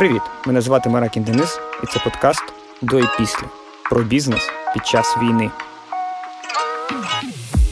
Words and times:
Привіт! 0.00 0.22
Мене 0.46 0.60
звати 0.60 0.88
Маракін 0.88 1.22
Денис, 1.22 1.60
і 1.84 1.86
це 1.86 2.00
подкаст 2.04 2.42
до 2.82 2.98
і 2.98 3.04
після 3.18 3.42
про 3.90 4.02
бізнес 4.02 4.50
під 4.74 4.86
час 4.86 5.16
війни. 5.22 5.50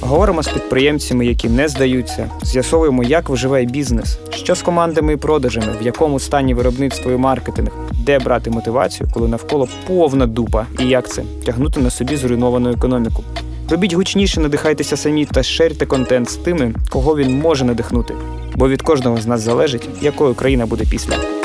Говоримо 0.01 0.43
з 0.43 0.49
підприємцями, 0.49 1.27
які 1.27 1.49
не 1.49 1.69
здаються, 1.69 2.31
з'ясовуємо, 2.43 3.05
як 3.05 3.29
виживає 3.29 3.65
бізнес, 3.65 4.19
що 4.31 4.55
з 4.55 4.63
командами 4.63 5.13
і 5.13 5.17
продажами, 5.17 5.67
в 5.81 5.83
якому 5.83 6.21
стані 6.21 6.55
виробництво 6.55 7.13
і 7.13 7.17
маркетинг, 7.17 7.71
де 7.93 8.19
брати 8.19 8.51
мотивацію, 8.51 9.11
коли 9.15 9.29
навколо 9.29 9.69
повна 9.87 10.27
дупа, 10.27 10.67
і 10.79 10.85
як 10.85 11.09
це 11.09 11.23
тягнути 11.47 11.81
на 11.81 11.91
собі 11.91 12.17
зруйновану 12.17 12.71
економіку. 12.71 13.25
Робіть 13.71 13.93
гучніше, 13.93 14.41
надихайтеся 14.41 14.97
самі 14.97 15.25
та 15.25 15.43
шерте 15.43 15.87
контент 15.87 16.31
з 16.31 16.37
тими, 16.37 16.75
кого 16.91 17.17
він 17.17 17.39
може 17.39 17.65
надихнути. 17.65 18.15
Бо 18.55 18.69
від 18.69 18.83
кожного 18.83 19.17
з 19.17 19.27
нас 19.27 19.41
залежить, 19.41 19.89
якою 20.01 20.35
країна 20.35 20.67
буде 20.67 20.85
після. 20.91 21.38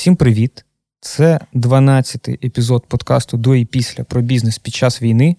Всім 0.00 0.16
привіт! 0.16 0.64
Це 1.00 1.40
12-й 1.54 2.46
епізод 2.46 2.86
подкасту 2.88 3.36
до 3.36 3.54
і 3.54 3.64
після 3.64 4.04
про 4.04 4.20
бізнес 4.20 4.58
під 4.58 4.74
час 4.74 5.02
війни. 5.02 5.36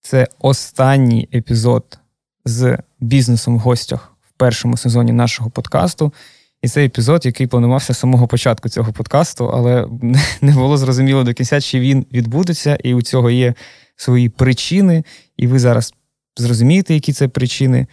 Це 0.00 0.28
останній 0.38 1.28
епізод 1.34 1.98
з 2.44 2.78
бізнесом 3.00 3.56
в 3.56 3.58
гостях 3.58 4.16
в 4.28 4.32
першому 4.36 4.76
сезоні 4.76 5.12
нашого 5.12 5.50
подкасту. 5.50 6.12
І 6.62 6.68
це 6.68 6.84
епізод, 6.84 7.26
який 7.26 7.46
планувався 7.46 7.94
з 7.94 7.98
самого 7.98 8.26
початку 8.26 8.68
цього 8.68 8.92
подкасту, 8.92 9.50
але 9.54 9.88
не 10.40 10.52
було 10.52 10.76
зрозуміло 10.76 11.24
до 11.24 11.34
кінця, 11.34 11.60
чи 11.60 11.80
він 11.80 12.06
відбудеться, 12.12 12.78
і 12.84 12.94
у 12.94 13.02
цього 13.02 13.30
є 13.30 13.54
свої 13.96 14.28
причини, 14.28 15.04
і 15.36 15.46
ви 15.46 15.58
зараз 15.58 15.94
зрозумієте, 16.36 16.94
які 16.94 17.12
це 17.12 17.28
причини. 17.28 17.86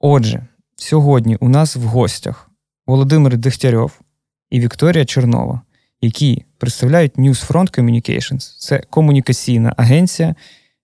Отже, 0.00 0.46
сьогодні 0.76 1.36
у 1.36 1.48
нас 1.48 1.76
в 1.76 1.82
гостях 1.82 2.50
Володимир 2.86 3.36
Дегтярьов 3.36 4.00
і 4.54 4.60
Вікторія 4.60 5.04
Чернова, 5.04 5.60
які 6.00 6.44
представляють 6.58 7.18
Newsfront 7.18 7.78
Communications. 7.78 8.56
Це 8.58 8.82
комунікаційна 8.90 9.74
агенція, 9.76 10.34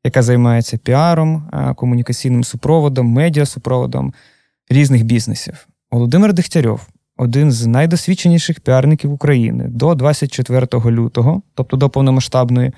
яка 0.05 0.23
займається 0.23 0.77
піаром, 0.77 1.51
комунікаційним 1.77 2.45
супроводом, 2.45 3.07
медіасупроводом 3.07 4.15
різних 4.69 5.05
бізнесів. 5.05 5.69
Володимир 5.91 6.33
Дегтярьов 6.33 6.89
один 7.17 7.53
з 7.53 7.67
найдосвідченіших 7.67 8.61
піарників 8.61 9.13
України 9.13 9.65
до 9.69 9.95
24 9.95 10.67
лютого, 10.85 11.43
тобто 11.55 11.77
до 11.77 11.91
повномасштабної 11.91 12.73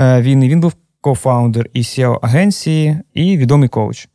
е, 0.00 0.22
війни. 0.22 0.48
Він 0.48 0.60
був 0.60 0.74
кофаундер 1.00 1.70
і 1.72 1.80
SEO 1.80 2.18
агенції 2.22 2.96
і 3.14 3.36
відомий 3.36 3.68
коуч. 3.68 4.08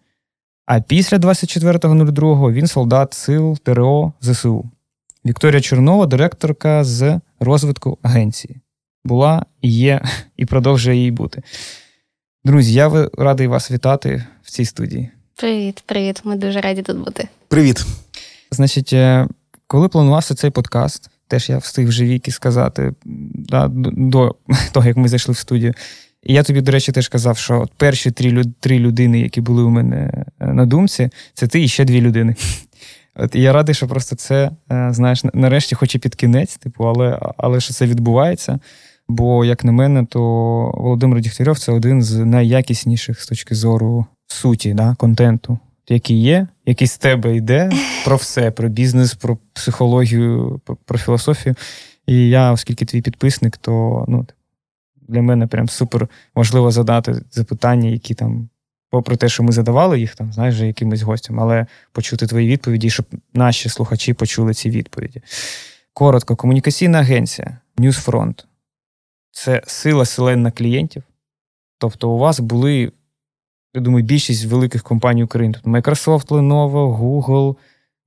А 0.66 0.82
після 0.82 1.18
24.02 1.18 2.52
він 2.52 2.68
солдат 2.68 3.14
сил 3.14 3.58
ТРО 3.58 4.14
ЗСУ. 4.22 4.70
Вікторія 5.28 5.61
Чернова, 5.61 6.06
директорка 6.06 6.83
з 6.83 7.20
розвитку 7.39 7.97
агенції. 8.02 8.56
Була 9.06 9.45
і 9.61 9.72
є, 9.72 10.02
і 10.38 10.45
продовжує 10.45 10.97
їй 10.97 11.11
бути. 11.11 11.42
Друзі, 12.44 12.73
я 12.73 13.09
радий 13.17 13.48
вас 13.48 13.72
вітати 13.72 14.25
в 14.44 14.52
цій 14.52 14.66
студії. 14.66 15.09
Привіт, 15.36 15.83
привіт. 15.86 16.22
Ми 16.23 16.36
дуже 16.36 16.61
раді 16.61 16.81
тут 16.81 16.98
бути. 16.98 17.28
Привіт. 17.48 17.86
Значить, 18.52 18.94
е, 18.94 19.28
коли 19.67 19.88
планувався 19.88 20.36
цей 20.36 20.50
подкаст, 20.50 21.09
теж 21.28 21.50
я 21.50 21.58
встиг 21.58 21.88
вже 21.88 22.05
віки 22.05 22.31
сказати 22.31 22.94
да, 23.33 23.67
до 23.72 24.36
того, 24.71 24.87
як 24.87 24.98
ми 24.98 25.08
зайшли 25.08 25.33
в 25.33 25.37
студію. 25.37 25.73
І 26.23 26.33
я 26.33 26.43
тобі, 26.43 26.61
до 26.61 26.71
речі, 26.71 26.92
теж 26.92 27.08
казав, 27.08 27.37
що 27.37 27.61
от 27.61 27.71
перші 27.77 28.11
три 28.11 28.43
три 28.60 28.80
людини, 28.80 29.20
які 29.20 29.42
були 29.42 29.64
у 29.64 29.70
мене 29.70 30.26
е, 30.39 30.54
на 30.54 30.66
думці, 30.66 31.10
це 31.33 31.48
ти 31.48 31.64
і 31.64 31.67
ще 31.67 31.86
дві 31.86 32.02
людини. 32.02 32.36
От 33.20 33.36
я 33.36 33.54
радий, 33.54 33.76
що 33.76 33.88
просто 33.88 34.16
це, 34.16 34.52
е, 34.72 34.89
знаєш, 34.92 35.23
нарешті, 35.33 35.76
хоч 35.76 35.95
і 35.95 36.00
під 36.00 36.16
кінець, 36.16 36.58
типу, 36.58 36.83
але 36.83 37.20
але 37.38 37.60
що 37.60 37.73
це 37.73 37.86
відбувається. 37.86 38.60
Бо, 39.10 39.45
як 39.45 39.64
на 39.64 39.72
мене, 39.72 40.05
то 40.05 40.22
Володимир 40.78 41.22
Дігтярьов 41.22 41.60
це 41.60 41.72
один 41.72 42.02
з 42.02 42.26
найякісніших 42.26 43.22
з 43.22 43.28
точки 43.28 43.55
зору 43.55 44.05
суті, 44.28 44.73
да, 44.73 44.95
контенту, 45.00 45.60
який 45.89 46.22
є, 46.22 46.48
який 46.66 46.88
з 46.88 46.98
тебе 46.98 47.36
йде 47.36 47.72
про 48.05 48.16
все, 48.16 48.52
про 48.52 48.70
бізнес, 48.70 49.14
про 49.14 49.38
психологію, 49.54 50.61
про 50.86 50.98
філософію. 50.98 51.55
І 52.08 52.30
я, 52.30 52.52
оскільки 52.52 52.86
твій 52.86 53.02
підписник, 53.02 53.58
то 53.58 54.05
ну, 54.08 54.26
для 55.08 55.22
мене 55.22 55.48
прям 55.48 55.70
супер 55.70 56.08
важливо 56.36 56.72
задати 56.72 57.22
запитання, 57.32 57.89
які 57.89 58.14
там 58.14 58.49
попри 58.89 59.17
те, 59.17 59.30
що 59.30 59.43
ми 59.43 59.52
задавали 59.52 59.99
їх 59.99 60.15
там, 60.15 60.33
знаєш, 60.33 60.59
якимось 60.59 61.02
гостям, 61.02 61.39
але 61.39 61.65
почути 61.92 62.27
твої 62.27 62.48
відповіді, 62.48 62.89
щоб 62.89 63.05
наші 63.33 63.70
слухачі 63.70 64.14
почули 64.14 64.53
ці 64.53 64.70
відповіді. 64.70 65.21
Коротко, 65.93 66.36
комунікаційна 66.36 66.99
агенція 66.99 67.58
Newsfront– 67.77 68.45
це 69.31 69.61
сила 69.67 70.05
селена 70.05 70.52
клієнтів. 70.52 71.03
Тобто, 71.77 72.09
у 72.09 72.17
вас 72.17 72.39
були, 72.39 72.92
я 73.73 73.81
думаю, 73.81 74.05
більшість 74.05 74.45
великих 74.45 74.83
компаній 74.83 75.23
України. 75.23 75.55
Microsoft, 75.64 76.27
Lenovo, 76.27 76.98
Google, 76.98 77.55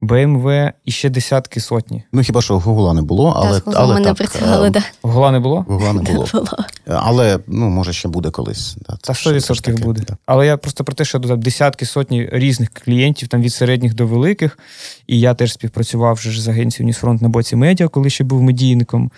BMW 0.03 0.73
і 0.85 0.91
ще 0.91 1.11
десятки 1.11 1.61
сотні. 1.61 2.03
Ну 2.13 2.23
хіба 2.23 2.43
що 2.43 2.59
Гугла 2.59 2.95
не 2.95 3.03
було, 3.03 3.33
але 3.37 3.61
так, 3.61 3.75
але 3.77 3.95
ми 3.95 4.01
не 4.01 4.15
працювали, 4.15 4.67
е, 4.67 4.71
да. 4.71 4.83
Гугла 5.03 5.31
не 5.31 5.41
було? 5.41 5.65
Гугла 5.69 5.93
не 5.93 6.03
було. 6.03 6.27
було. 6.33 6.47
Але 6.87 7.39
ну 7.47 7.69
може 7.69 7.93
ще 7.93 8.09
буде 8.09 8.31
колись. 8.31 8.77
Да, 8.89 8.97
Та 8.97 9.13
100% 9.13 9.83
буде. 9.83 10.03
Да. 10.09 10.17
Але 10.27 10.47
я 10.47 10.57
просто 10.57 10.85
про 10.85 10.95
те, 10.95 11.05
що 11.05 11.19
додав 11.19 11.39
десятки 11.39 11.87
сотні 11.87 12.29
різних 12.33 12.71
клієнтів, 12.71 13.29
там 13.29 13.43
від 13.43 13.53
середніх 13.53 13.95
до 13.95 14.07
великих. 14.07 14.59
І 15.07 15.21
я 15.21 15.35
теж 15.35 15.53
співпрацював 15.53 16.15
вже 16.15 16.43
з 16.43 16.49
агенцією 16.49 16.89
Ньюсфронт 16.89 17.23
на 17.23 17.29
боці 17.29 17.57
медіа, 17.57 17.89
коли 17.89 18.11
ще 18.11 18.25
був 18.25 18.43
медійником. 18.43 19.11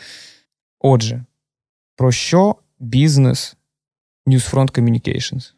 Отже, 0.80 1.24
про 1.96 2.12
що 2.12 2.56
бізнес 2.80 3.56
Newsfront 4.26 4.78
Communications? 4.78 5.52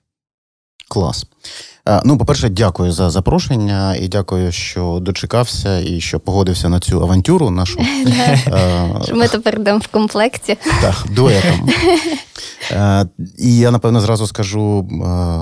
Клас. 0.89 1.27
Е, 1.89 2.01
ну, 2.05 2.19
по-перше, 2.19 2.49
дякую 2.49 2.93
за 2.93 3.11
запрошення 3.11 3.97
і 3.97 4.09
дякую, 4.09 4.53
що 4.53 4.99
дочекався 5.03 5.79
і 5.79 6.01
що 6.01 6.21
погодився 6.21 6.69
на 6.69 6.81
цю 6.81 7.03
авантюру 7.03 7.51
нашу. 7.51 7.79
Е, 8.47 9.15
ми 9.15 9.29
тепер 9.29 9.61
йдемо 9.61 9.79
в 9.79 9.87
комплекті. 9.87 10.57
Так, 10.81 11.05
дуетом. 11.11 11.71
Е, 12.71 13.07
і 13.39 13.57
я 13.57 13.71
напевно 13.71 14.01
зразу 14.01 14.27
скажу 14.27 14.89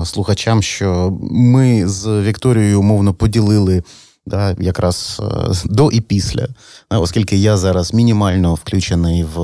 слухачам, 0.05 0.61
що 0.61 1.17
ми 1.31 1.87
з 1.87 2.21
Вікторією 2.21 2.79
умовно 2.79 3.13
поділили. 3.13 3.83
Да, 4.25 4.55
якраз 4.59 5.21
до 5.65 5.91
і 5.91 6.01
після, 6.01 6.47
оскільки 6.89 7.37
я 7.37 7.57
зараз 7.57 7.93
мінімально 7.93 8.53
включений 8.53 9.23
в 9.23 9.41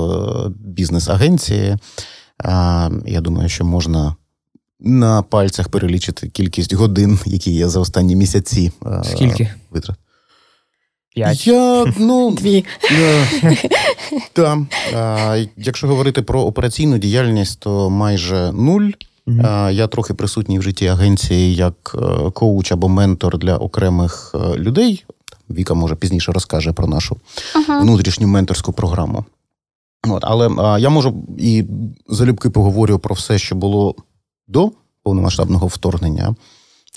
бізнес-агенції, 0.48 1.76
я 3.06 3.20
думаю, 3.20 3.48
що 3.48 3.64
можна 3.64 4.14
на 4.80 5.22
пальцях 5.22 5.68
перелічити 5.68 6.28
кількість 6.28 6.72
годин, 6.72 7.18
які 7.26 7.54
я 7.54 7.68
за 7.68 7.80
останні 7.80 8.16
місяці 8.16 8.72
е, 8.86 9.02
Скільки? 9.04 9.50
витрат. 9.70 9.96
П'ять. 11.14 11.46
Я, 11.46 11.92
ну, 11.98 12.30
Дві. 12.40 12.64
Так. 14.32 14.58
Якщо 15.56 15.86
говорити 15.86 16.22
про 16.22 16.42
операційну 16.42 16.98
діяльність, 16.98 17.60
то 17.60 17.90
майже 17.90 18.52
нуль. 18.52 18.90
Mm-hmm. 19.26 19.72
Я 19.72 19.86
трохи 19.86 20.14
присутній 20.14 20.58
в 20.58 20.62
житті 20.62 20.86
агенції 20.86 21.54
як 21.54 21.96
е, 21.98 22.30
коуч 22.30 22.72
або 22.72 22.88
ментор 22.88 23.38
для 23.38 23.56
окремих 23.56 24.34
е, 24.34 24.58
людей. 24.58 25.04
Віка, 25.50 25.74
може, 25.74 25.94
пізніше 25.94 26.32
розкаже 26.32 26.72
про 26.72 26.86
нашу 26.86 27.16
uh-huh. 27.54 27.82
внутрішню 27.82 28.26
менторську 28.26 28.72
програму. 28.72 29.24
От, 30.08 30.24
Але 30.26 30.50
а, 30.58 30.78
я 30.78 30.90
можу 30.90 31.24
і 31.38 31.64
залюбки 32.08 32.50
поговорю 32.50 32.98
про 32.98 33.14
все, 33.14 33.38
що 33.38 33.54
було 33.54 33.94
до 34.50 34.70
повномасштабного 35.02 35.66
вторгнення, 35.66 36.34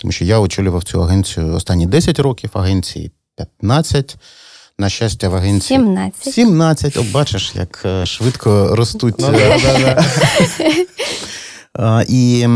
тому 0.00 0.12
що 0.12 0.24
я 0.24 0.38
очолював 0.38 0.84
цю 0.84 1.02
агенцію 1.02 1.54
останні 1.54 1.86
10 1.86 2.18
років, 2.18 2.50
агенції 2.52 3.12
15. 3.36 4.16
На 4.78 4.88
щастя, 4.88 5.28
в 5.28 5.34
агенції 5.34 5.78
17. 5.78 6.34
17. 6.34 6.96
О, 6.96 7.04
бачиш, 7.12 7.52
як 7.54 7.82
е, 7.84 8.06
швидко 8.06 8.76
ростуть. 8.76 9.14
Ну, 9.18 9.28
і 12.08 12.46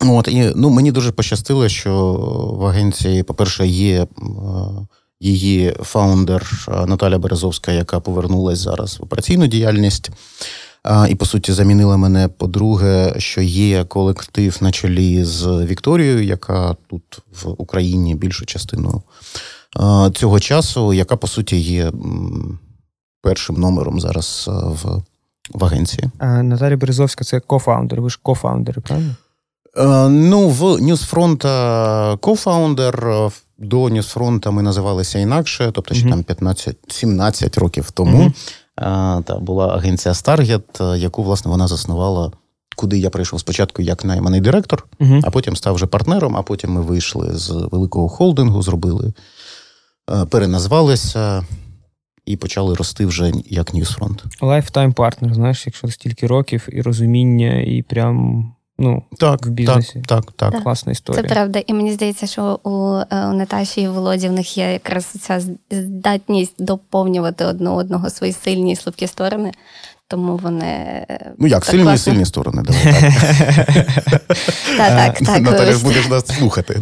от, 0.00 0.28
і 0.28 0.52
ну, 0.56 0.70
мені 0.70 0.92
дуже 0.92 1.12
пощастило, 1.12 1.68
що 1.68 2.12
в 2.60 2.66
агенції, 2.66 3.22
по-перше, 3.22 3.66
є 3.66 4.06
її 5.20 5.76
фаундер 5.82 6.68
Наталя 6.86 7.18
Березовська, 7.18 7.72
яка 7.72 8.00
повернулася 8.00 8.62
зараз 8.62 9.00
в 9.00 9.02
операційну 9.02 9.46
діяльність. 9.46 10.10
І, 11.08 11.14
по 11.14 11.26
суті, 11.26 11.52
замінила 11.52 11.96
мене. 11.96 12.28
По-друге, 12.28 13.14
що 13.18 13.42
є 13.42 13.84
колектив 13.84 14.58
на 14.60 14.72
чолі 14.72 15.24
з 15.24 15.46
Вікторією, 15.46 16.24
яка 16.24 16.76
тут 16.90 17.02
в 17.42 17.54
Україні 17.58 18.14
більшу 18.14 18.46
частину 18.46 19.02
цього 20.14 20.40
часу, 20.40 20.92
яка 20.92 21.16
по 21.16 21.26
суті 21.26 21.56
є 21.56 21.92
першим 23.22 23.56
номером 23.56 24.00
зараз 24.00 24.50
в 24.52 25.02
в 25.50 25.64
агенції. 25.64 26.10
А 26.18 26.42
Наталія 26.42 26.76
Березовська 26.76 27.24
це 27.24 27.40
кофаундер. 27.40 28.00
Ви 28.00 28.10
ж 28.10 28.18
кофаундери, 28.22 28.80
правильно? 28.80 29.14
Ну, 30.10 30.48
в 30.48 30.82
Ньюсфронта 30.82 32.16
кофаундер. 32.20 33.16
До 33.58 33.88
Ньюсфронта 33.88 34.50
ми 34.50 34.62
називалися 34.62 35.18
інакше, 35.18 35.70
тобто 35.74 35.94
ще 35.94 36.06
mm-hmm. 36.06 36.34
там 36.34 36.74
15-17 36.88 37.60
років 37.60 37.90
тому. 37.90 38.18
Mm-hmm. 38.18 38.32
Та 38.74 39.38
була 39.40 39.74
агенція 39.76 40.14
Starget, 40.14 40.96
яку 40.96 41.22
власне 41.22 41.50
вона 41.50 41.66
заснувала 41.66 42.32
куди 42.76 42.98
я 42.98 43.10
прийшов 43.10 43.40
спочатку 43.40 43.82
як 43.82 44.04
найманий 44.04 44.40
директор, 44.40 44.86
угу. 45.00 45.20
а 45.24 45.30
потім 45.30 45.56
став 45.56 45.74
вже 45.74 45.86
партнером. 45.86 46.36
А 46.36 46.42
потім 46.42 46.70
ми 46.70 46.80
вийшли 46.80 47.30
з 47.32 47.50
великого 47.50 48.08
холдингу, 48.08 48.62
зробили, 48.62 49.12
е, 50.10 50.24
переназвалися 50.24 51.46
і 52.26 52.36
почали 52.36 52.74
рости 52.74 53.06
вже 53.06 53.32
як 53.46 53.74
Ньюсфронт. 53.74 54.24
Lifetime 54.40 54.92
partner, 54.92 55.34
знаєш, 55.34 55.66
якщо 55.66 55.88
стільки 55.88 56.26
років 56.26 56.68
і 56.72 56.82
розуміння, 56.82 57.60
і 57.60 57.82
прям. 57.82 58.46
Ну, 58.78 59.02
так, 59.18 59.46
в 59.46 59.48
бізнесі. 59.48 60.02
Так, 60.06 60.24
так, 60.24 60.52
так. 60.52 60.62
Класна 60.62 60.92
історія. 60.92 61.22
Це 61.22 61.28
правда. 61.28 61.62
І 61.66 61.74
мені 61.74 61.92
здається, 61.92 62.26
що 62.26 62.60
у, 62.62 62.96
е, 63.14 63.26
у 63.26 63.32
Наташі 63.32 63.80
і 63.80 63.88
Володі 63.88 64.28
в 64.28 64.32
них 64.32 64.58
є 64.58 64.72
якраз 64.72 65.04
ця 65.04 65.40
здатність 65.70 66.64
доповнювати 66.64 67.44
одне 67.44 67.70
одного 67.70 68.10
свої 68.10 68.32
сильні 68.32 68.72
і 68.72 68.76
слабкі 68.76 69.06
сторони. 69.06 69.52
Тому 70.08 70.36
вони. 70.36 70.66
Е, 70.66 71.32
ну 71.38 71.46
як, 71.46 71.64
сильні 71.64 71.94
і 71.94 71.98
сильні 71.98 72.24
сторони. 72.24 72.62
Давай, 72.62 72.82
Так, 74.76 75.18
так, 75.18 75.18
так. 75.18 75.42
Наталя 75.42 75.78
будеш 75.78 76.08
нас 76.08 76.26
слухати. 76.26 76.80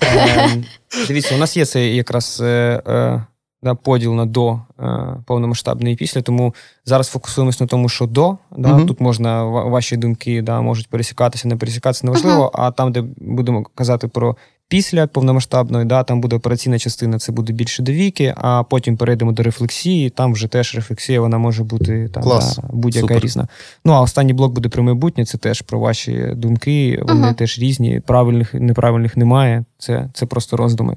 Ем, 0.00 0.64
дивіться, 1.08 1.34
у 1.34 1.38
нас 1.38 1.56
є 1.56 1.66
цей 1.66 1.96
якраз 1.96 2.42
е, 3.64 3.70
е, 3.70 3.74
поділ 3.74 4.14
на 4.14 4.26
до 4.26 4.60
повномасштабне 5.26 5.92
і 5.92 5.96
після, 5.96 6.22
тому 6.22 6.54
зараз 6.84 7.08
фокусуємось 7.08 7.60
на 7.60 7.66
тому, 7.66 7.88
що 7.88 8.06
до. 8.06 8.36
Тут 8.86 9.00
можна 9.00 9.44
ваші 9.44 9.96
думки 9.96 10.42
можуть 10.60 10.88
пересікатися, 10.88 11.48
не 11.48 11.56
пересікатися, 11.56 12.06
неважливо, 12.06 12.50
а 12.54 12.70
там, 12.70 12.92
де 12.92 13.04
будемо 13.16 13.64
казати 13.74 14.08
про 14.08 14.36
Після 14.72 15.06
повномасштабної, 15.06 15.84
да, 15.84 16.02
там 16.02 16.20
буде 16.20 16.36
операційна 16.36 16.78
частина, 16.78 17.18
це 17.18 17.32
буде 17.32 17.52
більше 17.52 17.82
до 17.82 17.92
віки, 17.92 18.34
а 18.36 18.62
потім 18.62 18.96
перейдемо 18.96 19.32
до 19.32 19.42
рефлексії. 19.42 20.10
Там 20.10 20.32
вже 20.32 20.48
теж 20.48 20.74
рефлексія, 20.74 21.20
вона 21.20 21.38
може 21.38 21.64
бути 21.64 22.08
там 22.08 22.22
Клас. 22.22 22.56
Да, 22.56 22.68
будь-яка 22.72 23.08
Супер. 23.08 23.24
різна. 23.24 23.48
Ну 23.84 23.92
а 23.92 24.00
останній 24.00 24.32
блок 24.32 24.52
буде 24.52 24.68
про 24.68 24.82
майбутнє. 24.82 25.24
Це 25.24 25.38
теж 25.38 25.62
про 25.62 25.78
ваші 25.80 26.32
думки. 26.34 27.02
Вони 27.08 27.26
uh 27.26 27.34
теж 27.34 27.58
різні. 27.58 28.00
Правильних 28.00 28.54
неправильних 28.54 29.16
немає. 29.16 29.64
Це 29.78 30.10
це 30.14 30.26
просто 30.26 30.56
роздуми. 30.56 30.96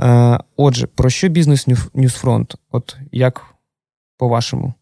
Е, 0.00 0.38
Отже, 0.56 0.86
про 0.86 1.10
що 1.10 1.28
бізнес 1.28 1.66
Ньюсфронт? 1.94 2.54
От 2.70 2.96
як 3.12 3.42
по-вашому? 4.18 4.74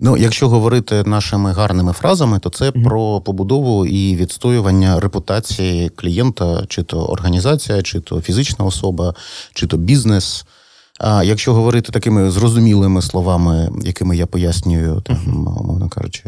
Ну, 0.00 0.16
якщо 0.16 0.48
говорити 0.48 1.02
нашими 1.04 1.52
гарними 1.52 1.92
фразами, 1.92 2.38
то 2.38 2.50
це 2.50 2.70
mm-hmm. 2.70 2.84
про 2.84 3.20
побудову 3.20 3.86
і 3.86 4.16
відстоювання 4.16 5.00
репутації 5.00 5.88
клієнта, 5.88 6.64
чи 6.68 6.82
то 6.82 7.04
організація, 7.04 7.82
чи 7.82 8.00
то 8.00 8.20
фізична 8.20 8.64
особа, 8.64 9.14
чи 9.54 9.66
то 9.66 9.76
бізнес. 9.76 10.44
А 11.04 11.24
якщо 11.24 11.54
говорити 11.54 11.92
такими 11.92 12.30
зрозумілими 12.30 13.02
словами, 13.02 13.70
якими 13.84 14.16
я 14.16 14.26
пояснюю, 14.26 15.00
там, 15.00 15.18
мовно 15.26 15.88
кажучи, 15.88 16.24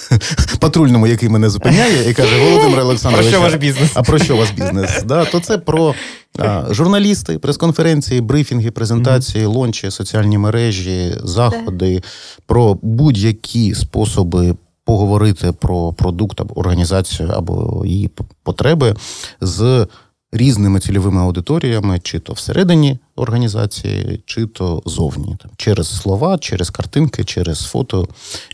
патрульному, 0.60 1.06
який 1.06 1.28
мене 1.28 1.50
зупиняє, 1.50 2.10
і 2.10 2.14
каже, 2.14 2.44
Володимир 2.44 2.80
Олександрович, 2.80 3.30
про 3.30 3.38
що 3.38 3.40
ваш 3.40 3.54
бізнес? 3.54 3.90
А 3.94 4.02
про 4.02 4.18
що 4.18 4.36
ваш 4.36 4.50
бізнес? 4.50 5.02
Да, 5.06 5.24
То 5.24 5.40
це 5.40 5.58
про 5.58 5.94
а, 6.38 6.64
журналісти, 6.70 7.38
прес-конференції, 7.38 8.20
брифінги, 8.20 8.70
презентації, 8.70 9.44
лончі, 9.44 9.90
соціальні 9.90 10.38
мережі, 10.38 11.14
заходи, 11.24 12.02
про 12.46 12.78
будь-які 12.82 13.74
способи. 13.74 14.54
Поговорити 14.84 15.52
про 15.52 15.92
продукт 15.92 16.40
або 16.40 16.58
організацію 16.58 17.28
або 17.28 17.82
її 17.86 18.10
потреби 18.42 18.94
з 19.40 19.86
різними 20.32 20.80
цільовими 20.80 21.20
аудиторіями, 21.20 22.00
чи 22.02 22.18
то 22.18 22.32
всередині 22.32 22.98
організації, 23.16 24.22
чи 24.26 24.46
то 24.46 24.82
зовні, 24.86 25.36
там 25.42 25.50
через 25.56 26.00
слова, 26.00 26.38
через 26.38 26.70
картинки, 26.70 27.24
через 27.24 27.60
фото, 27.62 28.08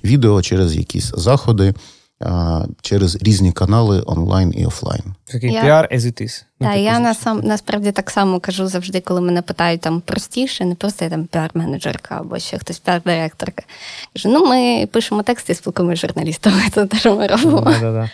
відео, 0.04 0.42
через 0.42 0.76
якісь 0.76 1.12
заходи. 1.16 1.74
Через 2.82 3.22
різні 3.22 3.52
канали 3.52 4.02
онлайн 4.06 4.54
і 4.56 4.66
офлайн. 4.66 5.02
Такий 5.24 5.50
піар 5.50 5.88
as 5.92 5.98
it 6.00 6.22
is. 6.22 6.44
Ну, 6.60 6.66
так, 6.66 6.78
я 6.78 6.98
насам, 6.98 7.40
насправді 7.44 7.92
так 7.92 8.10
само 8.10 8.40
кажу 8.40 8.66
завжди, 8.66 9.00
коли 9.00 9.20
мене 9.20 9.42
питають 9.42 9.80
там 9.80 10.00
простіше, 10.00 10.64
не 10.64 10.74
просто 10.74 11.04
я 11.04 11.10
там 11.10 11.24
піар-менеджерка 11.24 12.08
або 12.10 12.38
ще 12.38 12.58
хтось 12.58 12.82
піар-директорка. 12.86 13.62
Кажу, 14.12 14.28
ну 14.28 14.46
ми 14.46 14.88
пишемо 14.92 15.22
тексти 15.22 15.52
і 15.52 15.56
спілкуємося 15.56 15.96
з 15.96 16.00
журналістами, 16.00 16.62
це 16.74 16.86
те, 16.86 16.98
що 16.98 17.16
ми 17.16 17.26
робимо. 17.26 17.60
Да-да-да. 17.60 18.10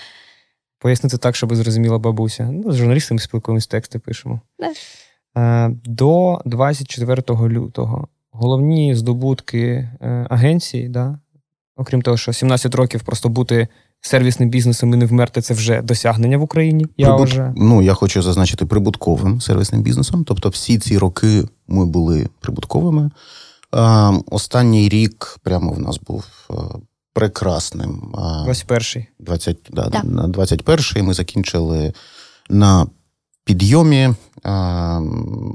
Пояснити 0.80 1.18
так, 1.18 1.36
щоб 1.36 1.54
зрозуміла 1.54 1.98
бабуся. 1.98 2.50
Ну, 2.52 2.72
З 2.72 2.76
журналістами 2.76 3.20
спілкуємось, 3.20 3.66
тексти 3.66 3.98
пишемо. 3.98 4.40
Не. 4.58 5.70
До 5.84 6.40
24 6.44 7.22
лютого 7.48 8.08
головні 8.30 8.94
здобутки 8.94 9.88
е, 10.00 10.26
агенції, 10.30 10.88
да? 10.88 11.18
окрім 11.76 12.02
того, 12.02 12.16
що 12.16 12.32
17 12.32 12.74
років 12.74 13.02
просто 13.02 13.28
бути 13.28 13.68
сервісним 14.00 14.50
бізнесом 14.50 14.94
і 14.94 14.96
не 14.96 15.06
вмерти 15.06 15.40
це 15.40 15.54
вже 15.54 15.82
досягнення 15.82 16.38
в 16.38 16.42
Україні. 16.42 16.86
Я 16.96 17.06
Прибут... 17.08 17.28
вже... 17.28 17.52
Ну, 17.56 17.82
я 17.82 17.94
хочу 17.94 18.22
зазначити 18.22 18.66
прибутковим 18.66 19.40
сервісним 19.40 19.82
бізнесом. 19.82 20.24
Тобто, 20.24 20.48
всі 20.48 20.78
ці 20.78 20.98
роки 20.98 21.44
ми 21.68 21.86
були 21.86 22.28
прибутковими. 22.40 23.10
Останній 24.30 24.88
рік 24.88 25.38
прямо 25.42 25.72
в 25.72 25.80
нас 25.80 26.00
був 26.00 26.24
е, 26.50 26.54
прекрасним. 27.12 28.14
21-й. 28.14 29.06
20, 29.18 29.58
да, 29.70 29.88
да. 29.88 30.02
На 30.02 30.28
21-й 30.28 31.02
ми 31.02 31.14
закінчили 31.14 31.92
на 32.50 32.86
підйомі. 33.44 34.14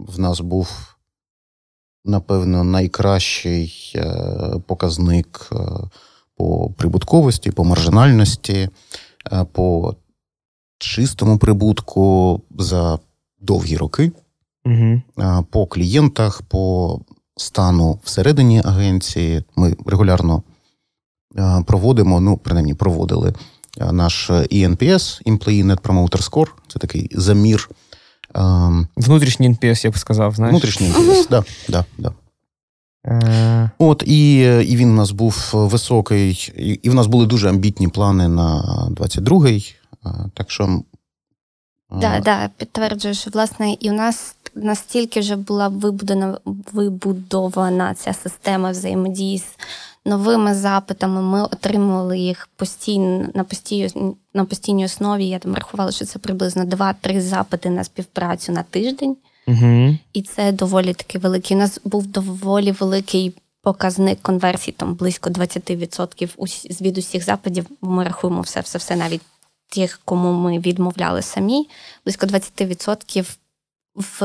В 0.07 0.19
нас 0.19 0.39
був, 0.39 0.95
напевно, 2.05 2.63
найкращий 2.63 3.93
е, 3.95 4.13
показник 4.67 5.49
е, 5.51 5.55
по 6.35 6.69
прибутковості, 6.69 7.51
по 7.51 7.63
маржинальності, 7.63 8.69
е, 9.31 9.45
по 9.51 9.95
чистому 10.77 11.37
прибутку 11.37 12.41
за 12.59 12.99
довгі 13.39 13.77
роки, 13.77 14.11
угу. 14.65 15.01
по 15.49 15.67
клієнтах, 15.67 16.41
по 16.41 16.99
стану 17.37 17.99
всередині 18.03 18.61
агенції. 18.65 19.43
Ми 19.55 19.75
регулярно 19.85 20.43
проводимо, 21.65 22.19
ну, 22.21 22.37
принаймні, 22.37 22.73
проводили 22.73 23.33
наш 23.91 24.29
ENPS, 24.29 25.23
Employee 25.25 25.65
Net 25.65 25.81
Promoter 25.81 26.29
Score. 26.29 26.47
Це 26.67 26.79
такий 26.79 27.09
замір. 27.11 27.69
Внутрішній 28.97 29.49
NPS, 29.49 29.85
я 29.85 29.91
б 29.91 29.97
сказав, 29.97 30.35
знаєш. 30.35 30.51
Внутрішній 30.51 30.87
NPS, 30.87 31.27
так, 31.27 31.45
да, 31.69 31.85
да, 31.97 32.11
да. 32.11 32.11
От, 33.77 34.03
і 34.05 34.37
і 34.41 34.75
він 34.75 34.91
у 34.91 34.93
нас 34.93 35.11
був 35.11 35.49
високий, 35.53 36.51
і, 36.57 36.79
і 36.83 36.89
в 36.89 36.93
нас 36.93 37.07
були 37.07 37.25
дуже 37.25 37.49
амбітні 37.49 37.87
плани 37.87 38.27
на 38.27 38.63
22-й. 38.91 39.75
Так 40.33 40.51
що. 40.51 40.81
Да, 41.91 42.19
да, 42.19 42.49
підтверджую, 42.57 43.13
що 43.13 43.31
власне 43.31 43.77
і 43.79 43.89
у 43.89 43.93
нас 43.93 44.35
настільки 44.55 45.19
вже 45.19 45.35
була 45.35 45.67
вибудована 45.67 46.37
вибудована 46.73 47.93
ця 47.93 48.13
система 48.13 48.71
взаємодії 48.71 49.39
з 49.39 49.45
новими 50.05 50.53
запитами. 50.55 51.21
Ми 51.21 51.43
отримували 51.43 52.19
їх 52.19 52.49
постійно 52.55 53.29
на 53.33 53.43
постійній, 53.43 54.15
на 54.33 54.45
постійній 54.45 54.85
основі. 54.85 55.27
Я 55.27 55.39
там 55.39 55.55
рахувала, 55.55 55.91
що 55.91 56.05
це 56.05 56.19
приблизно 56.19 56.63
2-3 56.63 57.21
запити 57.21 57.69
на 57.69 57.83
співпрацю 57.83 58.51
на 58.51 58.63
тиждень. 58.63 59.17
Угу. 59.47 59.97
І 60.13 60.21
це 60.21 60.51
доволі 60.51 60.93
таки 60.93 61.19
великий. 61.19 61.57
У 61.57 61.59
нас 61.59 61.79
був 61.83 62.07
доволі 62.07 62.71
великий 62.71 63.33
показник 63.61 64.21
конверсій, 64.21 64.71
там 64.71 64.95
близько 64.95 65.29
20% 65.29 66.81
від 66.81 66.97
усіх 66.97 67.23
запитів. 67.23 67.65
Ми 67.81 68.03
рахуємо 68.03 68.41
все, 68.41 68.61
все, 68.61 68.77
все, 68.77 68.95
навіть 68.95 69.21
тих, 69.69 70.01
кому 70.05 70.33
ми 70.33 70.59
відмовляли 70.59 71.21
самі. 71.21 71.69
Близько 72.05 72.25
20% 72.25 73.35
в 73.95 74.21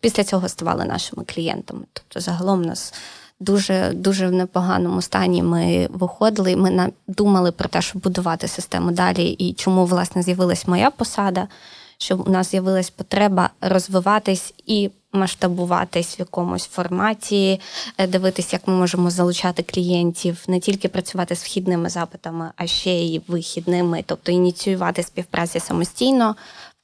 після 0.00 0.24
цього 0.24 0.48
ставали 0.48 0.84
нашими 0.84 1.24
клієнтами. 1.24 1.84
Тобто, 1.92 2.20
загалом 2.20 2.60
у 2.62 2.64
нас 2.64 2.94
дуже 3.40 3.92
дуже 3.94 4.28
в 4.28 4.32
непоганому 4.32 5.02
стані 5.02 5.42
ми 5.42 5.88
виходили. 5.92 6.56
Ми 6.56 6.92
думали 7.06 7.52
про 7.52 7.68
те, 7.68 7.82
щоб 7.82 8.02
будувати 8.02 8.48
систему 8.48 8.90
далі, 8.90 9.28
і 9.28 9.52
чому 9.52 9.84
власне 9.84 10.22
з'явилась 10.22 10.66
моя 10.66 10.90
посада, 10.90 11.48
щоб 11.98 12.28
у 12.28 12.30
нас 12.30 12.50
з'явилась 12.50 12.90
потреба 12.90 13.50
розвиватись 13.60 14.54
і 14.66 14.90
масштабуватись 15.12 16.18
в 16.18 16.20
якомусь 16.20 16.66
форматі, 16.66 17.60
е, 17.98 18.06
дивитись, 18.06 18.52
як 18.52 18.68
ми 18.68 18.74
можемо 18.74 19.10
залучати 19.10 19.62
клієнтів, 19.62 20.44
не 20.48 20.60
тільки 20.60 20.88
працювати 20.88 21.36
з 21.36 21.44
вхідними 21.44 21.88
запитами, 21.88 22.50
а 22.56 22.66
ще 22.66 22.90
й 22.90 23.20
вихідними, 23.28 24.04
тобто 24.06 24.32
ініціювати 24.32 25.02
співпраці 25.02 25.60
самостійно 25.60 26.36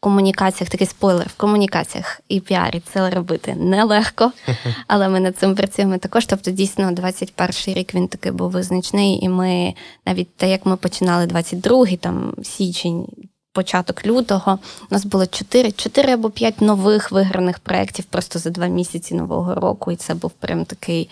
комунікаціях, 0.05 0.71
такий 0.71 0.87
спойлер, 0.87 1.27
в 1.29 1.37
комунікаціях 1.37 2.21
і 2.29 2.41
піарі 2.41 2.83
це 2.93 3.11
робити 3.11 3.55
нелегко, 3.55 4.33
але 4.87 5.09
ми 5.09 5.21
над 5.21 5.39
цим 5.39 5.55
працюємо 5.55 5.99
також. 5.99 6.27
Тобто, 6.27 6.51
дійсно, 6.51 6.93
21 6.93 7.75
рік 7.75 7.95
він 7.95 8.09
такий 8.09 8.33
був 8.33 8.51
визначний, 8.51 9.25
і 9.25 9.29
ми 9.29 9.75
навіть 10.07 10.37
те, 10.37 10.51
як 10.51 10.67
ми 10.67 10.77
починали 10.77 11.27
22-й, 11.27 11.97
там 11.97 12.35
січень. 12.43 13.07
Початок 13.53 14.07
лютого 14.07 14.59
у 14.91 14.95
нас 14.95 15.05
було 15.05 15.27
4 15.27 15.73
4 15.73 16.13
або 16.13 16.31
5 16.31 16.61
нових 16.61 17.13
виграних 17.13 17.59
проєктів 17.59 18.05
просто 18.05 18.39
за 18.39 18.51
два 18.51 18.67
місяці 18.67 19.15
нового 19.15 19.55
року, 19.55 19.93
і 19.93 19.97
це 19.97 20.15
був 20.15 20.31
прям 20.31 20.65
такий 20.65 21.11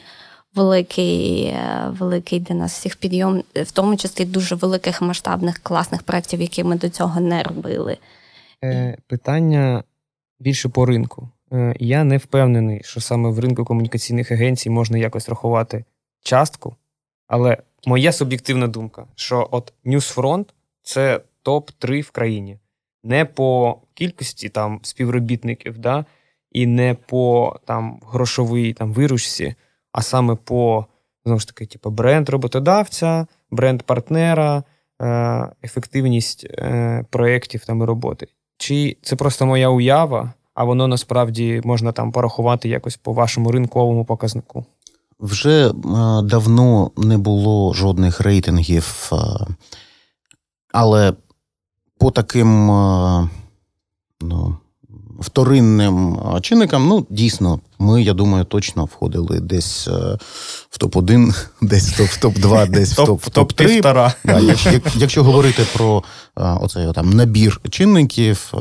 великий 0.54 1.44
е, 1.44 1.88
великий 1.98 2.40
для 2.40 2.54
нас 2.54 2.72
всіх 2.72 2.96
підйом, 2.96 3.42
в 3.54 3.72
тому 3.72 3.96
числі 3.96 4.24
дуже 4.24 4.54
великих 4.54 5.02
масштабних 5.02 5.58
класних 5.58 6.02
проєктів, 6.02 6.40
які 6.40 6.64
ми 6.64 6.76
до 6.76 6.88
цього 6.88 7.20
не 7.20 7.42
робили. 7.42 7.96
Е, 8.64 8.96
питання 9.06 9.84
більше 10.40 10.68
по 10.68 10.86
ринку. 10.86 11.28
Е, 11.52 11.74
я 11.78 12.04
не 12.04 12.16
впевнений, 12.16 12.80
що 12.84 13.00
саме 13.00 13.30
в 13.30 13.38
ринку 13.38 13.64
комунікаційних 13.64 14.30
агенцій 14.30 14.70
можна 14.70 14.98
якось 14.98 15.28
рахувати 15.28 15.84
частку, 16.22 16.76
але 17.26 17.56
моя 17.86 18.12
суб'єктивна 18.12 18.68
думка, 18.68 19.06
що 19.14 19.48
от 19.50 19.72
Newsfront– 19.84 20.44
це 20.82 21.20
топ-3 21.44 22.00
в 22.00 22.10
країні. 22.10 22.58
Не 23.04 23.24
по 23.24 23.80
кількості 23.94 24.48
там 24.48 24.80
співробітників, 24.82 25.78
да, 25.78 26.04
і 26.52 26.66
не 26.66 26.94
по 26.94 27.56
там 27.64 28.00
грошовій 28.06 28.72
там 28.72 28.92
виручці, 28.92 29.54
а 29.92 30.02
саме 30.02 30.34
по 30.34 30.86
знову 31.24 31.40
ж 31.40 31.46
таки, 31.46 31.66
типу, 31.66 31.90
бренд 31.90 32.28
роботодавця, 32.28 33.26
бренд 33.50 33.82
партнера, 33.82 34.64
е, 35.02 35.52
ефективність 35.62 36.46
проєктів 37.10 37.64
там 37.64 37.82
і 37.82 37.84
роботи. 37.84 38.26
Чи 38.56 38.96
це 39.02 39.16
просто 39.16 39.46
моя 39.46 39.68
уява, 39.68 40.32
а 40.54 40.64
воно 40.64 40.88
насправді 40.88 41.60
можна 41.64 41.92
там 41.92 42.12
порахувати 42.12 42.68
якось 42.68 42.96
по 42.96 43.12
вашому 43.12 43.52
ринковому 43.52 44.04
показнику? 44.04 44.64
Вже 45.20 45.68
е, 45.68 45.72
давно 46.22 46.90
не 46.96 47.18
було 47.18 47.72
жодних 47.72 48.20
рейтингів, 48.20 49.10
е, 49.12 49.16
але 50.72 51.12
по 51.98 52.10
таким 52.10 52.70
е, 52.70 53.28
ну, 54.20 54.56
вторинним 55.22 56.18
чинникам, 56.42 56.88
ну, 56.88 57.06
дійсно, 57.10 57.60
ми, 57.78 58.02
я 58.02 58.12
думаю, 58.12 58.44
точно 58.44 58.84
входили 58.84 59.40
десь 59.40 59.88
в 60.70 60.78
топ-1, 60.80 61.46
десь 61.60 61.88
в 61.88 62.24
топ-2, 62.24 62.70
десь 62.70 62.98
в 62.98 63.28
топ-3. 63.28 63.82
Да, 64.24 64.40
якщо, 64.40 64.70
якщо 64.96 65.24
говорити 65.24 65.62
про 65.72 66.02
оцей 66.36 66.92
там 66.94 67.10
набір 67.10 67.60
чинників, 67.70 68.52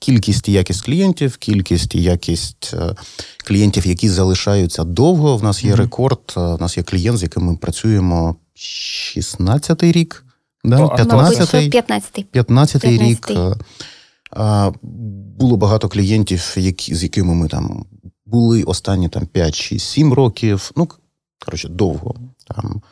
кількість 0.00 0.48
і 0.48 0.52
якість 0.52 0.84
клієнтів, 0.84 1.36
кількість 1.36 1.94
і 1.94 2.02
якість 2.02 2.74
клієнтів, 3.44 3.86
які 3.86 4.08
залишаються 4.08 4.84
довго. 4.84 5.36
В 5.36 5.42
нас 5.42 5.64
є 5.64 5.76
рекорд, 5.76 6.34
у 6.36 6.40
нас 6.40 6.76
є 6.76 6.82
клієнт, 6.82 7.18
з 7.18 7.22
яким 7.22 7.42
ми 7.42 7.56
працюємо 7.56 8.36
16-й 8.56 9.92
рік. 9.92 10.24
Да? 10.64 10.76
15-й 10.76 11.68
15 11.68 12.30
15 12.30 12.84
рік. 12.84 13.30
Було 15.38 15.56
багато 15.56 15.88
клієнтів, 15.88 16.54
які, 16.56 16.94
з 16.94 17.02
якими 17.02 17.34
ми 17.34 17.48
там 17.48 17.84
були 18.26 18.62
останні 18.62 19.08
там 19.08 19.26
5, 19.26 19.54
6, 19.54 19.86
7 19.86 20.12
років. 20.12 20.70
Ну, 20.76 20.88
коротше, 21.44 21.68
довго. 21.68 22.14
Там. 22.46 22.82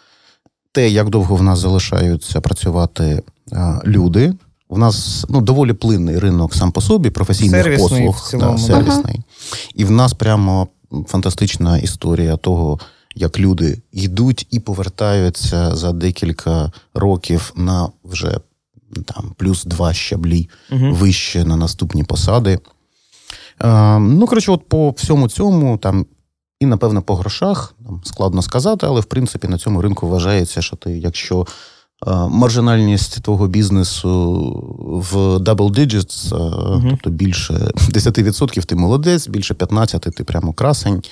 Те, 0.73 0.89
як 0.89 1.11
довго 1.11 1.37
в 1.37 1.43
нас 1.43 1.59
залишаються 1.59 2.41
працювати 2.41 3.23
а, 3.53 3.81
люди. 3.85 4.35
У 4.69 4.79
нас 4.79 5.27
ну, 5.29 5.41
доволі 5.41 5.73
плинний 5.73 6.19
ринок 6.19 6.55
сам 6.55 6.73
по 6.73 6.81
собі, 6.81 7.11
професійних 7.11 7.63
сервісний 7.63 8.07
послуг. 8.07 8.27
В 8.27 8.31
цілому. 8.31 8.53
Да, 8.53 8.59
сервісний. 8.59 9.15
Ага. 9.15 9.59
І 9.75 9.85
в 9.85 9.91
нас 9.91 10.13
прямо 10.13 10.69
фантастична 11.07 11.79
історія 11.79 12.37
того, 12.37 12.79
як 13.15 13.39
люди 13.39 13.83
йдуть 13.93 14.47
і 14.51 14.61
повертаються 14.61 15.77
за 15.77 15.93
декілька 15.93 16.73
років 16.95 17.53
на 17.57 17.89
вже 18.05 18.41
там 19.05 19.35
плюс 19.37 19.65
два 19.65 19.93
щаблі 19.93 20.49
угу. 20.73 20.93
вище 20.93 21.45
на 21.45 21.57
наступні 21.57 22.05
посади. 22.05 22.59
Е, 23.63 23.99
ну, 23.99 24.27
коротше, 24.27 24.53
от 24.53 24.69
по 24.69 24.91
всьому 24.91 25.29
цьому 25.29 25.79
там. 25.79 26.07
І, 26.61 26.67
напевно, 26.67 27.03
по 27.03 27.15
грошах 27.15 27.75
там 27.87 28.01
складно 28.05 28.43
сказати, 28.43 28.87
але 28.87 29.01
в 29.01 29.05
принципі 29.05 29.49
на 29.49 29.59
цьому 29.59 29.83
ринку 29.83 30.09
вважається, 30.09 30.63
що 30.63 30.77
ти, 30.77 30.99
якщо 30.99 31.47
е, 32.07 32.11
маржинальність 32.13 33.23
твого 33.23 33.49
бізнесу 33.49 34.33
в 35.13 35.17
double 35.17 35.71
digits, 35.71 36.35
е, 36.35 36.39
uh 36.39 36.91
тобто 36.91 37.11
більше 37.11 37.55
10%, 37.75 38.65
ти 38.65 38.77
молодець, 38.77 39.29
більше 39.29 39.55
15% 39.55 40.11
ти 40.11 40.25
прямо 40.25 40.53
красень, 40.53 41.03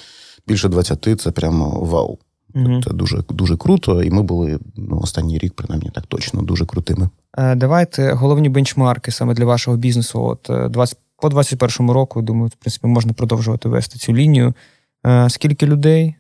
більше 0.47 0.69
20% 0.69 1.17
це 1.17 1.31
прямо 1.31 1.71
вау. 1.71 2.19
Uh-huh. 2.55 2.85
Це 2.85 2.91
дуже 2.91 3.23
дуже 3.29 3.57
круто, 3.57 4.03
і 4.03 4.11
ми 4.11 4.23
були 4.23 4.59
ну, 4.77 5.01
останній 5.03 5.39
рік, 5.39 5.53
принаймні 5.57 5.91
так 5.95 6.07
точно, 6.07 6.43
дуже 6.43 6.67
крутими. 6.67 7.09
Е, 7.37 7.55
давайте 7.55 8.13
головні 8.13 8.49
бенчмарки 8.49 9.11
саме 9.11 9.35
для 9.35 9.45
вашого 9.45 9.77
бізнесу. 9.77 10.25
От 10.25 10.71
20, 10.71 10.99
е, 10.99 11.01
по 11.17 11.29
2021 11.29 11.91
року, 11.91 12.23
думаю, 12.23 12.47
в 12.47 12.55
принципі, 12.55 12.87
можна 12.87 13.13
продовжувати 13.13 13.69
вести 13.69 13.99
цю 13.99 14.13
лінію. 14.13 14.55
Е, 15.07 15.31
скільки 15.31 15.67
людей, 15.67 16.15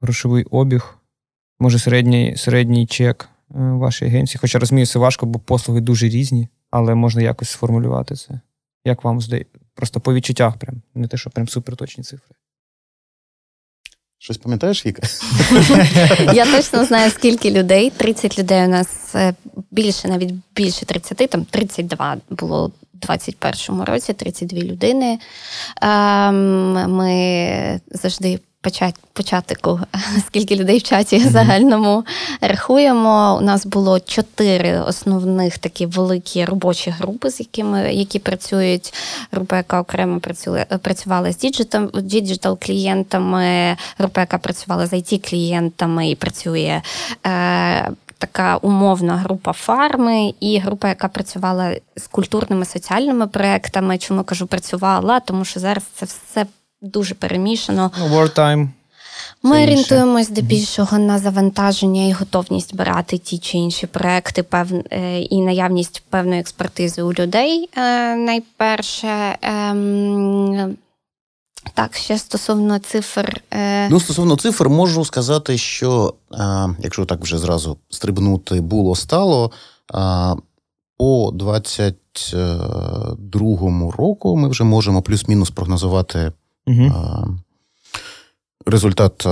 грошовий 0.00 0.44
обіг, 0.44 0.98
може 1.58 1.78
середній 1.78 2.36
середній 2.36 2.86
чек 2.86 3.28
вашої 3.48 4.10
агенції? 4.10 4.38
Хоча 4.40 4.58
розумію, 4.58 4.86
це 4.86 4.98
важко, 4.98 5.26
бо 5.26 5.38
послуги 5.38 5.80
дуже 5.80 6.08
різні, 6.08 6.48
але 6.70 6.94
можна 6.94 7.22
якось 7.22 7.50
сформулювати 7.50 8.14
це. 8.14 8.40
Як 8.84 9.04
вам 9.04 9.20
здається? 9.20 9.58
Просто 9.74 10.00
по 10.00 10.14
відчуттях, 10.14 10.56
прям 10.56 10.82
не 10.94 11.08
те, 11.08 11.16
що 11.16 11.30
прям 11.30 11.48
суперточні 11.48 12.04
цифри. 12.04 12.34
Щось 14.26 14.36
пам'ятаєш, 14.36 14.86
Віка? 14.86 15.02
Я 16.34 16.46
точно 16.56 16.84
знаю, 16.84 17.10
скільки 17.10 17.50
людей. 17.50 17.92
30 17.96 18.38
людей 18.38 18.64
у 18.64 18.68
нас 18.68 19.14
е, 19.14 19.34
більше, 19.70 20.08
навіть 20.08 20.34
більше 20.56 20.86
30, 20.86 21.30
там 21.30 21.44
32 21.44 22.16
було 22.30 22.72
у 22.94 22.98
21-му 23.06 23.84
році, 23.84 24.12
32 24.12 24.62
людини. 24.62 25.18
Ем, 25.82 26.72
ми 26.72 27.80
завжди 27.90 28.40
початку, 29.12 29.80
скільки 30.26 30.56
людей 30.56 30.78
в 30.78 30.82
чаті 30.82 31.18
mm-hmm. 31.18 31.30
загальному 31.30 32.04
рахуємо. 32.40 33.38
У 33.40 33.40
нас 33.40 33.66
було 33.66 34.00
чотири 34.00 34.80
основних 34.80 35.58
такі 35.58 35.86
великі 35.86 36.44
робочі 36.44 36.90
групи, 36.90 37.30
з 37.30 37.40
якими 37.40 37.94
які 37.94 38.18
працюють. 38.18 38.94
Група, 39.32 39.56
яка 39.56 39.80
окремо 39.80 40.20
працює, 40.20 40.66
працювала 40.82 41.32
з 41.32 41.36
digital, 42.02 42.58
клієнтами, 42.58 43.76
група, 43.98 44.20
яка 44.20 44.38
працювала 44.38 44.86
з 44.86 44.92
IT 44.92 45.30
клієнтами 45.30 46.10
і 46.10 46.14
працює. 46.14 46.82
Е, 47.26 47.90
Така 48.18 48.56
умовна 48.56 49.16
група 49.16 49.52
фарми 49.52 50.34
і 50.40 50.58
група, 50.58 50.88
яка 50.88 51.08
працювала 51.08 51.76
з 51.96 52.06
культурними 52.06 52.64
соціальними 52.64 53.26
проектами. 53.26 53.98
Чому 53.98 54.24
кажу, 54.24 54.46
працювала? 54.46 55.20
Тому 55.20 55.44
що 55.44 55.60
зараз 55.60 55.84
це 55.94 56.06
все 56.06 56.46
дуже 56.82 57.14
перемішано. 57.14 57.90
Ну, 57.98 58.06
Wartime. 58.06 58.68
Ми 59.42 59.62
орієнтуємось 59.62 60.26
здебільшого 60.26 60.98
на 60.98 61.18
завантаження 61.18 62.06
і 62.06 62.12
готовність 62.12 62.76
брати 62.76 63.18
ті 63.18 63.38
чи 63.38 63.58
інші 63.58 63.86
проекти, 63.86 64.42
пев... 64.42 64.68
Е, 64.90 65.20
і 65.20 65.40
наявність 65.40 66.02
певної 66.10 66.40
експертизи 66.40 67.02
у 67.02 67.12
людей. 67.12 67.68
Е, 67.76 68.16
найперше. 68.16 69.38
Ем... 69.42 70.76
Так, 71.74 71.96
ще 71.96 72.18
стосовно 72.18 72.78
цифр. 72.78 73.40
Е... 73.50 73.88
Ну, 73.88 74.00
стосовно 74.00 74.36
цифр, 74.36 74.68
можу 74.68 75.04
сказати, 75.04 75.58
що 75.58 76.14
якщо 76.78 77.04
так 77.04 77.20
вже 77.20 77.38
зразу 77.38 77.78
стрибнути 77.90 78.60
було 78.60 78.96
стало. 78.96 79.50
По 80.98 81.30
22-му 81.30 83.90
року 83.90 84.36
ми 84.36 84.48
вже 84.48 84.64
можемо 84.64 85.02
плюс-мінус 85.02 85.50
прогнозувати 85.50 86.32
Угу. 86.66 86.92
Результат 88.66 89.22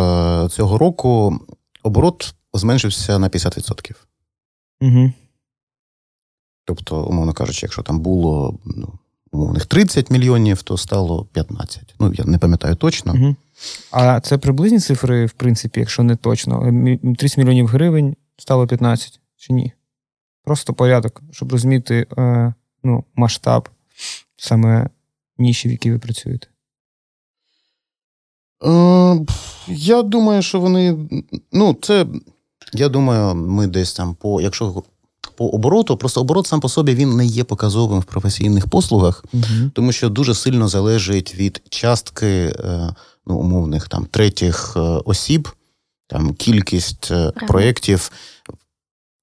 цього 0.53 0.79
року 0.79 1.41
оборот 1.83 2.35
зменшився 2.55 3.19
на 3.19 3.29
50%. 3.29 3.95
Угу. 4.81 5.13
Тобто, 6.65 7.05
умовно 7.05 7.33
кажучи, 7.33 7.67
якщо 7.67 7.83
там 7.83 8.01
було 8.01 8.59
ну, 8.65 8.99
умовних 9.33 9.67
30 9.67 10.11
мільйонів, 10.11 10.63
то 10.63 10.79
стало 10.79 11.25
15. 11.33 11.95
Ну, 12.01 12.13
я 12.15 12.25
не 12.25 12.39
пам'ятаю 12.39 12.75
точно. 12.75 13.13
Угу. 13.13 13.37
А 13.91 14.21
це 14.21 14.39
приблизні 14.39 14.81
цифри, 14.81 15.27
в 15.27 15.33
принципі, 15.33 15.81
якщо 15.81 16.03
не 16.03 16.17
точно. 16.17 16.73
30 17.19 17.39
мільйонів 17.39 17.67
гривень 17.67 18.17
стало 18.37 18.67
15 18.67 19.21
чи 19.37 19.53
ні? 19.53 19.73
Просто 20.45 20.75
порядок, 20.75 21.23
щоб 21.31 21.53
розуміти 21.53 22.07
е, 22.19 22.55
ну, 22.83 23.05
масштаб 23.15 23.69
саме 24.37 24.91
ніші, 25.39 25.69
в 25.69 25.71
якій 25.71 25.93
ви 25.93 25.99
працюєте. 25.99 26.47
Е, 28.65 29.27
я 29.69 30.03
думаю, 30.03 30.43
що 30.43 30.61
вони. 30.61 30.97
Ну, 31.53 31.77
це. 31.83 32.07
Я 32.73 32.89
думаю, 32.89 33.35
ми 33.35 33.67
десь 33.67 33.93
там 33.93 34.15
по. 34.15 34.41
Якщо 34.41 34.83
по 35.37 35.49
обороту. 35.49 35.97
Просто 35.97 36.21
оборот 36.21 36.47
сам 36.47 36.61
по 36.61 36.69
собі 36.69 36.95
він 36.95 37.17
не 37.17 37.27
є 37.27 37.45
показовим 37.45 38.01
в 38.01 38.05
професійних 38.05 38.67
послугах, 38.67 39.25
угу. 39.33 39.71
тому 39.73 39.93
що 39.93 40.09
дуже 40.09 40.35
сильно 40.35 40.69
залежить 40.69 41.35
від 41.35 41.63
частки 41.69 42.27
е, 42.27 42.95
ну, 43.27 43.37
умовних 43.37 43.89
там 43.89 44.07
третіх 44.11 44.73
е, 44.77 44.81
осіб, 44.81 45.49
там 46.07 46.35
кількість 46.35 47.11
е, 47.11 47.31
проєктів. 47.31 48.11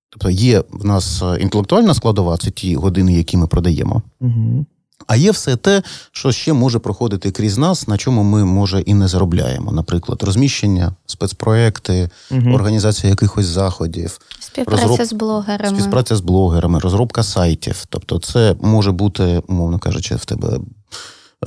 Тобто 0.09 0.29
є 0.29 0.63
в 0.71 0.85
нас 0.85 1.23
інтелектуальна 1.39 1.93
складова, 1.93 2.37
це 2.37 2.51
ті 2.51 2.75
години, 2.75 3.13
які 3.13 3.37
ми 3.37 3.47
продаємо. 3.47 4.01
Угу. 4.19 4.65
А 5.07 5.15
є 5.15 5.31
все 5.31 5.55
те, 5.55 5.83
що 6.11 6.31
ще 6.31 6.53
може 6.53 6.79
проходити 6.79 7.31
крізь 7.31 7.57
нас, 7.57 7.87
на 7.87 7.97
чому 7.97 8.23
ми 8.23 8.45
може 8.45 8.81
і 8.81 8.93
не 8.93 9.07
заробляємо. 9.07 9.71
Наприклад, 9.71 10.23
розміщення, 10.23 10.93
спецпроекти, 11.05 12.09
угу. 12.31 12.51
організація 12.51 13.09
якихось 13.09 13.45
заходів, 13.45 14.19
співпраця 14.39 14.87
розроб... 14.87 15.07
з 15.07 15.13
блогерами, 15.13 15.79
співпраця 15.79 16.15
з 16.15 16.21
блогерами, 16.21 16.79
розробка 16.79 17.23
сайтів. 17.23 17.85
Тобто, 17.89 18.19
це 18.19 18.55
може 18.61 18.91
бути, 18.91 19.41
умовно 19.47 19.79
кажучи, 19.79 20.15
в 20.15 20.25
тебе. 20.25 20.59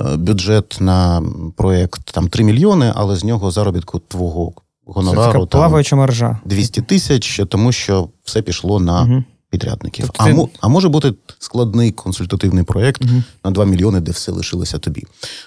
Е, 0.01 0.15
бюджет 0.17 0.77
на 0.79 1.23
проєкт 1.57 2.11
там 2.11 2.27
3 2.27 2.43
мільйони, 2.43 2.93
але 2.95 3.15
з 3.15 3.23
нього 3.23 3.51
заробітку 3.51 3.99
твого 3.99 4.53
гонорару 4.85 5.31
Це 5.31 5.39
така 5.39 5.45
плаваюча 5.45 5.95
маржа. 5.95 6.39
200 6.45 6.81
тисяч, 6.81 7.41
тому 7.49 7.71
що 7.71 8.09
все 8.23 8.41
пішло 8.41 8.79
на 8.79 9.01
угу 9.01 9.23
підрядників. 9.57 10.05
Тобто, 10.05 10.23
а 10.23 10.45
ти... 10.45 10.51
а 10.61 10.67
може 10.67 10.89
бути 10.89 11.13
складний 11.39 11.91
консультативний 11.91 12.63
проєкт 12.63 13.01
угу. 13.05 13.23
на 13.43 13.51
2 13.51 13.65
мільйони, 13.65 13.99
де 13.99 14.11
все 14.11 14.31
лишилося 14.31 14.77
тобі. 14.77 15.03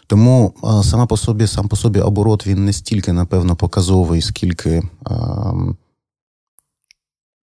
Тому 0.07 0.55
а, 0.63 0.83
сама 0.83 1.07
по 1.07 1.17
собі, 1.17 1.47
сам 1.47 1.69
по 1.69 1.77
собі 1.77 2.01
оборот 2.01 2.47
він 2.47 2.65
не 2.65 2.73
стільки, 2.73 3.13
напевно, 3.13 3.57
показовий, 3.57 4.23
скільки 4.23 4.83
а, 5.05 5.53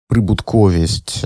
прибутковість. 0.08 1.25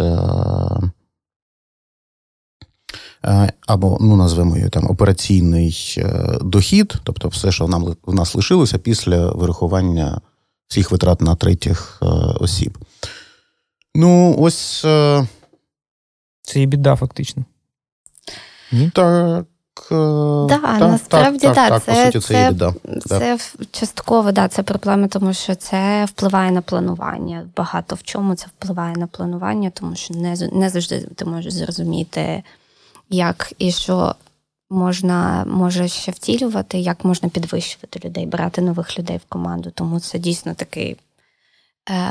А, 3.23 3.49
або, 3.67 3.99
ну, 4.01 4.17
назвемо 4.17 4.57
її 4.57 4.69
там 4.69 4.91
операційний 4.91 5.95
е, 5.99 6.39
дохід, 6.43 6.95
тобто 7.03 7.29
все, 7.29 7.53
що 7.53 7.69
нам 7.69 7.97
в 8.07 8.15
нас 8.15 8.35
лишилося 8.35 8.79
після 8.79 9.33
вирахування 9.33 10.21
всіх 10.69 10.91
витрат 10.91 11.21
на 11.21 11.35
третіх 11.35 11.99
е, 12.03 12.07
осіб. 12.41 12.79
Ну, 13.95 14.37
ось. 14.39 14.85
Е... 14.85 15.27
Це 16.43 16.61
і 16.61 16.67
біда, 16.67 16.97
фактично. 16.97 17.45
Ні? 18.73 18.91
Так. 18.95 19.47
Е, 19.93 19.95
да, 20.49 20.59
так, 20.59 20.81
насправді 20.81 21.47
так, 21.47 21.55
так, 21.55 21.69
так, 21.69 21.83
це, 21.83 21.93
по 21.93 22.13
суті, 22.13 22.21
це, 22.21 22.35
це, 22.35 22.51
біда. 22.51 22.75
це 23.07 23.39
частково 23.71 24.33
да, 24.33 24.49
це 24.49 24.63
проблема, 24.63 25.09
тому 25.09 25.33
що 25.33 25.55
це 25.55 26.05
впливає 26.05 26.51
на 26.51 26.63
планування. 26.63 27.49
Багато 27.57 27.95
в 27.95 28.03
чому 28.03 28.35
це 28.35 28.47
впливає 28.47 28.97
на 28.97 29.07
планування, 29.07 29.71
тому 29.71 29.97
що 29.97 30.15
не 30.15 30.37
не 30.53 30.71
завжди 30.71 31.01
ти 31.01 31.25
можеш 31.25 31.53
зрозуміти, 31.53 32.43
як 33.11 33.53
і 33.59 33.73
що 33.73 34.15
можна 34.71 35.45
може 35.49 35.89
ще 35.89 36.13
втілювати, 36.13 36.79
як 36.79 37.05
можна 37.05 37.29
підвищувати 37.29 38.01
людей, 38.05 38.27
брати 38.27 38.61
нових 38.61 38.99
людей 38.99 39.17
в 39.17 39.29
команду. 39.29 39.73
Тому 39.75 40.01
це 40.01 40.19
дійсно 40.19 40.55
такий 40.55 40.97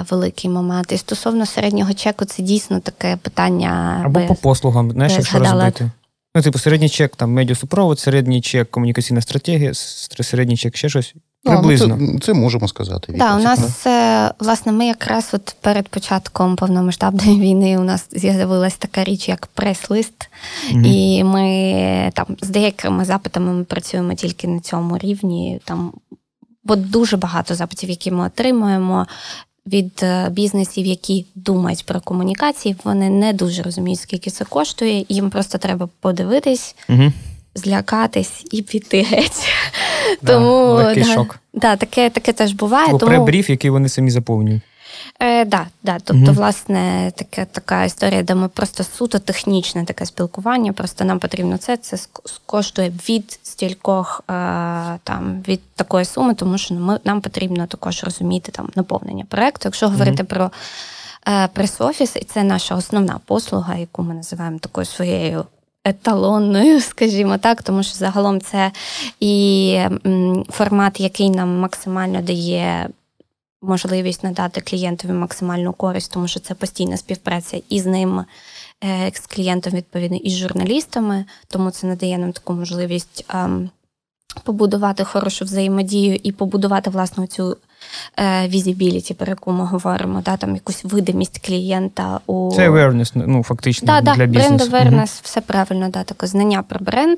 великий 0.10 0.50
момент. 0.50 0.92
І 0.92 0.98
стосовно 0.98 1.46
середнього 1.46 1.94
чеку, 1.94 2.26
це 2.26 2.44
дійсно 2.44 2.80
таке 2.80 3.18
питання. 3.22 4.02
Або 4.06 4.20
без, 4.20 4.28
по 4.28 4.36
послугам, 4.36 4.92
знаєш, 4.92 5.14
якщо 5.14 5.40
розбити. 5.40 5.92
Ну, 6.36 6.42
типу, 6.42 6.60
середній 6.60 6.90
чек, 6.90 7.16
там 7.16 7.34
медіасупровод, 7.34 8.00
середній 8.00 8.42
чек, 8.42 8.72
комунікаційна 8.72 9.22
стратегія, 9.22 9.74
середній 9.74 10.58
чек 10.58 10.78
ще 10.78 10.90
щось. 10.90 11.14
Приблизно. 11.44 11.98
Ну, 12.00 12.20
це, 12.20 12.26
це 12.26 12.34
можемо 12.34 12.68
сказати. 12.68 13.14
Да, 13.18 13.36
у 13.36 13.40
нас, 13.40 13.88
е, 13.88 14.32
власне, 14.40 14.72
ми 14.72 14.86
якраз 14.86 15.30
от 15.34 15.56
перед 15.62 15.88
початком 15.88 16.56
повномасштабної 16.56 17.40
війни 17.42 17.78
у 17.78 17.84
нас 17.84 18.08
з'явилася 18.12 18.78
така 18.80 19.04
річ, 19.04 19.30
як 19.30 19.48
прес-лист, 19.48 20.30
mm 20.72 20.86
і 20.86 21.24
ми 21.24 22.12
там 22.14 22.26
з 22.42 22.50
деякими 22.50 23.06
запитами 23.06 23.54
ми 23.54 23.64
працюємо 23.64 24.14
тільки 24.14 24.48
на 24.48 24.60
цьому 24.60 24.98
рівні. 24.98 25.62
Там 25.66 25.94
Бо 26.64 26.76
дуже 26.76 27.18
багато 27.18 27.56
запитів, 27.56 27.90
які 27.90 28.12
ми 28.12 28.26
отримуємо, 28.26 29.08
від 29.68 30.00
е, 30.04 30.30
бізнесів, 30.30 30.86
які 30.86 31.26
думають 31.36 31.86
про 31.86 32.02
комунікації, 32.02 32.76
вони 32.84 33.10
не 33.10 33.34
дуже 33.34 33.64
розуміють, 33.64 34.00
скільки 34.00 34.30
це 34.30 34.46
коштує. 34.46 35.06
Їм 35.10 35.30
просто 35.30 35.58
треба 35.58 35.90
подивитись, 36.00 36.76
угу. 36.90 37.12
злякатись 37.56 38.46
і 38.52 38.62
піти 38.62 39.02
геть. 39.02 39.48
Да, 40.22 40.34
Тому 40.34 40.82
да, 40.96 41.04
шок. 41.04 41.40
Да, 41.54 41.76
таке 41.76 42.10
таке 42.10 42.34
теж 42.34 42.52
буває. 42.52 42.88
Тому... 42.88 43.00
Пребріф, 43.00 43.50
який 43.50 43.70
вони 43.70 43.90
самі 43.90 44.12
заповнюють. 44.12 44.62
Е, 45.20 45.46
да, 45.46 45.68
да. 45.84 45.98
Тобто, 46.04 46.24
угу. 46.24 46.34
власне, 46.34 47.12
така 47.16 47.46
така 47.46 47.84
історія, 47.84 48.24
де 48.24 48.36
ми 48.36 48.48
просто 48.48 48.84
суто 48.84 49.20
технічне 49.20 49.86
таке 49.86 50.06
спілкування. 50.06 50.74
Просто 50.74 51.06
нам 51.06 51.20
потрібно 51.20 51.58
це. 51.58 51.78
Це 51.78 51.98
коштує 52.46 52.90
від 53.10 53.40
стількох 53.44 54.22
е, 54.22 54.34
там 55.04 55.44
від 55.48 55.74
такої 55.76 56.06
суми, 56.06 56.34
тому 56.34 56.58
що 56.58 56.74
ми 56.74 57.00
нам 57.04 57.22
потрібно 57.22 57.68
також 57.68 58.04
розуміти 58.04 58.52
там 58.52 58.70
наповнення 58.76 59.26
проекту. 59.30 59.62
Якщо 59.66 59.86
угу. 59.86 59.94
говорити 59.94 60.24
про 60.24 60.52
е, 61.28 61.48
прес-офіс, 61.54 62.16
і 62.16 62.24
це 62.24 62.44
наша 62.44 62.76
основна 62.76 63.20
послуга, 63.26 63.76
яку 63.76 64.04
ми 64.04 64.14
називаємо 64.14 64.60
такою 64.60 64.86
своєю. 64.86 65.46
Еталонною, 65.84 66.82
скажімо 66.92 67.38
так, 67.38 67.64
тому 67.64 67.84
що 67.84 67.96
загалом 67.96 68.42
це 68.42 68.72
і 69.20 69.80
формат, 70.50 71.00
який 71.00 71.30
нам 71.30 71.60
максимально 71.60 72.22
дає 72.22 72.90
можливість 73.62 74.24
надати 74.24 74.62
клієнтові 74.62 75.12
максимальну 75.12 75.74
користь, 75.74 76.12
тому 76.12 76.28
що 76.28 76.40
це 76.40 76.56
постійна 76.56 76.98
співпраця 76.98 77.62
із 77.70 77.86
ним, 77.86 78.26
е, 78.84 79.12
з 79.14 79.28
клієнтом, 79.28 79.74
відповідно, 79.74 80.18
і 80.18 80.30
з 80.30 80.38
журналістами, 80.38 81.26
тому 81.48 81.72
це 81.72 81.88
надає 81.88 82.18
нам 82.18 82.34
таку 82.34 82.54
можливість. 82.54 83.26
Ем, 83.30 83.70
побудувати 84.44 85.04
хорошу 85.04 85.46
взаємодію 85.46 86.20
і 86.24 86.32
побудувати 86.32 86.90
власну 86.90 87.28
цю 87.28 87.58
візібіліті, 88.48 89.14
про 89.14 89.28
яку 89.28 89.52
ми 89.52 89.66
говоримо, 89.66 90.22
да, 90.26 90.38
там 90.38 90.56
якусь 90.56 90.84
видимість 90.84 91.40
клієнта 91.46 92.20
у 92.28 92.52
це 92.56 92.70
awareness, 92.70 93.12
ну 93.16 93.44
фактично 93.44 93.86
да, 93.86 94.02
для 94.02 94.16
да, 94.16 94.26
бізнесу. 94.26 94.48
бренд 94.50 94.62
awareness, 94.62 95.14
угу. 95.14 95.22
все 95.24 95.42
правильно, 95.42 95.90
да, 95.90 96.04
таке 96.04 96.28
знання 96.28 96.64
про 96.64 96.80
бренд. 96.80 97.18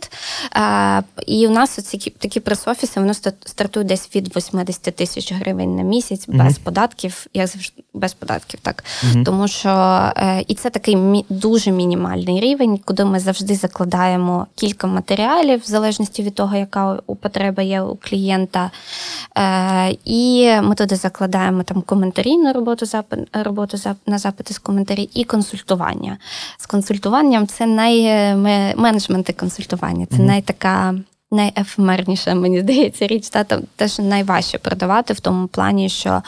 А, 0.51 1.01
І 1.27 1.47
у 1.47 1.49
нас 1.49 1.79
оці 1.79 2.13
такі 2.17 2.39
прес-офіси, 2.39 2.99
воно 2.99 3.13
стартує 3.45 3.85
десь 3.85 4.15
від 4.15 4.37
80 4.37 4.95
тисяч 4.95 5.33
гривень 5.33 5.75
на 5.75 5.83
місяць 5.83 6.25
без 6.27 6.57
податків, 6.57 7.25
як 7.33 7.47
завжди 7.47 7.83
без 7.93 8.13
податків, 8.13 8.59
так 8.59 8.83
угу. 9.03 9.23
тому 9.23 9.47
що 9.47 9.69
е, 10.17 10.43
і 10.47 10.55
це 10.55 10.69
такий 10.69 10.95
мі, 10.95 11.25
дуже 11.29 11.71
мінімальний 11.71 12.39
рівень, 12.39 12.79
куди 12.85 13.05
ми 13.05 13.19
завжди 13.19 13.55
закладаємо 13.55 14.47
кілька 14.55 14.87
матеріалів, 14.87 15.59
в 15.59 15.69
залежності 15.69 16.23
від 16.23 16.35
того, 16.35 16.55
яка 16.55 16.99
у 17.07 17.15
потреба 17.15 17.63
є 17.63 17.81
у 17.81 17.95
клієнта. 17.95 18.71
Е, 19.37 19.95
І 20.05 20.51
ми 20.61 20.75
туди 20.75 20.95
закладаємо 20.95 21.63
там 21.63 21.81
коментарі 21.81 22.37
на 22.37 22.53
роботу 22.53 22.85
запит, 22.85 23.19
роботу 23.33 23.77
на 24.05 24.17
запити 24.17 24.53
з 24.53 24.59
коментарі 24.59 25.09
і 25.13 25.23
консультування. 25.23 26.17
З 26.57 26.65
консультуванням 26.65 27.47
це 27.47 27.65
найменеджмент 27.65 29.29
і 29.29 29.33
консультування. 29.33 30.05
Це 30.05 30.17
mm-hmm. 30.17 30.25
найтака. 30.25 30.95
Найефемерніша, 31.33 32.35
мені 32.35 32.61
здається, 32.61 33.07
річ, 33.07 33.29
та 33.29 33.43
теж 33.75 33.99
найважче 33.99 34.57
продавати 34.57 35.13
в 35.13 35.19
тому 35.19 35.47
плані, 35.47 35.89
що 35.89 36.21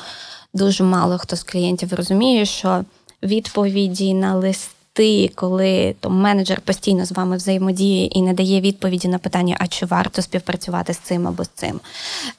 дуже 0.54 0.84
мало 0.84 1.18
хто 1.18 1.36
з 1.36 1.44
клієнтів 1.44 1.94
розуміє, 1.94 2.46
що 2.46 2.84
відповіді 3.24 4.14
на 4.14 4.36
лист 4.36 4.72
ти, 4.94 5.32
коли 5.36 5.96
то 6.00 6.10
менеджер 6.10 6.62
постійно 6.62 7.06
з 7.06 7.12
вами 7.12 7.38
взаємодіє 7.38 8.06
і 8.06 8.22
не 8.22 8.34
дає 8.34 8.62
відповіді 8.62 9.08
на 9.08 9.18
питання, 9.18 9.58
а 9.60 9.68
чи 9.68 9.86
варто 9.86 10.22
співпрацювати 10.22 10.94
з 10.94 10.98
цим 10.98 11.28
або 11.28 11.44
з 11.44 11.48
цим, 11.48 11.80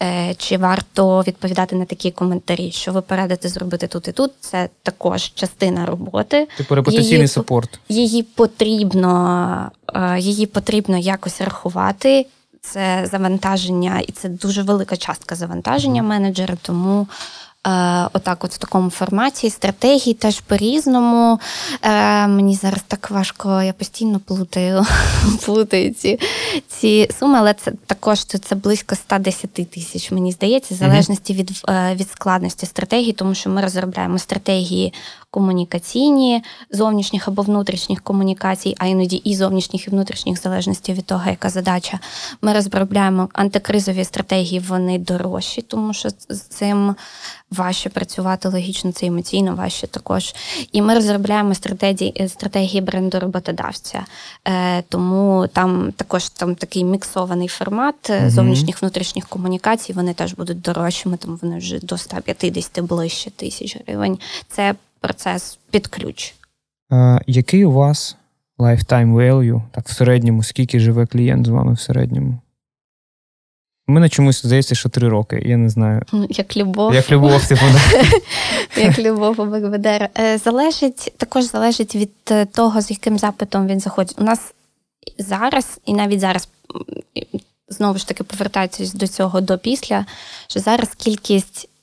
е, 0.02 0.34
чи 0.38 0.56
варто 0.56 1.22
відповідати 1.26 1.76
на 1.76 1.84
такі 1.84 2.10
коментарі, 2.10 2.70
що 2.70 2.92
ви 2.92 3.00
порадите 3.00 3.48
зробити 3.48 3.86
тут 3.86 4.08
і 4.08 4.12
тут, 4.12 4.32
це 4.40 4.68
також 4.82 5.32
частина 5.34 5.86
роботи. 5.86 6.48
Типу 6.56 6.74
репутаційний 6.74 7.28
супорт. 7.28 7.78
Її 7.88 8.22
потрібно, 8.22 9.70
е, 9.94 10.18
її 10.20 10.46
потрібно 10.46 10.98
якось 10.98 11.40
рахувати. 11.40 12.26
Це 12.60 13.08
завантаження, 13.10 14.00
і 14.06 14.12
це 14.12 14.28
дуже 14.28 14.62
велика 14.62 14.96
частка 14.96 15.34
завантаження 15.34 16.02
менеджера, 16.02 16.56
тому. 16.62 17.06
Е, 17.66 18.08
отак, 18.12 18.44
от 18.44 18.52
в 18.52 18.58
такому 18.58 18.90
форматі. 18.90 19.50
Стратегії 19.50 20.14
теж 20.14 20.40
по-різному. 20.40 21.40
Е, 21.82 22.26
мені 22.26 22.54
зараз 22.54 22.80
так 22.88 23.10
важко, 23.10 23.62
я 23.62 23.72
постійно 23.72 24.20
плутаю 24.20 24.86
плутаю 25.44 25.94
ці 25.94 26.18
ці 26.68 27.10
суми, 27.18 27.38
але 27.38 27.54
це 27.54 27.72
також 27.86 28.24
це 28.24 28.54
близько 28.54 28.94
110 28.94 29.52
тисяч, 29.52 30.10
мені 30.12 30.32
здається, 30.32 30.74
в 30.74 30.76
залежності 30.76 31.34
від, 31.34 31.62
е, 31.68 31.94
від 31.94 32.10
складності 32.10 32.66
стратегії, 32.66 33.12
тому 33.12 33.34
що 33.34 33.50
ми 33.50 33.62
розробляємо 33.62 34.18
стратегії 34.18 34.92
комунікаційні, 35.34 36.42
зовнішніх 36.70 37.28
або 37.28 37.42
внутрішніх 37.42 38.02
комунікацій, 38.02 38.74
а 38.78 38.86
іноді 38.86 39.16
і 39.16 39.36
зовнішніх 39.36 39.86
і 39.86 39.90
внутрішніх, 39.90 40.42
залежності 40.42 40.92
від 40.92 41.06
того, 41.06 41.30
яка 41.30 41.50
задача. 41.50 41.98
Ми 42.42 42.52
розробляємо 42.52 43.28
антикризові 43.32 44.04
стратегії, 44.04 44.60
вони 44.60 44.98
дорожчі, 44.98 45.62
тому 45.62 45.94
що 45.94 46.08
з 46.28 46.40
цим 46.40 46.94
важче 47.50 47.88
працювати 47.88 48.48
логічно, 48.48 48.92
це 48.92 49.06
емоційно 49.06 49.54
важче 49.54 49.86
також. 49.86 50.34
І 50.72 50.82
ми 50.82 50.94
розробляємо 50.94 51.54
стратегії 51.54 52.12
е, 52.20 52.28
стратегії 52.28 52.80
бренду 52.80 53.20
роботодавця. 53.20 54.04
Е, 54.48 54.82
Тому 54.82 55.46
там 55.52 55.92
також 55.96 56.28
там 56.28 56.54
такий 56.54 56.84
міксований 56.84 57.48
формат 57.48 58.10
mm-hmm. 58.10 58.30
зовнішніх 58.30 58.82
внутрішніх 58.82 59.26
комунікацій. 59.28 59.92
Вони 59.92 60.14
теж 60.14 60.34
будуть 60.34 60.60
дорожчими, 60.60 61.16
тому 61.16 61.38
вони 61.42 61.58
вже 61.58 61.78
до 61.78 61.98
150 61.98 62.80
ближче 62.80 63.30
тисяч 63.30 63.76
гривень. 63.86 64.18
Це 64.48 64.74
процес 65.04 65.58
під 65.70 65.86
ключ. 65.86 66.34
Е, 66.92 67.20
Який 67.26 67.64
у 67.64 67.72
вас 67.72 68.16
lifetime 68.58 69.14
value, 69.14 69.62
так 69.70 69.88
в 69.88 69.92
середньому, 69.92 70.42
скільки 70.42 70.80
живе 70.80 71.06
клієнт 71.06 71.46
з 71.46 71.48
вами 71.48 71.72
в 71.72 71.80
середньому? 71.80 72.38
Мене 73.86 74.08
чомусь 74.08 74.42
здається, 74.42 74.74
що 74.74 74.88
три 74.88 75.08
роки. 75.08 75.42
Я 75.46 75.56
не 75.56 75.68
знаю. 75.68 76.02
Як 76.30 76.56
любов. 76.56 76.94
Як 76.94 77.10
любов, 77.10 77.48
типу, 77.48 77.62
Як 78.76 78.98
любов 78.98 79.40
у 79.40 79.44
Бекведер. 79.44 80.08
Залежить, 80.44 81.12
також 81.16 81.44
залежить 81.44 81.94
від 81.94 82.12
е, 82.30 82.46
того, 82.46 82.80
з 82.80 82.90
яким 82.90 83.18
запитом 83.18 83.66
він 83.66 83.80
заходить. 83.80 84.16
У 84.18 84.24
нас 84.24 84.54
зараз, 85.18 85.80
і 85.86 85.94
навіть 85.94 86.20
зараз, 86.20 86.48
знову 87.68 87.98
ж 87.98 88.08
таки, 88.08 88.24
повертаючись 88.24 88.94
до 88.94 89.06
цього 89.06 89.40
до 89.40 89.58
після, 89.58 90.06
що 90.48 90.60
зараз 90.60 90.88
кількість 90.94 91.64
е, 91.64 91.73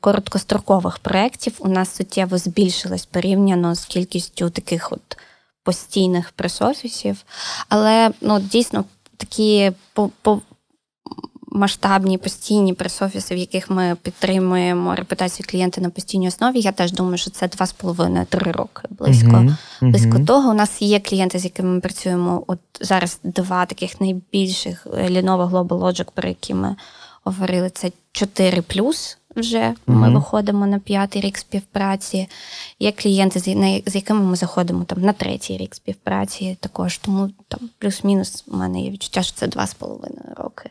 короткострокових 0.00 0.98
проєктів 0.98 1.52
у 1.58 1.68
нас 1.68 1.96
суттєво 1.96 2.38
збільшилась 2.38 3.06
порівняно 3.06 3.74
з 3.74 3.84
кількістю 3.84 4.50
таких 4.50 4.92
от 4.92 5.16
постійних 5.64 6.30
пресофісів. 6.30 7.24
Але 7.68 8.10
ну, 8.20 8.40
дійсно 8.40 8.84
такі 9.16 9.72
по, 9.92 10.10
по 10.22 10.40
масштабні 11.52 12.18
постійні 12.18 12.74
прес-офіси, 12.74 13.34
в 13.34 13.38
яких 13.38 13.70
ми 13.70 13.96
підтримуємо 14.02 14.94
репутацію 14.94 15.46
клієнта 15.50 15.80
на 15.80 15.90
постійній 15.90 16.28
основі. 16.28 16.60
Я 16.60 16.72
теж 16.72 16.92
думаю, 16.92 17.18
що 17.18 17.30
це 17.30 17.46
2,5-3 17.46 18.52
роки 18.52 18.82
близько. 18.90 19.30
Uh-huh. 19.30 19.56
Близько 19.80 20.18
uh-huh. 20.18 20.26
того. 20.26 20.50
У 20.50 20.54
нас 20.54 20.82
є 20.82 21.00
клієнти, 21.00 21.38
з 21.38 21.44
якими 21.44 21.68
ми 21.68 21.80
працюємо. 21.80 22.44
От 22.46 22.58
зараз 22.80 23.20
два 23.24 23.66
таких 23.66 24.00
найбільших 24.00 24.86
Lenovo 24.86 25.50
Global 25.50 25.68
Logic, 25.68 26.06
про 26.14 26.28
які 26.28 26.54
ми 26.54 26.76
говорили, 27.24 27.70
це 27.70 27.92
4 28.12 28.62
вже 29.36 29.74
ми 29.86 30.10
виходимо 30.10 30.66
на 30.66 30.78
п'ятий 30.78 31.22
рік 31.22 31.38
співпраці. 31.38 32.28
Є 32.80 32.92
клієнти, 32.92 33.40
з 33.86 33.94
якими 33.94 34.20
ми 34.20 34.36
заходимо 34.36 34.84
там 34.84 35.00
на 35.00 35.12
третій 35.12 35.56
рік 35.56 35.74
співпраці 35.74 36.56
також. 36.60 36.98
Тому 36.98 37.30
там 37.48 37.60
плюс-мінус 37.78 38.44
у 38.48 38.56
мене 38.56 38.80
є 38.80 38.90
відчуття, 38.90 39.22
що 39.22 39.36
це 39.36 39.46
2,5 39.46 39.98
роки. 40.36 40.70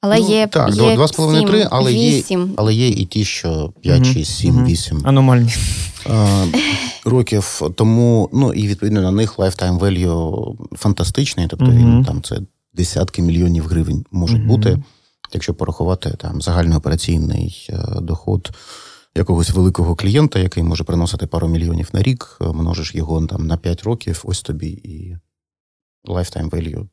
Але 0.00 0.20
ну, 0.20 0.28
є 0.28 0.46
так, 0.46 0.74
є 0.74 0.82
2,5-3, 0.82 1.68
але 1.70 1.92
є 1.92 2.22
але 2.56 2.74
є 2.74 2.88
і 2.88 3.04
ті, 3.04 3.24
що 3.24 3.72
5, 3.80 4.06
6, 4.06 4.36
7, 4.36 4.64
8 4.64 5.02
аномальні 5.04 5.52
років. 7.04 7.60
Тому 7.74 8.30
ну 8.32 8.52
і 8.52 8.68
відповідно 8.68 9.02
на 9.02 9.10
них 9.10 9.38
lifetime 9.38 9.78
value 9.78 10.54
фантастичний. 10.72 11.46
Тобто 11.46 11.66
він 11.66 12.04
там 12.04 12.22
це 12.22 12.40
десятки 12.74 13.22
мільйонів 13.22 13.66
гривень 13.66 14.04
можуть 14.10 14.46
бути, 14.46 14.78
якщо 15.34 15.54
порахувати 15.54 16.10
там 16.10 16.42
загальноопераційний 16.42 17.68
е, 17.70 18.00
доход. 18.00 18.50
Якогось 19.16 19.50
великого 19.50 19.96
клієнта, 19.96 20.38
який 20.38 20.62
може 20.62 20.84
приносити 20.84 21.26
пару 21.26 21.48
мільйонів 21.48 21.88
на 21.92 22.02
рік, 22.02 22.38
множиш 22.40 22.94
його 22.94 23.26
там 23.26 23.46
на 23.46 23.56
5 23.56 23.82
років, 23.82 24.22
ось 24.24 24.42
тобі 24.42 24.68
і 24.68 25.16
lifetime 26.08 26.50
value 26.50 26.86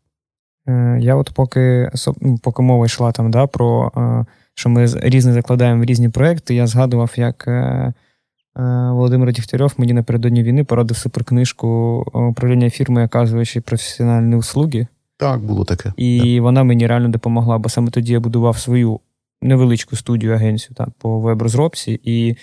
Е, 0.68 0.98
я 1.02 1.16
от 1.16 1.32
поки 1.34 1.92
ну, 2.22 2.38
поки 2.38 2.62
мова 2.62 2.86
йшла 2.86 3.12
там, 3.12 3.32
да, 3.32 3.48
про 3.48 3.92
е, 3.98 4.26
що 4.54 4.70
ми 4.70 4.86
різне 4.86 5.34
закладаємо 5.34 5.82
в 5.82 5.86
різні 5.86 6.10
проекти, 6.10 6.56
я 6.56 6.68
згадував, 6.68 7.12
як 7.16 7.48
е, 7.48 7.94
Володимир 8.92 9.34
Дігтярьов 9.34 9.74
мені 9.78 9.94
напередодні 9.94 10.44
війни 10.44 10.64
порадив 10.64 10.98
суперкнижку 10.98 11.68
управління 12.14 12.70
фірми, 12.70 13.06
оказуючи 13.06 13.62
професіональні 13.62 14.36
услуги. 14.36 14.88
Так, 15.22 15.42
було 15.42 15.66
таке. 15.66 15.94
І 15.98 16.20
так. 16.20 16.42
вона 16.42 16.64
мені 16.64 16.88
реально 16.88 17.10
допомогла, 17.10 17.58
бо 17.58 17.70
саме 17.70 17.92
тоді 17.92 18.14
я 18.14 18.20
будував 18.20 18.58
свою 18.58 19.00
невеличку 19.42 19.96
студію 19.96 20.34
агенцію 20.34 20.76
там, 20.76 20.94
по 20.98 21.20
веб-розробці, 21.20 22.00
і 22.04 22.36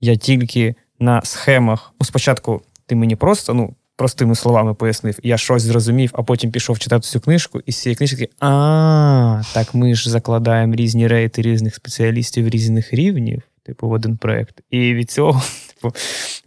я 0.00 0.16
тільки 0.16 0.74
на 1.00 1.22
схемах. 1.22 1.94
Ну, 2.00 2.06
спочатку 2.06 2.62
ти 2.86 2.94
мені 2.94 3.16
просто 3.16 3.54
ну, 3.54 3.74
простими 3.96 4.34
словами 4.34 4.74
пояснив, 4.74 5.18
я 5.22 5.38
щось 5.38 5.62
зрозумів, 5.62 6.10
а 6.12 6.22
потім 6.22 6.50
пішов 6.50 6.78
читати 6.78 7.08
цю 7.08 7.20
книжку, 7.20 7.60
і 7.66 7.72
з 7.72 7.82
цієї 7.82 7.96
книжки 7.96 8.28
а, 8.40 9.42
так 9.54 9.74
ми 9.74 9.94
ж 9.94 10.10
закладаємо 10.10 10.74
різні 10.74 11.06
рейти 11.06 11.42
різних 11.42 11.74
спеціалістів 11.74 12.48
різних 12.48 12.94
рівнів, 12.94 13.42
типу, 13.62 13.88
в 13.88 13.92
один 13.92 14.16
проєкт. 14.16 14.60
І 14.70 14.94
від 14.94 15.10
цього, 15.10 15.42
типу, 15.74 15.94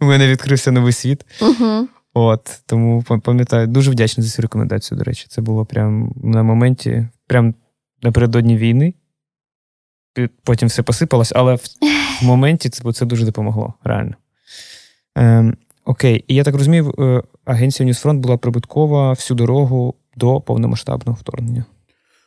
у 0.00 0.04
мене 0.04 0.28
відкрився 0.28 0.72
новий 0.72 0.92
світ. 0.92 1.26
Угу. 1.40 1.88
От, 2.18 2.62
Тому 2.66 3.02
пам'ятаю, 3.02 3.66
дуже 3.66 3.90
вдячний 3.90 4.26
за 4.26 4.32
цю 4.32 4.42
рекомендацію, 4.42 4.98
до 4.98 5.04
речі. 5.04 5.26
Це 5.28 5.40
було 5.40 5.64
прям 5.64 6.12
на 6.24 6.42
моменті, 6.42 7.08
прям 7.26 7.54
напередодні 8.02 8.56
війни. 8.56 8.94
Потім 10.44 10.68
все 10.68 10.82
посипалось, 10.82 11.32
але 11.36 11.54
в 11.54 11.62
моменті 12.22 12.68
це 12.68 12.92
це 12.92 13.06
дуже 13.06 13.24
допомогло, 13.24 13.74
реально. 13.84 14.14
Ем, 15.14 15.56
Окей, 15.84 16.24
і 16.28 16.34
я 16.34 16.44
так 16.44 16.54
розумію, 16.54 16.94
е, 16.98 17.22
агенція 17.44 17.86
Ньюсфронт 17.86 18.20
була 18.20 18.36
прибуткова 18.36 19.10
всю 19.10 19.36
дорогу 19.36 19.94
до 20.16 20.40
повномасштабного 20.40 21.18
вторгнення. 21.20 21.64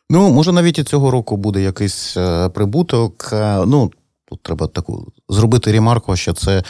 Ну, 0.10 0.30
може, 0.30 0.52
навіть 0.52 0.80
і 0.80 0.84
цього 0.84 1.12
року 1.12 1.38
буде 1.38 1.62
якийсь 1.62 2.18
е, 2.18 2.50
прибуток. 2.50 3.30
Е, 3.34 3.66
ну, 3.66 3.92
тут 4.26 4.44
треба 4.44 4.68
таку 4.68 5.12
зробити 5.30 5.72
ремарку, 5.72 6.16
що 6.16 6.34
це 6.34 6.64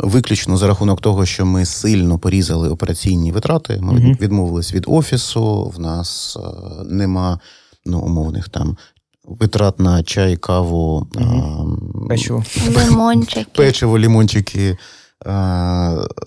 виключно 0.00 0.56
за 0.56 0.66
рахунок 0.66 1.00
того, 1.00 1.26
що 1.26 1.46
ми 1.46 1.64
сильно 1.64 2.18
порізали 2.18 2.68
операційні 2.68 3.32
витрати. 3.32 3.78
Ми 3.82 3.92
mm 3.92 4.20
відмовились 4.20 4.74
від 4.74 4.84
офісу, 4.86 5.72
в 5.76 5.80
нас 5.80 6.38
нема 6.84 7.40
ну, 7.86 8.00
умовних 8.00 8.48
там. 8.48 8.76
Витрат 9.24 9.80
на 9.80 10.02
чай, 10.02 10.36
каву, 10.36 11.06
mm 11.12 12.08
печиво, 12.08 12.44
лимончики. 12.76 13.46
печиво, 13.56 13.98
лімончики, 13.98 14.76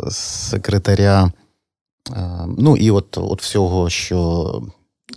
секретаря. 0.09 1.31
Ну 2.57 2.77
і 2.77 2.91
от 2.91 3.17
от 3.17 3.41
всього, 3.41 3.89
що 3.89 4.61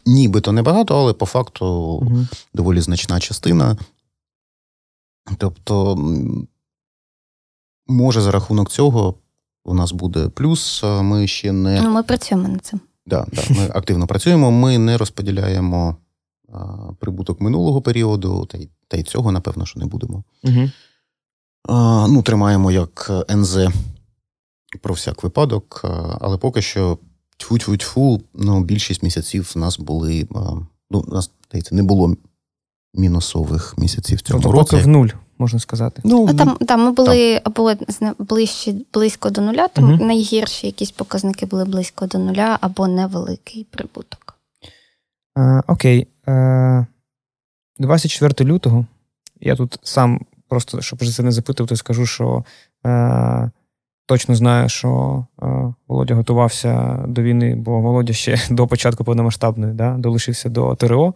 нібито 0.07 0.53
небагато, 0.53 0.99
але 0.99 1.13
по 1.13 1.27
факту 1.27 1.67
угу. 1.67 2.27
доволі 2.55 2.81
значна 2.81 3.21
частина. 3.21 3.77
Тобто, 5.39 5.99
може, 7.87 8.21
за 8.21 8.31
рахунок 8.31 8.71
цього 8.71 9.15
у 9.65 9.75
нас 9.75 9.93
буде 9.93 10.29
плюс. 10.29 10.83
Ми 10.85 11.27
ще 11.27 11.53
не. 11.53 11.83
Ну, 11.83 11.91
Ми 11.91 12.03
працюємо 12.03 12.49
над 12.49 12.67
цим. 12.67 12.81
Да, 13.07 13.27
да, 13.33 13.43
Ми 13.55 13.71
активно 13.75 14.07
працюємо. 14.07 14.51
Ми 14.51 14.79
не 14.79 14.99
розподіляємо 14.99 15.97
а, 16.53 16.59
прибуток 17.01 17.41
минулого 17.41 17.83
періоду, 17.83 18.47
та 18.47 18.59
й 18.59 18.69
та 18.89 18.97
й 18.97 19.03
цього, 19.03 19.33
напевно, 19.33 19.67
що 19.67 19.81
не 19.81 19.87
будемо. 19.87 20.25
Угу. 20.45 20.71
А, 21.69 22.07
ну, 22.09 22.23
Тримаємо 22.23 22.71
як 22.71 23.11
НЗ 23.31 23.59
про 24.83 24.95
всяк 24.95 25.23
випадок, 25.23 25.81
але 26.21 26.39
поки 26.39 26.63
що 26.63 26.99
тьфу-тьфу-тьфу, 27.39 28.21
ну, 28.35 28.65
більшість 28.65 29.03
місяців 29.03 29.53
в 29.55 29.59
нас 29.59 29.79
були. 29.79 30.29
Ну, 30.91 31.05
у 31.09 31.15
нас 31.15 31.31
здається, 31.49 31.75
не 31.75 31.83
було 31.83 32.17
мінусових 32.95 33.75
місяців 33.79 34.19
в 34.19 34.21
цьому 34.21 34.43
тобто. 34.43 34.59
Поки 34.59 34.77
в 34.77 34.87
нуль, 34.87 35.09
можна 35.39 35.59
сказати. 35.59 36.03
Ну, 36.05 36.27
а 36.29 36.35
там 36.35 36.57
там 36.57 36.85
ми 36.85 36.93
були 36.93 37.41
або 37.45 37.73
ближче, 38.19 38.75
близько 38.95 39.31
до 39.31 39.41
нуля, 39.41 39.69
там 39.69 39.93
угу. 39.93 40.05
найгірші 40.05 40.67
якісь 40.67 40.91
показники 40.91 41.47
були 41.47 41.65
близько 41.65 42.07
до 42.07 42.19
нуля, 42.19 42.59
або 42.61 42.89
невеликий 42.89 43.67
прибуток. 43.71 44.37
А, 45.35 45.63
Окей. 45.67 46.07
А, 46.27 46.85
24 47.79 48.51
лютого. 48.51 48.87
Я 49.41 49.57
тут 49.57 49.79
сам 49.83 50.21
просто 50.49 50.81
щоб 50.81 50.99
вже 50.99 51.13
це 51.13 51.23
не 51.23 51.33
запитав, 51.33 51.67
то 51.67 51.77
скажу, 51.77 52.07
що. 52.07 52.45
А, 52.83 53.51
Точно 54.07 54.35
знаю, 54.35 54.69
що 54.69 55.25
е, 55.43 55.47
Володя 55.89 56.15
готувався 56.15 57.05
до 57.09 57.23
війни, 57.23 57.55
бо 57.55 57.81
Володя 57.81 58.13
ще 58.13 58.39
до 58.51 58.67
початку 58.67 59.05
повномасштабної 59.05 59.73
да, 59.73 59.97
долишився 59.99 60.49
до 60.49 60.75
ТРО 60.75 61.15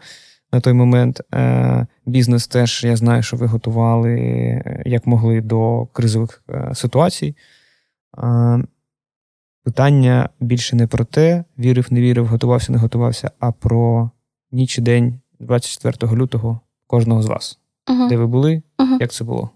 на 0.53 0.61
той 0.61 0.73
момент. 0.73 1.21
Е, 1.35 1.87
Бізнес 2.07 2.47
теж 2.47 2.85
я 2.85 2.97
знаю, 2.97 3.23
що 3.23 3.37
ви 3.37 3.47
готували 3.47 4.15
е, 4.15 4.83
як 4.87 5.07
могли 5.07 5.41
до 5.41 5.87
кризових 5.87 6.43
е, 6.51 6.71
ситуацій. 6.75 7.37
Питання 9.65 10.29
більше 10.41 10.77
не 10.77 10.87
про 10.87 11.05
те, 11.05 11.45
вірив, 11.59 11.87
не 11.91 12.01
вірив, 12.01 12.27
готувався, 12.27 12.73
не 12.73 12.79
готувався, 12.79 13.31
а 13.39 13.53
про 13.53 14.11
ніч 14.53 14.79
і 14.79 14.81
день 14.81 15.21
24 15.41 16.13
лютого 16.13 16.61
кожного 16.87 17.23
з 17.23 17.27
вас. 17.27 17.59
uh 17.87 18.09
Де 18.09 18.17
ви 18.17 18.27
були? 18.27 18.63
uh 18.79 19.01
Як 19.01 19.13
це 19.13 19.25
було? 19.25 19.51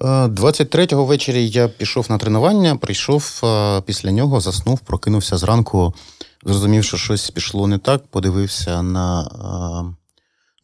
23-го 0.00 1.04
ввечері 1.04 1.48
я 1.48 1.68
пішов 1.68 2.06
на 2.10 2.18
тренування, 2.18 2.76
прийшов 2.76 3.42
після 3.86 4.10
нього, 4.10 4.40
заснув, 4.40 4.80
прокинувся 4.80 5.36
зранку, 5.36 5.94
зрозумів, 6.44 6.84
що 6.84 6.96
щось 6.96 7.30
пішло 7.30 7.66
не 7.66 7.78
так. 7.78 8.06
Подивився 8.06 8.82
на 8.82 9.30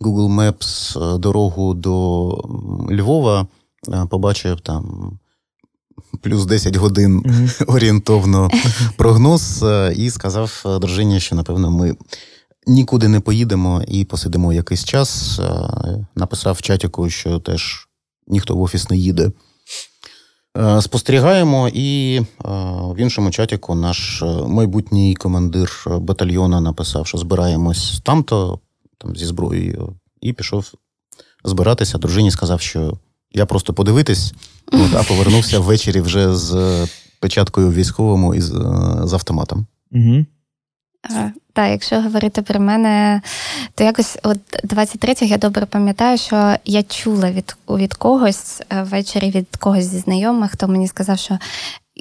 Google 0.01 0.29
Maps 0.35 1.19
дорогу 1.19 1.75
до 1.75 2.29
Львова. 2.91 3.47
побачив 4.11 4.61
там 4.61 5.13
плюс 6.23 6.47
10 6.47 6.77
годин 6.77 7.23
mm-hmm. 7.23 7.75
орієнтовно 7.75 8.51
прогноз 8.97 9.65
і 9.97 10.11
сказав 10.11 10.79
дружині, 10.81 11.21
що 11.21 11.37
напевно 11.37 11.71
ми 11.71 11.97
нікуди 12.67 13.09
не 13.09 13.21
поїдемо 13.21 13.83
і 13.89 14.05
посидимо 14.05 14.53
якийсь 14.53 14.85
час. 14.85 15.41
Написав 16.15 16.55
в 16.55 16.63
чатіку, 16.63 17.11
що 17.11 17.39
теж 17.39 17.89
ніхто 18.27 18.57
в 18.57 18.63
офіс 18.63 18.91
не 18.91 18.97
їде. 18.97 19.33
Спостерігаємо, 20.81 21.69
і 21.75 22.21
в 22.95 23.01
іншому 23.01 23.31
чатіку 23.31 23.75
наш 23.75 24.23
майбутній 24.47 25.15
командир 25.15 25.71
батальйона 25.87 26.61
написав, 26.61 27.07
що 27.07 27.19
збираємось 27.19 28.01
там-то, 28.05 28.61
там 28.99 29.17
зі 29.17 29.27
зброєю, 29.27 29.97
і 30.21 30.33
пішов 30.33 30.73
збиратися. 31.45 31.99
Дружині 31.99 32.31
сказав, 32.31 32.61
що 32.61 32.99
я 33.33 33.47
просто 33.47 33.75
подивитись, 33.75 34.35
от, 34.73 34.95
а 34.95 35.03
повернувся 35.03 35.59
ввечері 35.59 36.01
вже 36.01 36.35
з 36.35 36.87
печаткою 37.21 37.73
військовому 37.73 38.35
і 38.35 38.41
з, 38.41 38.49
з 39.05 39.13
автоматом. 39.13 39.67
Угу. 39.93 40.27
Так, 41.53 41.71
якщо 41.71 42.01
говорити 42.01 42.43
про 42.43 42.61
мене, 42.61 43.23
то 43.75 43.85
якось 43.85 44.19
от 44.23 44.39
23-го 44.65 45.27
я 45.27 45.37
добре 45.37 45.67
пам'ятаю, 45.67 46.19
що 46.19 46.55
я 46.65 46.83
чула 46.83 47.31
від 47.31 47.57
від 47.69 47.95
когось 47.95 48.63
е, 48.73 48.83
ввечері 48.83 49.31
від 49.31 49.57
когось 49.57 49.85
зі 49.85 49.99
знайомих, 49.99 50.51
хто 50.51 50.69
мені 50.69 50.89
сказав, 50.89 51.19
що 51.19 51.39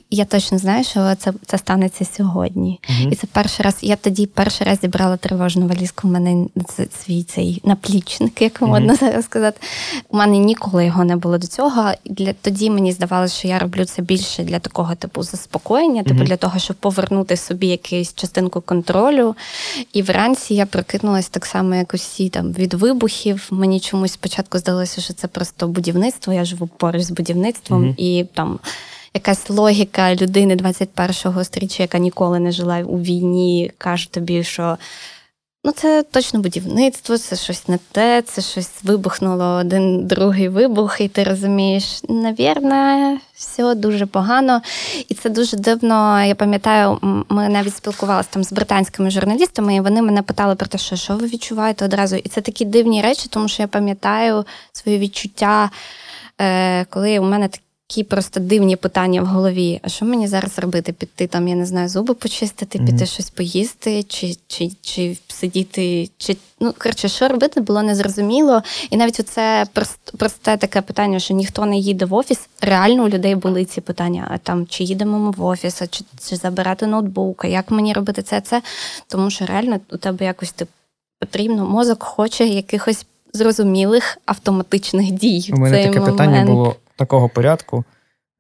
я 0.10 0.26
точно 0.26 0.58
знаю, 0.58 0.84
що 0.84 1.16
це 1.16 1.34
це 1.46 1.58
станеться 1.58 2.06
сьогодні. 2.06 2.80
Uh-huh. 2.90 3.12
І 3.12 3.16
це 3.16 3.28
перший 3.28 3.66
раз. 3.66 3.78
Я 3.82 3.96
тоді 3.96 4.26
перший 4.26 4.68
раз 4.68 4.80
зібрала 4.82 5.18
тривожну 5.18 5.68
валізку. 5.68 6.08
У 6.08 6.12
мене 6.12 6.46
свій 7.04 7.24
цей 7.24 7.62
наплічник, 7.66 8.42
як 8.42 8.62
модно 8.62 8.94
uh-huh. 8.94 9.00
зараз 9.00 9.26
сказати. 9.26 9.62
У 10.10 10.18
мене 10.18 10.38
ніколи 10.38 10.86
його 10.86 11.04
не 11.04 11.16
було 11.16 11.38
до 11.38 11.48
цього. 11.48 11.92
Для 12.06 12.34
тоді 12.34 12.70
мені 12.70 12.92
здавалося, 12.92 13.36
що 13.36 13.48
я 13.48 13.60
роблю 13.60 13.86
це 13.86 14.02
більше 14.02 14.44
для 14.44 14.60
такого 14.60 14.96
типу 14.96 15.24
заспокоєння, 15.24 16.04
типу 16.04 16.20
uh-huh. 16.20 16.28
для 16.28 16.38
того, 16.38 16.60
щоб 16.60 16.76
повернути 16.76 17.38
собі 17.38 17.68
якусь 17.68 18.16
частинку 18.16 18.62
контролю. 18.62 19.36
І 19.94 20.02
вранці 20.02 20.54
я 20.54 20.66
прокинулась 20.66 21.30
так 21.30 21.46
само, 21.46 21.76
як 21.76 21.94
усі 21.94 22.30
там 22.30 22.54
від 22.54 22.74
вибухів. 22.74 23.48
Мені 23.52 23.80
чомусь 23.80 24.14
спочатку 24.14 24.58
здалося, 24.58 25.02
що 25.02 25.14
це 25.14 25.28
просто 25.28 25.68
будівництво. 25.68 26.34
Я 26.34 26.46
живу 26.46 26.68
поруч 26.68 27.02
з 27.02 27.12
будівництвом 27.12 27.96
і 27.98 28.26
там 28.34 28.60
якась 29.14 29.50
логіка 29.50 30.16
людини 30.16 30.56
21-го 30.56 31.44
стріччя, 31.44 31.84
яка 31.84 31.98
ніколи 31.98 32.40
не 32.40 32.52
жила 32.52 32.80
у 32.80 33.00
війні, 33.00 33.72
каже 33.78 34.12
тобі, 34.12 34.44
що 34.44 34.78
ну 35.64 35.72
це 35.72 36.04
точно 36.04 36.40
будівництво, 36.40 37.18
це 37.18 37.36
щось 37.36 37.68
не 37.68 37.80
те, 37.92 38.22
це 38.22 38.42
щось 38.42 38.72
вибухнуло 38.84 39.44
один 39.44 40.08
другий 40.08 40.50
вибух, 40.50 41.02
і 41.02 41.08
ти 41.08 41.24
розумієш, 41.24 42.02
навірно, 42.10 43.18
все 43.34 43.76
дуже 43.76 44.06
погано. 44.06 44.62
І 45.10 45.14
це 45.14 45.30
дуже 45.30 45.58
дивно. 45.58 46.24
Я 46.24 46.36
пам'ятаю, 46.36 47.00
ми 47.30 47.50
навіть 47.50 47.76
спілкувалися 47.76 48.30
там 48.32 48.44
з 48.44 48.54
британськими 48.54 49.12
журналістами, 49.12 49.76
і 49.76 49.82
вони 49.82 50.02
мене 50.02 50.22
питали 50.22 50.56
про 50.56 50.68
те, 50.68 50.78
що 50.78 50.96
що 50.96 51.16
ви 51.16 51.28
відчуваєте 51.28 51.86
одразу. 51.86 52.16
І 52.16 52.30
це 52.30 52.42
такі 52.42 52.66
дивні 52.66 53.02
речі, 53.02 53.28
тому 53.30 53.48
що 53.48 53.64
я 53.64 53.68
пам'ятаю 53.68 54.46
свої 54.72 54.98
відчуття, 54.98 55.70
е, 56.42 56.86
коли 56.86 57.20
у 57.20 57.24
мене 57.24 57.48
такі 57.48 57.69
такі 57.90 58.04
просто 58.04 58.40
дивні 58.40 58.76
питання 58.76 59.22
в 59.22 59.26
голові. 59.26 59.80
А 59.84 59.90
що 59.90 60.06
мені 60.06 60.28
зараз 60.28 60.60
робити? 60.60 60.94
Піти 60.94 61.28
там, 61.28 61.48
я 61.48 61.56
не 61.56 61.66
знаю, 61.66 61.90
зуби 61.90 62.14
почистити, 62.14 62.80
піти 62.80 62.92
mm-hmm. 62.92 63.06
щось 63.06 63.30
поїсти, 63.30 64.04
чи 64.04 64.36
чи, 64.48 64.72
чи 64.82 65.18
сидіти, 65.28 66.10
чи 66.18 66.38
ну 66.60 66.74
коротше, 66.78 67.10
що 67.10 67.28
робити, 67.28 67.62
було 67.62 67.82
незрозуміло. 67.82 68.64
І 68.90 68.98
навіть 68.98 69.20
оце 69.20 69.66
прост, 69.74 70.00
просте 70.18 70.58
таке 70.58 70.82
питання, 70.82 71.20
що 71.20 71.34
ніхто 71.34 71.66
не 71.66 71.78
їде 71.78 72.06
в 72.06 72.14
офіс. 72.14 72.40
Реально 72.62 73.04
у 73.04 73.10
людей 73.10 73.36
були 73.36 73.66
ці 73.66 73.82
питання: 73.82 74.28
а 74.32 74.38
там 74.38 74.68
чи 74.68 74.84
їдемо 74.84 75.20
ми 75.20 75.32
в 75.32 75.44
офіс, 75.44 75.82
а 75.82 75.88
чи, 75.88 76.04
чи 76.30 76.36
забирати 76.36 76.88
ноутбук, 76.88 77.46
а 77.46 77.48
як 77.48 77.72
мені 77.72 77.94
робити 77.94 78.22
це, 78.22 78.42
це? 78.42 78.62
Тому 79.08 79.30
що 79.30 79.46
реально 79.46 79.80
у 79.92 79.98
тебе 79.98 80.26
якось 80.26 80.52
тип, 80.52 80.70
потрібно, 81.20 81.66
мозок 81.66 82.04
хоче 82.04 82.48
якихось 82.48 83.06
зрозумілих 83.34 84.18
автоматичних 84.26 85.12
дій. 85.12 85.50
У 85.54 85.58
мене 85.58 85.84
таке 85.84 86.00
момент. 86.00 86.18
питання 86.18 86.46
було 86.46 86.76
такого 87.00 87.30
порядку. 87.30 87.84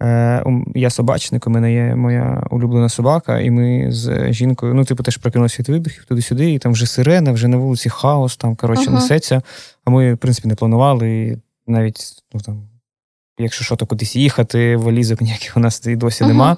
Е, 0.03 0.43
Я 0.75 0.89
собачник, 0.89 1.47
у 1.47 1.49
мене 1.49 1.73
є 1.73 1.95
моя 1.95 2.43
улюблена 2.49 2.89
собака, 2.89 3.39
і 3.39 3.51
ми 3.51 3.91
з 3.91 4.33
жінкою, 4.33 4.73
ну, 4.73 4.85
типу, 4.85 5.03
теж 5.03 5.17
прокинулися 5.17 5.55
від 5.59 5.69
вибухів 5.69 6.05
туди-сюди, 6.05 6.53
і 6.53 6.59
там 6.59 6.71
вже 6.71 6.85
сирена, 6.85 7.31
вже 7.31 7.47
на 7.47 7.57
вулиці 7.57 7.89
хаос, 7.89 8.37
там, 8.37 8.55
коротше, 8.55 8.89
uh-huh. 8.89 8.93
несеться. 8.93 9.41
А 9.85 9.91
ми, 9.91 10.13
в 10.13 10.17
принципі, 10.17 10.47
не 10.47 10.55
планували. 10.55 11.09
І 11.09 11.37
навіть, 11.71 12.23
ну 12.33 12.41
там, 12.41 12.67
якщо 13.37 13.63
що, 13.63 13.75
то 13.75 13.85
кудись 13.85 14.15
їхати, 14.15 14.75
валізок 14.75 15.21
ніяких 15.21 15.57
у 15.57 15.59
нас 15.59 15.85
і 15.85 15.95
досі 15.95 16.23
uh-huh. 16.23 16.27
нема. 16.27 16.57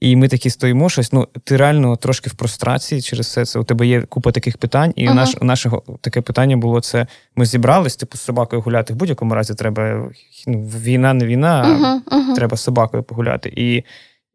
І 0.00 0.16
ми 0.16 0.28
такі 0.28 0.50
стоїмо 0.50 0.88
щось. 0.88 1.12
Ну, 1.12 1.28
ти 1.44 1.56
реально 1.56 1.96
трошки 1.96 2.30
в 2.30 2.34
прострації 2.34 3.02
через 3.02 3.26
все 3.26 3.44
це. 3.44 3.58
У 3.58 3.64
тебе 3.64 3.86
є 3.86 4.02
купа 4.02 4.32
таких 4.32 4.58
питань, 4.58 4.92
і 4.96 5.08
uh-huh. 5.08 5.14
наш, 5.14 5.36
наше 5.42 5.70
таке 6.00 6.20
питання 6.20 6.56
було: 6.56 6.80
це 6.80 7.06
ми 7.36 7.46
зібрались, 7.46 7.96
типу, 7.96 8.16
з 8.16 8.20
собакою 8.20 8.62
гуляти. 8.62 8.92
В 8.92 8.96
будь-якому 8.96 9.34
разі 9.34 9.54
треба 9.54 10.10
ну, 10.46 10.58
війна, 10.58 11.12
не 11.12 11.26
війна, 11.26 11.64
uh-huh. 11.64 12.18
Uh-huh. 12.18 12.34
треба 12.34 12.56
з 12.56 12.62
собакою 12.62 13.02
погуляти. 13.02 13.52
І 13.56 13.84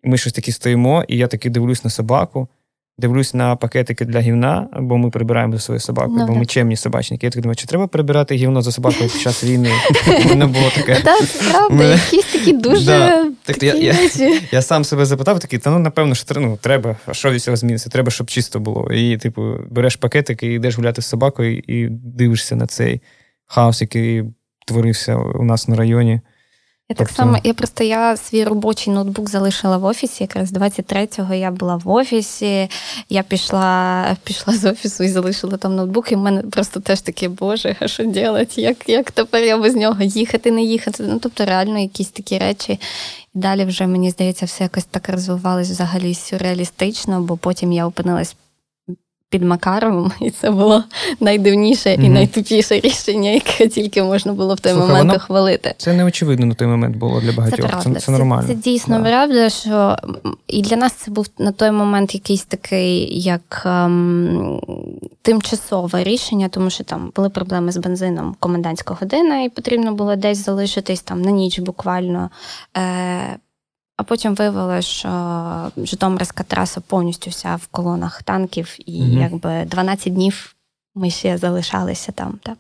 ми 0.03 0.17
щось 0.17 0.33
такі 0.33 0.51
стоїмо, 0.51 1.03
і 1.07 1.17
я 1.17 1.27
таки 1.27 1.49
дивлюсь 1.49 1.83
на 1.83 1.89
собаку 1.89 2.47
дивлюсь 3.01 3.33
на 3.33 3.55
пакетики 3.55 4.05
для 4.05 4.19
гівна, 4.19 4.67
бо 4.79 4.97
ми 4.97 5.09
прибираємо 5.09 5.53
за 5.53 5.59
свою 5.59 5.79
собаку, 5.79 6.15
ну, 6.17 6.27
бо 6.27 6.35
ми 6.35 6.45
чемні 6.45 6.75
собачники. 6.75 7.25
Я 7.25 7.31
так 7.31 7.41
думаю, 7.41 7.55
чи 7.55 7.67
треба 7.67 7.87
прибирати 7.87 8.35
гівно 8.35 8.61
за 8.61 8.71
собакою 8.71 9.09
під 9.09 9.21
час 9.21 9.43
війни? 9.43 9.71
Мене 10.29 10.45
було 10.45 10.69
таке. 10.75 11.01
Так, 11.03 11.23
правда, 11.51 11.83
якісь 11.83 12.25
такі 12.25 12.53
дуже. 12.53 13.25
Я 14.51 14.61
сам 14.61 14.83
себе 14.83 15.05
запитав, 15.05 15.39
такий, 15.39 15.59
та 15.59 15.69
ну 15.69 15.79
напевно, 15.79 16.15
що 16.15 16.39
ну, 16.39 16.57
треба, 16.61 16.95
а 17.05 17.13
що 17.13 17.31
від 17.31 17.41
цього 17.41 17.57
зміниться? 17.57 17.89
Треба, 17.89 18.11
щоб 18.11 18.27
чисто 18.27 18.59
було. 18.59 18.91
І, 18.91 19.17
типу, 19.17 19.55
береш 19.69 19.95
пакетики 19.95 20.47
і 20.47 20.55
йдеш 20.55 20.77
гуляти 20.77 21.01
з 21.01 21.05
собакою, 21.05 21.57
і 21.57 21.87
дивишся 21.89 22.55
на 22.55 22.67
цей 22.67 23.01
хаос, 23.47 23.81
який 23.81 24.23
творився 24.67 25.15
у 25.15 25.43
нас 25.43 25.67
на 25.67 25.75
районі. 25.75 26.21
Я 26.91 26.95
так 26.95 27.09
само, 27.09 27.37
я 27.43 27.53
просто 27.53 27.83
я 27.83 28.17
свій 28.17 28.43
робочий 28.43 28.93
ноутбук 28.93 29.29
залишила 29.29 29.77
в 29.77 29.85
офісі. 29.85 30.23
Якраз 30.23 30.53
23-го 30.53 31.33
я 31.33 31.51
була 31.51 31.75
в 31.75 31.89
офісі, 31.89 32.69
я 33.09 33.23
пішла 33.23 34.05
пішла 34.23 34.53
з 34.53 34.65
офісу 34.71 35.03
і 35.03 35.09
залишила 35.09 35.57
там 35.57 35.75
ноутбук, 35.75 36.11
і 36.11 36.15
в 36.15 36.19
мене 36.19 36.41
просто 36.41 36.79
теж 36.79 37.01
таке, 37.01 37.29
боже, 37.29 37.75
а 37.79 37.87
що 37.87 38.03
робити? 38.03 38.61
Як 38.61 38.89
як 38.89 39.11
тепер 39.11 39.43
я 39.43 39.57
без 39.57 39.75
нього 39.75 40.03
їхати, 40.03 40.51
не 40.51 40.63
їхати? 40.63 41.03
Ну, 41.07 41.19
тобто, 41.19 41.45
реально 41.45 41.79
якісь 41.79 42.09
такі 42.09 42.37
речі. 42.37 42.79
І 43.35 43.39
далі 43.39 43.65
вже, 43.65 43.87
мені 43.87 44.09
здається, 44.09 44.45
все 44.45 44.63
якось 44.63 44.85
так 44.85 45.09
розвивалось 45.09 45.69
взагалі 45.69 46.15
сюрреалістично, 46.15 47.21
бо 47.21 47.37
потім 47.37 47.71
я 47.71 47.87
опинилась 47.87 48.35
під 49.31 49.43
Макаровим, 49.43 50.11
і 50.21 50.29
це 50.29 50.51
було 50.51 50.83
найдивніше 51.19 51.89
mm-hmm. 51.89 52.05
і 52.05 52.09
найтупіше 52.09 52.79
рішення, 52.79 53.29
яке 53.29 53.67
тільки 53.67 54.03
можна 54.03 54.33
було 54.33 54.55
в 54.55 54.59
той 54.59 54.71
Слухай, 54.71 54.89
момент 54.89 55.15
ухвалити. 55.15 55.73
Це 55.77 55.93
неочевидно 55.93 56.45
на 56.45 56.53
той 56.53 56.67
момент 56.67 56.95
було 56.95 57.21
для 57.21 57.31
багатьох. 57.31 57.59
Це 57.59 57.67
правда. 57.67 57.99
Це, 57.99 58.05
це 58.05 58.11
нормально. 58.11 58.47
Це, 58.47 58.53
це 58.53 58.59
дійсно 58.59 58.97
да. 58.97 59.03
правда, 59.03 59.49
що 59.49 59.97
і 60.47 60.61
для 60.61 60.75
нас 60.75 60.93
це 60.93 61.11
був 61.11 61.27
на 61.37 61.51
той 61.51 61.71
момент 61.71 62.13
якийсь 62.13 62.45
такий, 62.45 63.21
як 63.21 63.63
ем, 63.65 64.61
тимчасове 65.21 66.03
рішення, 66.03 66.49
тому 66.49 66.69
що 66.69 66.83
там 66.83 67.11
були 67.15 67.29
проблеми 67.29 67.71
з 67.71 67.77
бензином 67.77 68.35
комендантська 68.39 68.93
година, 68.93 69.41
і 69.41 69.49
потрібно 69.49 69.93
було 69.93 70.15
десь 70.15 70.45
залишитись 70.45 71.01
там 71.01 71.21
на 71.21 71.31
ніч 71.31 71.59
буквально. 71.59 72.29
Е, 72.77 73.37
а 74.01 74.03
потім 74.03 74.35
виявилося, 74.35 74.87
що 74.87 75.85
Житомирська 75.85 76.43
траса 76.43 76.81
повністю 76.81 77.29
вся 77.29 77.55
в 77.55 77.67
колонах 77.67 78.23
танків, 78.23 78.75
і 78.85 79.01
угу. 79.01 79.21
якби 79.21 79.65
12 79.65 80.13
днів 80.13 80.55
ми 80.95 81.09
ще 81.09 81.37
залишалися 81.37 82.11
там. 82.11 82.39
Так. 82.43 82.57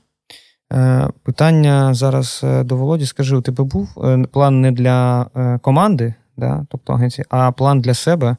Е, 0.73 1.09
питання 1.23 1.93
зараз 1.93 2.41
е, 2.43 2.63
до 2.63 2.75
Володі. 2.75 3.05
Скажи, 3.05 3.35
у 3.35 3.41
тебе 3.41 3.63
був 3.63 3.89
е, 4.05 4.25
план 4.31 4.61
не 4.61 4.71
для 4.71 5.25
команди, 5.61 6.13
да, 6.37 6.65
тобто 6.69 6.93
агенції, 6.93 7.25
а 7.29 7.51
план 7.51 7.81
для 7.81 7.93
себе. 7.93 8.35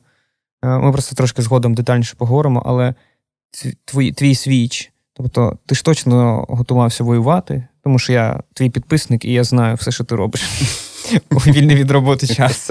Ми 0.63 0.93
просто 0.93 1.17
трошки 1.17 1.43
згодом 1.43 1.75
детальніше 1.75 2.15
поговоримо, 2.19 2.63
але 2.67 2.95
твій 3.85 4.13
твій 4.13 4.35
свіч, 4.35 4.93
тобто 5.13 5.59
ти 5.67 5.75
ж 5.75 5.85
точно 5.85 6.47
готувався 6.49 7.05
воювати, 7.05 7.67
тому 7.85 7.99
що 7.99 8.13
я 8.13 8.43
твій 8.55 8.71
підписник 8.71 9.25
і 9.25 9.33
я 9.33 9.45
знаю 9.45 9.75
все, 9.75 9.91
що 9.91 10.05
ти 10.05 10.17
робиш. 10.17 10.43
У 11.31 11.35
вільний 11.39 11.77
від 11.77 11.91
роботи 11.91 12.27
час. 12.27 12.71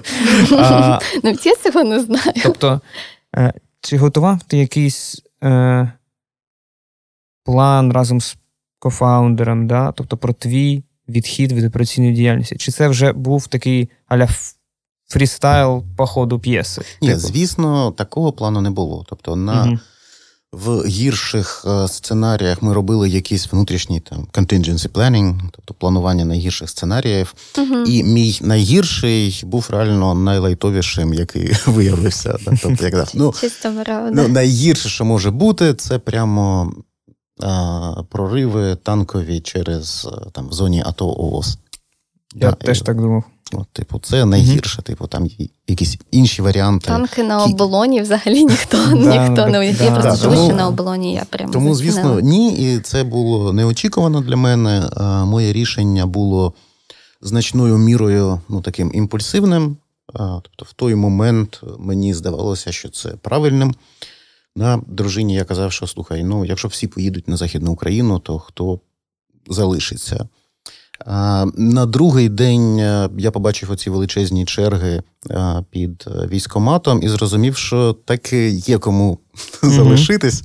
Ну, 1.24 1.38
я 1.44 1.56
цього 1.63 1.84
не 1.84 2.00
знаю. 2.00 2.34
Тобто, 2.44 2.82
е, 3.36 3.54
чи 3.82 3.98
готував 3.98 4.44
ти 4.48 4.58
якийсь 4.58 5.22
е, 5.44 5.91
план 7.44 7.91
разом 7.91 8.22
з 8.22 8.38
кофаундером, 8.80 9.67
да? 9.67 9.91
тобто 9.91 10.17
про 10.17 10.34
твій 10.34 10.84
відхід 11.10 11.52
від 11.52 11.65
операційної 11.65 12.13
діяльності? 12.13 12.56
Чи 12.56 12.72
це 12.72 12.88
вже 12.88 13.13
був 13.13 13.48
такий 13.48 13.89
аля 14.08 14.28
фрістайл 15.10 15.84
по 15.98 16.06
ходу 16.06 16.39
п'єси? 16.39 16.82
Ні, 17.02 17.08
типу? 17.08 17.20
звісно, 17.20 17.91
такого 17.91 18.34
плану 18.34 18.62
не 18.62 18.70
було. 18.70 19.06
Тобто, 19.10 19.36
на. 19.36 19.63
Угу. 19.63 19.80
В 20.52 20.86
гірших 20.86 21.66
е, 21.68 21.88
сценаріях 21.88 22.62
ми 22.62 22.74
робили 22.74 23.10
якийсь 23.10 23.52
внутрішній 23.52 24.00
там 24.00 24.28
contingency 24.34 24.90
planning, 24.90 25.40
тобто 25.52 25.74
планування 25.74 26.26
найгірших 26.26 26.70
сценаріїв. 26.70 27.34
uh 27.56 27.86
І 27.86 28.04
мій 28.04 28.40
найгірший 28.42 29.42
був 29.46 29.68
реально 29.70 30.16
найлайтовішим, 30.16 31.14
який 31.14 31.52
виявився. 31.66 32.38
Тобто, 32.46 32.86
як 32.86 33.08
ну, 33.14 33.34
ну, 34.12 34.28
найгірше, 34.28 34.90
що 34.90 35.06
може 35.06 35.32
бути, 35.32 35.74
це 35.74 36.00
прямо 36.00 36.74
а, 37.44 38.04
прориви 38.10 38.76
танкові 38.76 39.40
через 39.40 40.10
там 40.32 40.50
в 40.50 40.54
зоні 40.54 40.84
АТО 40.86 41.16
ООС. 41.18 41.58
Я 42.36 42.50
да, 42.50 42.52
теж 42.52 42.82
і, 42.82 42.84
так 42.84 42.98
думав. 42.98 43.24
От, 43.54 43.68
Типу, 43.74 44.00
це 44.00 44.26
найгірше, 44.26 44.80
mm-hmm. 44.80 44.84
типу, 44.84 45.08
там 45.08 45.26
є 45.26 45.48
якісь 45.68 45.98
інші 46.12 46.42
варіанти. 46.42 46.88
Танки 46.88 47.24
на 47.24 47.44
оболоні 47.44 48.02
взагалі 48.02 48.46
ніхто 48.46 48.92
ніхто 48.92 49.48
не 49.48 49.60
уявляє. 49.60 49.76
Я 49.84 49.92
просто 49.92 50.30
живу, 50.30 50.46
що 50.46 50.56
на 50.56 50.68
оболоні 50.68 51.14
я 51.14 51.26
прямо. 51.30 51.54
Тому, 51.54 51.76
звісно, 51.76 52.20
ні, 52.20 52.74
і 52.74 52.80
це 52.80 53.04
було 53.04 53.54
неочікувано 53.54 54.22
для 54.22 54.36
мене. 54.36 54.90
Моє 55.26 55.54
рішення 55.54 56.06
було 56.06 56.54
значною 57.22 57.78
мірою 57.78 58.42
ну, 58.50 58.62
таким 58.62 58.92
імпульсивним. 58.94 59.78
Тобто, 60.14 60.66
в 60.66 60.74
той 60.74 60.96
момент 60.96 61.62
мені 61.80 62.14
здавалося, 62.14 62.72
що 62.72 62.90
це 62.90 63.10
правильним. 63.10 63.76
На 64.56 64.82
дружині 64.88 65.34
я 65.34 65.44
казав, 65.44 65.72
що 65.72 65.88
слухай, 65.88 66.24
ну 66.24 66.46
якщо 66.46 66.68
всі 66.68 66.88
поїдуть 66.88 67.28
на 67.28 67.38
Західну 67.38 67.72
Україну, 67.72 68.20
то 68.20 68.40
хто 68.40 68.80
залишиться? 69.48 70.28
На 71.06 71.86
другий 71.86 72.30
день 72.30 72.80
е, 72.80 73.10
я 73.18 73.32
побачив 73.32 73.72
оці 73.72 73.90
величезні 73.90 74.46
черги 74.46 75.04
е, 75.30 75.66
під 75.70 76.06
військоматом 76.28 77.04
і 77.04 77.10
зрозумів, 77.10 77.58
що 77.58 77.94
таки 77.94 78.50
є 78.50 78.78
кому 78.78 79.20
mm-hmm. 79.36 79.70
залишитись. 79.70 80.44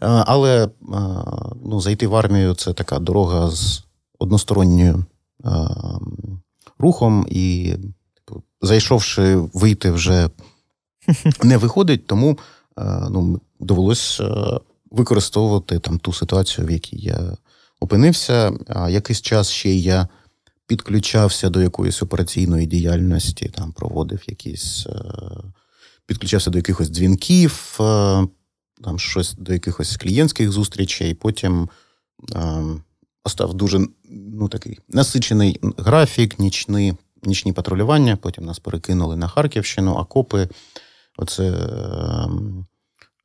Але 0.00 0.68
ну, 1.64 1.80
зайти 1.80 2.06
в 2.06 2.16
армію 2.16 2.54
це 2.54 2.72
така 2.72 2.98
дорога 2.98 3.50
з 3.50 3.84
односторонньою 4.18 5.04
рухом, 6.78 7.26
і, 7.30 7.74
типу, 8.14 8.42
зайшовши, 8.62 9.36
вийти 9.36 9.90
вже 9.90 10.30
не 11.42 11.56
виходить, 11.56 12.06
тому 12.06 12.38
ну, 13.10 13.40
довелося 13.60 14.60
використовувати 14.90 15.78
там 15.78 15.98
ту 15.98 16.12
ситуацію, 16.12 16.66
в 16.66 16.70
якій 16.70 16.96
я 16.96 17.36
опинився. 17.80 18.52
А 18.68 18.90
якийсь 18.90 19.20
час 19.20 19.50
ще 19.50 19.74
я 19.74 20.08
підключався 20.66 21.50
до 21.50 21.62
якоїсь 21.62 22.02
операційної 22.02 22.66
діяльності, 22.66 23.48
там 23.48 23.72
проводив 23.72 24.22
якісь, 24.26 24.86
е, 24.86 24.92
підключався 26.06 26.50
до 26.50 26.58
якихось 26.58 26.88
дзвінків, 26.88 27.78
е, 27.80 28.26
там 28.84 28.98
щось 28.98 29.34
до 29.34 29.52
якихось 29.52 29.96
клієнтських 29.96 30.50
зустрічей. 30.50 31.14
Потім 31.14 31.68
е, 32.34 32.62
став 33.26 33.54
дуже 33.54 33.80
ну, 34.10 34.48
такий 34.48 34.78
насичений 34.88 35.60
графік, 35.78 36.38
нічні, 36.38 36.94
нічні 37.22 37.52
патрулювання. 37.52 38.16
Потім 38.16 38.44
нас 38.44 38.58
перекинули 38.58 39.16
на 39.16 39.28
Харківщину, 39.28 39.94
окопи. 39.94 40.48
Оце 41.18 41.50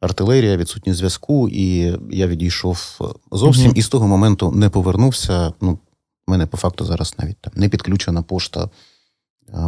артилерія, 0.02 0.58
відсутність 0.58 0.98
зв'язку, 0.98 1.50
і 1.50 1.98
я 2.12 2.28
відійшов 2.28 3.00
зовсім. 3.32 3.72
mm 3.72 3.78
І 3.78 3.82
з 3.82 3.90
того 3.90 4.08
моменту 4.08 4.52
не 4.52 4.70
повернувся. 4.70 5.54
Ну, 5.62 5.80
в 6.28 6.32
мене 6.32 6.46
по 6.46 6.58
факту 6.58 6.86
зараз 6.86 7.16
навіть 7.20 7.38
там 7.42 7.54
не 7.56 7.70
підключена 7.70 8.22
пошта. 8.22 8.70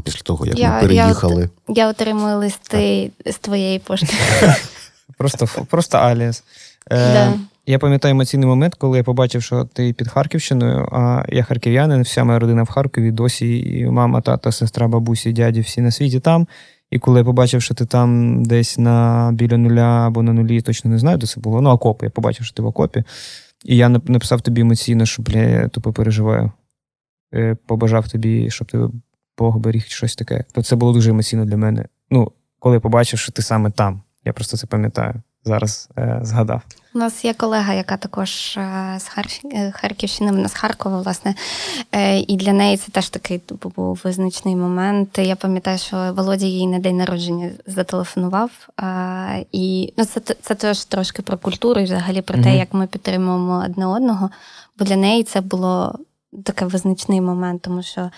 Після 0.03 0.21
того, 0.21 0.45
як 0.45 0.59
я, 0.59 0.73
ми 0.73 0.81
переїхали. 0.81 1.49
Я, 1.67 1.73
я 1.75 1.89
отримую 1.89 2.37
листи 2.37 3.11
так. 3.23 3.33
з 3.33 3.37
твоєї 3.37 3.79
пошти. 3.79 4.13
Просто 5.17 5.65
просто 5.69 5.97
аліас. 5.97 6.43
Е, 6.91 7.13
да. 7.13 7.33
Я 7.65 7.79
пам'ятаю 7.79 8.11
емоційний 8.11 8.47
момент, 8.47 8.75
коли 8.75 8.97
я 8.97 9.03
побачив, 9.03 9.43
що 9.43 9.65
ти 9.65 9.93
під 9.93 10.07
Харківщиною, 10.07 10.89
а 10.91 11.23
я 11.29 11.43
харків'янин, 11.43 12.01
вся 12.01 12.23
моя 12.23 12.39
родина 12.39 12.63
в 12.63 12.69
Харкові, 12.69 13.11
досі 13.11 13.59
і 13.59 13.85
мама, 13.85 14.21
тата, 14.21 14.51
сестра, 14.51 14.87
бабусі, 14.87 15.33
дяді, 15.33 15.61
всі 15.61 15.81
на 15.81 15.91
світі 15.91 16.19
там. 16.19 16.47
І 16.93 16.99
коли 16.99 17.19
я 17.19 17.25
побачив, 17.25 17.61
що 17.61 17.73
ти 17.73 17.85
там 17.85 18.43
десь 18.45 18.77
на 18.77 19.29
біля 19.33 19.57
нуля 19.57 20.07
або 20.07 20.23
на 20.23 20.33
нулі, 20.33 20.61
точно 20.61 20.91
не 20.91 20.99
знаю, 20.99 21.17
де 21.17 21.27
це 21.27 21.39
було. 21.39 21.61
Ну, 21.61 21.69
окопи. 21.69 22.05
Я 22.05 22.09
побачив, 22.09 22.45
що 22.45 22.55
ти 22.55 22.61
в 22.61 22.65
окопі. 22.65 23.03
І 23.65 23.77
я 23.77 23.89
написав 23.89 24.41
тобі 24.41 24.61
емоційно, 24.61 25.05
що 25.05 25.21
бля, 25.21 25.39
я 25.39 25.67
тупо 25.67 25.93
переживаю. 25.93 26.51
Е, 27.33 27.55
побажав 27.65 28.09
тобі, 28.09 28.49
щоб 28.49 28.71
ти 28.71 28.79
Бог 29.37 29.57
беріг 29.57 29.85
щось 29.85 30.15
таке. 30.15 30.43
То 30.51 30.63
це 30.63 30.75
було 30.75 30.93
дуже 30.93 31.09
емоційно 31.09 31.45
для 31.45 31.57
мене. 31.57 31.85
Ну, 32.09 32.31
коли 32.59 32.75
я 32.75 32.79
побачив, 32.79 33.19
що 33.19 33.31
ти 33.31 33.41
саме 33.41 33.71
там. 33.71 34.01
Я 34.25 34.33
просто 34.33 34.57
це 34.57 34.67
пам'ятаю. 34.67 35.13
Зараз 35.43 35.89
е, 35.97 36.19
згадав. 36.21 36.61
У 36.95 36.99
нас 36.99 37.25
є 37.25 37.33
колега, 37.33 37.73
яка 37.73 37.97
також 37.97 38.57
е, 38.57 38.99
з 38.99 39.09
е, 39.53 39.71
Харківщини, 39.71 40.31
вона 40.31 40.47
з 40.47 40.53
Харкова, 40.53 41.01
власне, 41.01 41.35
е, 41.91 42.19
і 42.19 42.37
для 42.37 42.53
неї 42.53 42.77
це 42.77 42.91
теж 42.91 43.09
такий 43.09 43.39
типу, 43.39 43.73
був 43.75 44.01
визначний 44.03 44.55
момент. 44.55 45.17
Я 45.17 45.35
пам'ятаю, 45.35 45.77
що 45.77 46.13
Володя 46.15 46.45
їй 46.45 46.67
на 46.67 46.79
день 46.79 46.97
народження 46.97 47.49
зателефонував. 47.67 48.51
І 49.51 49.93
ну, 49.97 50.05
це 50.05 50.21
це 50.41 50.55
теж 50.55 50.85
трошки 50.85 51.21
про 51.21 51.37
культуру 51.37 51.81
і 51.81 51.83
взагалі 51.83 52.21
про 52.21 52.37
mm 52.37 52.43
те, 52.43 52.57
як 52.57 52.73
ми 52.73 52.87
підтримуємо 52.87 53.63
одне 53.65 53.85
одного. 53.85 54.29
Бо 54.79 54.85
для 54.85 54.95
неї 54.95 55.23
це 55.23 55.41
було 55.41 55.99
такий 56.43 56.67
визначний 56.67 57.21
момент, 57.21 57.61
тому 57.61 57.83
що 57.83 58.09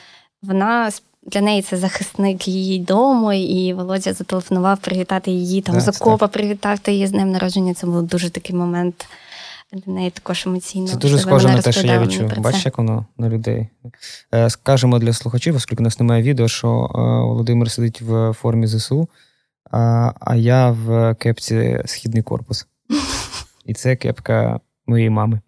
вона 0.42 0.92
для 1.26 1.42
неї 1.42 1.62
це 1.62 1.78
захисник 1.78 2.48
її 2.48 2.80
дому, 2.80 3.34
і 3.34 3.74
Володя 3.74 4.14
зателефонував 4.14 4.78
привітати 4.78 5.32
її 5.32 5.62
там 5.62 5.82
з 5.82 5.88
окопа, 5.88 6.28
привітати 6.28 6.94
її 6.94 7.08
з 7.08 7.12
днем 7.12 7.32
народження. 7.32 7.74
Це 7.74 7.88
був 7.88 8.04
дуже 8.04 8.30
такий 8.30 8.56
момент. 8.56 9.08
Для 9.74 9.94
неї 9.94 10.10
також 10.10 10.48
емоційно. 10.48 10.88
Це 10.88 10.96
дуже 10.96 11.20
схоже 11.20 11.48
на 11.48 11.62
те, 11.62 11.72
що 11.72 11.88
я 11.88 12.00
відчув. 12.00 12.38
Бачиш, 12.38 12.66
як 12.66 12.78
воно 12.78 13.06
на 13.18 13.30
людей. 13.30 13.68
Е, 14.34 14.50
скажемо 14.50 15.00
для 15.00 15.14
слухачів, 15.14 15.56
оскільки 15.56 15.82
у 15.82 15.84
нас 15.84 16.00
немає 16.00 16.24
відео, 16.24 16.48
що 16.48 16.68
е, 16.68 17.00
Володимир 17.28 17.72
сидить 17.72 18.02
в 18.02 18.34
формі 18.34 18.68
ЗСУ, 18.68 19.10
а 20.20 20.36
я 20.36 20.72
в 20.72 21.16
кепці 21.16 21.82
Східний 21.86 22.24
корпус. 22.24 22.68
І 23.66 23.74
це 23.74 23.96
кепка 23.96 24.60
моєї 24.88 25.10
мами. 25.10 25.42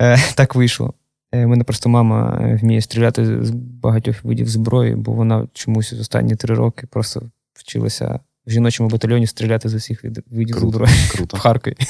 Е, 0.00 0.18
так 0.34 0.54
вийшло. 0.54 0.94
У 1.34 1.36
е, 1.36 1.46
мене 1.46 1.64
просто 1.64 1.88
мама 1.88 2.38
е, 2.42 2.58
вміє 2.62 2.80
стріляти 2.80 3.44
з 3.44 3.50
багатьох 3.50 4.24
видів 4.24 4.48
зброї, 4.48 4.94
бо 4.94 5.12
вона 5.12 5.48
чомусь 5.52 5.92
останні 5.92 6.36
три 6.36 6.54
роки 6.54 6.86
просто 6.86 7.22
вчилася 7.54 8.20
в 8.46 8.50
жіночому 8.50 8.88
батальйоні 8.88 9.26
стріляти 9.26 9.68
з 9.68 9.74
усіх 9.74 10.04
видів 10.30 10.56
круто, 10.56 10.70
зброї 10.70 10.94
круто. 11.10 11.36
в 11.36 11.40
Харкові. 11.40 11.76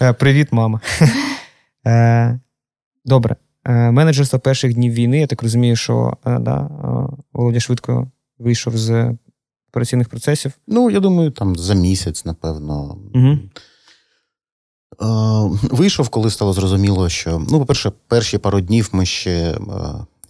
Е, 0.00 0.12
привіт, 0.12 0.48
мама. 0.52 0.80
Добре. 3.04 3.36
Менеджерство 3.64 4.38
перших 4.38 4.74
днів 4.74 4.92
війни, 4.92 5.20
я 5.20 5.26
так 5.26 5.42
розумію, 5.42 5.76
що 5.76 6.16
да, 6.24 6.70
Володя 7.32 7.60
швидко 7.60 8.10
вийшов 8.38 8.76
з 8.76 9.16
операційних 9.70 10.08
процесів. 10.08 10.52
Ну, 10.66 10.90
я 10.90 11.00
думаю, 11.00 11.30
там 11.30 11.56
за 11.56 11.74
місяць, 11.74 12.24
напевно. 12.24 12.98
Угу. 13.14 13.38
Е, 15.02 15.06
вийшов, 15.70 16.08
коли 16.08 16.30
стало 16.30 16.52
зрозуміло, 16.52 17.08
що 17.08 17.38
ну, 17.50 17.58
по-перше, 17.58 17.92
перші 18.08 18.38
пару 18.38 18.60
днів 18.60 18.88
ми 18.92 19.06
ще 19.06 19.30
е, 19.30 19.56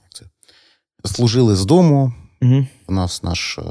як 0.03 0.15
це, 0.15 0.25
служили 1.05 1.57
з 1.57 1.65
дому. 1.65 2.13
Угу. 2.43 2.67
У 2.89 2.93
нас 2.93 3.23
наш 3.23 3.59
е, 3.59 3.63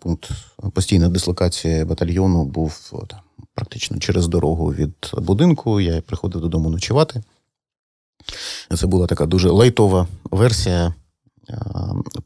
пункт 0.00 0.30
постійної 0.72 1.10
дислокації 1.10 1.84
батальйону 1.84 2.44
був 2.44 2.92
там, 3.08 3.20
практично 3.54 3.98
через 3.98 4.28
дорогу 4.28 4.72
від 4.72 5.10
будинку. 5.12 5.80
Я 5.80 6.00
приходив 6.00 6.40
додому 6.40 6.70
ночувати. 6.70 7.22
Це 8.76 8.86
була 8.86 9.06
така 9.06 9.26
дуже 9.26 9.50
лайтова 9.50 10.06
версія. 10.24 10.94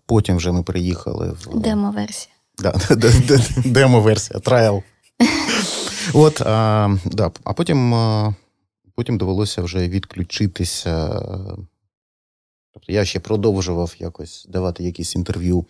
Потім 0.07 0.37
вже 0.37 0.53
ми 0.53 0.63
приїхали 0.63 1.37
в 1.41 1.59
демо-версія. 1.59 2.35
Да, 2.59 2.75
Демо-версія, 3.65 4.41
трайл. 4.41 4.83
От, 6.15 6.41
а, 6.41 6.97
да, 7.05 7.31
а 7.45 7.53
потім 7.53 7.95
потім 8.95 9.19
довелося 9.19 9.63
вже 9.63 9.89
відключитися. 9.89 11.09
Тобто 12.75 12.93
я 12.93 13.05
ще 13.05 13.21
продовжував 13.21 13.95
якось 13.99 14.47
давати 14.49 14.85
якісь 14.85 15.17
інтерв'ю 15.17 15.65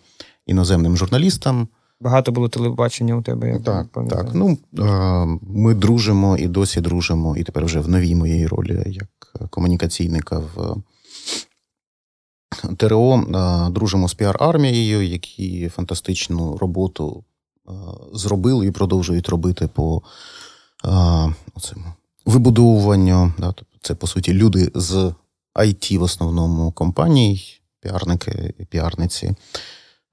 іноземним 0.45 0.97
журналістам. 0.97 1.67
Багато 2.01 2.31
було 2.31 2.49
телебачення 2.49 3.15
у 3.15 3.21
тебе, 3.21 3.49
як 3.49 3.63
так. 3.63 3.87
Так, 4.09 4.29
ну 4.33 4.57
ми 5.41 5.73
дружимо 5.73 6.37
і 6.37 6.47
досі 6.47 6.81
дружимо, 6.81 7.37
і 7.37 7.43
тепер 7.43 7.65
вже 7.65 7.79
в 7.79 7.89
новій 7.89 8.15
моїй 8.15 8.47
ролі 8.47 8.83
як 8.85 9.49
комунікаційника 9.49 10.41
в 10.55 10.75
ТРО 12.77 13.23
дружимо 13.71 14.09
з 14.09 14.15
піар-армією, 14.15 15.01
які 15.01 15.69
фантастичну 15.69 16.57
роботу 16.57 17.23
зробили 18.13 18.67
і 18.67 18.71
продовжують 18.71 19.29
робити 19.29 19.69
по 19.73 20.01
оцим 21.55 21.85
вибудовуванню. 22.25 23.33
Да, 23.37 23.51
тобто 23.51 23.77
Це, 23.81 23.95
по 23.95 24.07
суті, 24.07 24.33
люди 24.33 24.71
з 24.75 25.13
IT 25.55 25.97
в 25.97 26.03
основному 26.03 26.71
компаній, 26.71 27.43
піарники 27.81 28.53
і 28.59 28.65
піарниці. 28.65 29.35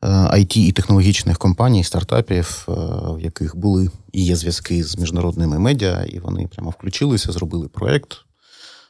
IT 0.03 0.59
і 0.59 0.73
технологічних 0.73 1.39
компаній, 1.39 1.85
стартапів, 1.85 2.65
в 3.09 3.21
яких 3.21 3.57
були 3.57 3.91
і 4.13 4.25
є 4.25 4.37
зв'язки 4.37 4.85
з 4.85 4.99
міжнародними 4.99 5.59
медіа, 5.59 6.05
і 6.09 6.19
вони 6.19 6.47
прямо 6.47 6.71
включилися, 6.71 7.33
зробили 7.33 7.69
проект 7.69 8.17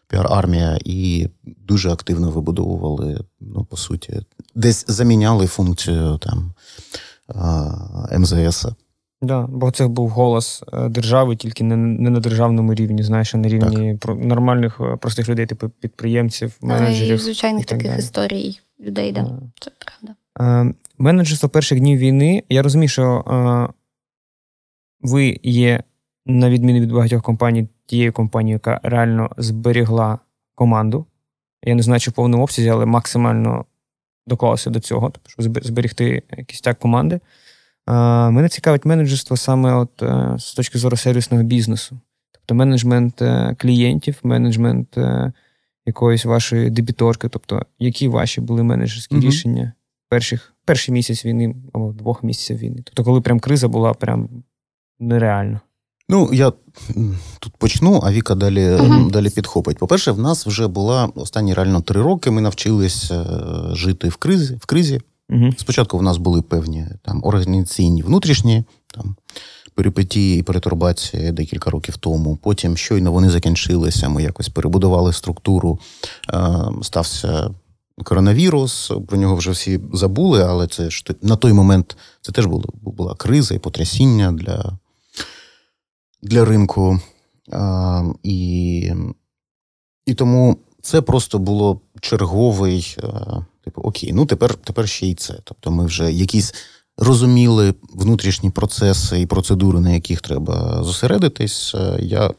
піар-армія 0.08 0.78
і 0.84 1.28
дуже 1.44 1.90
активно 1.90 2.30
вибудовували, 2.30 3.20
ну, 3.40 3.64
по 3.64 3.76
суті, 3.76 4.20
десь 4.54 4.84
заміняли 4.88 5.46
функцію 5.46 6.18
там 6.18 6.52
МЗС. 8.18 8.66
Да, 9.26 9.46
бо 9.48 9.70
це 9.70 9.86
був 9.86 10.08
голос 10.08 10.64
е, 10.72 10.88
держави, 10.88 11.36
тільки 11.36 11.64
не 11.64 11.76
не 11.76 12.10
на 12.10 12.20
державному 12.20 12.74
рівні, 12.74 13.02
знаєш, 13.02 13.34
а 13.34 13.38
на 13.38 13.48
рівні 13.48 13.98
так. 13.98 14.16
нормальних 14.18 14.80
е, 14.80 14.96
простих 14.96 15.28
людей, 15.28 15.46
типу 15.46 15.68
підприємців, 15.68 16.56
менеджерів. 16.60 17.14
І 17.14 17.18
звичайних 17.18 17.62
і 17.62 17.64
таких 17.64 17.86
далі. 17.86 17.98
історій 17.98 18.60
людей, 18.80 19.12
да. 19.12 19.20
А. 19.20 19.40
це 19.60 19.70
правда. 19.78 20.14
Е, 20.40 20.74
менеджерство 20.98 21.48
перших 21.48 21.80
днів 21.80 21.98
війни. 21.98 22.42
Я 22.48 22.62
розумію, 22.62 22.88
що 22.88 23.24
е, 23.28 23.72
ви 25.00 25.40
є, 25.42 25.82
на 26.26 26.50
відміну 26.50 26.80
від 26.80 26.92
багатьох 26.92 27.22
компаній, 27.22 27.68
тією 27.86 28.12
компанією, 28.12 28.54
яка 28.54 28.80
реально 28.82 29.30
зберігла 29.36 30.18
команду. 30.54 31.06
Я 31.64 31.74
не 31.74 31.82
знаю, 31.82 32.00
чи 32.00 32.10
в 32.10 32.14
повному 32.14 32.42
обсязі, 32.42 32.68
але 32.68 32.86
максимально 32.86 33.64
доклалося 34.26 34.70
до 34.70 34.80
цього, 34.80 35.10
тобто, 35.10 35.30
щоб 35.30 35.64
зберегти 35.64 36.22
кістяк 36.46 36.78
команди. 36.78 37.20
Мене 37.86 38.48
цікавить 38.48 38.84
менеджерство 38.84 39.36
саме 39.36 39.74
от 39.74 40.02
е, 40.02 40.36
з 40.38 40.54
точки 40.54 40.78
зору 40.78 40.96
сервісного 40.96 41.42
бізнесу. 41.42 41.98
Тобто 42.32 42.54
менеджмент 42.54 43.22
е, 43.22 43.56
клієнтів, 43.58 44.18
менеджмент 44.22 44.98
е, 44.98 45.32
якоїсь 45.86 46.24
вашої 46.24 46.70
дебіторки, 46.70 47.28
тобто, 47.28 47.62
які 47.78 48.08
ваші 48.08 48.40
були 48.40 48.62
менеджерські 48.62 49.14
uh 49.14 49.20
рішення 49.20 49.72
перших, 50.08 50.54
перший 50.64 50.94
місяць 50.94 51.24
війни 51.24 51.56
або 51.72 51.92
двох 51.92 52.22
місяців 52.22 52.58
війни. 52.58 52.82
Тобто, 52.84 53.04
коли 53.04 53.20
прям 53.20 53.40
криза 53.40 53.68
була 53.68 53.94
прям 53.94 54.28
нереально. 54.98 55.60
Ну, 56.08 56.30
я 56.32 56.52
тут 57.40 57.56
почну, 57.58 58.00
а 58.04 58.12
Віка 58.12 58.34
далі 58.34 58.66
uh 58.66 59.10
далі 59.10 59.30
підхопить. 59.30 59.78
По-перше, 59.78 60.12
в 60.12 60.18
нас 60.18 60.46
вже 60.46 60.68
була 60.68 61.10
останні 61.14 61.54
реально 61.54 61.80
три 61.80 62.02
роки. 62.02 62.30
Ми 62.30 62.40
навчилися 62.40 63.26
жити 63.72 64.08
в 64.08 64.16
кризі. 64.16 64.54
в 64.54 64.66
кризі. 64.66 65.00
Угу. 65.30 65.52
Спочатку 65.56 65.98
в 65.98 66.02
нас 66.02 66.16
були 66.16 66.42
певні 66.42 66.86
там 67.02 67.24
організаційні 67.24 68.02
внутрішні 68.02 68.64
там 68.94 69.16
перипетії 69.74 70.40
і 70.40 70.42
перетурбації 70.42 71.32
декілька 71.32 71.70
років 71.70 71.96
тому. 71.96 72.36
Потім, 72.36 72.76
щойно 72.76 73.12
вони 73.12 73.30
закінчилися, 73.30 74.08
ми 74.08 74.22
якось 74.22 74.48
перебудували 74.48 75.12
структуру, 75.12 75.78
е, 76.32 76.54
стався. 76.82 77.50
Коронавірус, 78.04 78.92
про 79.08 79.18
нього 79.18 79.36
вже 79.36 79.50
всі 79.50 79.80
забули, 79.92 80.42
але 80.42 80.66
це 80.66 80.90
ж 80.90 81.04
на 81.22 81.36
той 81.36 81.52
момент 81.52 81.96
це 82.20 82.32
теж 82.32 82.46
було, 82.46 82.64
була 82.82 83.14
криза 83.14 83.54
і 83.54 83.58
потрясіння 83.58 84.32
для 84.32 84.78
для 86.22 86.44
ринку. 86.44 87.00
А, 87.52 88.04
І 88.22 88.92
і 90.06 90.14
тому 90.14 90.56
це 90.82 91.00
просто 91.00 91.38
було 91.38 91.80
черговий 92.00 92.96
Типу, 93.66 93.80
окей, 93.80 94.12
ну 94.12 94.26
тепер 94.26 94.54
тепер 94.54 94.88
ще 94.88 95.06
й 95.06 95.14
це. 95.14 95.38
Тобто 95.44 95.70
ми 95.70 95.86
вже 95.86 96.12
якісь 96.12 96.54
розуміли 96.98 97.74
внутрішні 97.94 98.50
процеси 98.50 99.20
і 99.20 99.26
процедури, 99.26 99.80
на 99.80 99.90
яких 99.90 100.20
треба 100.20 100.84
зосередитись. 100.84 101.74
Е, 101.74 101.98
я 102.02 102.30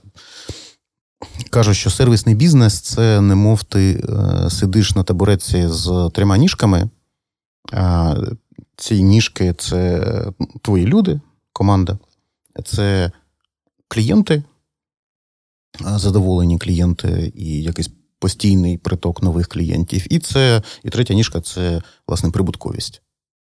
кажу, 1.50 1.74
що 1.74 1.90
сервісний 1.90 2.36
бізнес 2.36 2.80
це 2.80 3.22
не 3.22 3.36
мов 3.36 3.64
ти 3.64 4.04
е, 4.10 4.50
сидиш 4.50 4.96
на 4.96 5.04
табуреці 5.04 5.68
з 5.68 6.10
трьома 6.14 6.38
ніжками. 6.38 6.90
Ці 8.76 9.04
ніжки 9.04 9.54
це 9.54 10.04
твої 10.62 10.86
люди, 10.86 11.22
команда, 11.54 11.98
це 12.66 13.12
клієнти, 13.88 14.44
задоволені 15.80 16.58
клієнти 16.58 17.34
і 17.36 17.64
якийсь 17.64 17.90
постійний 18.20 18.78
приток 18.78 19.24
нових 19.24 19.48
клієнтів. 19.48 20.14
І 20.14 20.20
це, 20.20 20.62
і 20.84 20.90
третя 20.90 21.14
ніжка 21.14 21.42
це 21.42 21.82
власне 22.08 22.30
прибутковість. 22.30 23.02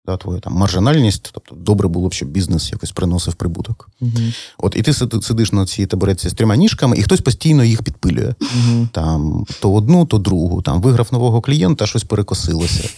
Да, 0.06 0.16
твоя 0.16 0.40
там 0.40 0.52
маржинальність, 0.52 1.30
тобто 1.32 1.54
добре 1.54 1.88
було 1.88 2.08
б, 2.08 2.12
щоб 2.12 2.28
бізнес 2.28 2.72
якось 2.72 2.92
приносив 2.92 3.34
прибуток. 3.34 3.88
Угу. 4.00 4.12
От 4.58 4.76
і 4.76 4.82
ти 4.82 4.92
сидиш 5.22 5.52
на 5.52 5.66
цій 5.66 5.86
табуреці 5.86 6.28
з 6.28 6.32
трьома 6.32 6.56
ніжками, 6.56 6.96
і 6.98 7.02
хтось 7.02 7.20
постійно 7.20 7.64
їх 7.64 7.82
підпилює. 7.82 8.34
Угу. 8.40 8.88
Там 8.92 9.46
то 9.60 9.72
одну, 9.72 10.06
то 10.06 10.18
другу. 10.18 10.62
Там 10.62 10.82
виграв 10.82 11.08
нового 11.12 11.40
клієнта, 11.40 11.86
щось 11.86 12.04
перекосилося. 12.04 12.88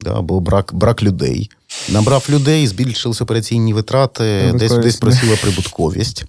Да, 0.00 0.20
Бо 0.20 0.40
брак 0.40 0.74
брак 0.74 1.02
людей. 1.02 1.50
Набрав 1.88 2.26
людей, 2.30 2.66
збільшилися 2.66 3.24
операційні 3.24 3.72
витрати, 3.72 4.52
десь 4.54 4.72
десь 4.72 4.96
просила 4.96 5.36
прибутковість. 5.42 6.24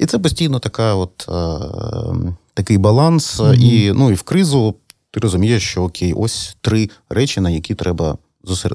І 0.00 0.06
це 0.06 0.18
постійно 0.18 0.58
така 0.58 0.94
от. 0.94 1.28
Е- 1.28 2.34
такий 2.54 2.78
баланс, 2.78 3.40
mm-hmm. 3.40 3.54
і 3.54 3.92
ну, 3.92 4.10
і 4.10 4.14
в 4.14 4.22
кризу 4.22 4.74
ти 5.10 5.20
розумієш, 5.20 5.70
що 5.70 5.82
окей, 5.82 6.12
ось 6.12 6.56
три 6.60 6.90
речі, 7.08 7.40
на 7.40 7.50
які 7.50 7.74
треба 7.74 8.18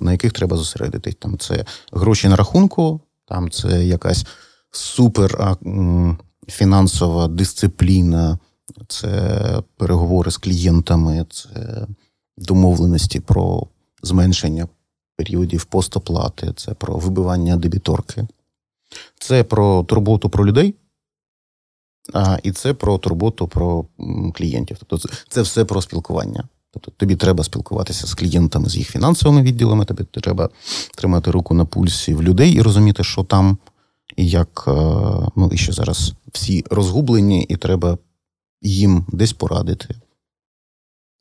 на 0.02 0.12
яких 0.12 0.32
треба 0.32 0.58
зосередитись. 0.58 1.16
Там 1.20 1.38
це 1.38 1.66
гроші 1.92 2.28
на 2.28 2.36
рахунку, 2.36 3.02
там 3.28 3.52
це 3.52 3.86
якась 3.86 4.26
супер 4.72 5.58
фінансова 6.48 7.28
дисципліна, 7.28 8.40
це 8.88 9.64
переговори 9.78 10.32
з 10.32 10.38
клієнтами, 10.38 11.26
це 11.30 11.88
домовленості 12.38 13.20
про 13.20 13.68
зменшення 14.04 14.68
періодів 15.16 15.66
постоплати, 15.66 16.54
це 16.56 16.74
про 16.74 16.98
вибивання 16.98 17.58
дебіторки, 17.58 18.28
це 19.20 19.44
про 19.44 19.84
турботу 19.84 20.30
про 20.30 20.46
людей. 20.46 20.76
А, 22.14 22.38
І 22.43 22.51
це 22.51 22.74
про 22.74 22.97
турботу 22.97 23.47
про 23.47 23.86
клієнтів. 24.34 24.78
Тобто, 24.88 25.10
це, 25.30 25.41
все 25.41 25.66
про 25.66 25.82
спілкування. 25.82 26.43
Тобто 26.72 26.91
тобі 26.97 27.16
треба 27.16 27.43
спілкуватися 27.43 28.07
з 28.07 28.14
клієнтами, 28.14 28.70
з 28.70 28.76
їх 28.76 28.89
фінансовими 28.89 29.41
відділами, 29.41 29.86
тобі 29.86 30.03
треба 30.03 30.49
тримати 30.97 31.32
руку 31.32 31.53
на 31.53 31.66
пульсі 31.66 32.14
в 32.14 32.24
людей 32.24 32.51
і 32.53 32.62
розуміти, 32.62 33.03
що 33.03 33.24
там, 33.24 33.57
і 34.16 34.30
як 34.30 34.66
е, 34.68 34.72
ну, 35.36 35.49
і 35.51 35.57
що 35.57 35.74
зараз 35.74 36.14
всі 36.34 36.66
розгублені, 36.70 37.43
і 37.43 37.57
треба 37.57 37.97
їм 38.62 39.05
десь 39.07 39.34
порадити, 39.34 39.95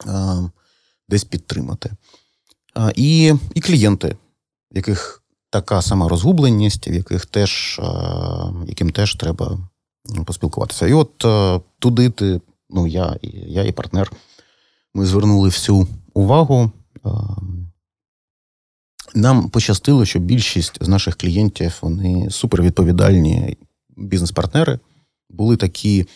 е, 0.06 0.50
десь 1.08 1.24
підтримати. 1.24 1.90
І 2.94 3.34
і 3.54 3.60
клієнти, 3.60 4.16
в 4.72 4.76
яких 4.76 5.22
така 5.50 5.82
сама 5.82 6.08
розгубленість, 6.08 6.88
в 6.88 6.94
яких 6.94 7.26
теж, 7.26 7.80
е, 7.82 7.84
яким 8.66 8.90
теж 8.90 9.14
треба 9.14 9.58
поспілкуватися. 10.24 10.86
І 10.86 10.92
от 10.92 11.24
е, 11.24 11.60
туди 11.78 12.10
ти, 12.10 12.40
ну 12.70 12.86
я 12.86 13.16
я 13.46 13.64
і 13.64 13.72
партнер, 13.72 14.12
ми 14.94 15.06
звернули 15.06 15.48
всю 15.48 15.88
увагу. 16.14 16.72
Е, 17.06 17.10
нам 19.14 19.48
пощастило, 19.50 20.04
що 20.04 20.18
більшість 20.18 20.84
з 20.84 20.88
наших 20.88 21.16
клієнтів 21.16 21.78
вони 21.82 22.30
супервідповідальні 22.30 23.56
бізнес-партнери, 23.96 24.78
були 25.30 25.56
такі, 25.56 26.06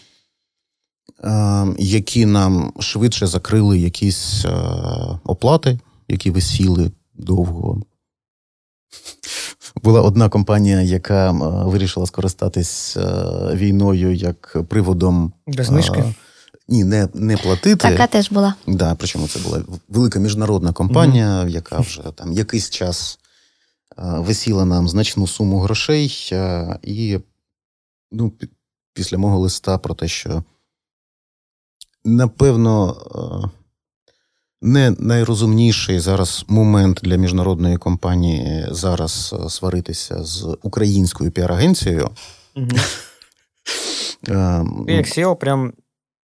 е, 1.25 1.67
які 1.79 2.27
нам 2.27 2.73
швидше 2.81 3.27
закрили 3.27 3.79
якісь 3.79 4.45
оплати, 5.25 5.81
які 6.09 6.31
висіли 6.31 6.91
довго 7.15 7.83
була 9.83 10.01
одна 10.01 10.29
компанія, 10.29 10.81
яка 10.81 11.31
вирішила 11.67 12.07
скористатись 12.07 12.97
війною 13.53 14.15
як 14.15 14.57
приводом 14.69 15.33
Для 15.47 15.65
знижки? 15.65 16.15
Ні, 16.69 16.85
не 16.85 17.09
не 17.15 17.37
платити. 17.37 17.77
Така 17.77 18.07
теж 18.07 18.31
була. 18.31 18.55
Да, 18.67 18.95
Причому 18.95 19.29
це 19.29 19.41
була 19.41 19.63
велика 19.89 20.19
міжнародна 20.19 20.73
компанія, 20.73 21.27
mm-hmm. 21.27 21.49
яка 21.49 21.81
вже 21.81 22.03
там 22.15 22.33
якийсь 22.33 22.71
час 22.71 23.19
висіла 23.97 24.65
нам 24.65 24.89
значну 24.89 25.27
суму 25.27 25.59
грошей. 25.59 26.33
І 26.83 27.19
ну, 28.13 28.33
після 28.95 29.19
мого 29.19 29.39
листа 29.39 29.79
про 29.79 29.95
те, 29.95 30.09
що 30.09 30.43
напевно 32.05 32.97
не 34.63 34.91
найрозумніший 34.99 35.99
зараз 35.99 36.45
момент 36.49 37.01
для 37.03 37.17
міжнародної 37.17 37.77
компанії 37.77 38.67
зараз 38.71 39.35
е, 39.39 39.49
сваритися 39.49 40.25
з 40.25 40.57
українською 40.63 41.31
піар-агенцією. 41.31 42.11
Ти 44.87 44.93
як 44.93 45.07
SEO 45.07 45.37
прям 45.37 45.73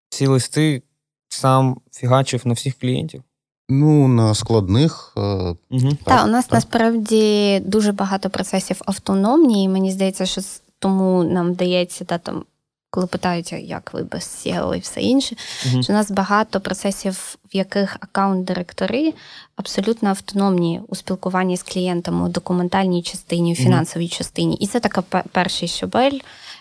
ці 0.09 0.26
листи 0.26 0.82
сам 1.28 1.80
фігачив 1.93 2.47
на 2.47 2.55
всіх 2.55 2.78
клієнтів? 2.78 3.22
Ну, 3.68 4.09
на 4.09 4.34
складних. 4.34 5.12
Угу. 5.16 5.97
Так, 6.05 6.26
у 6.26 6.30
нас 6.30 6.51
насправді 6.51 7.61
дуже 7.66 7.93
багато 7.93 8.30
процесів 8.30 8.82
автономні, 8.86 9.64
і 9.64 9.68
мені 9.68 9.93
здається, 9.93 10.26
що 10.26 10.41
тому 10.78 11.24
нам 11.24 11.53
вдається 11.53 12.05
та, 12.05 12.18
там, 12.18 12.45
коли 12.91 13.07
питають, 13.07 13.53
як 13.53 13.95
ви 13.95 14.03
без 14.03 14.22
SEO 14.22 14.74
і 14.74 14.78
все 14.78 15.01
інше, 15.01 15.36
uh 15.36 15.82
що 15.82 15.93
у 15.93 15.97
нас 15.97 16.11
багато 16.11 16.61
процесів, 16.61 17.36
в 17.53 17.57
яких 17.57 17.97
аккаунт-директори 18.01 19.12
абсолютно 19.57 20.09
автономні 20.09 20.80
у 20.89 20.95
спілкуванні 20.95 21.57
з 21.57 21.62
клієнтами 21.62 22.24
у 22.24 22.28
документальній 22.28 23.03
частині, 23.03 23.53
у 23.53 23.57
фінансовій 23.57 24.07
uh 24.07 24.18
частині. 24.18 24.57
І 24.57 24.66
це 24.66 24.80
така 24.80 25.03
перший 25.32 25.68
щобель. 25.68 26.18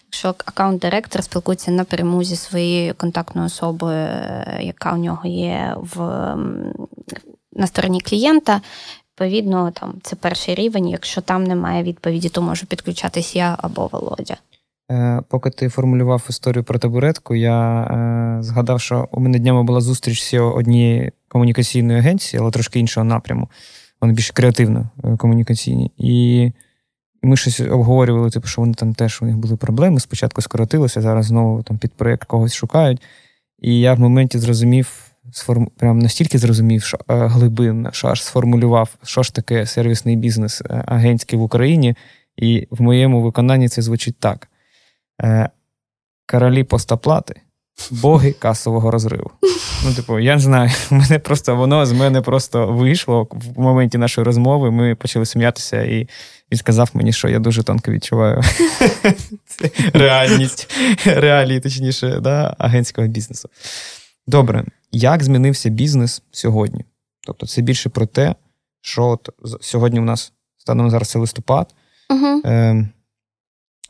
Якщо 0.08 0.30
аккаунт-директор 0.30 1.24
спілкується 1.24 1.72
напряму 1.72 2.24
зі 2.24 2.36
своєю 2.36 2.94
контактною 2.94 3.48
особою, 3.48 3.98
е, 3.98 4.60
яка 4.62 4.94
у 4.94 4.98
нього 4.98 5.28
є 5.28 5.76
в 5.78 5.98
на 7.54 7.68
стороні 7.68 8.02
клієнта, 8.02 8.62
відповідно, 9.12 9.72
там 9.72 9.94
це 10.04 10.16
перший 10.16 10.56
рівень. 10.56 10.90
Якщо 10.90 11.22
там 11.22 11.44
немає 11.44 11.84
відповіді, 11.84 12.30
то 12.30 12.42
можу 12.42 12.66
підключатись 12.66 13.36
я 13.36 13.58
або 13.60 13.88
Володя. 13.88 14.38
Е, 14.92 15.22
поки 15.30 15.50
ти 15.50 15.70
формулював 15.70 16.26
історію 16.30 16.64
про 16.64 16.80
табуретку, 16.80 17.36
я 17.36 17.82
е, 17.82 18.44
згадав, 18.44 18.82
що 18.82 19.08
у 19.12 19.20
мене 19.20 19.40
днями 19.40 19.64
була 19.64 19.82
зустріч 19.82 20.24
з 20.24 20.40
однієї 20.40 21.12
комунікаційної 21.28 22.00
агенції, 22.00 22.42
але 22.42 22.52
трошки 22.52 22.80
іншого 22.80 23.04
напряму. 23.04 23.50
Вони 24.02 24.14
більш 24.14 24.32
креативно 24.32 24.90
е, 25.04 25.18
комунікаційні. 25.18 25.92
І 25.98 26.52
ми 27.24 27.38
щось 27.38 27.60
обговорювали, 27.60 28.30
типу, 28.30 28.48
що 28.48 28.62
вони 28.62 28.74
там 28.74 28.94
теж 28.94 29.22
у 29.22 29.26
них 29.26 29.38
були 29.38 29.56
проблеми. 29.56 30.00
Спочатку 30.00 30.42
скоротилося, 30.42 31.02
зараз 31.02 31.26
знову 31.26 31.64
там 31.64 31.78
під 31.78 31.94
проєкт 31.94 32.24
когось 32.24 32.54
шукають. 32.54 33.02
І 33.60 33.80
я 33.80 33.94
в 33.94 34.00
моменті 34.00 34.40
зрозумів, 34.40 35.12
сформ... 35.32 35.68
прям 35.78 36.00
настільки 36.00 36.38
зрозумів, 36.38 36.84
що 36.84 36.98
глибинно, 37.08 37.92
що 37.92 38.08
аж 38.08 38.24
сформулював, 38.24 38.96
що 39.04 39.24
ж 39.24 39.34
таке 39.34 39.66
сервісний 39.66 40.16
бізнес 40.16 40.62
агентський 40.70 41.40
в 41.40 41.42
Україні. 41.42 41.96
І 42.38 42.68
в 42.72 42.82
моєму 42.82 43.22
виконанні 43.22 43.70
це 43.70 43.82
звучить 43.82 44.20
так: 44.20 44.50
королі 46.26 46.64
постоплати, 46.64 47.42
боги 47.92 48.32
касового 48.32 48.92
розриву. 48.92 49.32
Ну, 49.86 49.94
типу, 49.94 50.20
я 50.20 50.36
не 50.36 50.42
знаю, 50.42 50.72
мене 50.92 51.20
просто 51.20 51.56
воно 51.56 51.86
з 51.86 51.92
мене 51.92 52.22
просто 52.22 52.68
вийшло 52.68 53.28
в 53.32 53.60
моменті 53.60 53.98
нашої 53.98 54.26
розмови. 54.26 54.72
Ми 54.72 54.96
почали 54.96 55.26
сміятися, 55.26 55.82
і 55.82 56.08
він 56.52 56.58
сказав 56.58 56.90
мені, 56.94 57.14
що 57.14 57.30
я 57.30 57.40
дуже 57.40 57.64
тонко 57.64 57.92
відчуваю 57.92 58.42
реальність, 59.94 60.72
реалії, 61.06 61.60
точніше, 61.60 62.20
да, 62.22 62.56
агентського 62.58 63.08
бізнесу. 63.08 63.50
Добре, 64.28 64.66
як 64.92 65.24
змінився 65.24 65.70
бізнес 65.70 66.22
сьогодні? 66.32 66.86
Тобто, 67.28 67.48
це 67.48 67.62
більше 67.62 67.90
про 67.90 68.06
те, 68.06 68.36
що 68.82 69.06
от 69.06 69.30
сьогодні 69.62 70.00
у 70.00 70.04
нас 70.04 70.34
станом 70.58 70.90
зараз 70.90 71.10
це 71.10 71.20
листопад. 71.20 71.74
Е, 72.46 72.90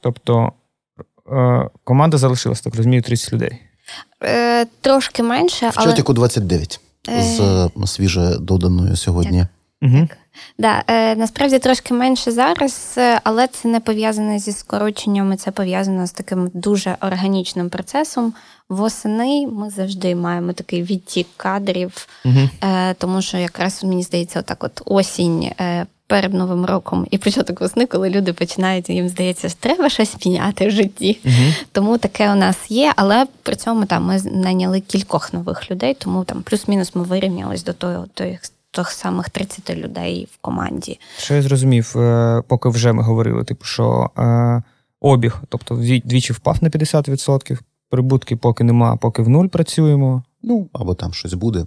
Тобто 0.01 0.45
е, 0.45 0.51
команда 1.84 2.17
залишилась, 2.17 2.61
так 2.61 2.75
розумію, 2.75 3.01
30 3.01 3.34
людей. 3.34 3.61
Е, 4.23 4.65
Трошки 4.82 5.23
менше. 5.23 5.69
В 5.69 5.84
чатіку 5.84 6.13
29 6.13 6.80
е... 7.09 7.21
з 7.21 7.39
е, 7.39 7.88
свіже 7.88 8.38
доданою 8.39 8.95
сьогодні. 8.95 9.39
Так. 9.39 9.47
Угу. 9.82 10.07
Да, 10.59 10.84
е, 10.88 11.15
Насправді 11.15 11.59
трошки 11.59 11.93
менше 11.93 12.32
зараз, 12.32 12.95
е, 12.97 13.19
але 13.23 13.47
це 13.47 13.67
не 13.67 13.80
пов'язане 13.80 14.39
зі 14.39 14.51
скороченнями, 14.51 15.38
це 15.38 15.51
пов'язано 15.51 16.07
з 16.07 16.11
таким 16.11 16.51
дуже 16.53 16.97
органічним 17.01 17.69
процесом. 17.69 18.34
Восени 18.69 19.47
ми 19.47 19.69
завжди 19.69 20.15
маємо 20.15 20.53
такий 20.53 20.84
відтік 20.84 21.28
кадрів, 21.38 22.07
угу. 22.25 22.49
е, 22.63 22.93
тому 22.93 23.21
що 23.21 23.38
якраз 23.38 23.84
мені 23.84 24.03
здається, 24.03 24.39
отак 24.39 24.63
от 24.63 24.82
осінь. 24.86 25.43
Е, 25.43 25.86
Перед 26.07 26.33
новим 26.33 26.65
роком 26.65 27.07
і 27.11 27.17
початок 27.17 27.61
весни, 27.61 27.85
коли 27.85 28.09
люди 28.09 28.33
починають, 28.33 28.89
їм 28.89 29.09
здається, 29.09 29.49
що 29.49 29.57
треба 29.59 29.89
щось 29.89 30.25
міняти 30.25 30.67
в 30.67 30.71
житті. 30.71 31.19
uh 31.25 31.65
Тому 31.71 31.97
таке 31.97 32.31
у 32.31 32.35
нас 32.35 32.71
є, 32.71 32.93
але 32.95 33.25
при 33.43 33.55
цьому 33.55 33.85
там 33.85 34.05
ми 34.05 34.21
найняли 34.21 34.79
кількох 34.79 35.33
нових 35.33 35.71
людей, 35.71 35.93
тому 35.93 36.23
там 36.23 36.41
плюс-мінус 36.41 36.95
ми 36.95 37.03
вирівнялись 37.03 37.63
до 37.63 37.73
того, 37.73 38.05
тих 38.13 38.41
тих 38.71 38.91
самих 38.91 39.29
30 39.29 39.69
людей 39.75 40.27
в 40.31 40.37
команді. 40.41 40.99
Що 41.17 41.33
я 41.33 41.41
зрозумів, 41.41 41.97
е, 41.97 42.41
поки 42.47 42.69
вже 42.69 42.93
ми 42.93 43.03
говорили, 43.03 43.43
типу, 43.43 43.65
що 43.65 44.09
е, 44.17 44.63
обіг, 45.01 45.41
тобто 45.49 45.75
двічі 46.05 46.33
впав 46.33 46.57
на 46.61 46.69
50%, 46.69 47.59
прибутки 47.89 48.35
поки 48.35 48.63
нема, 48.63 48.95
поки 48.95 49.21
в 49.21 49.29
нуль 49.29 49.47
працюємо. 49.47 50.23
Ну, 50.43 50.69
або 50.73 50.95
там 50.95 51.13
щось 51.13 51.33
буде. 51.33 51.65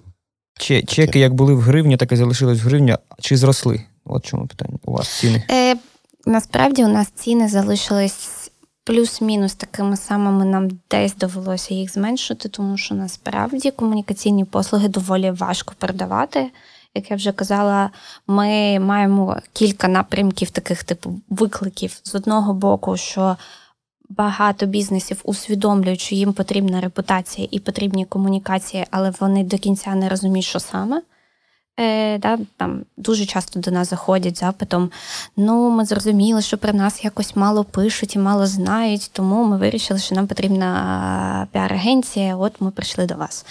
Че, 0.58 0.82
чеки, 0.82 1.18
як 1.18 1.34
були 1.34 1.54
в 1.54 1.60
гривні, 1.60 1.96
так 1.96 2.12
і 2.12 2.16
залишились 2.16 2.62
в 2.62 2.66
гривні, 2.66 2.96
чи 3.20 3.36
зросли? 3.36 3.84
От 4.04 4.24
чому 4.24 4.46
питання 4.46 4.78
у 4.84 4.92
вас 4.92 5.08
ціни? 5.18 5.42
Е, 5.50 5.76
Насправді 6.26 6.84
у 6.84 6.88
нас 6.88 7.08
ціни 7.14 7.48
залишились 7.48 8.50
плюс-мінус 8.84 9.54
такими 9.54 9.96
самими. 9.96 10.44
Нам 10.44 10.68
десь 10.90 11.16
довелося 11.16 11.74
їх 11.74 11.92
зменшити, 11.92 12.48
тому 12.48 12.76
що 12.76 12.94
насправді 12.94 13.70
комунікаційні 13.70 14.44
послуги 14.44 14.88
доволі 14.88 15.30
важко 15.30 15.74
продавати. 15.78 16.50
Як 16.94 17.10
я 17.10 17.16
вже 17.16 17.32
казала, 17.32 17.90
ми 18.26 18.78
маємо 18.78 19.36
кілька 19.52 19.88
напрямків 19.88 20.50
таких 20.50 20.84
типу 20.84 21.20
викликів 21.28 22.00
з 22.04 22.14
одного 22.14 22.54
боку, 22.54 22.96
що 22.96 23.36
багато 24.08 24.66
бізнесів 24.66 25.20
усвідомлюють, 25.24 26.00
що 26.00 26.14
їм 26.14 26.32
потрібна 26.32 26.80
репутація 26.80 27.48
і 27.50 27.58
потрібні 27.58 28.04
комунікації, 28.04 28.86
але 28.90 29.12
вони 29.20 29.44
до 29.44 29.58
кінця 29.58 29.94
не 29.94 30.08
розуміють, 30.08 30.46
що 30.46 30.60
саме. 30.60 31.02
Е, 31.78 32.18
да, 32.18 32.38
там 32.56 32.84
Дуже 32.96 33.26
часто 33.26 33.60
до 33.60 33.70
нас 33.70 33.90
заходять 33.90 34.38
запитом: 34.38 34.90
ну, 35.36 35.70
ми 35.70 35.84
зрозуміли, 35.84 36.42
що 36.42 36.58
про 36.58 36.72
нас 36.72 37.04
якось 37.04 37.36
мало 37.36 37.64
пишуть 37.64 38.16
і 38.16 38.18
мало 38.18 38.46
знають, 38.46 39.10
тому 39.12 39.44
ми 39.44 39.56
вирішили, 39.56 40.00
що 40.00 40.14
нам 40.14 40.26
потрібна 40.26 41.48
піар-агенція, 41.52 42.36
от 42.36 42.60
ми 42.60 42.70
прийшли 42.70 43.06
до 43.06 43.14
вас. 43.14 43.46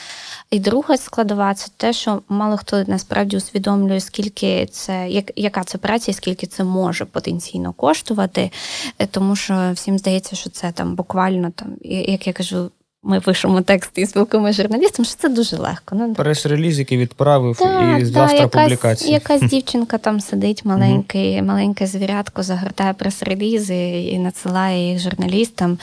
І 0.52 0.60
друга 0.60 0.98
складова 0.98 1.54
це 1.54 1.68
те, 1.78 1.94
що 1.94 2.22
мало 2.30 2.58
хто 2.58 2.84
насправді 2.88 3.38
усвідомлює, 3.38 4.00
скільки 4.00 4.66
це, 4.66 5.10
як, 5.10 5.32
яка 5.36 5.64
це 5.64 5.78
праця, 5.78 6.12
і 6.12 6.14
скільки 6.14 6.48
це 6.48 6.64
може 6.64 7.06
потенційно 7.06 7.74
коштувати, 7.74 8.52
е, 9.00 9.06
тому 9.06 9.36
що 9.36 9.72
всім 9.74 9.98
здається, 9.98 10.36
що 10.36 10.50
це 10.50 10.72
там 10.72 10.96
буквально 10.96 11.52
там, 11.56 11.68
як 11.82 12.28
я 12.28 12.34
кажу, 12.34 12.72
ми 13.04 13.22
пишемо 13.22 13.62
текст 13.62 13.92
і 13.96 14.06
спілкуємося 14.06 14.54
з 14.54 14.56
журналістом, 14.56 15.06
що 15.06 15.16
це 15.16 15.30
дуже 15.30 15.58
легко. 15.58 15.96
Ну, 15.96 16.14
Прес-реліз, 16.14 16.80
який 16.80 16.98
відправив 16.98 17.58
так, 17.58 18.02
і 18.02 18.06
завтра 18.06 18.38
якась, 18.38 18.64
публікації. 18.64 19.14
Якась 19.14 19.42
дівчинка 19.42 19.98
там 19.98 20.20
сидить, 20.20 20.66
маленький, 20.66 21.42
маленьке 21.42 21.88
звірятко, 21.88 22.44
загортає 22.44 22.94
прес-релізи 22.94 24.02
і 24.02 24.20
надсилає 24.20 24.92
їх 24.92 25.02
журналістам. 25.02 25.78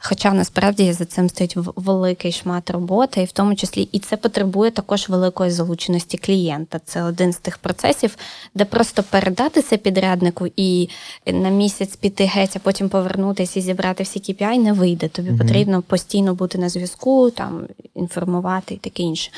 Хоча 0.00 0.32
насправді 0.32 0.92
за 0.92 1.04
цим 1.04 1.28
стоїть 1.28 1.56
великий 1.56 2.32
шмат 2.32 2.70
роботи, 2.70 3.22
і 3.22 3.24
в 3.24 3.32
тому 3.32 3.54
числі 3.54 3.88
і 3.92 3.98
це 3.98 4.16
потребує 4.16 4.70
також 4.70 5.08
великої 5.08 5.50
залученості 5.50 6.18
клієнта. 6.18 6.80
Це 6.84 7.02
один 7.02 7.32
з 7.32 7.36
тих 7.36 7.58
процесів, 7.58 8.16
де 8.54 8.64
просто 8.64 9.02
передати 9.02 9.62
це 9.62 9.76
підряднику 9.76 10.48
і 10.56 10.88
на 11.26 11.48
місяць 11.48 11.96
піти 11.96 12.24
геть, 12.24 12.56
а 12.56 12.58
потім 12.58 12.88
повернутися 12.88 13.58
і 13.58 13.62
зібрати 13.62 14.02
всі 14.02 14.18
KPI 14.18 14.58
не 14.58 14.72
вийде. 14.72 15.08
Тобі 15.08 15.30
угу. 15.30 15.38
потрібно 15.38 15.82
постійно 15.82 16.34
бути 16.34 16.57
на 16.58 16.68
зв'язку, 16.68 17.30
там 17.30 17.66
інформувати 17.94 18.74
і 18.74 18.76
таке 18.76 19.02
інше. 19.02 19.30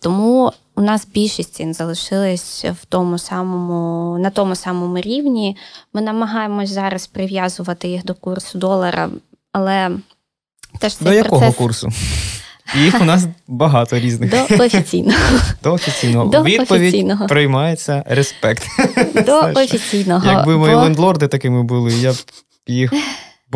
Тому 0.00 0.52
у 0.76 0.80
нас 0.80 1.08
більшість 1.14 1.54
цін 1.54 1.74
залишились 1.74 2.64
в 2.64 2.84
тому 2.88 3.18
самому, 3.18 4.18
на 4.18 4.30
тому 4.30 4.54
самому 4.54 5.00
рівні. 5.00 5.56
Ми 5.92 6.00
намагаємось 6.00 6.70
зараз 6.70 7.06
прив'язувати 7.06 7.88
їх 7.88 8.04
до 8.04 8.14
курсу 8.14 8.58
долара, 8.58 9.10
але 9.52 9.90
теж 10.78 10.94
цей 10.94 11.08
До 11.08 11.14
якого 11.14 11.52
курсу? 11.52 11.88
Їх 12.74 13.00
у 13.00 13.04
нас 13.04 13.26
багато 13.48 13.98
різних. 13.98 14.30
До 14.30 14.64
офіційного. 14.64 15.18
До 15.62 15.72
офіційного. 15.72 16.30
До 16.30 16.42
Відповідь 16.42 16.82
офіційного. 16.82 17.26
приймається 17.26 18.04
респект. 18.06 18.62
До 19.26 19.40
офіційного. 19.40 20.26
Якби 20.26 20.56
мої 20.56 20.74
Бо... 20.74 20.80
лендлорди 20.80 21.28
такими 21.28 21.62
були, 21.62 21.92
я 21.92 22.12
б 22.12 22.16
їх 22.66 22.92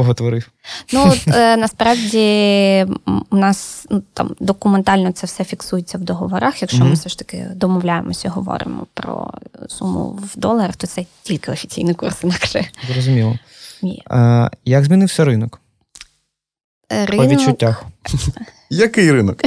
боготворив. 0.01 0.49
Ну 0.93 1.13
е, 1.27 1.57
насправді 1.57 2.87
у 3.31 3.37
нас 3.37 3.87
ну, 3.91 4.03
там 4.15 4.31
документально 4.41 5.13
це 5.13 5.27
все 5.27 5.45
фіксується 5.45 5.99
в 5.99 6.01
договорах. 6.01 6.63
Якщо 6.63 6.79
mm-hmm. 6.79 6.89
ми 6.89 6.95
все 6.95 7.09
ж 7.09 7.19
таки 7.19 7.47
домовляємося, 7.55 8.29
говоримо 8.29 8.87
про 8.95 9.31
суму 9.69 10.19
в 10.23 10.39
доларах, 10.39 10.77
то 10.77 10.87
це 10.87 11.05
тільки 11.23 11.53
офіційний 11.53 11.95
курс 11.95 12.25
інакше. 12.25 12.69
Зрозуміло. 12.93 13.39
А, 14.11 14.51
Як 14.65 14.85
змінився 14.85 15.25
ринок? 15.25 15.61
Ринок... 16.91 17.17
По 17.17 17.27
відчуттях. 17.27 17.85
Який 18.71 19.13
ринок? 19.13 19.43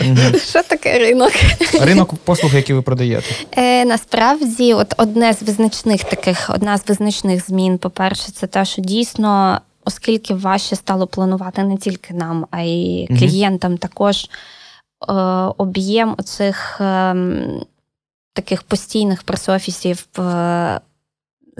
Що 0.48 0.62
таке 0.62 0.98
ринок? 0.98 1.32
Ринок 1.80 2.14
послуг, 2.14 2.54
які 2.54 2.72
ви 2.72 2.82
продаєте. 2.82 3.26
Е, 3.56 3.84
Насправді, 3.84 4.74
от 4.74 4.94
одне 4.96 5.32
з 5.32 5.42
визначних 5.42 6.04
таких, 6.04 6.50
одна 6.54 6.78
з 6.78 6.88
визначних 6.88 7.46
змін, 7.46 7.78
по-перше, 7.78 8.32
це 8.32 8.46
те, 8.46 8.64
що 8.64 8.82
дійсно 8.82 9.60
оскільки 9.84 10.34
важче 10.34 10.76
стало 10.76 11.06
планувати 11.06 11.64
не 11.64 11.76
тільки 11.76 12.14
нам, 12.14 12.46
а 12.50 12.60
й 12.60 13.06
клієнтам 13.06 13.78
також 13.78 14.24
е, 14.24 15.12
об'єм 15.56 16.14
оцих 16.18 16.80
е, 16.80 17.14
таких 18.32 18.62
постійних 18.62 19.22
пресофісів 19.22 20.06
е, 20.18 20.80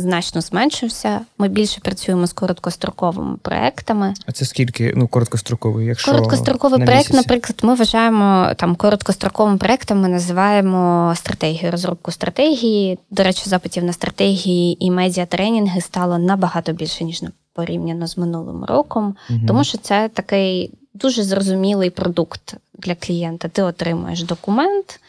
значно 0.00 0.40
зменшився. 0.40 1.20
Ми 1.38 1.48
більше 1.48 1.80
працюємо 1.80 2.26
з 2.26 2.32
короткостроковими 2.32 3.36
проектами. 3.36 4.14
А 4.26 4.32
це 4.32 4.44
скільки 4.44 4.92
ну 4.96 5.08
короткостроковий? 5.08 5.86
Якщо 5.86 6.12
короткостроковий 6.12 6.80
на 6.80 6.86
проект, 6.86 7.00
місяці? 7.00 7.16
наприклад, 7.16 7.58
ми 7.62 7.74
вважаємо 7.74 8.52
там 8.56 8.76
короткостроковим 8.76 9.58
проектом. 9.58 10.00
Ми 10.00 10.08
називаємо 10.08 11.12
стратегію, 11.16 11.70
розробку 11.70 12.10
стратегії. 12.10 12.98
До 13.10 13.22
речі, 13.22 13.42
запитів 13.48 13.84
на 13.84 13.92
стратегії 13.92 14.84
і 14.84 14.90
медіа 14.90 15.26
тренінги 15.26 15.80
стало 15.80 16.18
набагато 16.18 16.72
більше 16.72 17.04
ніж 17.04 17.22
порівняно 17.60 18.06
з 18.06 18.18
минулим 18.18 18.64
роком, 18.64 19.16
угу. 19.30 19.40
тому 19.46 19.64
що 19.64 19.78
це 19.78 20.08
такий 20.08 20.70
дуже 20.94 21.22
зрозумілий 21.22 21.90
продукт 21.90 22.54
для 22.78 22.94
клієнта. 22.94 23.48
Ти 23.48 23.62
отримуєш 23.62 24.22
документ, 24.22 25.00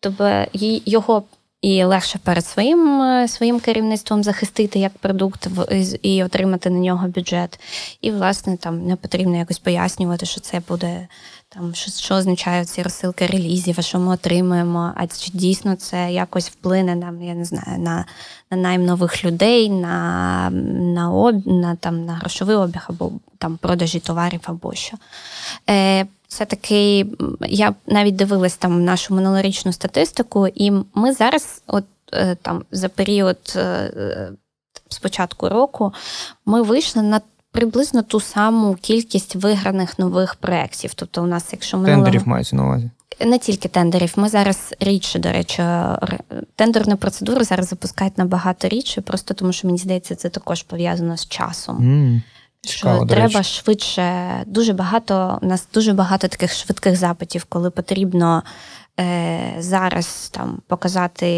тобі 0.00 0.82
його 0.86 1.22
і 1.62 1.84
легше 1.84 2.18
перед 2.24 2.46
своїм 2.46 3.02
е, 3.02 3.28
своїм 3.28 3.60
керівництвом 3.60 4.22
захистити 4.22 4.78
як 4.78 4.92
продукт 4.92 5.48
і 6.02 6.24
отримати 6.24 6.70
на 6.70 6.78
нього 6.78 7.08
бюджет. 7.08 7.60
І, 8.00 8.10
власне, 8.10 8.56
там 8.56 8.86
не 8.86 8.96
потрібно 8.96 9.36
якось 9.36 9.58
пояснювати, 9.58 10.26
що 10.26 10.40
це 10.40 10.62
буде 10.68 11.08
там, 11.48 11.74
що 11.74 11.90
що 11.90 12.14
означають 12.14 12.68
ці 12.68 12.82
розсилки 12.82 13.26
релізів, 13.26 13.74
а 13.78 13.82
що 13.82 13.98
ми 13.98 14.12
отримуємо, 14.14 14.92
а 14.96 15.06
чи 15.06 15.30
дійсно 15.34 15.76
це 15.76 16.12
якось 16.12 16.50
вплине 16.50 16.94
нам, 16.94 17.22
я 17.22 17.34
не 17.34 17.44
знаю, 17.44 17.78
на 17.78 18.04
на 18.50 18.56
найм 18.56 18.84
нових 18.84 19.24
людей, 19.24 19.70
на 19.70 20.50
на, 20.50 21.12
об, 21.12 21.46
на, 21.46 21.76
там, 21.76 22.04
на 22.04 22.14
грошовий 22.14 22.56
обіг 22.56 22.84
або 22.88 23.12
там 23.38 23.56
продажі 23.56 24.00
товарів 24.00 24.40
або 24.42 24.74
що. 24.74 24.96
Е, 25.70 26.06
це 26.28 26.44
такий, 26.44 27.06
я 27.40 27.74
навіть 27.86 28.16
дивилась 28.16 28.56
там 28.56 28.84
нашу 28.84 29.14
минулорічну 29.14 29.72
статистику, 29.72 30.46
і 30.46 30.72
ми 30.94 31.12
зараз, 31.12 31.62
от 31.66 31.84
е, 32.12 32.34
там 32.34 32.64
за 32.70 32.88
період 32.88 33.38
е, 33.56 34.32
з 34.88 34.98
початку 34.98 35.48
року, 35.48 35.92
ми 36.46 36.62
вийшли 36.62 37.02
на 37.02 37.20
приблизно 37.58 38.02
ту 38.02 38.20
саму 38.20 38.74
кількість 38.74 39.36
виграних 39.36 39.98
нових 39.98 40.34
проєктів. 40.34 40.94
Тобто, 40.94 41.22
у 41.22 41.26
нас, 41.26 41.48
якщо 41.52 41.76
минулого... 41.78 42.02
тендерів 42.02 42.28
мається 42.28 42.56
на 42.56 42.64
увазі. 42.64 42.90
Не 43.26 43.38
тільки 43.38 43.68
тендерів, 43.68 44.12
ми 44.16 44.28
зараз 44.28 44.74
рідше, 44.80 45.18
до 45.18 45.32
речі, 45.32 45.62
тендерну 46.56 46.96
процедуру 46.96 47.44
зараз 47.44 47.68
запускають 47.68 48.18
набагато 48.18 48.68
рідше, 48.68 49.00
просто 49.00 49.34
тому 49.34 49.52
що 49.52 49.68
мені 49.68 49.78
здається, 49.78 50.14
це 50.14 50.28
також 50.28 50.62
пов'язано 50.62 51.16
з 51.16 51.28
часом. 51.28 51.76
Mm. 51.78 52.22
Цікаво, 52.60 52.96
що 52.96 53.04
до 53.04 53.14
треба 53.14 53.38
речі. 53.38 53.62
швидше, 53.62 54.28
дуже 54.46 54.72
багато 54.72 55.38
у 55.42 55.46
нас 55.46 55.68
дуже 55.74 55.92
багато 55.92 56.28
таких 56.28 56.52
швидких 56.52 56.96
запитів, 56.96 57.46
коли 57.48 57.70
потрібно 57.70 58.42
зараз 59.58 60.30
там 60.34 60.58
показати 60.66 61.28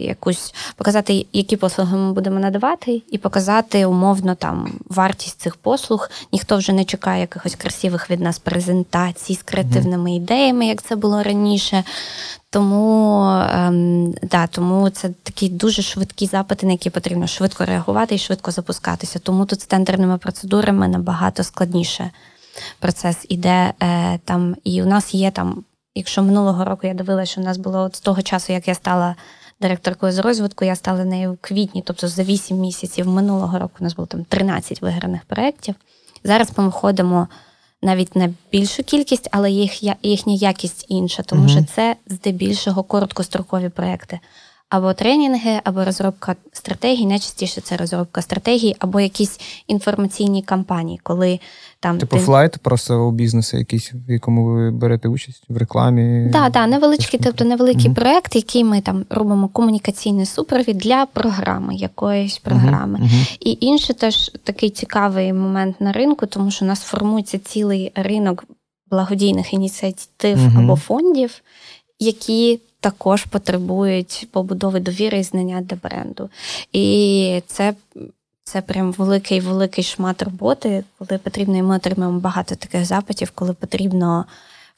якусь, 0.00 0.54
показати, 0.76 1.26
які 1.32 1.56
послуги 1.56 1.96
ми 1.96 2.12
будемо 2.12 2.40
надавати, 2.40 3.02
і 3.10 3.18
показати 3.18 3.86
умовно 3.86 4.34
там 4.34 4.72
вартість 4.88 5.40
цих 5.40 5.56
послуг. 5.56 6.10
Ніхто 6.32 6.56
вже 6.56 6.72
не 6.72 6.84
чекає 6.84 7.20
якихось 7.20 7.54
красивих 7.54 8.10
від 8.10 8.20
нас 8.20 8.38
презентацій 8.38 9.34
з 9.34 9.42
креативними 9.42 10.10
mm-hmm. 10.10 10.16
ідеями, 10.16 10.66
як 10.66 10.82
це 10.82 10.96
було 10.96 11.22
раніше. 11.22 11.84
Тому 12.50 13.22
ем, 13.50 14.14
да, 14.22 14.46
тому 14.46 14.90
це 14.90 15.08
такі 15.22 15.48
дуже 15.48 15.82
швидкі 15.82 16.26
запити, 16.26 16.66
на 16.66 16.72
які 16.72 16.90
потрібно 16.90 17.26
швидко 17.26 17.64
реагувати 17.64 18.14
і 18.14 18.18
швидко 18.18 18.50
запускатися. 18.50 19.18
Тому 19.18 19.46
тут 19.46 19.60
з 19.60 19.66
тендерними 19.66 20.18
процедурами 20.18 20.88
набагато 20.88 21.42
складніше 21.42 22.10
процес 22.78 23.26
іде 23.28 23.72
е, 23.82 24.18
там. 24.24 24.56
І 24.64 24.82
у 24.82 24.86
нас 24.86 25.14
є 25.14 25.30
там, 25.30 25.64
якщо 25.94 26.22
минулого 26.22 26.64
року 26.64 26.86
я 26.86 26.94
дивилася, 26.94 27.32
що 27.32 27.40
у 27.40 27.44
нас 27.44 27.56
було 27.56 27.78
от 27.78 27.96
з 27.96 28.00
того 28.00 28.22
часу, 28.22 28.52
як 28.52 28.68
я 28.68 28.74
стала 28.74 29.16
директоркою 29.60 30.12
з 30.12 30.18
розвитку, 30.18 30.64
я 30.64 30.76
стала 30.76 31.04
нею 31.04 31.32
в 31.32 31.38
квітні, 31.40 31.82
тобто 31.86 32.08
за 32.08 32.22
8 32.22 32.56
місяців 32.56 33.08
минулого 33.08 33.58
року 33.58 33.74
у 33.80 33.84
нас 33.84 33.94
було 33.94 34.06
там 34.06 34.24
13 34.24 34.82
виграних 34.82 35.24
проєктів. 35.24 35.74
Зараз 36.24 36.48
ми 36.56 36.64
виходимо 36.64 37.28
навіть 37.82 38.16
на 38.16 38.34
більшу 38.52 38.82
кількість, 38.84 39.28
але 39.30 39.50
їх 39.50 39.82
їхня 40.02 40.34
якість 40.34 40.86
інша, 40.88 41.22
тому 41.22 41.44
uh-huh. 41.44 41.48
що 41.48 41.64
це 41.74 41.96
здебільшого 42.06 42.82
короткострокові 42.82 43.68
проекти. 43.68 44.20
Або 44.70 44.92
тренінги, 44.92 45.60
або 45.64 45.84
розробка 45.84 46.36
стратегій. 46.52 47.06
Найчастіше 47.06 47.60
це 47.60 47.76
розробка 47.76 48.22
стратегій, 48.22 48.76
або 48.78 49.00
якісь 49.00 49.40
інформаційні 49.66 50.42
кампанії, 50.42 51.00
коли 51.02 51.40
там 51.80 51.98
типу 51.98 52.16
ти... 52.16 52.22
flight 52.22 52.58
просто 52.58 53.08
у 53.08 53.12
бізнесу, 53.12 53.56
якийсь, 53.56 53.92
в 54.08 54.12
якому 54.12 54.44
ви 54.44 54.70
берете 54.70 55.08
участь 55.08 55.44
в 55.48 55.56
рекламі. 55.56 56.30
Так, 56.32 56.42
да, 56.42 56.48
да, 56.50 56.66
невеличкий, 56.66 57.20
тобто 57.22 57.44
невеликий 57.44 57.90
uh-huh. 57.90 57.94
проект, 57.94 58.36
який 58.36 58.64
ми 58.64 58.80
там 58.80 59.04
робимо 59.10 59.48
комунікаційний 59.48 60.26
супровід 60.26 60.78
для 60.78 61.06
програми, 61.06 61.74
якоїсь 61.74 62.38
програми. 62.38 62.98
Uh-huh. 62.98 63.36
І 63.40 63.58
інший 63.60 63.96
теж 63.96 64.30
такий 64.44 64.70
цікавий 64.70 65.32
момент 65.32 65.80
на 65.80 65.92
ринку, 65.92 66.26
тому 66.26 66.50
що 66.50 66.64
у 66.64 66.68
нас 66.68 66.80
формується 66.80 67.38
цілий 67.38 67.92
ринок 67.94 68.44
благодійних 68.90 69.54
ініціатив 69.54 70.38
або 70.58 70.76
фондів, 70.76 71.42
які 71.98 72.60
також 72.80 73.24
потребують 73.24 74.28
побудови 74.32 74.80
довіри 74.80 75.18
і 75.18 75.22
знання 75.22 75.60
для 75.60 75.76
бренду. 75.76 76.30
І 76.72 77.42
це 77.46 77.74
це 78.44 78.60
прям 78.60 78.92
великий 78.92 79.40
великий 79.40 79.84
шмат 79.84 80.22
роботи, 80.22 80.84
коли 80.98 81.18
потрібно, 81.18 81.56
і 81.56 81.62
ми 81.62 81.76
отримуємо 81.76 82.20
багато 82.20 82.54
таких 82.54 82.84
запитів, 82.84 83.32
коли 83.34 83.52
потрібно 83.52 84.24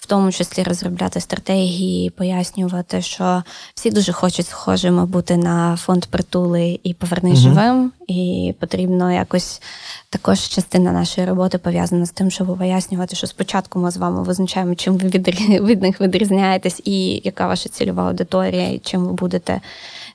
в 0.02 0.06
тому 0.06 0.32
числі 0.32 0.62
розробляти 0.62 1.20
стратегії, 1.20 2.10
пояснювати, 2.10 3.02
що 3.02 3.42
всі 3.74 3.90
дуже 3.90 4.12
хочуть 4.12 4.46
схожими 4.46 5.06
бути 5.06 5.36
на 5.36 5.76
фонд 5.76 6.06
притули 6.06 6.80
і 6.82 6.94
повернись 6.94 7.44
угу. 7.44 7.54
живим. 7.54 7.92
І 8.08 8.54
потрібно 8.60 9.12
якось 9.12 9.62
також 10.10 10.40
частина 10.40 10.92
нашої 10.92 11.26
роботи 11.26 11.58
пов'язана 11.58 12.06
з 12.06 12.10
тим, 12.10 12.30
щоб 12.30 12.58
пояснювати, 12.58 13.16
що 13.16 13.26
спочатку 13.26 13.78
ми 13.78 13.90
з 13.90 13.96
вами 13.96 14.22
визначаємо, 14.22 14.74
чим 14.74 14.96
ви 14.96 15.08
від 15.60 15.82
них 15.82 16.00
відрізняєтесь, 16.00 16.80
і 16.84 17.20
яка 17.24 17.46
ваша 17.46 17.68
цільова 17.68 18.08
аудиторія, 18.08 18.68
і 18.68 18.78
чим 18.78 19.04
ви 19.04 19.12
будете 19.12 19.60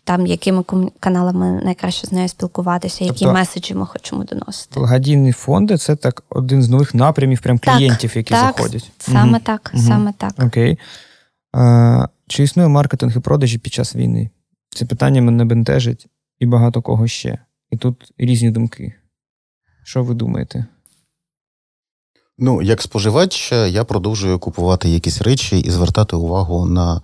там, 0.08 0.28
якими 0.28 0.64
каналами 1.00 1.62
найкраще 1.64 2.08
з 2.08 2.12
нею 2.12 2.28
спілкуватися, 2.28 3.04
які 3.04 3.20
тобто, 3.20 3.34
меседжі 3.34 3.74
ми 3.74 3.86
хочемо 3.86 4.24
доносити. 4.24 4.80
Благодійні 4.80 5.32
фонди 5.32 5.78
це 5.78 5.96
так 5.96 6.24
один 6.30 6.64
з 6.64 6.70
нових 6.70 6.96
напрямів 6.96 7.42
прям 7.42 7.60
клієнтів, 7.60 8.18
які 8.18 8.34
так, 8.34 8.58
заходять. 8.58 8.92
Саме 8.98 9.32
угу. 9.32 9.42
так, 9.44 9.72
угу. 9.74 9.84
саме 9.84 10.14
так. 10.18 10.34
Окей. 10.40 10.80
А, 11.54 12.08
Чи 12.28 12.44
існує 12.44 12.70
маркетинг 12.70 13.18
і 13.18 13.20
продажі 13.20 13.58
під 13.58 13.74
час 13.74 13.96
війни? 13.96 14.30
Це 14.70 14.86
питання 14.86 15.22
мене 15.22 15.46
бентежить 15.46 16.08
і 16.40 16.46
багато 16.46 16.82
кого 16.82 17.08
ще. 17.08 17.38
І 17.72 17.78
тут 17.78 18.14
різні 18.18 18.52
думки. 18.52 18.94
Що 19.84 20.04
ви 20.04 20.14
думаєте? 20.14 20.66
Ну, 22.38 22.62
як 22.62 22.82
споживач, 22.82 23.52
я 23.52 23.84
продовжую 23.84 24.40
купувати 24.40 24.90
якісь 24.90 25.22
речі 25.22 25.60
і 25.60 25.70
звертати 25.70 26.16
увагу 26.16 26.66
на 26.66 27.02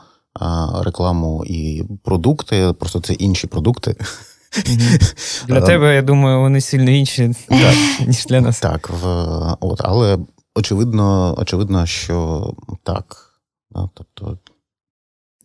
рекламу 0.84 1.44
і 1.46 1.84
продукти, 2.04 2.74
просто 2.80 3.00
це 3.00 3.14
інші 3.14 3.48
продукти. 3.48 3.96
Для 5.48 5.62
тебе, 5.66 5.96
я 5.96 6.02
думаю, 6.02 6.40
вони 6.40 6.62
сильно 6.62 6.92
інші, 6.92 7.28
ніж 8.08 8.26
для 8.26 8.42
нас. 8.42 8.60
Так, 8.60 8.90
в, 8.90 9.08
от, 9.60 9.82
але 9.84 10.18
очевидно, 10.56 11.36
очевидно, 11.38 11.86
що 11.86 12.48
так. 12.84 13.30
Тобто 13.94 14.38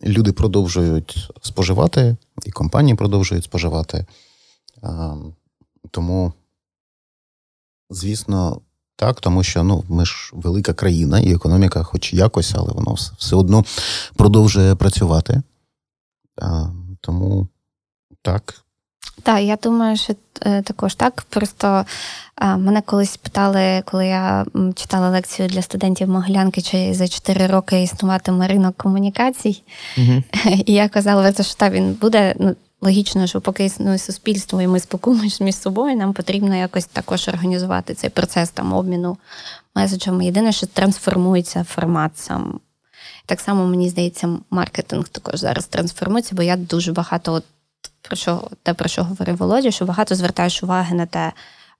люди 0.03 0.31
продовжують 0.31 1.29
споживати, 1.41 2.17
і 2.45 2.51
компанії 2.51 2.95
продовжують 2.95 3.43
споживати. 3.43 4.05
Тому, 5.91 6.33
звісно, 7.89 8.61
так, 8.99 9.21
тому 9.21 9.43
що 9.43 9.63
ну 9.63 9.83
ми 9.89 10.05
ж 10.05 10.31
велика 10.33 10.73
країна, 10.73 11.19
і 11.19 11.33
економіка, 11.33 11.83
хоч 11.83 12.13
якось, 12.13 12.53
але 12.55 12.73
воно 12.73 12.93
все 12.93 13.35
одно 13.35 13.63
продовжує 14.15 14.75
працювати. 14.75 15.41
А, 16.41 16.65
Тому 17.01 17.47
так. 18.21 18.53
Так, 19.23 19.41
я 19.41 19.55
думаю, 19.55 19.97
що 19.97 20.13
е, 20.41 20.61
також 20.61 20.95
так. 20.95 21.25
Просто 21.29 21.85
а, 22.35 22.57
мене 22.57 22.81
колись 22.81 23.17
питали, 23.17 23.83
коли 23.85 24.07
я 24.07 24.45
читала 24.75 25.09
лекцію 25.09 25.47
для 25.49 25.61
студентів 25.61 26.09
Могилянки, 26.09 26.61
чи 26.61 26.93
за 26.93 27.07
4 27.07 27.47
роки 27.47 27.83
існуватиме 27.83 28.47
ринок 28.47 28.77
комунікацій. 28.77 29.63
Угу. 29.97 30.23
І 30.65 30.73
я 30.73 30.89
казала, 30.89 31.33
що 31.33 31.55
так, 31.55 31.73
він 31.73 31.93
буде. 31.93 32.35
ну, 32.39 32.55
Логічно, 32.81 33.27
що 33.27 33.41
поки 33.41 33.65
існує 33.65 33.97
суспільство, 33.97 34.61
і 34.61 34.67
ми 34.67 34.79
спілкуємося 34.79 35.43
між 35.43 35.55
собою, 35.55 35.95
нам 35.95 36.13
потрібно 36.13 36.55
якось 36.55 36.85
також 36.85 37.27
організувати 37.27 37.93
цей 37.93 38.09
процес 38.09 38.49
там 38.49 38.73
обміну 38.73 39.17
меседжами. 39.75 40.25
Єдине, 40.25 40.51
що 40.51 40.67
трансформується 40.67 41.63
формат 41.63 42.17
сам. 42.17 42.59
Так 43.25 43.39
само, 43.39 43.65
мені 43.65 43.89
здається, 43.89 44.37
маркетинг 44.49 45.07
також 45.07 45.39
зараз 45.39 45.65
трансформується, 45.67 46.35
бо 46.35 46.43
я 46.43 46.57
дуже 46.57 46.91
багато, 46.91 47.33
от 47.33 47.43
про 48.01 48.15
що 48.15 48.49
те, 48.63 48.73
про 48.73 48.89
що 48.89 49.03
говорив 49.03 49.37
Володя, 49.37 49.71
що 49.71 49.85
багато 49.85 50.15
звертаєш 50.15 50.63
уваги 50.63 50.95
на 50.95 51.05
те, 51.05 51.31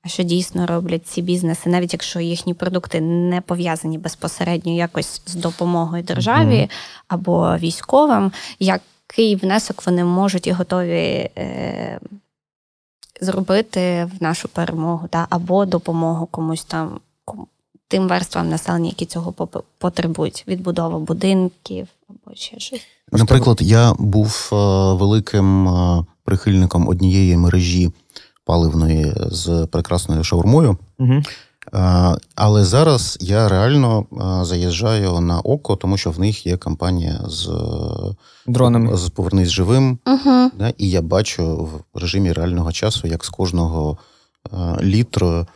що 0.06 0.24
дійсно 0.24 0.68
роблять 0.68 1.08
ці 1.08 1.22
бізнеси, 1.22 1.70
навіть 1.70 1.93
якщо 1.93 2.20
їхні 2.20 2.54
продукти 2.54 3.02
не 3.02 3.41
пов'язані 3.41 3.97
безпосередньо 3.97 4.76
якось 4.76 5.22
з 5.26 5.36
допомогою 5.36 6.04
державі 6.04 6.56
mm-hmm. 6.56 7.04
або 7.08 7.58
військовим. 7.58 8.32
як 8.60 8.82
який 9.10 9.36
внесок 9.36 9.86
вони 9.86 10.03
можуть 10.03 10.47
і 10.47 10.51
готові 10.51 11.30
е, 11.38 11.99
зробити 13.22 14.10
в 14.20 14.24
нашу 14.24 14.47
перемогу, 14.47 15.07
та, 15.07 15.28
або 15.30 15.66
допомогу 15.66 16.26
комусь 16.26 16.64
там, 16.64 16.99
тим 17.88 18.07
верствам 18.07 18.49
населення, 18.49 18.88
які 18.88 19.05
цього 19.05 19.34
потребують: 19.78 20.43
відбудова 20.47 20.99
будинків 20.99 21.88
або 22.10 22.36
ще 22.36 22.60
щось. 22.60 22.82
Наприклад, 23.12 23.57
я 23.62 23.93
був 23.99 24.49
е, 24.53 24.55
великим 24.93 25.68
е, 25.68 26.05
прихильником 26.24 26.88
однієї 26.88 27.38
мережі 27.38 27.91
паливної 28.45 29.14
з 29.18 29.68
прекрасною 29.72 30.24
шаурмою. 30.24 30.78
Угу. 30.99 31.24
Але 32.36 32.65
зараз 32.65 33.17
я 33.22 33.49
реально 33.49 34.05
заїжджаю 34.43 35.20
на 35.20 35.39
око, 35.39 35.76
тому 35.76 35.97
що 35.97 36.11
в 36.11 36.20
них 36.20 36.45
є 36.45 36.57
кампанія 36.57 37.20
з 37.28 37.49
дронами 38.47 38.97
з 38.97 39.09
повернись 39.09 39.49
живим. 39.49 39.99
Угу. 40.07 40.51
Да, 40.59 40.74
І 40.78 40.89
я 40.89 41.01
бачу 41.01 41.70
в 41.93 41.99
режимі 41.99 42.32
реального 42.32 42.72
часу, 42.72 43.07
як 43.07 43.26
з 43.26 43.30
кожного 43.30 43.97
літру 44.82 45.47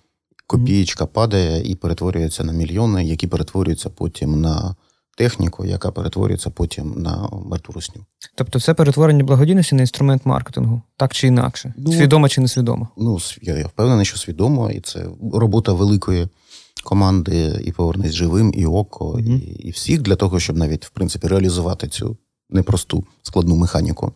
копієчка 0.48 1.06
падає 1.06 1.72
і 1.72 1.76
перетворюється 1.76 2.44
на 2.44 2.54
мільйони, 2.54 3.06
які 3.06 3.28
перетворюються 3.28 3.90
потім 3.90 4.42
на 4.42 4.76
техніку, 5.16 5.66
яка 5.66 5.92
перетворюється 5.92 6.50
потім 6.50 6.94
на 6.98 7.30
мертву 7.46 7.74
русню. 7.74 8.06
Тобто, 8.36 8.60
це 8.60 8.74
перетворення 8.74 9.24
благодійності 9.24 9.76
на 9.76 9.82
інструмент 9.82 10.26
маркетингу, 10.26 10.82
так 10.98 11.14
чи 11.14 11.28
інакше, 11.28 11.74
ну, 11.78 11.94
свідомо 11.94 12.30
чи 12.30 12.42
несвідомо? 12.42 12.88
Ну 12.98 13.20
я, 13.42 13.58
я 13.58 13.66
впевнений, 13.66 14.06
що 14.06 14.18
свідомо, 14.18 14.72
і 14.72 14.80
це 14.80 15.06
робота 15.34 15.74
великої 15.74 16.28
команди 16.84 17.62
і 17.66 17.72
повернись 17.72 18.14
живим, 18.14 18.52
і 18.56 18.66
око, 18.66 19.06
угу. 19.06 19.20
і, 19.20 19.36
і 19.40 19.72
всіх 19.72 20.02
для 20.02 20.16
того, 20.16 20.40
щоб 20.40 20.58
навіть 20.58 20.86
в 20.86 20.90
принципі 20.90 21.28
реалізувати 21.28 21.88
цю 21.88 22.18
непросту 22.50 23.04
складну 23.22 23.56
механіку. 23.56 24.14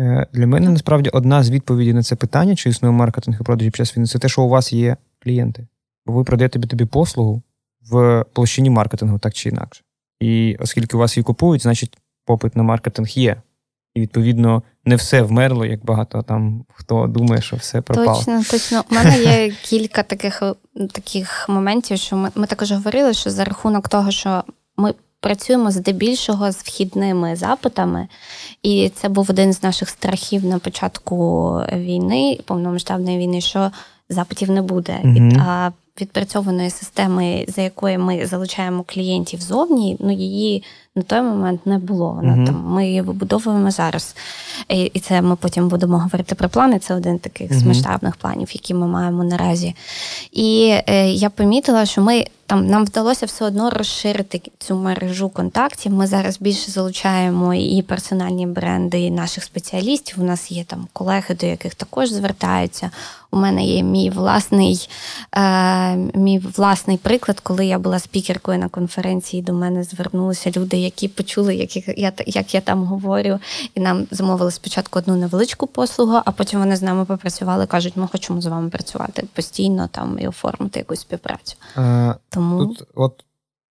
Е, 0.00 0.26
для 0.32 0.46
мене 0.46 0.70
насправді 0.70 1.10
одна 1.10 1.42
з 1.42 1.50
відповідей 1.50 1.94
на 1.94 2.02
це 2.02 2.16
питання, 2.16 2.56
чи 2.56 2.70
існує 2.70 2.94
маркетинг 2.94 3.38
і 3.40 3.44
продажі 3.44 3.70
під 3.70 3.76
час 3.76 3.96
війни, 3.96 4.06
це 4.06 4.18
те, 4.18 4.28
що 4.28 4.42
у 4.42 4.48
вас 4.48 4.72
є 4.72 4.96
клієнти. 5.18 5.66
Бо 6.06 6.12
ви 6.12 6.24
продаєте 6.24 6.60
тобі 6.60 6.84
послугу 6.84 7.42
в 7.90 8.24
площині 8.32 8.70
маркетингу, 8.70 9.18
так 9.18 9.34
чи 9.34 9.48
інакше. 9.48 9.82
І 10.22 10.56
оскільки 10.60 10.96
у 10.96 11.00
вас 11.00 11.16
її 11.16 11.24
купують, 11.24 11.62
значить 11.62 11.98
попит 12.24 12.56
на 12.56 12.62
маркетинг 12.62 13.08
є. 13.08 13.36
І, 13.94 14.00
відповідно, 14.00 14.62
не 14.84 14.96
все 14.96 15.22
вмерло, 15.22 15.64
як 15.64 15.84
багато 15.84 16.22
там 16.22 16.64
хто 16.74 17.06
думає, 17.06 17.42
що 17.42 17.56
все 17.56 17.80
пропало. 17.80 18.18
Точно, 18.18 18.42
точно. 18.50 18.84
У 18.90 18.94
мене 18.94 19.18
є 19.18 19.54
кілька 19.62 20.02
таких 20.02 20.42
таких 20.92 21.48
моментів, 21.48 21.98
що 21.98 22.16
ми, 22.16 22.30
ми 22.34 22.46
також 22.46 22.72
говорили, 22.72 23.14
що 23.14 23.30
за 23.30 23.44
рахунок 23.44 23.88
того, 23.88 24.10
що 24.10 24.44
ми 24.76 24.94
працюємо 25.20 25.70
здебільшого 25.70 26.52
з 26.52 26.56
вхідними 26.56 27.36
запитами, 27.36 28.08
і 28.62 28.92
це 28.94 29.08
був 29.08 29.26
один 29.30 29.52
з 29.52 29.62
наших 29.62 29.88
страхів 29.88 30.44
на 30.44 30.58
початку 30.58 31.50
війни, 31.72 32.38
повномасштабної 32.44 33.18
війни, 33.18 33.40
що 33.40 33.70
запитів 34.08 34.50
не 34.50 34.62
буде. 34.62 35.00
Mm-hmm. 35.04 35.44
А 35.48 35.70
відпрацьованої 36.00 36.70
системи, 36.70 37.44
за 37.48 37.62
якою 37.62 37.98
ми 37.98 38.26
залучаємо 38.26 38.84
клієнтів 38.86 39.40
зовні, 39.40 39.96
ну 40.00 40.12
її 40.12 40.64
на 40.96 41.02
той 41.02 41.22
момент 41.22 41.66
не 41.66 41.78
було. 41.78 42.12
Вона 42.12 42.32
mm-hmm. 42.32 42.46
там 42.46 42.64
ми 42.66 42.86
її 42.86 43.00
вибудовуємо 43.00 43.70
зараз. 43.70 44.16
І, 44.68 44.82
і 44.82 45.00
це 45.00 45.22
ми 45.22 45.36
потім 45.36 45.68
будемо 45.68 45.98
говорити 45.98 46.34
про 46.34 46.48
плани. 46.48 46.78
Це 46.78 46.94
один 46.94 47.18
таких 47.18 47.50
mm-hmm. 47.50 47.58
з 47.58 47.62
масштабних 47.62 48.16
планів, 48.16 48.48
які 48.52 48.74
ми 48.74 48.86
маємо 48.86 49.24
наразі. 49.24 49.74
І 50.32 50.78
е, 50.86 51.10
я 51.10 51.30
помітила, 51.30 51.86
що 51.86 52.00
ми 52.00 52.24
там 52.52 52.66
нам 52.66 52.84
вдалося 52.84 53.26
все 53.26 53.44
одно 53.44 53.70
розширити 53.70 54.40
цю 54.58 54.76
мережу 54.76 55.28
контактів. 55.28 55.92
Ми 55.92 56.06
зараз 56.06 56.40
більше 56.40 56.70
залучаємо 56.70 57.54
і 57.54 57.82
персональні 57.82 58.46
бренди 58.46 59.00
і 59.00 59.10
наших 59.10 59.44
спеціалістів. 59.44 60.16
У 60.20 60.24
нас 60.24 60.52
є 60.52 60.64
там 60.64 60.86
колеги, 60.92 61.36
до 61.40 61.46
яких 61.46 61.74
також 61.74 62.10
звертаються. 62.10 62.90
У 63.30 63.36
мене 63.36 63.64
є 63.64 63.82
мій 63.82 64.10
власний 64.10 64.88
е, 65.36 65.96
мій 65.96 66.38
власний 66.38 66.96
приклад, 66.96 67.40
коли 67.40 67.66
я 67.66 67.78
була 67.78 67.98
спікеркою 67.98 68.58
на 68.58 68.68
конференції. 68.68 69.42
До 69.42 69.52
мене 69.52 69.84
звернулися 69.84 70.50
люди, 70.56 70.76
які 70.84 71.08
почули, 71.08 71.54
як 71.54 71.76
я 71.98 72.12
як 72.26 72.54
я 72.54 72.60
там 72.60 72.84
говорю, 72.84 73.38
і 73.74 73.80
нам 73.80 74.06
замовили 74.10 74.50
спочатку 74.50 74.98
одну 74.98 75.16
невеличку 75.16 75.66
послугу, 75.66 76.20
а 76.24 76.32
потім 76.32 76.60
вони 76.60 76.76
з 76.76 76.82
нами 76.82 77.04
попрацювали. 77.04 77.66
кажуть, 77.66 77.96
ми 77.96 78.08
хочемо 78.08 78.40
з 78.40 78.46
вами 78.46 78.70
працювати 78.70 79.26
постійно 79.34 79.88
там 79.88 80.18
і 80.18 80.28
оформити 80.28 80.78
якусь 80.78 81.00
співпрацю. 81.00 81.56
А, 81.76 82.14
Тому 82.28 82.66
тут 82.66 82.88
от 82.94 83.24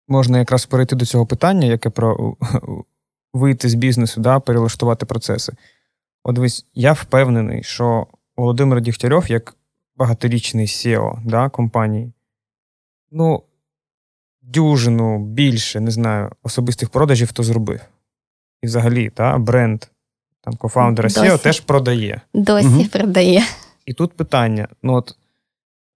можна 0.07 0.39
якраз 0.39 0.65
перейти 0.65 0.95
до 0.95 1.05
цього 1.05 1.25
питання, 1.25 1.67
яке 1.67 1.89
про 1.89 2.35
вийти 3.33 3.69
з 3.69 3.73
бізнесу, 3.73 4.21
да, 4.21 4.39
перелаштувати 4.39 5.05
процеси. 5.05 5.53
От 6.23 6.35
дивись, 6.35 6.65
я 6.73 6.93
впевнений, 6.93 7.63
що 7.63 8.07
Володимир 8.37 8.81
Дігтярьов, 8.81 9.31
як 9.31 9.55
багаторічний 9.95 10.65
SEO 10.65 11.19
да, 11.25 11.49
компанії, 11.49 12.11
ну, 13.11 13.43
дюжину 14.47 15.19
більше, 15.19 15.79
не 15.79 15.91
знаю, 15.91 16.31
особистих 16.43 16.89
продажів 16.89 17.31
то 17.31 17.43
зробив. 17.43 17.79
І 18.61 18.67
взагалі, 18.67 19.09
та, 19.09 19.37
бренд 19.37 19.85
там 20.41 20.55
кофаундера 20.55 21.09
SEO 21.09 21.43
теж 21.43 21.59
продає. 21.59 22.21
Досі 22.33 22.67
угу. 22.67 22.85
продає. 22.91 23.43
І 23.85 23.93
тут 23.93 24.13
питання: 24.13 24.67
ну 24.83 24.93
от, 24.93 25.15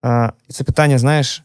а, 0.01 0.31
це 0.47 0.63
питання, 0.63 0.97
знаєш, 0.97 1.43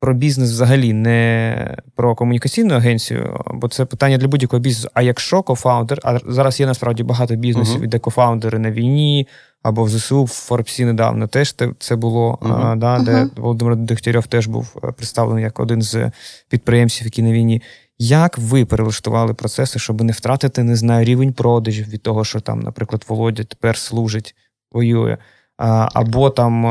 про 0.00 0.14
бізнес 0.14 0.50
взагалі, 0.50 0.92
не 0.92 1.76
про 1.94 2.14
комунікаційну 2.14 2.74
агенцію, 2.74 3.44
бо 3.54 3.68
це 3.68 3.84
питання 3.84 4.18
для 4.18 4.28
будь-якого 4.28 4.60
бізнесу. 4.60 4.88
А 4.94 5.02
якщо 5.02 5.42
кофаундер, 5.42 5.98
а 6.04 6.18
зараз 6.26 6.60
є 6.60 6.66
насправді 6.66 7.02
багато 7.02 7.36
бізнесів, 7.36 7.82
uh-huh. 7.82 7.88
де 7.88 7.98
кофаундери 7.98 8.58
на 8.58 8.70
війні 8.70 9.28
або 9.62 9.84
в 9.84 9.88
ЗСУ 9.88 10.24
в 10.24 10.28
Форбсі 10.28 10.84
недавно 10.84 11.26
теж 11.26 11.54
це 11.78 11.96
було, 11.96 12.38
uh-huh. 12.42 12.72
а, 12.72 12.76
да, 12.76 12.98
де 12.98 13.12
uh-huh. 13.12 13.40
Володимир 13.40 13.76
Дегтярьов 13.76 14.26
теж 14.26 14.46
був 14.46 14.76
е, 14.84 14.92
представлений 14.92 15.44
як 15.44 15.60
один 15.60 15.82
з 15.82 16.10
підприємців, 16.48 17.06
які 17.06 17.22
на 17.22 17.32
війні. 17.32 17.62
Як 17.98 18.38
ви 18.38 18.64
перелаштували 18.64 19.34
процеси, 19.34 19.78
щоб 19.78 20.02
не 20.02 20.12
втратити, 20.12 20.62
не 20.62 20.76
знаю, 20.76 21.04
рівень 21.04 21.32
продажів 21.32 21.88
від 21.88 22.02
того, 22.02 22.24
що 22.24 22.40
там, 22.40 22.60
наприклад, 22.60 23.04
Володя 23.08 23.44
тепер 23.44 23.76
служить, 23.76 24.34
воює, 24.72 25.16
а, 25.58 25.88
або 25.92 26.30
там 26.30 26.66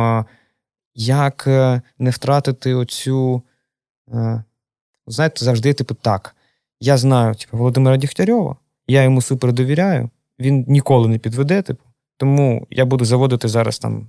як 1.00 1.48
е, 1.48 1.82
не 2.00 2.10
втратити 2.10 2.74
оцю. 2.74 3.42
Е, 4.14 4.44
знаєте, 5.08 5.46
завжди, 5.46 5.74
типу, 5.74 5.94
так. 5.94 6.36
Я 6.80 6.98
знаю 6.98 7.36
типу, 7.36 7.58
Володимира 7.58 7.98
Дігтярьова, 7.98 8.56
я 8.88 9.04
йому 9.04 9.22
супер 9.22 9.54
довіряю, 9.54 10.10
він 10.40 10.66
ніколи 10.68 11.08
не 11.08 11.18
підведе, 11.18 11.62
типу, 11.62 11.84
тому 12.18 12.68
я 12.70 12.86
буду 12.86 13.06
заводити 13.06 13.48
зараз 13.48 13.80
там 13.80 14.08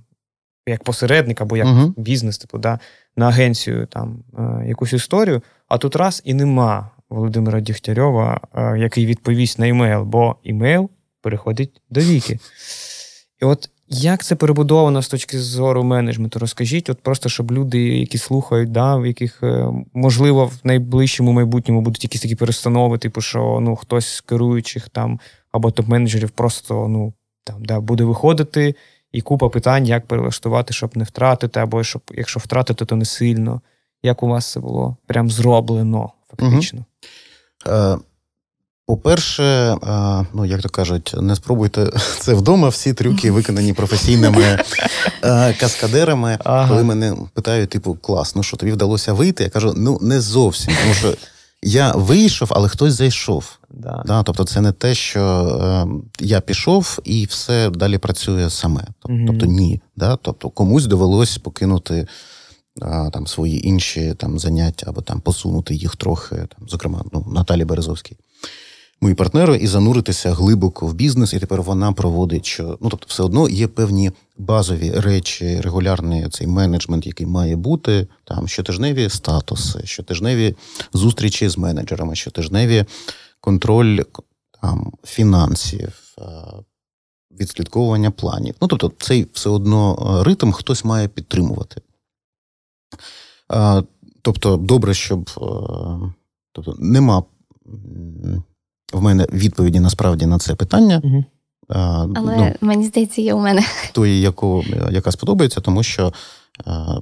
як 0.67 0.83
посередник 0.83 1.41
або 1.41 1.57
як 1.57 1.67
uh-huh. 1.67 1.93
бізнес, 1.97 2.37
типу, 2.37 2.57
да, 2.57 2.79
на 3.15 3.27
агенцію 3.27 3.85
там 3.85 4.23
е, 4.39 4.67
якусь 4.67 4.93
історію, 4.93 5.41
а 5.67 5.77
тут 5.77 5.95
раз 5.95 6.21
і 6.25 6.33
нема 6.33 6.89
Володимира 7.09 7.59
Дігтярьова, 7.59 8.41
який 8.77 9.05
відповість 9.05 9.59
на 9.59 9.65
імейл, 9.65 10.03
бо 10.03 10.35
імейл 10.43 10.89
переходить 11.21 11.81
до 11.89 12.01
віки. 12.01 12.39
І 13.41 13.45
от 13.45 13.69
як 13.93 14.23
це 14.23 14.35
перебудовано 14.35 15.01
з 15.01 15.07
точки 15.07 15.39
зору 15.39 15.83
менеджменту? 15.83 16.39
Розкажіть, 16.39 16.89
от 16.89 16.99
просто 17.01 17.29
щоб 17.29 17.51
люди, 17.51 17.79
які 17.79 18.17
слухають, 18.17 18.71
да, 18.71 18.95
в 18.95 19.05
яких 19.05 19.43
е, 19.43 19.67
можливо 19.93 20.45
в 20.45 20.59
найближчому 20.63 21.31
майбутньому 21.31 21.81
будуть 21.81 22.03
якісь 22.03 22.21
такі 22.21 22.35
перестанови, 22.35 22.97
типу, 22.97 23.21
що 23.21 23.59
ну 23.61 23.75
хтось 23.75 24.07
з 24.07 24.21
керуючих 24.21 24.89
там 24.89 25.19
або 25.51 25.69
топ-менеджерів 25.69 26.29
просто 26.29 26.87
ну 26.87 27.13
там 27.43 27.65
да, 27.65 27.79
буде 27.79 28.03
виходити, 28.03 28.75
і 29.11 29.21
купа 29.21 29.49
питань, 29.49 29.85
як 29.85 30.05
перелаштувати, 30.05 30.73
щоб 30.73 30.97
не 30.97 31.03
втратити, 31.03 31.59
або 31.59 31.83
щоб 31.83 32.01
якщо 32.11 32.39
втратити, 32.39 32.85
то 32.85 32.95
не 32.95 33.05
сильно. 33.05 33.61
Як 34.03 34.23
у 34.23 34.27
вас 34.27 34.51
це 34.51 34.59
було 34.59 34.97
прям 35.05 35.29
зроблено 35.29 36.11
фактично? 36.29 36.85
Угу. 37.65 38.01
По-перше, 38.91 39.75
ну 40.33 40.45
як 40.45 40.61
то 40.61 40.69
кажуть, 40.69 41.15
не 41.21 41.35
спробуйте 41.35 41.91
це 42.19 42.33
вдома. 42.33 42.69
Всі 42.69 42.93
трюки 42.93 43.31
виконані 43.31 43.73
професійними 43.73 44.59
каскадерами. 45.59 46.37
Ага. 46.43 46.69
Коли 46.69 46.83
мене 46.83 47.15
питають, 47.33 47.69
типу, 47.69 47.97
клас, 48.01 48.35
ну 48.35 48.43
що 48.43 48.57
тобі 48.57 48.71
вдалося 48.71 49.13
вийти? 49.13 49.43
Я 49.43 49.49
кажу, 49.49 49.73
ну 49.77 49.99
не 50.01 50.21
зовсім. 50.21 50.73
Тому 50.81 50.93
що 50.93 51.13
я 51.61 51.91
вийшов, 51.91 52.47
але 52.51 52.69
хтось 52.69 52.93
зайшов. 52.93 53.57
Да. 53.69 54.03
Да, 54.05 54.23
Тобто, 54.23 54.43
це 54.43 54.61
не 54.61 54.71
те, 54.71 54.95
що 54.95 55.21
е, 55.21 56.25
я 56.25 56.41
пішов 56.41 56.99
і 57.03 57.25
все 57.25 57.69
далі 57.69 57.97
працює 57.97 58.49
саме. 58.49 58.83
Тобто, 59.27 59.45
ні. 59.45 59.81
Да? 59.95 60.15
Тобто 60.21 60.49
комусь 60.49 60.85
довелось 60.85 61.37
покинути. 61.37 62.07
Там 63.13 63.27
свої 63.27 63.67
інші 63.67 64.13
там 64.13 64.39
заняття 64.39 64.85
або 64.89 65.01
там 65.01 65.21
посунути 65.21 65.75
їх 65.75 65.95
трохи, 65.95 66.35
там, 66.35 66.69
зокрема, 66.69 67.03
ну 67.13 67.25
Наталі 67.31 67.65
Березовській 67.65 68.17
мої 69.01 69.15
партнери, 69.15 69.57
і 69.57 69.67
зануритися 69.67 70.33
глибоко 70.33 70.87
в 70.87 70.93
бізнес, 70.93 71.33
і 71.33 71.39
тепер 71.39 71.61
вона 71.61 71.93
проводить 71.93 72.45
що. 72.45 72.77
Ну 72.81 72.89
тобто, 72.89 73.05
все 73.07 73.23
одно 73.23 73.49
є 73.49 73.67
певні 73.67 74.11
базові 74.37 74.91
речі, 74.91 75.61
регулярний 75.61 76.29
цей 76.29 76.47
менеджмент, 76.47 77.07
який 77.07 77.27
має 77.27 77.55
бути. 77.55 78.07
Там 78.23 78.47
щотижневі 78.47 79.09
статуси, 79.09 79.81
щотижневі 79.85 80.55
зустрічі 80.93 81.49
з 81.49 81.57
менеджерами, 81.57 82.15
щотижневі 82.15 82.85
контроль 83.39 83.99
там 84.61 84.93
фінансів. 85.03 86.15
відслідковування 87.39 88.11
планів. 88.11 88.55
Ну, 88.61 88.67
тобто, 88.67 88.91
цей 88.99 89.27
все 89.33 89.49
одно 89.49 90.23
ритм 90.23 90.51
хтось 90.51 90.85
має 90.85 91.07
підтримувати. 91.07 91.81
Тобто, 94.21 94.57
добре, 94.57 94.93
щоб 94.93 95.29
тобто, 96.51 96.75
нема 96.79 97.23
в 98.91 99.01
мене 99.01 99.27
відповіді 99.33 99.79
насправді 99.79 100.25
на 100.25 100.39
це 100.39 100.55
питання. 100.55 101.01
Угу. 101.03 101.23
А, 101.69 102.07
Але 102.15 102.37
ну, 102.37 102.67
мені 102.67 102.85
здається, 102.85 103.21
є 103.21 103.33
у 103.33 103.39
мене. 103.39 103.61
Тої, 103.91 104.21
яку, 104.21 104.63
яка 104.91 105.11
сподобається, 105.11 105.61
тому 105.61 105.83
що 105.83 106.13
а, 106.65 106.99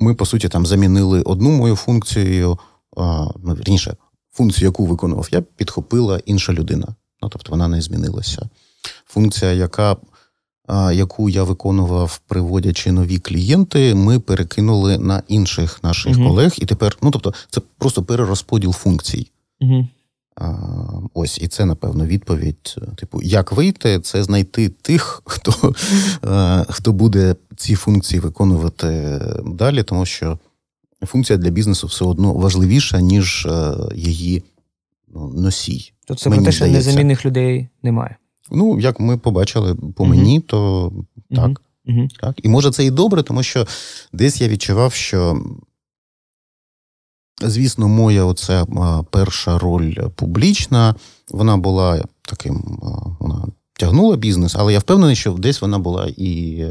ми, 0.00 0.14
по 0.14 0.26
суті, 0.26 0.48
там 0.48 0.66
замінили 0.66 1.22
одну 1.22 1.50
мою 1.50 1.76
функцію, 1.76 2.58
а, 2.96 3.26
ну, 3.44 3.54
вірніше, 3.54 3.96
функцію, 4.32 4.66
яку 4.66 4.86
виконував, 4.86 5.28
я 5.30 5.40
підхопила 5.40 6.20
інша 6.26 6.52
людина. 6.52 6.94
Ну, 7.22 7.28
Тобто 7.28 7.50
вона 7.50 7.68
не 7.68 7.80
змінилася. 7.80 8.48
Функція, 9.06 9.52
яка, 9.52 9.96
яку 10.92 11.28
я 11.28 11.42
виконував, 11.42 12.20
приводячи 12.28 12.92
нові 12.92 13.18
клієнти, 13.18 13.94
ми 13.94 14.20
перекинули 14.20 14.98
на 14.98 15.22
інших 15.28 15.82
наших 15.82 16.18
угу. 16.18 16.28
колег. 16.28 16.54
І 16.58 16.66
тепер, 16.66 16.98
ну 17.02 17.10
тобто, 17.10 17.34
це 17.50 17.60
просто 17.78 18.02
перерозподіл 18.02 18.72
функцій. 18.72 19.30
Угу. 19.60 19.88
Ось, 21.14 21.38
і 21.38 21.48
це, 21.48 21.64
напевно, 21.64 22.06
відповідь. 22.06 22.76
Типу, 22.96 23.22
як 23.22 23.52
вийти, 23.52 24.00
це 24.00 24.22
знайти 24.22 24.68
тих, 24.68 25.22
хто 25.24 25.74
хто 26.68 26.92
буде 26.92 27.36
ці 27.56 27.74
функції 27.74 28.20
виконувати 28.20 29.20
далі, 29.46 29.82
тому 29.82 30.06
що 30.06 30.38
функція 31.02 31.38
для 31.38 31.50
бізнесу 31.50 31.86
все 31.86 32.04
одно 32.04 32.32
важливіша, 32.32 33.00
ніж 33.00 33.48
її 33.94 34.42
ну, 35.14 35.32
носій. 35.36 35.92
То 36.06 36.14
це 36.14 36.30
про 36.30 36.42
те, 36.42 36.52
що 36.52 36.66
незамінних 36.66 37.26
людей 37.26 37.68
немає. 37.82 38.16
Ну, 38.50 38.80
як 38.80 39.00
ми 39.00 39.18
побачили 39.18 39.74
по 39.74 40.06
мені, 40.06 40.40
то 40.40 40.92
так. 41.30 41.62
uh 41.86 42.08
так. 42.20 42.34
І 42.42 42.48
може 42.48 42.70
це 42.70 42.84
і 42.84 42.90
добре, 42.90 43.22
тому 43.22 43.42
що 43.42 43.66
десь 44.12 44.40
я 44.40 44.48
відчував, 44.48 44.92
що 44.92 45.44
Звісно, 47.42 47.88
моя 47.88 48.24
оця 48.24 48.66
перша 49.10 49.58
роль 49.58 49.94
публічна, 49.94 50.94
вона 51.30 51.56
була 51.56 52.04
таким, 52.22 52.78
вона 53.20 53.46
тягнула 53.72 54.16
бізнес, 54.16 54.54
але 54.58 54.72
я 54.72 54.78
впевнений, 54.78 55.16
що 55.16 55.32
десь 55.32 55.62
вона 55.62 55.78
була 55.78 56.08
і 56.16 56.64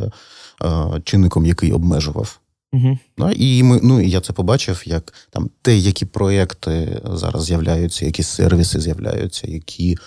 чинником, 1.04 1.46
який 1.46 1.72
обмежував. 1.72 2.40
Угу. 2.74 2.98
І 3.36 3.64
ми, 3.64 3.80
ну, 3.84 4.02
я 4.02 4.22
це 4.22 4.34
побачив, 4.34 4.84
як 4.86 5.14
там 5.30 5.50
те, 5.62 5.78
які 5.78 6.06
проєкти 6.06 7.02
зараз 7.06 7.44
з'являються, 7.44 8.06
які 8.06 8.24
сервіси 8.24 8.80
з'являються, 8.80 9.48
які 9.48 9.98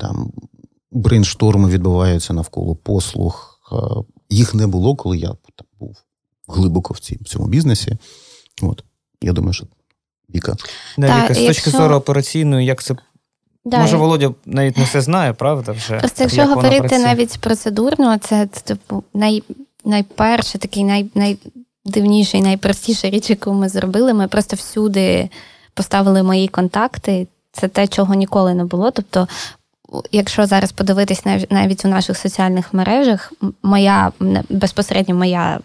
там 0.00 0.32
брейншторми 0.92 1.68
відбуваються 1.68 2.32
навколо 2.34 2.76
послуг. 2.76 3.60
Їх 4.30 4.54
не 4.54 4.66
було, 4.66 4.96
коли 4.96 5.18
я 5.18 5.28
там, 5.28 5.66
був 5.80 5.96
глибоко 6.48 6.94
в 6.94 7.00
цьому 7.00 7.48
бізнесі. 7.48 7.96
От. 8.62 8.84
Я 9.26 9.32
думаю, 9.32 9.52
що 9.52 9.66
Віка. 10.34 10.56
Да, 10.98 11.24
Віка, 11.24 11.34
з 11.34 11.46
точки 11.46 11.70
зору 11.70 11.94
операційної, 11.94 12.66
як 12.66 12.82
це. 12.82 12.94
Да, 13.64 13.78
Може, 13.78 13.96
Володя 13.96 14.30
навіть 14.46 14.76
не 14.76 14.84
все 14.84 15.00
знає, 15.00 15.32
правда? 15.32 15.72
вже? 15.72 15.98
Просто 15.98 16.22
якщо 16.22 16.40
як 16.40 16.50
говорити 16.50 16.98
навіть 16.98 17.38
процедурно, 17.38 18.18
це 18.18 18.46
типу 18.46 19.04
най, 19.14 19.42
найперше, 19.84 20.58
такий 20.58 20.84
най, 20.84 21.06
найдивніший, 21.14 22.42
найпростіша 22.42 23.10
річ, 23.10 23.30
яку 23.30 23.52
ми 23.52 23.68
зробили. 23.68 24.14
Ми 24.14 24.28
просто 24.28 24.56
всюди 24.56 25.28
поставили 25.74 26.22
мої 26.22 26.48
контакти. 26.48 27.26
Це 27.52 27.68
те, 27.68 27.86
чого 27.86 28.14
ніколи 28.14 28.54
не 28.54 28.64
було. 28.64 28.90
Тобто, 28.90 29.28
якщо 30.12 30.46
зараз 30.46 30.72
подивитись 30.72 31.22
навіть 31.50 31.84
у 31.84 31.88
наших 31.88 32.18
соціальних 32.18 32.74
мережах, 32.74 33.32
моя 33.62 34.12
безпосередньо 34.50 35.14
моя 35.14 35.60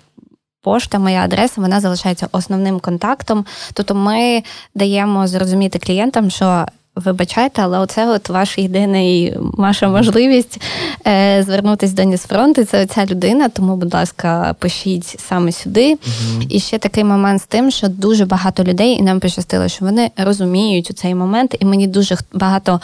пошта, 0.61 0.99
моя 0.99 1.23
адреса, 1.23 1.61
вона 1.61 1.79
залишається 1.79 2.27
основним 2.31 2.79
контактом. 2.79 3.45
Тобто 3.73 3.95
ми 3.95 4.43
даємо 4.75 5.27
зрозуміти 5.27 5.79
клієнтам, 5.79 6.29
що. 6.29 6.65
Вибачайте, 6.95 7.61
але 7.61 7.79
оце 7.79 8.09
от 8.09 8.29
ваш 8.29 8.57
єдиний 8.57 9.33
ваша 9.37 9.89
можливість 9.89 10.61
е, 11.07 11.43
звернутися 11.43 11.95
до 11.95 12.03
Нісфронту. 12.03 12.63
Це 12.63 12.85
ця 12.85 13.05
людина. 13.05 13.49
Тому, 13.49 13.75
будь 13.75 13.93
ласка, 13.93 14.55
пишіть 14.59 15.19
саме 15.19 15.51
сюди. 15.51 15.93
uh 15.93 16.45
І 16.49 16.59
ще 16.59 16.77
такий 16.77 17.03
момент 17.03 17.41
з 17.41 17.45
тим, 17.45 17.71
що 17.71 17.87
дуже 17.87 18.25
багато 18.25 18.63
людей, 18.63 18.93
і 18.93 19.01
нам 19.01 19.19
пощастило, 19.19 19.67
що 19.67 19.85
вони 19.85 20.11
розуміють 20.17 20.91
у 20.91 20.93
цей 20.93 21.15
момент, 21.15 21.55
і 21.59 21.65
мені 21.65 21.87
дуже 21.87 22.17
багато 22.33 22.81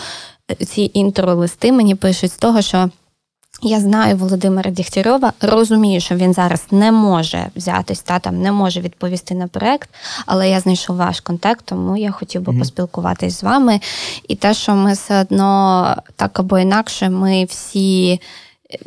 е, 0.52 0.66
ці 0.66 0.92
інтро-листи 0.94 1.72
мені 1.72 1.96
пишуть 1.96 2.32
з 2.32 2.38
того, 2.38 2.62
що. 2.62 2.90
Я 3.62 3.80
знаю 3.80 4.18
Володимира 4.18 4.72
Дігтярьова, 4.72 5.34
розумію, 5.41 6.01
що 6.01 6.16
він 6.16 6.34
зараз 6.34 6.64
не 6.72 6.91
може 6.91 7.47
взятись 7.55 7.99
та 7.99 8.20
там 8.20 8.41
не 8.41 8.51
може 8.51 8.82
відповісти 8.82 9.36
на 9.36 9.47
проект, 9.47 9.89
але 10.26 10.49
я 10.49 10.60
знайшов 10.60 10.95
ваш 10.95 11.20
контакт, 11.20 11.66
тому 11.66 11.97
я 11.97 12.12
хотів 12.12 12.41
би 12.41 12.53
mm-hmm. 12.53 12.60
поспілкуватись 12.60 13.39
з 13.39 13.43
вами. 13.43 13.80
І 14.28 14.36
те, 14.36 14.53
що 14.53 14.76
ми 14.76 14.93
все 14.93 15.22
одно 15.22 15.95
так 16.16 16.39
або 16.39 16.60
інакше, 16.60 17.10
ми 17.10 17.45
всі 17.45 18.20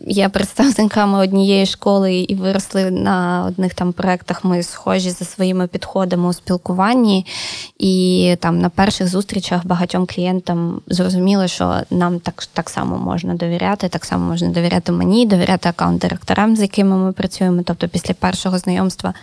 є 0.07 0.29
представниками 0.29 1.19
однієї 1.19 1.67
школи 1.67 2.15
і 2.15 2.35
виросли 2.35 2.91
на 2.91 3.45
одних 3.49 3.75
там 3.75 3.93
проектах. 3.93 4.45
Ми 4.45 4.63
схожі 4.63 5.11
за 5.11 5.25
своїми 5.25 5.67
підходами 5.67 6.29
у 6.29 6.33
спілкуванні, 6.33 7.27
і 7.79 8.37
там 8.41 8.59
на 8.59 8.69
перших 8.69 9.09
зустрічах 9.09 9.67
багатьом 9.67 10.07
клієнтам 10.07 10.81
зрозуміло, 10.87 11.47
що 11.47 11.81
нам 11.91 12.21
так 12.21 12.47
так 12.53 12.71
само 12.71 12.99
можна 12.99 13.35
довіряти, 13.35 13.89
так 13.89 14.05
само 14.05 14.29
можна 14.29 14.49
довіряти 14.49 14.93
мені, 14.93 15.27
довіряти 15.27 15.69
аккаунт-директорам, 15.69 16.57
з 16.57 16.61
якими 16.61 16.97
ми 16.97 17.13
працюємо. 17.13 17.63
Тобто, 17.65 17.89
після 17.89 18.15
першого 18.15 18.59
знайомства 18.59 19.15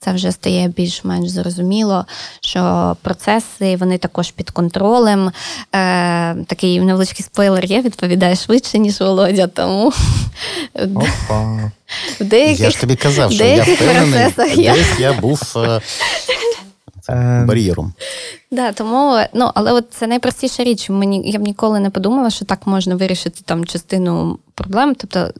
це 0.00 0.12
вже 0.12 0.32
стає 0.32 0.68
більш-менш 0.68 1.28
зрозуміло, 1.28 2.06
що 2.40 2.96
процеси 3.02 3.76
вони 3.76 3.98
також 3.98 4.30
під 4.30 4.50
контролем. 4.50 5.32
Е, 5.74 6.34
Такий 6.34 6.80
невеличкий 6.80 7.24
спойлер 7.24 7.64
є, 7.64 7.80
відповідає 7.80 8.36
швидше, 8.36 8.78
ніж 8.78 9.00
Володя. 9.00 9.46
Тому 9.46 9.92
Опа. 10.94 11.70
В 12.20 12.24
деяких, 12.24 12.60
я 12.60 12.70
ж 12.70 12.80
тобі 12.80 12.96
казав, 12.96 13.32
що 13.32 13.44
я 13.44 13.62
впевнений, 13.62 14.32
десь 14.56 15.00
я 15.00 15.12
був 15.12 15.42
е, 15.56 15.80
ем. 17.08 17.46
бар'єром. 17.46 17.92
Да, 18.50 18.72
тому, 18.72 19.20
ну, 19.34 19.50
Але 19.54 19.72
от 19.72 19.86
це 19.90 20.06
найпростіша 20.06 20.64
річ. 20.64 20.90
Мені 20.90 21.30
Я 21.30 21.38
б 21.38 21.42
ніколи 21.42 21.80
не 21.80 21.90
подумала, 21.90 22.30
що 22.30 22.44
так 22.44 22.66
можна 22.66 22.94
вирішити 22.94 23.40
там 23.44 23.64
частину 23.64 24.38
проблем. 24.54 24.94
Тобто, 24.94 25.30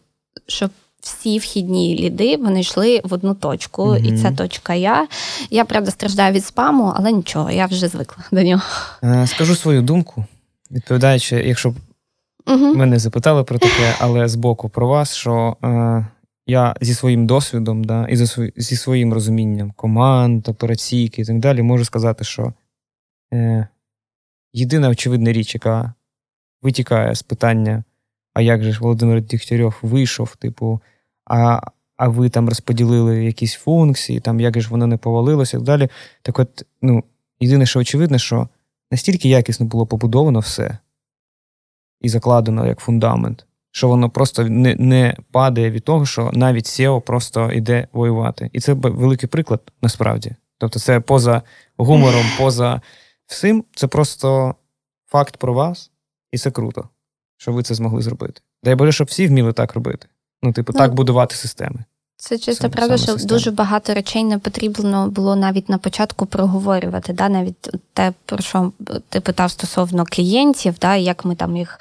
щоб 0.47 0.71
всі 1.01 1.39
вхідні 1.39 1.97
ліди 1.99 2.37
вони 2.37 2.61
йшли 2.61 3.01
в 3.05 3.15
одну 3.15 3.35
точку, 3.35 3.83
mm-hmm. 3.83 4.15
і 4.15 4.19
ця 4.19 4.33
точка 4.33 4.75
я. 4.75 5.09
Я 5.51 5.65
правда 5.65 5.91
страждаю 5.91 6.33
від 6.33 6.45
спаму, 6.45 6.93
але 6.97 7.13
нічого, 7.13 7.51
я 7.51 7.67
вже 7.67 7.89
звикла 7.89 8.25
до 8.33 8.43
нього. 8.43 8.63
Е, 9.03 9.27
скажу 9.27 9.57
свою 9.57 9.83
думку, 9.83 10.25
відповідаючи, 10.71 11.37
якщо 11.37 11.71
б 11.71 11.75
mm-hmm. 12.47 12.75
мене 12.75 12.99
запитали 12.99 13.45
про 13.45 13.59
таке, 13.59 13.95
але 13.99 14.29
з 14.29 14.35
боку 14.35 14.69
про 14.69 14.89
вас, 14.89 15.15
що 15.15 15.57
е, 15.65 16.07
я 16.47 16.75
зі 16.81 16.95
своїм 16.95 17.27
досвідом, 17.27 17.85
да, 17.85 18.07
і 18.09 18.17
зі 18.57 18.77
своїм 18.77 19.15
розумінням 19.15 19.73
команд, 19.77 20.49
операційки 20.49 21.23
і 21.23 21.25
так 21.25 21.39
далі, 21.39 21.63
можу 21.63 21.85
сказати, 21.85 22.25
що 22.25 22.53
е, 23.33 23.69
єдина 24.53 24.89
очевидна 24.89 25.33
річ, 25.33 25.55
яка 25.55 25.95
витікає 26.63 27.15
з 27.15 27.23
питання. 27.23 27.85
А 28.41 28.43
як 28.43 28.63
же 28.63 28.73
ж 28.73 28.81
Володимир 28.81 29.21
Дігтярьов 29.21 29.75
вийшов, 29.83 30.37
типу, 30.37 30.81
а 31.27 31.61
а 31.97 32.09
ви 32.09 32.29
там 32.29 32.49
розподілили 32.49 33.25
якісь 33.25 33.55
функції, 33.55 34.21
там 34.21 34.41
як 34.41 34.61
ж 34.61 34.71
воно 34.71 34.87
не 34.87 34.97
повалилося 34.97 35.57
і 35.57 35.61
так 35.61 35.67
далі. 35.67 35.89
Так 36.23 36.39
от, 36.39 36.67
ну, 36.83 37.05
єдине, 37.41 37.67
що 37.67 37.81
очевидно, 37.81 38.19
що 38.19 38.49
настільки 38.91 39.29
якісно 39.29 39.67
було 39.67 39.87
побудовано 39.87 40.41
все 40.41 40.79
і 42.01 42.09
закладено 42.09 42.67
як 42.67 42.81
фундамент, 42.81 43.47
що 43.71 43.89
воно 43.89 44.11
просто 44.11 44.45
не 44.45 44.75
не 44.75 45.17
падає 45.31 45.71
від 45.71 45.85
того, 45.85 46.07
що 46.07 46.31
навіть 46.33 46.67
SEO 46.67 47.01
просто 47.01 47.53
йде 47.53 47.89
воювати. 47.93 48.51
І 48.53 48.61
це 48.61 48.73
великий 48.73 49.29
приклад 49.29 49.73
насправді. 49.83 50.35
Тобто, 50.59 50.79
це 50.79 51.01
поза 51.01 51.43
гумором, 51.77 52.25
поза 52.39 52.81
всім, 53.27 53.65
це 53.75 53.87
просто 53.87 54.55
факт 55.07 55.37
про 55.37 55.55
вас, 55.55 55.91
і 56.33 56.39
це 56.39 56.51
круто, 56.51 56.89
що 57.41 57.53
ви 57.53 57.63
це 57.63 57.75
змогли 57.75 58.03
зробити. 58.03 58.41
Дай 58.65 58.75
Боже, 58.75 58.93
щоб 58.93 59.07
всі 59.07 59.27
вміли 59.27 59.53
так 59.53 59.75
робити. 59.75 60.07
Ну, 60.43 60.53
типу, 60.53 60.73
ну, 60.73 60.79
так 60.79 60.95
будувати 60.95 61.35
системи. 61.37 61.85
Це 62.17 62.39
чисто 62.39 62.63
саме, 62.63 62.73
правда, 62.73 62.99
саме 62.99 63.07
що 63.07 63.13
системи. 63.13 63.29
дуже 63.29 63.51
багато 63.51 63.95
речей 63.95 64.25
не 64.25 64.39
потрібно 64.39 65.09
було 65.09 65.37
навіть 65.37 65.69
на 65.69 65.79
початку 65.79 66.27
проговорювати. 66.27 67.13
Да? 67.13 67.29
Навіть 67.29 67.71
те, 67.93 68.13
про 68.27 68.39
що 68.39 68.73
ти 69.09 69.21
питав 69.21 69.51
стосовно 69.51 70.05
клієнтів, 70.05 70.75
да? 70.81 70.97
як 70.97 71.25
ми 71.25 71.35
там 71.35 71.57
їх 71.57 71.79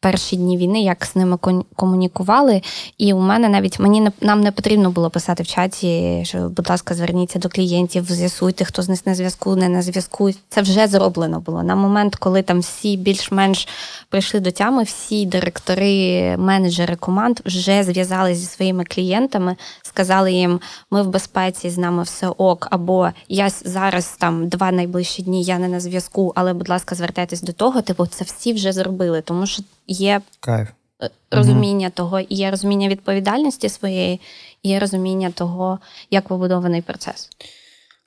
перші 0.00 0.36
дні 0.36 0.56
війни, 0.56 0.82
як 0.82 1.04
з 1.04 1.16
ними 1.16 1.38
комунікували. 1.76 2.62
І 2.98 3.12
у 3.12 3.20
мене 3.20 3.48
навіть 3.48 3.78
мені 3.78 4.00
не 4.00 4.12
нам 4.20 4.40
не 4.40 4.52
потрібно 4.52 4.90
було 4.90 5.10
писати 5.10 5.42
в 5.42 5.46
чаті, 5.46 6.20
що, 6.24 6.38
будь 6.38 6.70
ласка, 6.70 6.94
зверніться 6.94 7.38
до 7.38 7.48
клієнтів, 7.48 8.04
з'ясуйте, 8.04 8.64
хто 8.64 8.82
з 8.82 8.88
них 8.88 9.06
на 9.06 9.14
зв'язку, 9.14 9.56
не 9.56 9.68
на 9.68 9.82
зв'язку. 9.82 10.30
Це 10.48 10.62
вже 10.62 10.86
зроблено 10.86 11.40
було. 11.40 11.62
На 11.62 11.74
момент, 11.76 12.16
коли 12.16 12.42
там 12.42 12.60
всі 12.60 12.96
більш-менш 12.96 13.68
прийшли 14.08 14.40
до 14.40 14.50
тями, 14.50 14.82
всі 14.82 15.26
директори, 15.26 16.36
менеджери 16.36 16.96
команд 16.96 17.40
вже 17.44 17.82
зв'язалися 17.82 18.40
зі 18.40 18.46
своїми 18.46 18.84
клієнтами, 18.84 19.56
сказали 19.82 20.32
їм, 20.32 20.60
ми 20.90 21.02
в 21.02 21.06
безпеці, 21.06 21.70
з 21.70 21.78
нами 21.78 22.02
все 22.02 22.28
ок, 22.28 22.68
або 22.70 23.08
я 23.28 23.50
зараз 23.50 24.16
там 24.18 24.48
два 24.48 24.72
найближчі 24.72 25.22
дні, 25.22 25.42
я 25.42 25.58
не 25.58 25.68
на 25.68 25.80
зв'язку, 25.80 26.32
але, 26.36 26.52
будь 26.52 26.68
ласка, 26.68 26.94
звертайтесь 26.94 27.42
до 27.42 27.52
того. 27.52 27.82
Типу, 27.82 28.06
це 28.06 28.24
всі 28.24 28.52
вже 28.52 28.72
зробили, 28.72 29.20
тому 29.20 29.46
що 29.46 29.62
є 29.86 30.20
Кайф. 30.40 30.68
Е, 31.02 31.10
розуміння 31.30 31.86
угу. 31.86 31.94
того, 31.94 32.20
і 32.20 32.34
є 32.34 32.50
розуміння 32.50 32.88
відповідальності 32.88 33.68
своєї, 33.68 34.20
і 34.62 34.68
є 34.68 34.78
розуміння 34.78 35.30
того, 35.30 35.78
як 36.10 36.28
побудований 36.28 36.82
процес. 36.82 37.30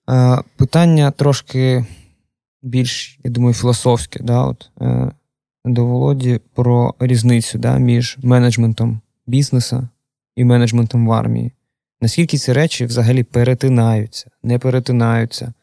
Е, 0.09 0.41
питання 0.57 1.11
трошки 1.11 1.85
більш, 2.61 3.19
я 3.23 3.31
думаю, 3.31 3.53
філософське. 3.53 4.19
Да, 4.23 4.43
от, 4.43 4.69
е, 4.81 5.11
До 5.65 5.85
Володі 5.85 6.39
про 6.53 6.95
різницю 6.99 7.57
да, 7.57 7.77
між 7.77 8.17
менеджментом 8.23 9.01
бізнесу 9.27 9.87
і 10.35 10.43
менеджментом 10.43 11.07
в 11.07 11.11
армії. 11.11 11.51
Наскільки 12.01 12.37
ці 12.37 12.53
речі 12.53 12.85
взагалі 12.85 13.23
перетинаються, 13.23 14.29
не 14.43 14.59
перетинаються? 14.59 15.53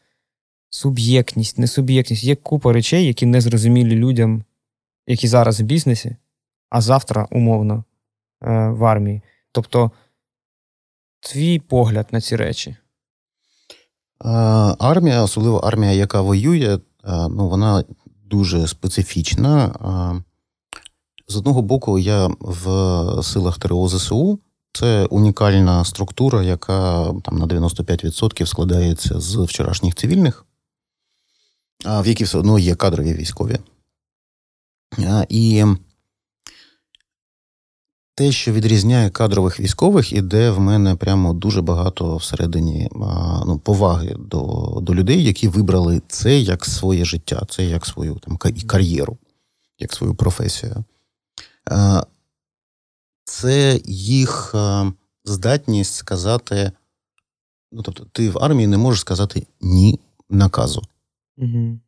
Суб'єктність, 0.69 1.57
несуб'єктність. 1.57 2.23
Є 2.23 2.35
купа 2.35 2.73
речей, 2.73 3.05
які 3.05 3.25
не 3.25 3.41
зрозумілі 3.41 3.95
людям, 3.95 4.43
які 5.07 5.27
зараз 5.27 5.61
в 5.61 5.63
бізнесі, 5.63 6.15
а 6.69 6.81
завтра, 6.81 7.27
умовно, 7.31 7.83
е, 8.43 8.69
в 8.69 8.85
армії. 8.85 9.21
Тобто, 9.51 9.91
твій 11.19 11.59
погляд 11.59 12.07
на 12.11 12.21
ці 12.21 12.35
речі. 12.35 12.75
Армія, 14.79 15.23
особливо 15.23 15.57
армія, 15.57 15.91
яка 15.91 16.21
воює, 16.21 16.79
ну, 17.29 17.49
вона 17.49 17.83
дуже 18.25 18.67
специфічна. 18.67 19.73
З 21.27 21.35
одного 21.35 21.61
боку, 21.61 21.99
я 21.99 22.29
в 22.39 23.23
силах 23.23 23.59
ТРО 23.59 23.87
ЗСУ. 23.87 24.39
Це 24.73 25.05
унікальна 25.05 25.85
структура, 25.85 26.43
яка 26.43 27.13
там 27.23 27.37
на 27.37 27.45
95% 27.45 28.45
складається 28.45 29.19
з 29.19 29.35
вчорашніх 29.35 29.95
цивільних, 29.95 30.45
в 31.85 32.07
які 32.07 32.23
все 32.23 32.37
одно 32.37 32.59
є 32.59 32.75
кадрові 32.75 33.13
військові. 33.13 33.59
І 35.29 35.65
те, 38.15 38.31
що 38.31 38.51
відрізняє 38.51 39.09
кадрових 39.09 39.59
військових, 39.59 40.13
іде 40.13 40.51
в 40.51 40.59
мене 40.59 40.95
прямо 40.95 41.33
дуже 41.33 41.61
багато 41.61 42.17
всередині 42.17 42.89
ну, 43.45 43.61
поваги 43.63 44.15
до 44.19 44.77
до 44.81 44.95
людей, 44.95 45.23
які 45.23 45.47
вибрали 45.47 46.01
це 46.07 46.39
як 46.39 46.65
своє 46.65 47.05
життя, 47.05 47.45
це 47.49 47.65
як 47.65 47.85
свою 47.85 48.15
там 48.15 48.37
кар'єру, 48.67 49.17
як 49.79 49.93
свою 49.93 50.15
професію. 50.15 50.83
Це 53.23 53.81
їх 53.85 54.55
здатність 55.25 55.95
сказати. 55.95 56.71
Ну, 57.71 57.81
тобто, 57.81 58.05
ти 58.11 58.29
в 58.29 58.43
армії 58.43 58.67
не 58.67 58.77
можеш 58.77 59.01
сказати 59.01 59.47
ні 59.61 59.99
наказу. 60.29 60.81
Угу. 61.37 61.79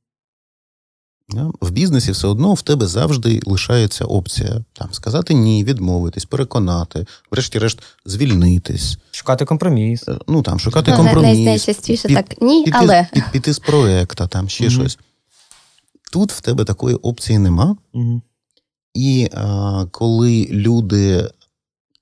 В 1.61 1.71
бізнесі 1.71 2.11
все 2.11 2.27
одно 2.27 2.53
в 2.53 2.61
тебе 2.61 2.87
завжди 2.87 3.41
лишається 3.45 4.05
опція 4.05 4.61
там 4.73 4.93
сказати 4.93 5.33
ні, 5.33 5.63
відмовитись, 5.63 6.25
переконати, 6.25 7.05
врешті-решт, 7.31 7.83
звільнитись, 8.05 8.97
шукати 9.11 9.45
компроміс. 9.45 10.07
Е, 10.07 10.17
ну 10.27 10.41
там 10.41 10.59
шукати 10.59 10.91
ну, 10.91 10.97
компроміс. 10.97 11.39
Найчастіше 11.39 12.07
під, 12.07 12.17
так 12.17 12.41
ні, 12.41 12.63
піти, 12.63 12.77
але 12.81 13.07
під, 13.13 13.23
піти 13.31 13.53
з 13.53 13.59
проекта, 13.59 14.27
там 14.27 14.49
ще 14.49 14.63
mm-hmm. 14.63 14.69
щось. 14.69 14.97
Тут 16.11 16.31
в 16.31 16.41
тебе 16.41 16.63
такої 16.63 16.95
опції 16.95 17.39
нема. 17.39 17.75
Mm-hmm. 17.93 18.21
І 18.93 19.29
а, 19.33 19.85
коли 19.91 20.47
люди 20.51 21.29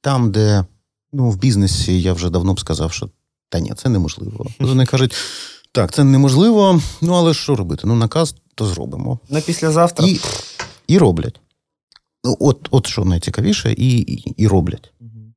там, 0.01 0.31
де 0.31 0.65
ну, 1.13 1.29
в 1.29 1.37
бізнесі 1.37 2.01
я 2.01 2.13
вже 2.13 2.29
давно 2.29 2.53
б 2.53 2.59
сказав, 2.59 2.93
що 2.93 3.09
та 3.49 3.59
ні, 3.59 3.73
це 3.77 3.89
неможливо. 3.89 4.45
Вони 4.59 4.85
кажуть. 4.85 5.15
Так, 5.71 5.91
це 5.91 6.03
неможливо, 6.03 6.81
ну 7.01 7.13
але 7.13 7.33
що 7.33 7.55
робити? 7.55 7.83
Ну, 7.85 7.95
наказ 7.95 8.35
то 8.55 8.65
зробимо. 8.65 9.19
На 9.29 9.41
післязавтра. 9.41 10.07
І 10.07 10.19
і 10.87 10.97
роблять. 10.97 11.39
Ну, 12.23 12.37
От 12.39 12.67
от 12.71 12.87
що 12.87 13.05
найцікавіше, 13.05 13.71
і 13.71 13.97
і, 13.97 14.33
і 14.37 14.47
роблять. 14.47 14.91
Угу. 15.01 15.33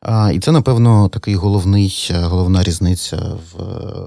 А, 0.00 0.32
І 0.32 0.38
це, 0.38 0.52
напевно, 0.52 1.08
такий 1.08 1.34
головний, 1.34 2.10
головна 2.14 2.62
різниця 2.62 3.16
в 3.54 3.62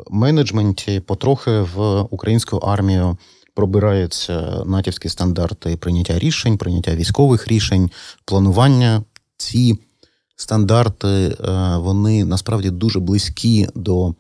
менеджменті. 0.10 1.00
Потрохи 1.00 1.52
в 1.52 2.02
українську 2.02 2.58
армію 2.58 3.18
пробираються 3.56 4.64
натівські 4.66 5.10
стандарти 5.10 5.78
прийняття 5.78 6.20
рішень, 6.20 6.58
прийняття 6.58 6.96
військових 6.96 7.48
рішень, 7.48 7.92
планування. 8.26 9.04
Ці 9.38 9.80
стандарти 10.36 11.08
е, 11.08 11.36
вони 11.78 12.26
насправді 12.26 12.70
дуже 12.70 13.00
близькі 13.00 13.68
до 13.76 14.16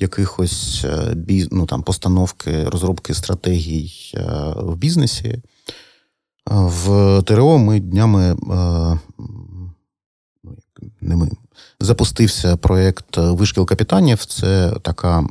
якихось 0.00 0.84
е, 0.84 1.16
ну, 1.50 1.66
там, 1.66 1.82
постановки, 1.82 2.64
розробки 2.64 3.14
стратегій 3.14 3.92
е, 4.14 4.22
в 4.56 4.76
бізнесі. 4.76 5.42
В 6.46 7.22
ТРО 7.22 7.58
ми 7.58 7.80
днями 7.80 8.36
ну, 10.42 10.56
не 11.00 11.16
ми, 11.16 11.30
запустився 11.80 12.56
проєкт 12.56 13.16
Вишкіл 13.16 13.66
капітанів. 13.66 14.24
Це 14.24 14.74
така 14.82 15.26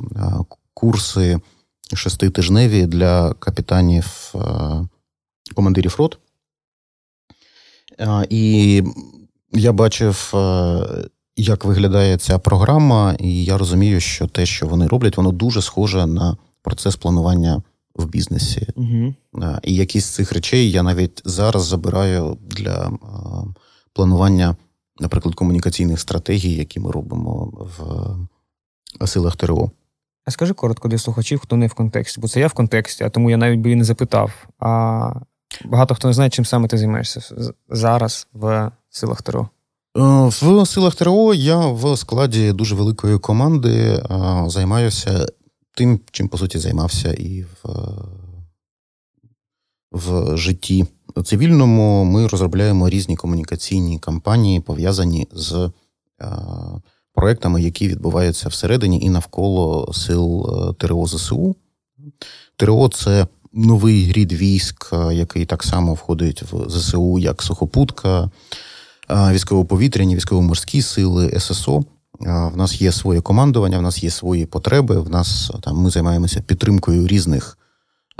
курси 0.74 1.40
шеститижневі 1.94 2.86
для 2.86 3.32
капітанів 3.32 4.34
командирів 5.54 5.96
рот. 5.98 6.18
І 8.28 8.82
я 9.52 9.72
бачив 9.72 10.32
як 11.42 11.64
виглядає 11.64 12.16
ця 12.16 12.38
програма, 12.38 13.16
і 13.18 13.44
я 13.44 13.58
розумію, 13.58 14.00
що 14.00 14.26
те, 14.26 14.46
що 14.46 14.66
вони 14.66 14.86
роблять, 14.86 15.16
воно 15.16 15.32
дуже 15.32 15.62
схоже 15.62 16.06
на 16.06 16.36
процес 16.62 16.96
планування 16.96 17.62
в 17.94 18.06
бізнесі. 18.06 18.68
Угу. 18.76 19.14
І 19.62 19.74
якісь 19.74 20.04
з 20.04 20.10
цих 20.10 20.32
речей 20.32 20.70
я 20.70 20.82
навіть 20.82 21.22
зараз 21.24 21.64
забираю 21.64 22.38
для 22.42 22.92
планування, 23.92 24.56
наприклад, 25.00 25.34
комунікаційних 25.34 26.00
стратегій, 26.00 26.52
які 26.52 26.80
ми 26.80 26.90
робимо 26.90 27.52
в 27.78 29.06
силах 29.06 29.36
ТРО. 29.36 29.70
А 30.24 30.30
скажи 30.30 30.54
коротко 30.54 30.88
для 30.88 30.98
слухачів, 30.98 31.38
хто 31.38 31.56
не 31.56 31.66
в 31.66 31.74
контексті, 31.74 32.20
бо 32.20 32.28
це 32.28 32.40
я 32.40 32.46
в 32.46 32.52
контексті, 32.52 33.04
а 33.04 33.10
тому 33.10 33.30
я 33.30 33.36
навіть 33.36 33.60
би 33.60 33.70
і 33.70 33.76
не 33.76 33.84
запитав. 33.84 34.46
А 34.58 35.12
багато 35.64 35.94
хто 35.94 36.08
не 36.08 36.14
знає, 36.14 36.30
чим 36.30 36.44
саме 36.44 36.68
ти 36.68 36.78
займаєшся 36.78 37.20
зараз 37.68 38.28
в 38.32 38.70
силах 38.90 39.22
ТРО. 39.22 39.48
Е, 39.96 40.00
в 40.28 40.66
силах 40.66 40.94
ТРО 40.94 41.34
я 41.34 41.58
в 41.58 41.96
складі 41.96 42.52
дуже 42.52 42.74
великої 42.74 43.18
команди 43.18 43.70
е, 43.70 44.44
займаюся 44.46 45.26
тим, 45.74 46.00
чим 46.10 46.28
по 46.28 46.38
суті 46.38 46.58
займався 46.58 47.12
і 47.12 47.42
в 47.42 47.68
в 49.92 50.36
житті 50.36 50.86
цивільному. 51.24 52.04
Ми 52.04 52.26
розробляємо 52.26 52.88
різні 52.88 53.16
комунікаційні 53.16 53.98
кампанії, 53.98 54.60
пов'язані 54.60 55.26
з 55.32 55.70
е, 56.22 56.26
проектами, 57.14 57.62
які 57.62 57.88
відбуваються 57.88 58.48
всередині 58.48 59.00
і 59.00 59.10
навколо 59.10 59.92
сил 59.92 60.46
ТРО 60.78 61.06
ЗСУ. 61.06 61.56
ТРО 62.56 62.88
це 62.88 63.26
новий 63.52 64.12
рід 64.12 64.32
військ, 64.32 64.92
який 65.12 65.46
так 65.46 65.62
само 65.62 65.94
входить 65.94 66.42
в 66.42 66.70
ЗСУ, 66.70 67.18
як 67.18 67.42
Сухопутка 67.42 68.30
військово-повітряні, 69.10 70.16
військово-морські 70.16 70.82
сили, 70.82 71.40
ССО. 71.40 71.84
В 72.20 72.56
нас 72.56 72.80
є 72.80 72.92
своє 72.92 73.20
командування, 73.20 73.78
в 73.78 73.82
нас 73.82 74.04
є 74.04 74.10
свої 74.10 74.46
потреби. 74.46 75.00
В 75.00 75.10
нас 75.10 75.50
там 75.62 75.76
ми 75.76 75.90
займаємося 75.90 76.40
підтримкою 76.40 77.06
різних 77.06 77.58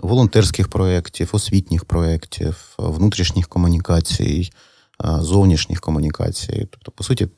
волонтерських 0.03 0.69
проєктів, 0.69 1.29
освітніх 1.33 1.85
проєктів, 1.85 2.75
внутрішніх 2.79 3.49
комунікацій, 3.49 4.53
зовнішніх 5.21 5.81
комунікацій. 5.81 6.69
Тобто, 6.71 6.93
по 6.93 7.05
суті, 7.05 7.29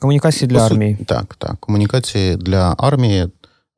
комунікації 0.00 0.48
для 0.48 0.66
армії. 0.66 0.98
Так, 1.06 1.34
так. 1.34 1.56
Комунікації 1.60 2.36
для 2.36 2.74
армії 2.78 3.28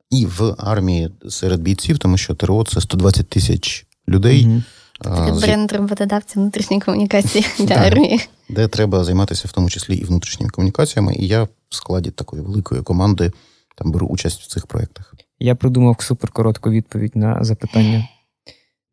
і 0.09 0.25
в 0.25 0.55
армії 0.57 1.11
серед 1.29 1.61
бійців, 1.61 1.97
тому 1.97 2.17
що 2.17 2.35
ТРО 2.35 2.63
це 2.63 2.81
120 2.81 3.29
тисяч 3.29 3.85
людей. 4.09 4.63
Угу. 5.05 5.15
Такий 5.15 5.41
бренд 5.41 5.71
роботодавця 5.71 6.39
внутрішньої 6.39 6.81
комунікації 6.81 7.45
для 7.59 7.75
армії. 7.75 8.21
Де 8.49 8.67
треба 8.67 9.03
займатися 9.03 9.47
в 9.47 9.51
тому 9.51 9.69
числі 9.69 9.95
і 9.95 10.03
внутрішніми 10.03 10.49
комунікаціями. 10.49 11.15
І 11.15 11.27
я 11.27 11.43
в 11.43 11.49
складі 11.69 12.11
такої 12.11 12.41
великої 12.41 12.81
команди 12.81 13.31
там 13.75 13.91
беру 13.91 14.07
участь 14.07 14.41
в 14.41 14.47
цих 14.47 14.67
проєктах. 14.67 15.13
Я 15.39 15.55
придумав 15.55 15.95
суперкоротку 15.99 16.69
відповідь 16.69 17.15
на 17.15 17.43
запитання. 17.43 18.07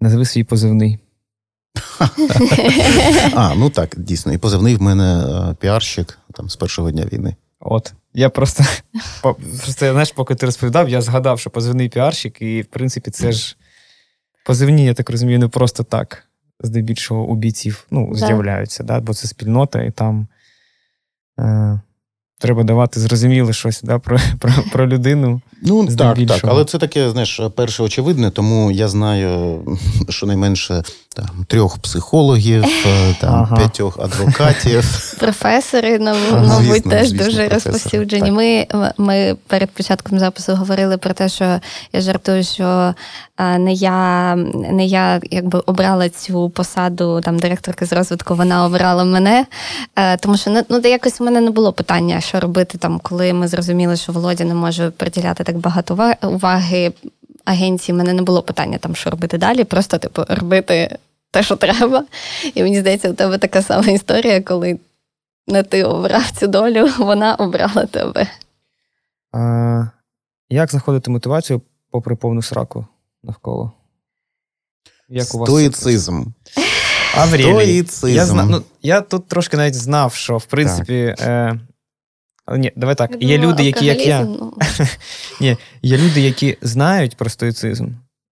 Назви 0.01 0.25
свій 0.25 0.45
позивний. 0.45 0.99
А, 3.35 3.55
ну 3.55 3.71
так, 3.71 3.95
дійсно. 3.99 4.33
І 4.33 4.39
позивний 4.39 4.77
в 4.77 4.83
мене 4.83 5.25
е, 5.51 5.55
піарщик 5.55 6.19
там 6.33 6.51
з 6.51 6.57
першого 6.57 6.91
дня 6.91 7.07
війни. 7.13 7.37
От. 7.61 7.93
Я 8.15 8.31
просто, 8.31 8.65
просто 9.23 9.93
знаєш, 9.93 10.13
поки 10.13 10.35
ти 10.35 10.47
розповідав, 10.47 10.89
я 10.89 11.01
згадав, 11.01 11.41
що 11.41 11.51
позивний 11.51 11.89
піарщик, 11.89 12.43
і, 12.43 12.63
в 12.63 12.67
принципі, 12.67 13.11
це 13.11 13.33
ж 13.33 13.57
позивні, 14.45 14.85
я 14.85 14.95
так 14.95 15.11
розумію, 15.11 15.39
не 15.39 15.49
просто 15.49 15.83
так, 15.83 16.25
здебільшого 16.61 17.25
у 17.25 17.37
бійців 17.37 17.87
ну, 17.91 18.15
з'являються, 18.15 18.85
да? 18.85 19.01
бо 19.01 19.15
це 19.15 19.29
спільнота, 19.29 19.83
і 19.83 19.91
там 19.91 20.27
е, 21.41 21.81
треба 22.43 22.63
давати 22.63 23.01
зрозуміле 23.01 23.53
щось 23.53 23.83
да, 23.83 23.99
про, 23.99 24.19
про, 24.39 24.53
про 24.73 24.89
людину. 24.89 25.41
Ну 25.63 25.87
так, 25.87 26.19
так, 26.29 26.41
але 26.45 26.65
це 26.65 26.79
таке, 26.79 27.11
знаєш, 27.11 27.41
перше 27.57 27.83
очевидне, 27.83 28.31
тому 28.31 28.71
я 28.71 28.89
знаю 28.89 29.63
щонайменше 30.09 30.83
там 31.17 31.45
трьох 31.49 31.79
психологів, 31.79 32.65
е, 32.87 33.15
там 33.21 33.35
ага. 33.35 33.57
п'ятьох 33.57 34.01
адвокатів. 34.01 35.17
Професори, 35.21 35.99
мабуть, 35.99 36.85
теж 36.91 37.09
звісно, 37.09 37.25
дуже 37.27 37.49
розповсюджені. 37.49 38.31
Ми 38.31 38.67
ми 38.99 39.37
перед 39.47 39.71
початком 39.71 40.19
запису 40.19 40.55
говорили 40.55 40.99
про 40.99 41.15
те, 41.15 41.29
що 41.29 41.61
я 41.93 42.01
жартую, 42.01 42.45
що 42.45 42.95
не 43.59 43.73
я 43.73 44.37
не 44.55 44.87
я 44.87 45.21
якби 45.31 45.59
обрала 45.59 46.09
цю 46.09 46.51
посаду 46.51 47.21
там 47.21 47.39
директорки 47.39 47.87
з 47.87 47.93
розвитку, 47.93 48.35
вона 48.35 48.65
обрала 48.65 49.05
мене. 49.05 49.47
Е, 49.97 50.17
тому 50.17 50.37
що 50.37 50.65
ну, 50.69 50.81
якось 50.85 51.21
у 51.21 51.25
мене 51.25 51.41
не 51.41 51.51
було 51.51 51.73
питання, 51.73 52.21
що 52.21 52.41
робити 52.41 52.79
там, 52.79 52.99
коли 52.99 53.33
ми 53.33 53.49
зрозуміли, 53.49 53.97
що 53.97 54.13
Володя 54.13 54.45
не 54.45 54.55
може 54.55 54.91
приділяти 54.91 55.45
так 55.45 55.57
багато 55.57 56.15
уваги 56.23 56.93
агенції. 57.45 57.95
У 57.95 57.99
мене 57.99 58.13
не 58.13 58.23
було 58.23 58.43
питання, 58.43 58.79
там, 58.79 58.95
що 58.95 59.11
робити 59.11 59.39
далі, 59.39 59.65
просто 59.65 59.99
типу 59.99 60.25
робити 60.29 60.99
те, 61.31 61.43
що 61.43 61.57
треба. 61.57 62.05
І 62.55 62.63
мені 62.63 62.81
здається, 62.81 63.11
у 63.11 63.15
тебе 63.15 63.39
така 63.39 63.63
сама 63.63 63.89
історія, 63.89 64.41
коли 64.41 64.79
не 65.47 65.63
ти 65.63 65.85
обрав 65.85 66.31
цю 66.31 66.47
долю, 66.47 66.89
вона 66.99 67.35
обрала 67.35 67.87
тебе. 67.87 68.27
А, 69.33 69.87
Як 70.51 70.71
знаходити 70.71 71.11
мотивацію 71.11 71.61
попри 71.91 72.17
повну 72.17 72.43
сраку 72.43 72.87
навколо? 73.23 73.73
Як 75.09 75.35
у 75.35 75.39
вас 75.39 75.49
Стоїцизм. 75.49 76.25
Аврелій. 77.15 77.85
Я 78.03 78.27
зна... 78.27 78.45
ну, 78.45 78.63
я 78.83 79.01
тут 79.01 79.29
трошки 79.29 79.57
навіть 79.57 79.75
знав, 79.75 80.15
що 80.15 80.39
в 80.39 80.45
принципі. 80.45 81.15
Е... 81.21 81.61
Ні, 82.57 82.73
давай 82.77 82.95
так. 82.95 83.23
Є 83.23 83.39
люди, 83.39 83.65
які 83.65 83.87
як 83.87 84.07
я. 84.07 84.25
Ну. 84.25 84.53
Ні, 85.41 85.57
Є 85.83 85.99
люди, 85.99 86.21
які 86.21 86.59
знають 86.63 87.17
про 87.17 87.31
стоїцизм, 87.31 87.89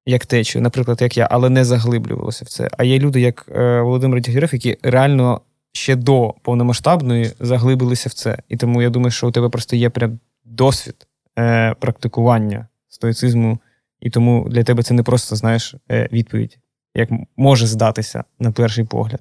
як 0.06 0.26
течію, 0.26 0.62
наприклад, 0.62 1.02
як 1.02 1.16
я, 1.16 1.28
але 1.30 1.50
не 1.50 1.64
заглиблювалися 1.64 2.44
в 2.44 2.48
це. 2.48 2.70
А 2.78 2.84
є 2.84 2.98
люди, 2.98 3.20
як 3.20 3.46
е, 3.54 3.80
Володимир 3.80 4.20
Дягірев, 4.20 4.50
які 4.52 4.78
реально 4.82 5.40
ще 5.72 5.96
до 5.96 6.34
повномасштабної 6.42 7.32
заглибилися 7.40 8.08
в 8.08 8.12
це. 8.12 8.38
І 8.48 8.56
тому 8.56 8.82
я 8.82 8.90
думаю, 8.90 9.10
що 9.10 9.28
у 9.28 9.30
тебе 9.30 9.48
просто 9.48 9.76
є 9.76 9.90
прям 9.90 10.18
досвід 10.44 11.06
е, 11.38 11.74
практикування 11.80 12.68
стоїцизму, 12.88 13.58
і 14.00 14.10
тому 14.10 14.48
для 14.50 14.64
тебе 14.64 14.82
це 14.82 14.94
не 14.94 15.02
просто 15.02 15.36
знаєш 15.36 15.74
е, 15.90 16.08
відповідь, 16.12 16.58
як 16.94 17.08
може 17.36 17.66
здатися 17.66 18.24
на 18.38 18.52
перший 18.52 18.84
погляд. 18.84 19.20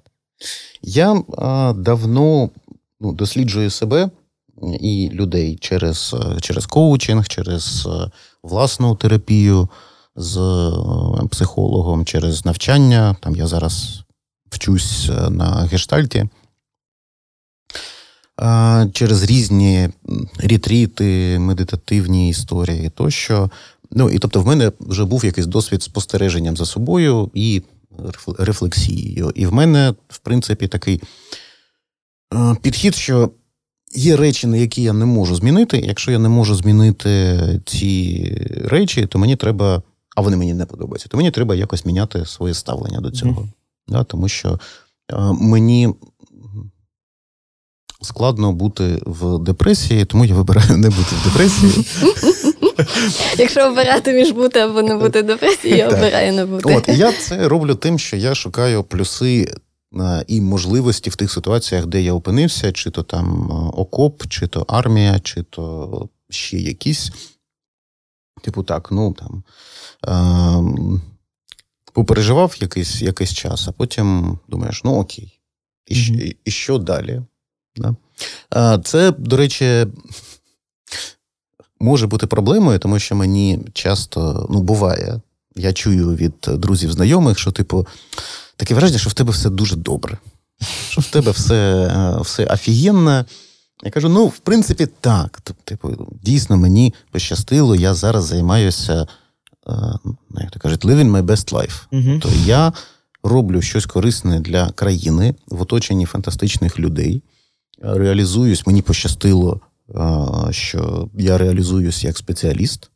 Я 0.81 1.23
а, 1.37 1.73
давно 1.77 2.49
ну, 2.99 3.13
досліджую 3.13 3.69
себе 3.69 4.09
і 4.79 5.09
людей 5.13 5.57
через, 5.61 6.15
через 6.41 6.65
коучинг, 6.65 7.27
через 7.27 7.87
е, 7.91 8.11
власну 8.43 8.95
терапію 8.95 9.69
з 10.15 10.37
е, 10.37 11.27
психологом, 11.27 12.05
через 12.05 12.45
навчання. 12.45 13.15
Там 13.21 13.35
я 13.35 13.47
зараз 13.47 14.03
вчусь 14.49 15.09
е, 15.09 15.29
на 15.29 15.45
гештальті. 15.71 16.25
Через 18.93 19.23
різні 19.23 19.89
ретріти, 20.37 21.39
медитативні 21.39 22.29
історії 22.29 22.89
тощо. 22.89 23.49
Ну, 23.91 24.09
і 24.09 24.19
тобто, 24.19 24.41
в 24.41 24.47
мене 24.47 24.71
вже 24.79 25.05
був 25.05 25.25
якийсь 25.25 25.47
досвід 25.47 25.83
спостереженням 25.83 26.57
за 26.57 26.65
собою 26.65 27.31
і 27.33 27.61
рефлексією. 28.37 29.31
І 29.35 29.45
в 29.45 29.53
мене, 29.53 29.93
в 30.07 30.17
принципі, 30.17 30.67
такий 30.67 31.01
підхід, 32.61 32.95
що 32.95 33.29
Є 33.95 34.17
речі, 34.17 34.47
на 34.47 34.57
які 34.57 34.81
я 34.81 34.93
не 34.93 35.05
можу 35.05 35.35
змінити. 35.35 35.77
Якщо 35.77 36.11
я 36.11 36.19
не 36.19 36.29
можу 36.29 36.55
змінити 36.55 37.61
ці 37.65 38.25
речі, 38.65 39.05
то 39.05 39.19
мені 39.19 39.35
треба, 39.35 39.81
а 40.15 40.21
вони 40.21 40.37
мені 40.37 40.53
не 40.53 40.65
подобаються, 40.65 41.09
то 41.09 41.17
мені 41.17 41.31
треба 41.31 41.55
якось 41.55 41.85
міняти 41.85 42.25
своє 42.25 42.53
ставлення 42.53 42.99
до 42.99 43.11
цього. 43.11 43.41
Mm-hmm. 43.41 43.47
Да, 43.87 44.03
Тому 44.03 44.27
що 44.27 44.59
е, 45.11 45.17
мені 45.41 45.93
складно 48.01 48.53
бути 48.53 49.01
в 49.05 49.39
депресії, 49.39 50.05
тому 50.05 50.25
я 50.25 50.35
вибираю 50.35 50.77
не 50.77 50.89
бути 50.89 51.15
в 51.15 51.23
депресії. 51.23 51.85
Якщо 53.37 53.67
обирати 53.67 54.13
між 54.13 54.31
бути 54.31 54.59
або 54.59 54.81
не 54.81 54.95
бути 54.95 55.21
депресії, 55.21 55.77
я 55.77 55.87
обираю 55.87 56.33
не 56.33 56.45
бути. 56.45 56.75
От, 56.75 56.87
Я 56.87 57.11
це 57.11 57.47
роблю 57.47 57.75
тим, 57.75 57.99
що 57.99 58.17
я 58.17 58.35
шукаю 58.35 58.83
плюси 58.83 59.53
і 60.27 60.41
можливості 60.41 61.09
в 61.09 61.15
тих 61.15 61.31
ситуаціях, 61.31 61.85
де 61.85 62.01
я 62.01 62.13
опинився, 62.13 62.71
чи 62.71 62.89
то 62.89 63.03
там 63.03 63.51
окоп, 63.73 64.27
чи 64.27 64.47
то 64.47 64.65
армія, 64.67 65.19
чи 65.19 65.43
то 65.43 66.09
ще 66.29 66.57
якісь. 66.57 67.11
Типу, 68.41 68.63
так, 68.63 68.91
ну 68.91 69.13
там 69.13 69.43
е, 70.07 71.03
попереживав 71.93 72.55
якийсь 72.59 73.01
якийсь 73.01 73.33
час, 73.33 73.67
а 73.67 73.71
потім 73.71 74.39
думаєш, 74.47 74.81
ну 74.83 74.95
окей, 74.95 75.39
і, 75.87 75.95
mm-hmm. 75.95 76.21
і, 76.21 76.37
і 76.45 76.51
що 76.51 76.77
далі? 76.77 77.21
Да? 77.75 77.95
Це, 78.83 79.11
до 79.11 79.37
речі, 79.37 79.85
може 81.79 82.07
бути 82.07 82.27
проблемою, 82.27 82.79
тому 82.79 82.99
що 82.99 83.15
мені 83.15 83.59
часто 83.73 84.47
ну, 84.49 84.61
буває. 84.61 85.21
Я 85.55 85.73
чую 85.73 86.15
від 86.15 86.33
друзів 86.47 86.91
знайомих, 86.91 87.39
що, 87.39 87.51
типу, 87.51 87.87
таке 88.55 88.73
враження, 88.75 88.99
що 88.99 89.09
в 89.09 89.13
тебе 89.13 89.31
все 89.31 89.49
дуже 89.49 89.75
добре, 89.75 90.17
що 90.89 91.01
в 91.01 91.05
тебе 91.05 91.31
все 91.31 91.85
е, 91.85 92.21
все 92.21 92.45
офігенно. 92.45 93.25
Я 93.83 93.91
кажу: 93.91 94.09
ну, 94.09 94.25
в 94.25 94.37
принципі, 94.37 94.87
так. 95.01 95.41
Типу, 95.63 96.07
дійсно, 96.23 96.57
мені 96.57 96.93
пощастило, 97.11 97.75
я 97.75 97.93
зараз 97.93 98.25
займаюся, 98.25 99.01
е, 99.01 99.07
ну, 100.05 100.17
як 100.41 100.51
то 100.51 100.59
кажуть, 100.59 100.85
living 100.85 101.11
my 101.11 101.23
best 101.23 101.53
life. 101.53 101.87
uh 101.91 102.19
То 102.19 102.29
я 102.45 102.73
роблю 103.23 103.61
щось 103.61 103.85
корисне 103.85 104.39
для 104.39 104.69
країни 104.69 105.35
в 105.47 105.61
оточенні 105.61 106.05
фантастичних 106.05 106.79
людей. 106.79 107.23
Реалізуюсь, 107.81 108.67
мені 108.67 108.81
пощастило, 108.81 109.61
що 110.51 111.09
я 111.13 111.37
реалізуюсь 111.37 112.03
як 112.03 112.17
спеціаліст. 112.17 112.91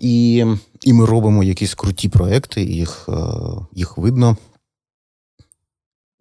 І 0.00 0.44
і 0.82 0.92
ми 0.92 1.06
робимо 1.06 1.44
якісь 1.44 1.74
круті 1.74 2.08
проекти, 2.08 2.62
їх 2.62 3.08
їх 3.74 3.98
видно. 3.98 4.36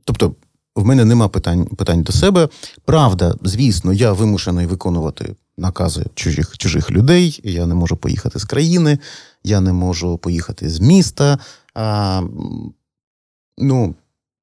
Тобто, 0.04 0.36
в 0.76 0.86
мене 0.86 1.06
нема 1.06 1.28
питань 1.28 1.66
питань 1.66 2.04
до 2.04 2.12
себе. 2.12 2.50
Правда, 2.86 3.36
звісно, 3.44 3.94
я 3.94 4.14
вимушений 4.14 4.66
виконувати 4.66 5.36
накази 5.58 6.06
чужих 6.16 6.58
чужих 6.58 6.92
людей. 6.92 7.40
Я 7.44 7.66
не 7.66 7.76
можу 7.76 7.98
поїхати 7.98 8.40
з 8.40 8.46
країни, 8.46 9.00
я 9.44 9.62
не 9.62 9.74
можу 9.74 10.18
поїхати 10.18 10.70
з 10.70 10.80
міста. 10.80 11.40
А, 11.74 12.22
Ну, 13.58 13.96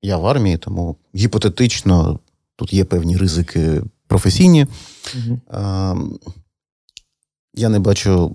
я 0.03 0.16
в 0.16 0.26
армії, 0.26 0.57
тому 0.57 0.97
гіпотетично 1.14 2.18
тут 2.57 2.72
є 2.72 2.84
певні 2.84 3.16
ризики 3.16 3.82
професійні. 4.07 4.66
Угу. 5.14 5.40
А, 5.48 5.94
Я 7.55 7.68
не 7.68 7.78
бачу 7.78 8.32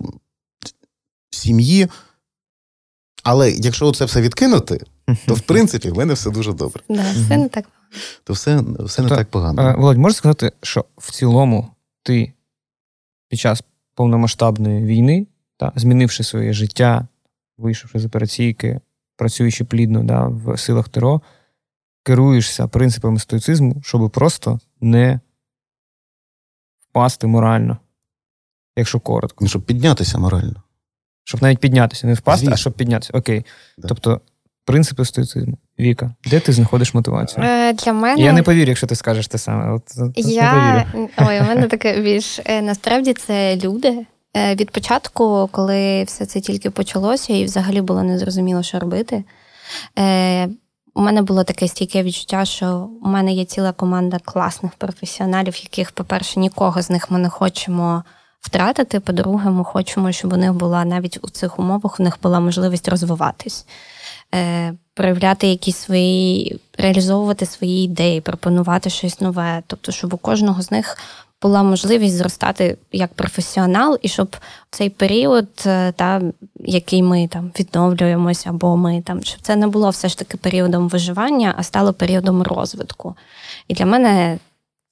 сім'ї. 1.30 1.88
Але 3.22 3.50
якщо 3.50 3.92
це 3.92 4.04
все 4.04 4.20
відкинути, 4.20 4.84
то 5.26 5.34
в 5.34 5.40
принципі 5.46 5.90
в 5.90 5.96
мене 5.96 6.14
все 6.14 6.30
дуже 6.30 6.52
добре. 6.52 6.82
Да, 6.88 7.12
все 7.12 7.36
не 7.36 7.48
так 7.48 7.64
То 8.24 8.32
все 8.32 8.64
все 8.80 9.02
не 9.02 9.08
так 9.08 9.30
погано. 9.30 9.74
Володь, 9.78 9.98
можеш 9.98 10.16
сказати, 10.16 10.52
що 10.62 10.84
в 10.98 11.12
цілому 11.12 11.68
ти 12.02 12.32
під 13.28 13.40
час 13.40 13.62
повномасштабної 13.94 14.84
війни, 14.84 15.26
та, 15.56 15.72
змінивши 15.76 16.24
своє 16.24 16.52
життя, 16.52 17.08
вийшовши 17.58 17.98
з 17.98 18.04
операційки, 18.04 18.80
працюючи 19.16 19.64
плідно 19.64 20.04
да, 20.04 20.26
в 20.26 20.58
силах 20.58 20.88
ТРО, 20.88 21.20
керуєшся 22.02 22.68
принципами 22.68 23.18
стоїцизму, 23.18 23.82
щоб 23.84 24.10
просто 24.10 24.60
не 24.80 25.20
впасти 26.90 27.26
морально, 27.26 27.78
якщо 28.76 29.00
коротко. 29.00 29.36
Ну, 29.40 29.48
щоб 29.48 29.62
піднятися 29.62 30.18
морально. 30.18 30.62
Щоб 31.24 31.42
навіть 31.42 31.58
піднятися, 31.58 32.06
не 32.06 32.14
впасти, 32.14 32.40
Звісно. 32.40 32.54
а 32.54 32.56
щоб 32.56 32.72
піднятися. 32.72 33.12
Окей. 33.14 33.46
Да. 33.78 33.88
Тобто, 33.88 34.20
принципи 34.64 35.04
стоїцизму. 35.04 35.58
Віка, 35.78 36.14
де 36.24 36.40
ти 36.40 36.52
знаходиш 36.52 36.94
мотивацію? 36.94 37.44
Е, 37.46 37.72
Для 37.72 37.92
мене 37.92 38.22
я 38.22 38.32
не 38.32 38.42
повірю, 38.42 38.68
якщо 38.68 38.86
ти 38.86 38.94
скажеш 38.96 39.28
те 39.28 39.38
саме. 39.38 39.72
От, 39.72 39.82
Я 40.16 40.74
не 40.94 41.08
ой, 41.18 41.40
у 41.40 41.44
мене 41.44 41.66
таке 41.68 42.02
більш 42.02 42.40
е, 42.44 42.62
насправді 42.62 43.12
це 43.14 43.56
люди. 43.56 44.06
Е, 44.36 44.54
від 44.54 44.70
початку, 44.70 45.48
коли 45.52 46.04
все 46.04 46.26
це 46.26 46.40
тільки 46.40 46.70
почалося, 46.70 47.32
і 47.32 47.44
взагалі 47.44 47.80
було 47.80 48.02
незрозуміло, 48.02 48.62
що 48.62 48.78
робити. 48.78 49.24
У 50.94 51.00
мене 51.00 51.22
було 51.22 51.44
таке 51.44 51.68
стійке 51.68 52.02
відчуття, 52.02 52.44
що 52.44 52.88
у 53.02 53.08
мене 53.08 53.32
є 53.32 53.44
ціла 53.44 53.72
команда 53.72 54.18
класних 54.24 54.72
професіоналів, 54.72 55.56
яких, 55.56 55.92
по-перше, 55.92 56.40
нікого 56.40 56.82
з 56.82 56.90
них 56.90 57.10
ми 57.10 57.18
не 57.18 57.28
хочемо 57.28 58.04
втратити. 58.40 59.00
По-друге, 59.00 59.50
ми 59.50 59.64
хочемо, 59.64 60.12
щоб 60.12 60.32
у 60.32 60.36
них 60.36 60.52
була 60.52 60.84
навіть 60.84 61.18
у 61.22 61.28
цих 61.28 61.58
умовах 61.58 62.00
у 62.00 62.02
них 62.02 62.18
була 62.22 62.40
можливість 62.40 62.88
розвиватись, 62.88 63.66
е, 64.34 64.74
проявляти 64.94 65.46
якісь 65.46 65.76
свої, 65.76 66.60
реалізовувати 66.78 67.46
свої 67.46 67.84
ідеї, 67.84 68.20
пропонувати 68.20 68.90
щось 68.90 69.20
нове. 69.20 69.62
Тобто, 69.66 69.92
щоб 69.92 70.14
у 70.14 70.16
кожного 70.16 70.62
з 70.62 70.70
них 70.70 70.96
була 71.42 71.62
можливість 71.62 72.16
зростати 72.16 72.76
як 72.92 73.14
професіонал, 73.14 73.98
і 74.02 74.08
щоб 74.08 74.36
цей 74.70 74.90
період, 74.90 75.48
е, 75.66 75.92
та, 75.92 76.22
який 76.60 77.02
ми 77.02 77.28
там 77.28 77.52
відновлюємося, 77.58 78.50
або 78.50 78.76
ми 78.76 79.02
там, 79.06 79.22
щоб 79.22 79.40
це 79.40 79.56
не 79.56 79.66
було 79.66 79.90
все 79.90 80.08
ж 80.08 80.18
таки 80.18 80.36
періодом 80.36 80.88
виживання, 80.88 81.54
а 81.56 81.62
стало 81.62 81.92
періодом 81.92 82.42
розвитку. 82.42 83.14
І 83.68 83.74
для 83.74 83.86
мене 83.86 84.38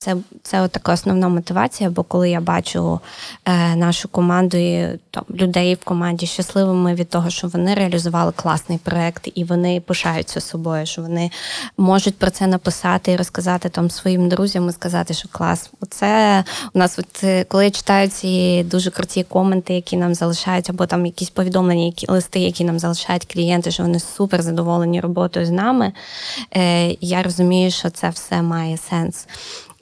це 0.00 0.16
це 0.42 0.62
от 0.62 0.72
така 0.72 0.92
основна 0.92 1.28
мотивація, 1.28 1.90
бо 1.90 2.02
коли 2.02 2.30
я 2.30 2.40
бачу 2.40 3.00
е, 3.44 3.76
нашу 3.76 4.08
команду 4.08 4.56
і 4.56 4.98
там, 5.10 5.24
людей 5.30 5.74
в 5.74 5.84
команді 5.84 6.26
щасливими 6.26 6.94
від 6.94 7.08
того, 7.08 7.30
що 7.30 7.48
вони 7.48 7.74
реалізували 7.74 8.32
класний 8.36 8.78
проект, 8.78 9.28
і 9.34 9.44
вони 9.44 9.80
пишаються 9.80 10.40
собою, 10.40 10.86
що 10.86 11.02
вони 11.02 11.30
можуть 11.78 12.18
про 12.18 12.30
це 12.30 12.46
написати 12.46 13.12
і 13.12 13.16
розказати 13.16 13.68
там 13.68 13.90
своїм 13.90 14.28
друзям 14.28 14.68
і 14.68 14.72
сказати, 14.72 15.14
що 15.14 15.28
клас. 15.32 15.70
Оце 15.80 16.44
у 16.74 16.78
нас, 16.78 16.98
от, 16.98 17.24
е, 17.24 17.44
коли 17.44 17.64
я 17.64 17.70
читаю 17.70 18.08
ці 18.08 18.62
дуже 18.62 18.90
круті 18.90 19.22
коменти, 19.22 19.74
які 19.74 19.96
нам 19.96 20.14
залишають, 20.14 20.70
або 20.70 20.86
там 20.86 21.06
якісь 21.06 21.30
повідомлення, 21.30 21.84
які 21.84 22.06
листи, 22.08 22.40
які 22.40 22.64
нам 22.64 22.78
залишають 22.78 23.32
клієнти, 23.32 23.70
що 23.70 23.82
вони 23.82 24.00
супер 24.00 24.42
задоволені 24.42 25.00
роботою 25.00 25.46
з 25.46 25.50
нами. 25.50 25.92
Е, 26.56 26.96
Я 27.00 27.22
розумію, 27.22 27.70
що 27.70 27.90
це 27.90 28.10
все 28.10 28.42
має 28.42 28.76
сенс. 28.76 29.26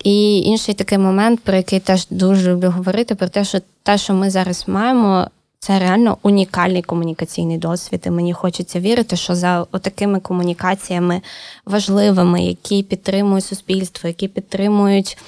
І 0.07 0.39
інший 0.39 0.75
такий 0.75 0.99
момент, 0.99 1.41
про 1.41 1.57
який 1.57 1.81
теж 1.81 2.07
дуже 2.11 2.53
люблю 2.53 2.71
говорити, 2.71 3.15
про 3.15 3.29
те, 3.29 3.45
що 3.45 3.59
те, 3.83 3.99
що 3.99 4.15
ми 4.15 4.31
зараз 4.31 4.65
маємо, 4.67 5.27
це 5.59 5.79
реально 5.79 6.19
унікальний 6.23 6.83
комунікаційний 6.83 7.59
досвід. 7.59 8.03
І 8.07 8.11
мені 8.11 8.33
хочеться 8.33 8.81
вірити, 8.81 9.17
що 9.17 9.35
за 9.35 9.65
такими 9.65 10.21
комунікаціями 10.21 11.21
важливими, 11.65 12.45
які 12.45 12.83
підтримують 12.83 13.45
суспільство, 13.45 14.09
які 14.09 14.29
підтримують. 14.29 15.19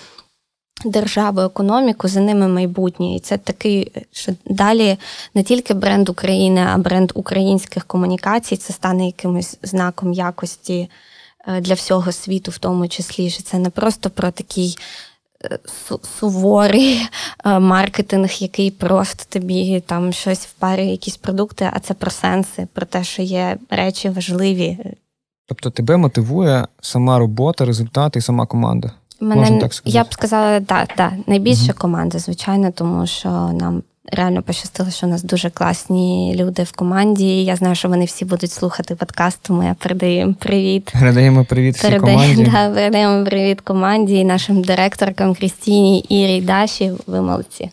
Державу, 0.84 1.40
економіку, 1.40 2.08
за 2.08 2.20
ними 2.20 2.48
майбутнє. 2.48 3.16
І 3.16 3.20
це 3.20 3.38
такий, 3.38 3.92
що 4.12 4.32
далі 4.44 4.96
не 5.34 5.42
тільки 5.42 5.74
бренд 5.74 6.08
України, 6.08 6.66
а 6.72 6.78
бренд 6.78 7.12
українських 7.14 7.84
комунікацій. 7.84 8.56
Це 8.56 8.72
стане 8.72 9.06
якимось 9.06 9.58
знаком 9.62 10.12
якості 10.12 10.88
для 11.60 11.74
всього 11.74 12.12
світу, 12.12 12.50
в 12.50 12.58
тому 12.58 12.88
числі, 12.88 13.30
що 13.30 13.42
це 13.42 13.58
не 13.58 13.70
просто 13.70 14.10
про 14.10 14.30
такий 14.30 14.78
е, 15.44 15.58
суворий 16.18 17.08
е, 17.44 17.58
маркетинг, 17.58 18.30
який 18.30 18.70
просто 18.70 19.24
тобі 19.28 19.82
там 19.86 20.12
щось 20.12 20.46
впарює, 20.46 20.86
якісь 20.86 21.16
продукти, 21.16 21.70
а 21.72 21.80
це 21.80 21.94
про 21.94 22.10
сенси, 22.10 22.68
про 22.72 22.86
те, 22.86 23.04
що 23.04 23.22
є 23.22 23.58
речі 23.70 24.08
важливі. 24.08 24.78
Тобто 25.46 25.70
тебе 25.70 25.96
мотивує 25.96 26.66
сама 26.80 27.18
робота, 27.18 27.64
результати 27.64 28.18
і 28.18 28.22
сама 28.22 28.46
команда. 28.46 28.92
Мене 29.20 29.40
Можна 29.40 29.58
так 29.58 29.74
сказати? 29.74 29.96
я 29.96 30.04
б 30.04 30.12
сказала, 30.12 30.60
так, 30.60 30.88
так, 30.96 31.12
найбільше 31.26 31.64
угу. 31.64 31.78
команда, 31.78 32.18
звичайно, 32.18 32.72
тому 32.72 33.06
що 33.06 33.28
нам 33.30 33.82
реально 34.12 34.42
пощастило, 34.42 34.90
що 34.90 35.06
у 35.06 35.10
нас 35.10 35.22
дуже 35.22 35.50
класні 35.50 36.34
люди 36.36 36.62
в 36.62 36.72
команді. 36.72 37.44
Я 37.44 37.56
знаю, 37.56 37.74
що 37.74 37.88
вони 37.88 38.04
всі 38.04 38.24
будуть 38.24 38.50
слухати 38.50 38.94
подкаст, 38.94 39.38
тому 39.42 39.62
я 39.62 39.74
передаю 39.74 40.12
їм 40.12 40.34
привіт. 40.34 40.92
Передаємо 41.00 41.44
привіт 41.44 41.76
всій 41.76 41.88
Передаємо, 41.88 42.22
команді. 42.22 42.50
Да, 42.50 42.70
передаємо 42.70 43.24
привіт 43.24 43.60
команді 43.60 44.14
і 44.14 44.24
нашим 44.24 44.62
директоркам 44.62 45.34
Крістіні, 45.34 46.00
Ірі 46.00 46.40
Даші. 46.40 46.92
Ви 47.06 47.20
молодці. 47.20 47.70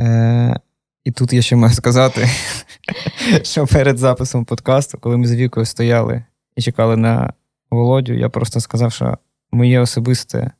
Е, 0.00 0.60
І 1.04 1.10
тут 1.10 1.32
я 1.32 1.42
ще 1.42 1.56
маю 1.56 1.74
сказати, 1.74 2.28
що 3.42 3.66
перед 3.66 3.98
записом 3.98 4.44
подкасту, 4.44 4.98
коли 4.98 5.16
ми 5.16 5.26
з 5.26 5.34
Вікою 5.34 5.66
стояли 5.66 6.24
і 6.56 6.62
чекали 6.62 6.96
на 6.96 7.32
Володю, 7.70 8.12
я 8.12 8.28
просто 8.28 8.60
сказав, 8.60 8.92
що 8.92 9.18
моє 9.52 9.80
особисте 9.80 10.50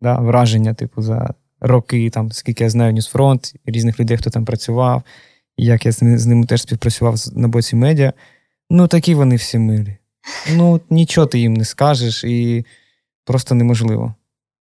да, 0.00 0.18
враження, 0.18 0.74
типу, 0.74 1.02
за 1.02 1.34
роки, 1.62 2.10
там, 2.10 2.32
скільки 2.32 2.64
я 2.64 2.70
знаю 2.70 2.92
Ньюсфронт, 2.92 3.54
різних 3.66 4.00
людей, 4.00 4.16
хто 4.16 4.30
там 4.30 4.44
працював, 4.44 5.02
як 5.56 5.86
я 5.86 5.92
з 5.92 6.26
ними 6.26 6.46
теж 6.46 6.62
співпрацював 6.62 7.16
на 7.32 7.48
боці 7.48 7.76
медіа. 7.76 8.12
Ну, 8.70 8.88
такі 8.88 9.14
вони 9.14 9.36
всі 9.36 9.58
милі. 9.58 9.96
Ну, 10.52 10.80
нічого 10.90 11.26
ти 11.26 11.38
їм 11.38 11.54
не 11.54 11.64
скажеш, 11.64 12.24
і 12.24 12.66
просто 13.24 13.54
неможливо. 13.54 14.14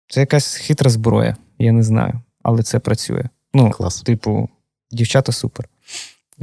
Це 0.07 0.19
якась 0.19 0.55
хитра 0.55 0.89
зброя, 0.89 1.35
я 1.59 1.71
не 1.71 1.83
знаю, 1.83 2.21
але 2.43 2.63
це 2.63 2.79
працює. 2.79 3.23
Ну, 3.53 3.71
Клас. 3.71 4.01
типу, 4.01 4.49
дівчата 4.91 5.31
супер. 5.31 5.69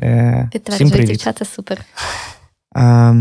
Е, 0.02 0.50
Всім 0.68 0.90
привіт. 0.90 1.08
дівчата 1.08 1.44
супер. 1.44 1.84
А, 2.74 3.14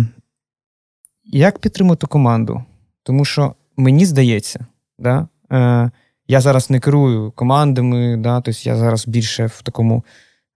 Як 1.26 1.60
підтримати 1.60 2.08
команду? 2.08 2.64
Тому 3.04 3.26
що 3.26 3.56
мені 3.78 4.06
здається, 4.06 4.66
да, 5.00 5.28
е, 5.52 5.92
я 6.28 6.42
зараз 6.42 6.70
не 6.70 6.80
керую 6.80 7.32
командами, 7.32 8.18
да, 8.18 8.42
тобто 8.42 8.60
я 8.64 8.78
зараз 8.78 9.08
більше 9.08 9.46
в 9.46 9.62
такому 9.62 10.06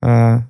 е, 0.03 0.45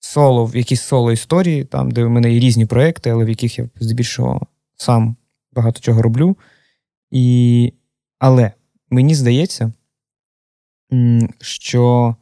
соло, 0.00 0.46
в 0.46 0.56
якійсь 0.56 0.82
соло 0.82 1.12
історії, 1.12 1.64
там, 1.64 1.90
де 1.90 2.04
в 2.04 2.10
мене 2.10 2.32
є 2.32 2.40
різні 2.40 2.66
проекти, 2.66 3.10
але 3.10 3.24
в 3.24 3.28
яких 3.28 3.58
я 3.58 3.68
здебільшого 3.80 4.46
сам 4.76 5.16
багато 5.52 5.80
чого 5.80 6.02
роблю. 6.02 6.36
І, 7.10 7.72
Але 8.18 8.52
мені 8.90 9.14
здається, 9.14 9.72
що 11.40 12.16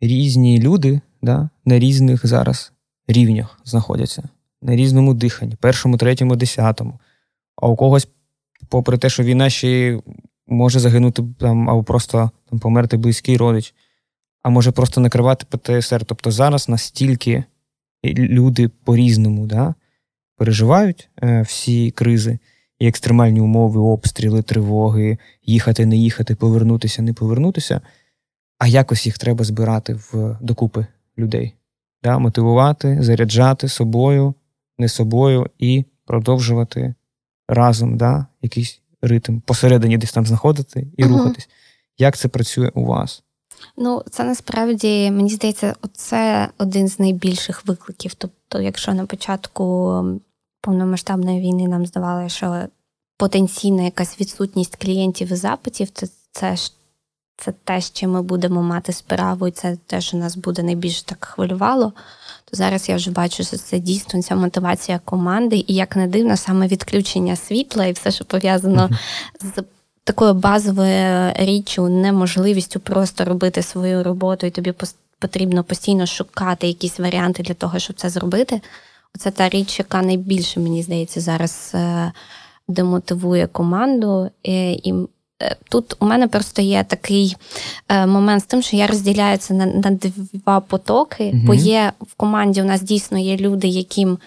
різні 0.00 0.60
люди 0.60 1.00
да, 1.22 1.48
на 1.64 1.78
різних 1.78 2.26
зараз 2.26 2.72
рівнях 3.08 3.60
знаходяться, 3.64 4.28
на 4.62 4.76
різному 4.76 5.14
диханні, 5.14 5.56
першому, 5.56 5.96
третьому, 5.96 6.36
десятому. 6.36 7.00
А 7.56 7.68
у 7.68 7.76
когось, 7.76 8.08
попри 8.68 8.98
те, 8.98 9.10
що 9.10 9.22
війна 9.22 9.50
ще 9.50 10.00
може 10.46 10.80
загинути 10.80 11.22
там, 11.38 11.70
або 11.70 11.82
просто 11.82 12.30
там, 12.50 12.58
померти 12.58 12.96
близький 12.96 13.36
родич, 13.36 13.74
а 14.42 14.50
може 14.50 14.70
просто 14.70 15.00
накривати 15.00 15.46
ПТСР. 15.50 16.04
Тобто 16.04 16.30
зараз 16.30 16.68
настільки 16.68 17.44
люди 18.04 18.68
по-різному 18.68 19.46
да, 19.46 19.74
переживають 20.36 21.08
е, 21.22 21.42
всі 21.42 21.90
кризи 21.90 22.38
і 22.78 22.86
екстремальні 22.86 23.40
умови, 23.40 23.80
обстріли, 23.80 24.42
тривоги, 24.42 25.18
їхати, 25.42 25.86
не 25.86 25.96
їхати, 25.96 26.34
повернутися, 26.34 27.02
не 27.02 27.12
повернутися. 27.12 27.80
А 28.58 28.66
якось 28.66 29.06
їх 29.06 29.18
треба 29.18 29.44
збирати 29.44 29.94
в 29.94 30.38
докупи 30.40 30.86
людей, 31.18 31.54
да, 32.02 32.18
мотивувати, 32.18 33.02
заряджати 33.02 33.68
собою, 33.68 34.34
не 34.78 34.88
собою 34.88 35.50
і 35.58 35.84
продовжувати 36.06 36.94
разом 37.48 37.96
да, 37.96 38.26
якийсь 38.42 38.80
ритм, 39.06 39.40
посередині 39.40 39.98
десь 39.98 40.12
там 40.12 40.26
знаходити 40.26 40.86
і 40.96 41.04
uh 41.04 41.08
рухатись. 41.08 41.48
Як 41.98 42.16
це 42.16 42.28
працює 42.28 42.70
у 42.74 42.84
вас? 42.84 43.22
Ну, 43.76 44.02
це 44.10 44.24
насправді, 44.24 45.10
мені 45.10 45.30
здається, 45.30 45.74
це 45.92 46.48
один 46.58 46.88
з 46.88 46.98
найбільших 46.98 47.66
викликів. 47.66 48.14
Тобто, 48.14 48.60
якщо 48.60 48.94
на 48.94 49.06
початку 49.06 50.04
повномасштабної 50.60 51.40
війни 51.40 51.68
нам 51.68 51.86
здавалося, 51.86 52.36
що 52.36 52.66
потенційна 53.16 53.82
якась 53.82 54.20
відсутність 54.20 54.76
клієнтів 54.76 55.32
і 55.32 55.36
запитів, 55.36 55.90
то 55.90 56.06
це 56.32 56.56
ж. 56.56 56.72
Це 57.36 57.52
те, 57.64 57.82
чим 57.82 58.10
ми 58.10 58.22
будемо 58.22 58.62
мати 58.62 58.92
справу, 58.92 59.48
і 59.48 59.50
це 59.50 59.76
те, 59.86 60.00
що 60.00 60.16
нас 60.16 60.36
буде 60.36 60.62
найбільше 60.62 61.04
так 61.04 61.24
хвилювало 61.24 61.92
зараз 62.54 62.88
я 62.88 62.96
вже 62.96 63.10
бачу, 63.10 63.44
що 63.44 63.56
це 63.56 63.78
дійсно 63.78 64.22
ця 64.22 64.34
мотивація 64.34 65.00
команди, 65.04 65.64
і 65.66 65.74
як 65.74 65.96
не 65.96 66.06
дивно, 66.06 66.36
саме 66.36 66.66
відключення 66.66 67.36
світла 67.36 67.86
і 67.86 67.92
все, 67.92 68.10
що 68.10 68.24
пов'язано 68.24 68.90
з. 69.40 69.62
Такою 70.06 70.34
базовою 70.34 71.32
річчю, 71.36 71.88
неможливістю 71.88 72.80
просто 72.80 73.24
робити 73.24 73.62
свою 73.62 74.02
роботу, 74.02 74.46
і 74.46 74.50
тобі 74.50 74.74
потрібно 75.18 75.64
постійно 75.64 76.06
шукати 76.06 76.66
якісь 76.66 76.98
варіанти 76.98 77.42
для 77.42 77.54
того, 77.54 77.78
щоб 77.78 77.96
це 77.96 78.10
зробити. 78.10 78.60
Оце 79.14 79.30
та 79.30 79.48
річ, 79.48 79.78
яка 79.78 80.02
найбільше, 80.02 80.60
мені 80.60 80.82
здається, 80.82 81.20
зараз 81.20 81.72
е, 81.74 82.12
демотивує 82.68 83.46
команду. 83.46 84.30
І 84.42 84.92
Е, 84.92 84.94
тут 85.68 85.94
у 86.00 86.06
мене 86.06 86.28
просто 86.28 86.62
є 86.62 86.84
такий 86.84 87.36
е, 87.88 88.06
момент 88.06 88.42
з 88.42 88.46
тим, 88.46 88.62
що 88.62 88.76
я 88.76 88.86
розділяю 88.86 89.38
це 89.38 89.54
на 89.54 89.66
на 89.66 89.98
два 90.32 90.60
потоки, 90.60 91.30
угу. 91.34 91.42
бо 91.46 91.54
є 91.54 91.92
в 92.00 92.14
команді 92.14 92.62
у 92.62 92.64
нас 92.64 92.82
дійсно 92.82 93.18
є 93.18 93.36
люди, 93.36 93.68
яким, 93.68 94.18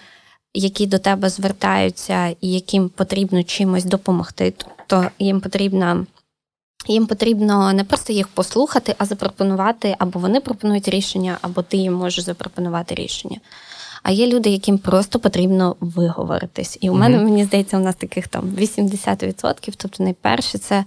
які 0.54 0.86
до 0.86 0.98
тебе 0.98 1.30
звертаються 1.30 2.28
і 2.28 2.52
яким 2.52 2.88
потрібно 2.88 3.42
чимось 3.42 3.84
допомогти. 3.84 4.54
Тобто 4.56 5.10
їм 5.18 5.40
потрібно. 5.40 6.06
Їм 6.88 7.06
потрібно 7.06 7.72
не 7.72 7.84
просто 7.84 8.12
їх 8.12 8.28
послухати, 8.28 8.94
а 8.98 9.04
запропонувати, 9.04 9.96
або 9.98 10.18
вони 10.18 10.40
пропонують 10.40 10.88
рішення, 10.88 11.38
або 11.40 11.62
ти 11.62 11.76
їм 11.76 11.94
можеш 11.94 12.24
запропонувати 12.24 12.94
рішення. 12.94 13.38
А 14.08 14.10
є 14.10 14.26
люди, 14.26 14.50
яким 14.50 14.78
просто 14.78 15.18
потрібно 15.18 15.76
виговоритись. 15.80 16.78
І 16.80 16.90
у 16.90 16.94
мене, 16.94 17.18
мені 17.18 17.44
здається, 17.44 17.76
у 17.76 17.80
нас 17.80 17.96
таких 17.96 18.28
там 18.28 18.44
80%. 18.44 19.72
Тобто, 19.76 20.04
найперше, 20.04 20.58
це 20.58 20.84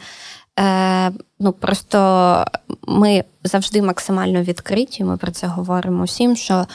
е, 0.60 1.11
ну 1.39 1.52
просто 1.52 2.45
ми 2.88 3.23
завжди 3.43 3.81
максимально 3.81 4.41
відкриті. 4.41 4.98
Ми 4.99 5.18
про 5.18 5.31
це 5.31 5.48
говоримо 5.48 6.03
всім. 6.03 6.35
що 6.35 6.65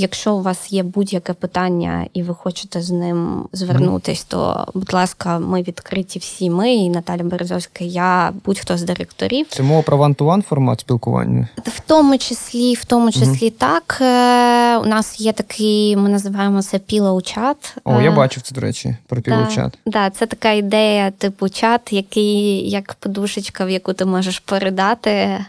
Якщо 0.00 0.34
у 0.34 0.42
вас 0.42 0.72
є 0.72 0.82
будь-яке 0.82 1.32
питання 1.32 2.06
і 2.14 2.22
ви 2.22 2.34
хочете 2.34 2.82
з 2.82 2.90
ним 2.90 3.48
звернутись, 3.52 4.24
то 4.24 4.66
будь 4.74 4.92
ласка, 4.92 5.38
ми 5.38 5.62
відкриті 5.62 6.18
всі. 6.20 6.50
Ми 6.50 6.74
і 6.74 6.90
Наталя 6.90 7.22
Березовська, 7.22 7.84
я 7.84 8.32
будь-хто 8.44 8.76
з 8.76 8.82
директорів. 8.82 9.46
Це 9.50 9.62
мова 9.62 9.82
про 9.82 9.96
ван-ту-ван 9.96 10.42
формат 10.42 10.80
спілкування? 10.80 11.48
В 11.56 11.80
тому 11.80 12.18
числі, 12.18 12.74
в 12.74 12.84
тому 12.84 13.12
числі, 13.12 13.46
угу. 13.46 13.56
так. 13.58 13.98
Е, 14.00 14.78
у 14.78 14.86
нас 14.86 15.20
є 15.20 15.32
такий, 15.32 15.96
ми 15.96 16.08
називаємо 16.08 16.62
це 16.62 16.78
пілоу-чат. 16.78 17.76
О, 17.84 18.00
я 18.00 18.10
е, 18.10 18.14
бачив 18.14 18.42
це, 18.42 18.54
до 18.54 18.60
речі, 18.60 18.96
про 19.06 19.20
пілоу-чат. 19.20 19.70
Так, 19.70 19.80
да, 19.86 20.10
це 20.10 20.26
така 20.26 20.52
ідея, 20.52 21.10
типу 21.10 21.48
чат, 21.48 21.92
який 21.92 22.70
як 22.70 22.94
подушечка, 22.94 23.64
в 23.64 23.70
яку 23.70 23.92
ти 23.92 24.04
можеш 24.04 24.38
передати. 24.38 25.44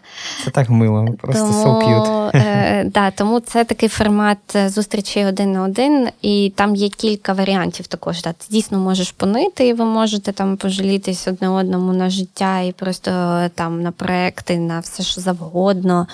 Це 0.46 0.52
так 0.52 0.70
мило, 0.70 1.08
просто 1.22 1.44
тому, 1.44 1.66
so 1.66 1.88
cute. 1.88 2.32
Е, 2.36 2.84
да, 2.94 3.12
Тому 3.12 3.40
це 3.40 3.64
такий 3.64 3.90
формат 3.90 4.39
формат 4.48 4.74
зустрічей 4.74 5.26
один 5.26 5.52
на 5.52 5.64
один, 5.64 6.10
і 6.22 6.54
там 6.56 6.76
є 6.76 6.90
кілька 6.90 7.34
варіантів 7.34 7.88
також. 7.88 8.22
Да. 8.22 8.34
Ти 8.34 8.46
дійсно 8.50 8.80
можеш 8.80 9.12
понити, 9.12 9.68
і 9.68 9.74
ви 9.74 9.86
можете 9.86 10.32
там 10.32 10.58
пожалітись 10.58 11.28
одне 11.28 11.50
одному 11.50 11.94
на 11.94 12.10
життя 12.10 12.60
і 12.60 12.72
просто 12.72 13.12
там 13.56 13.82
на 13.82 13.92
проекти, 13.92 14.58
на 14.58 14.80
все 14.80 15.04
що 15.04 15.22
завгодно. 15.22 16.08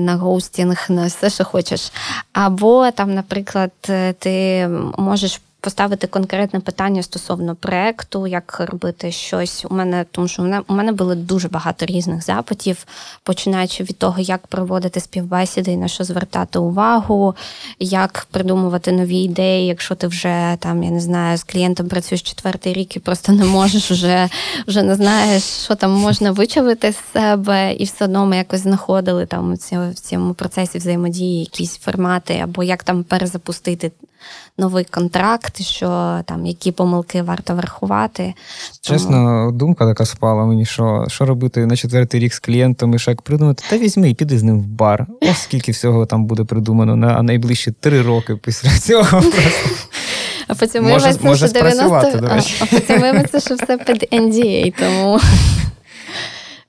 На 0.00 0.16
гостінг, 0.20 0.86
на 0.88 1.06
все, 1.06 1.30
що 1.30 1.44
хочеш. 1.44 1.92
Або 2.32 2.90
там, 2.90 3.14
наприклад, 3.14 3.70
ти 4.18 4.68
можеш 4.98 5.40
поставити 5.62 6.06
конкретне 6.06 6.60
питання 6.60 7.02
стосовно 7.02 7.54
проекту, 7.54 8.26
як 8.26 8.60
робити 8.60 9.12
щось. 9.12 9.64
У 9.70 9.74
мене 9.74 10.04
тому, 10.10 10.28
що 10.28 10.42
у 10.42 10.74
мене 10.74 10.92
у 10.92 10.94
було 10.94 11.14
дуже 11.14 11.48
багато 11.48 11.86
різних 11.86 12.24
запитів, 12.24 12.86
починаючи 13.22 13.84
від 13.84 13.98
того, 13.98 14.20
як 14.20 14.46
проводити 14.46 15.00
співбесіди 15.00 15.72
і 15.72 15.76
на 15.76 15.88
що 15.88 16.04
звертати 16.04 16.58
увагу, 16.58 17.34
як 17.78 18.26
придумувати 18.30 18.92
нові 18.92 19.16
ідеї, 19.16 19.66
якщо 19.66 19.94
ти 19.94 20.06
вже 20.06 20.56
там, 20.58 20.82
я 20.82 20.90
не 20.90 21.00
знаю, 21.00 21.36
з 21.38 21.44
клієнтом 21.44 21.88
працюєш 21.88 22.22
четвертий 22.22 22.72
рік 22.72 22.96
і 22.96 23.00
просто 23.00 23.32
не 23.32 23.44
можеш 23.44 23.90
вже 23.90 24.28
вже 24.66 24.82
не 24.82 24.94
знаєш, 24.94 25.42
що 25.42 25.74
там 25.74 25.90
можна 25.92 26.30
вичавити 26.30 26.92
з 26.92 27.12
себе, 27.12 27.74
і 27.74 27.84
все 27.84 28.04
одно 28.04 28.26
ми 28.26 28.36
якось 28.36 28.60
знаходили 28.60 29.26
там 29.26 29.54
в 29.54 29.94
цьому 29.94 30.34
процесі 30.34 30.78
взаємодії 30.78 31.40
якісь 31.40 31.78
формати, 31.78 32.40
або 32.44 32.62
як 32.62 32.84
там 32.84 33.04
перезапустити 33.04 33.92
новий 34.58 34.84
контракт, 34.84 35.62
що 35.62 36.20
там 36.24 36.46
які 36.46 36.72
помилки 36.72 37.22
варто 37.22 37.54
врахувати. 37.54 38.34
Чесно, 38.80 39.10
Тому... 39.10 39.52
думка 39.52 39.86
така 39.86 40.06
спала 40.06 40.44
мені, 40.44 40.64
що 40.64 41.04
що 41.08 41.26
робити 41.26 41.66
на 41.66 41.76
четвертий 41.76 42.20
рік 42.20 42.34
з 42.34 42.38
клієнтом 42.38 42.94
і 42.94 42.98
що 42.98 43.10
як 43.10 43.22
придумати, 43.22 43.64
та 43.70 43.78
візьми 43.78 44.10
і 44.10 44.14
піди 44.14 44.38
з 44.38 44.42
ним 44.42 44.60
в 44.60 44.66
бар. 44.66 45.06
Ось 45.20 45.42
скільки 45.42 45.72
всього 45.72 46.06
там 46.06 46.24
буде 46.24 46.44
придумано 46.44 46.96
на 46.96 47.22
найближчі 47.22 47.72
три 47.80 48.02
роки 48.02 48.36
після 48.36 48.70
цього. 48.78 49.22
А 50.48 50.54
потім 50.54 50.84
може, 50.84 51.14
може 51.22 51.48
що 51.48 51.54
90... 51.54 52.18
до 52.18 52.28
речі. 52.28 52.56
А, 52.60 52.64
а 52.64 52.66
потім 52.66 53.00
виявиться, 53.00 53.40
що 53.40 53.54
все 53.54 53.78
під 53.78 54.08
NDA, 54.12 54.74
тому. 54.78 55.20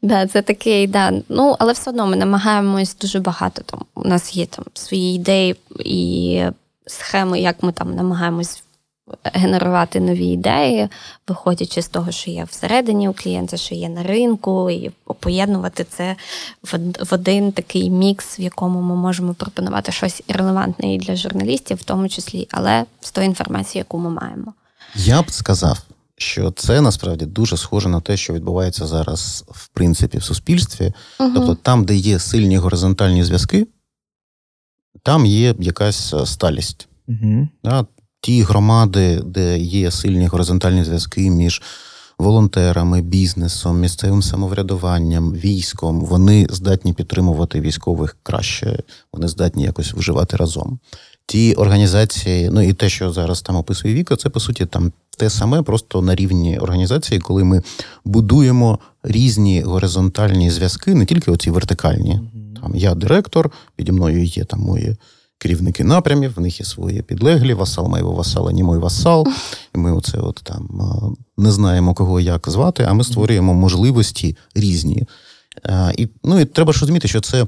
Да, 0.03 0.27
це 0.27 0.41
такий, 0.41 0.87
да. 0.87 1.13
Ну, 1.29 1.55
але 1.59 1.73
все 1.73 1.89
одно 1.89 2.07
ми 2.07 2.15
намагаємось 2.15 2.95
дуже 3.01 3.19
багато. 3.19 3.61
Там 3.61 3.79
у 3.95 4.07
нас 4.07 4.35
є 4.35 4.45
там 4.45 4.65
свої 4.73 5.15
ідеї 5.15 5.55
і 5.79 6.41
схеми, 6.87 7.39
як 7.39 7.63
ми 7.63 7.71
там 7.71 7.95
намагаємось 7.95 8.63
генерувати 9.23 9.99
нові 9.99 10.27
ідеї, 10.27 10.89
виходячи 11.27 11.81
з 11.81 11.87
того, 11.87 12.11
що 12.11 12.31
є 12.31 12.43
всередині 12.43 13.09
у 13.09 13.13
клієнта, 13.13 13.57
що 13.57 13.75
є 13.75 13.89
на 13.89 14.03
ринку, 14.03 14.69
і 14.69 14.91
поєднувати 15.19 15.83
це 15.83 16.15
в 16.99 17.13
один 17.13 17.51
такий 17.51 17.89
мікс, 17.89 18.39
в 18.39 18.41
якому 18.41 18.81
ми 18.81 18.95
можемо 18.95 19.33
пропонувати 19.33 19.91
щось 19.91 20.23
релевантне 20.27 20.93
і 20.93 20.97
для 20.97 21.15
журналістів, 21.15 21.77
в 21.77 21.83
тому 21.83 22.09
числі, 22.09 22.47
але 22.51 22.85
з 23.01 23.11
тої 23.11 23.27
інформації, 23.27 23.79
яку 23.79 23.97
ми 23.97 24.09
маємо. 24.09 24.53
Я 24.95 25.21
б 25.21 25.31
сказав. 25.31 25.79
Що 26.17 26.51
це 26.51 26.81
насправді 26.81 27.25
дуже 27.25 27.57
схоже 27.57 27.89
на 27.89 28.01
те, 28.01 28.17
що 28.17 28.33
відбувається 28.33 28.87
зараз 28.87 29.45
в 29.47 29.67
принципі 29.67 30.17
в 30.17 30.23
суспільстві. 30.23 30.93
Угу. 31.19 31.31
Тобто 31.35 31.55
там, 31.55 31.85
де 31.85 31.95
є 31.95 32.19
сильні 32.19 32.57
горизонтальні 32.57 33.23
зв'язки, 33.23 33.67
там 35.03 35.25
є 35.25 35.55
якась 35.59 36.13
е, 36.13 36.25
сталість. 36.25 36.87
Угу. 37.07 37.47
Да? 37.63 37.85
Ті 38.21 38.41
громади, 38.41 39.21
де 39.25 39.57
є 39.59 39.91
сильні 39.91 40.27
горизонтальні 40.27 40.83
зв'язки 40.83 41.29
між 41.29 41.61
волонтерами, 42.19 43.01
бізнесом, 43.01 43.79
місцевим 43.79 44.21
самоврядуванням, 44.21 45.33
військом, 45.33 46.01
вони 46.01 46.47
здатні 46.49 46.93
підтримувати 46.93 47.61
військових 47.61 48.17
краще, 48.23 48.79
вони 49.13 49.27
здатні 49.27 49.63
якось 49.63 49.93
вживати 49.93 50.37
разом. 50.37 50.79
Ті 51.25 51.53
організації, 51.53 52.49
ну 52.51 52.61
і 52.61 52.73
те, 52.73 52.89
що 52.89 53.11
зараз 53.11 53.41
там 53.41 53.55
описує 53.55 53.93
Віка, 53.93 54.15
це 54.15 54.29
по 54.29 54.39
суті 54.39 54.65
там 54.65 54.91
те 55.17 55.29
саме, 55.29 55.61
просто 55.61 56.01
на 56.01 56.15
рівні 56.15 56.59
організації, 56.59 57.19
коли 57.19 57.43
ми 57.43 57.61
будуємо 58.05 58.79
різні 59.03 59.61
горизонтальні 59.61 60.51
зв'язки, 60.51 60.93
не 60.93 61.05
тільки 61.05 61.31
оці 61.31 61.51
вертикальні. 61.51 62.19
Там 62.63 62.75
я 62.75 62.95
директор, 62.95 63.51
піді 63.75 63.91
мною 63.91 64.23
є 64.23 64.43
там 64.43 64.59
мої 64.59 64.95
керівники 65.37 65.83
напрямів, 65.83 66.33
в 66.35 66.39
них 66.39 66.59
є 66.59 66.65
свої 66.65 67.01
підлеглі, 67.01 67.53
васал 67.53 67.87
моєго 67.87 68.11
васала, 68.13 68.51
не 68.51 68.63
мой 68.63 68.79
васал. 68.79 69.27
І 69.75 69.77
ми 69.77 69.93
оце 69.93 70.17
от 70.17 70.41
там 70.43 70.69
не 71.37 71.51
знаємо, 71.51 71.93
кого 71.93 72.19
як 72.19 72.49
звати, 72.49 72.83
а 72.83 72.93
ми 72.93 73.03
створюємо 73.03 73.53
можливості 73.53 74.37
різні. 74.55 75.07
І 75.97 76.09
ну, 76.23 76.39
і 76.39 76.45
треба 76.45 76.73
ж 76.73 76.79
розуміти, 76.79 77.07
що 77.07 77.21
це 77.21 77.47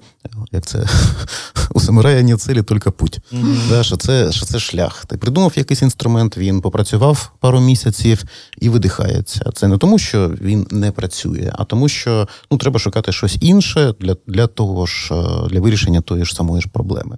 як 0.52 0.66
це 0.66 0.86
у 1.74 1.80
самурая 1.80 2.24
не 2.24 2.38
цілі, 2.38 2.64
тільки 2.64 2.92
путь. 2.92 3.20
Mm-hmm. 3.32 3.70
Да, 3.70 3.84
що 3.84 3.98
це 3.98 4.32
що 4.32 4.46
це 4.46 4.60
шлях. 4.60 5.06
Ти 5.06 5.18
придумав 5.18 5.54
якийсь 5.56 5.82
інструмент, 5.82 6.38
він 6.38 6.62
попрацював 6.62 7.32
пару 7.40 7.60
місяців 7.60 8.24
і 8.58 8.70
видихається. 8.70 9.52
Це 9.54 9.68
не 9.68 9.78
тому, 9.78 10.00
що 10.00 10.30
він 10.30 10.68
не 10.72 10.92
працює, 10.92 11.52
а 11.56 11.64
тому, 11.64 11.90
що 11.90 12.28
ну, 12.52 12.58
треба 12.58 12.80
шукати 12.80 13.12
щось 13.12 13.38
інше 13.42 13.94
для 14.00 14.16
для 14.28 14.48
того 14.48 14.86
ж 14.86 15.10
для 15.50 15.60
вирішення 15.60 16.02
тої 16.02 16.26
ж 16.26 16.36
самої 16.36 16.62
ж 16.62 16.70
проблеми. 16.70 17.18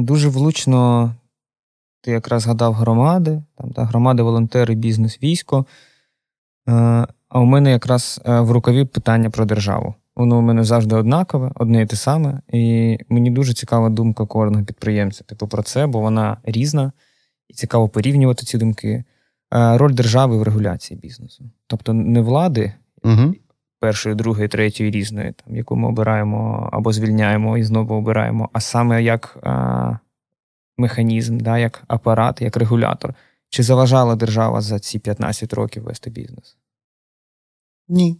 Дуже 0.00 0.28
влучно 0.28 1.10
ти 2.04 2.10
якраз 2.10 2.42
згадав 2.42 2.74
громади, 2.74 3.42
там 3.58 3.70
та 3.70 3.84
громади, 3.84 4.22
волонтери, 4.22 4.74
бізнес, 4.74 5.18
військо. 5.22 5.66
А 7.34 7.40
у 7.40 7.44
мене 7.44 7.70
якраз 7.70 8.20
е, 8.24 8.40
в 8.40 8.50
рукаві 8.50 8.84
питання 8.84 9.30
про 9.30 9.44
державу. 9.44 9.94
Воно 10.16 10.38
у 10.38 10.40
мене 10.40 10.64
завжди 10.64 10.96
однакове, 10.96 11.50
одне 11.54 11.82
і 11.82 11.86
те 11.86 11.96
саме. 11.96 12.40
І 12.52 12.98
мені 13.08 13.30
дуже 13.30 13.54
цікава 13.54 13.88
думка 13.90 14.26
кожного 14.26 14.64
підприємця, 14.64 15.24
типу, 15.24 15.48
про 15.48 15.62
це, 15.62 15.86
бо 15.86 16.00
вона 16.00 16.36
різна, 16.44 16.92
і 17.48 17.54
цікаво 17.54 17.88
порівнювати 17.88 18.46
ці 18.46 18.58
думки. 18.58 19.04
Е, 19.54 19.78
роль 19.78 19.92
держави 19.92 20.38
в 20.38 20.42
регуляції 20.42 21.00
бізнесу. 21.00 21.44
Тобто 21.66 21.92
не 21.92 22.20
влади 22.20 22.72
угу. 23.04 23.34
першої, 23.80 24.14
другої, 24.14 24.48
третьої 24.48 24.90
різної, 24.90 25.32
там, 25.32 25.56
яку 25.56 25.76
ми 25.76 25.88
обираємо 25.88 26.68
або 26.72 26.92
звільняємо 26.92 27.58
і 27.58 27.62
знову 27.62 27.94
обираємо, 27.94 28.48
а 28.52 28.60
саме 28.60 29.02
як 29.02 29.38
а, 29.42 29.50
е, 29.90 29.98
механізм, 30.78 31.38
да, 31.38 31.58
як 31.58 31.82
апарат, 31.88 32.42
як 32.42 32.56
регулятор. 32.56 33.14
Чи 33.48 33.62
заважала 33.62 34.16
держава 34.16 34.60
за 34.60 34.78
ці 34.78 34.98
15 34.98 35.52
років 35.52 35.82
вести 35.82 36.10
бізнес? 36.10 36.56
Ні. 37.88 38.16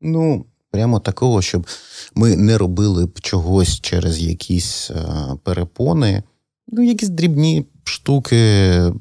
Ну, 0.00 0.46
прямо 0.70 1.00
такого, 1.00 1.42
щоб 1.42 1.66
ми 2.14 2.36
не 2.36 2.58
робили 2.58 3.06
б 3.06 3.20
чогось 3.20 3.80
через 3.80 4.22
якісь 4.22 4.90
е, 4.90 5.06
перепони. 5.42 6.22
Ну, 6.68 6.82
якісь 6.82 7.08
дрібні 7.08 7.66
штуки, 7.84 8.92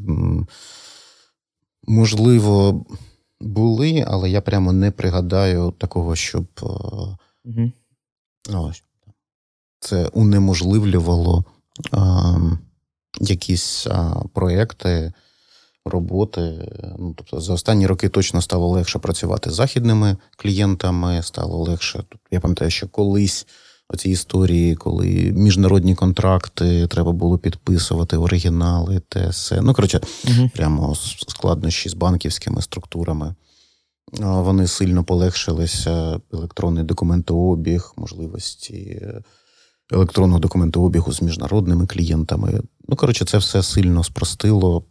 можливо, 1.88 2.86
були, 3.42 4.06
але 4.08 4.30
я 4.30 4.42
прямо 4.42 4.74
не 4.74 4.92
пригадаю 4.92 5.74
такого, 5.78 6.16
щоб 6.16 6.46
угу. 7.46 7.72
ось, 8.54 8.84
це 9.80 10.08
унеможливлювало 10.08 11.46
а, 11.92 12.38
якісь 13.20 13.88
а, 13.88 14.22
проекти 14.34 15.14
роботи. 15.86 16.72
Ну, 17.00 17.14
Тобто 17.18 17.42
за 17.42 17.54
останні 17.54 17.88
роки 17.88 18.10
точно 18.10 18.42
стало 18.42 18.68
легше 18.68 19.00
працювати 19.00 19.50
з 19.50 19.54
західними 19.54 20.18
клієнтами, 20.38 21.24
стало 21.24 21.58
легше. 21.58 22.04
Я 22.32 22.40
пам'ятаю, 22.40 22.72
що 22.72 22.88
колись 22.88 23.48
оці 23.90 24.10
історії, 24.10 24.76
коли 24.76 25.08
міжнародні 25.36 25.96
контракти 25.96 26.88
треба 26.88 27.12
було 27.12 27.38
підписувати 27.38 28.18
оригінали, 28.18 29.02
те 29.10 29.30
все. 29.30 29.62
Ну, 29.62 29.74
коротше, 29.74 30.02
угу. 30.28 30.50
прямо 30.56 30.96
складнощі 31.28 31.90
з 31.90 31.94
банківськими 31.94 32.62
структурами. 32.62 33.36
Вони 34.20 34.68
сильно 34.68 35.04
полегшилися, 35.04 36.20
електронний 36.34 36.84
документообіг, 36.84 37.94
можливості 37.98 39.02
електронного 39.92 40.40
документообігу 40.40 41.12
з 41.12 41.22
міжнародними 41.22 41.88
клієнтами. 41.88 42.62
Ну, 42.88 42.96
коротше, 42.96 43.26
це 43.26 43.38
все 43.38 43.64
сильно 43.64 44.04
спростило. 44.04 44.84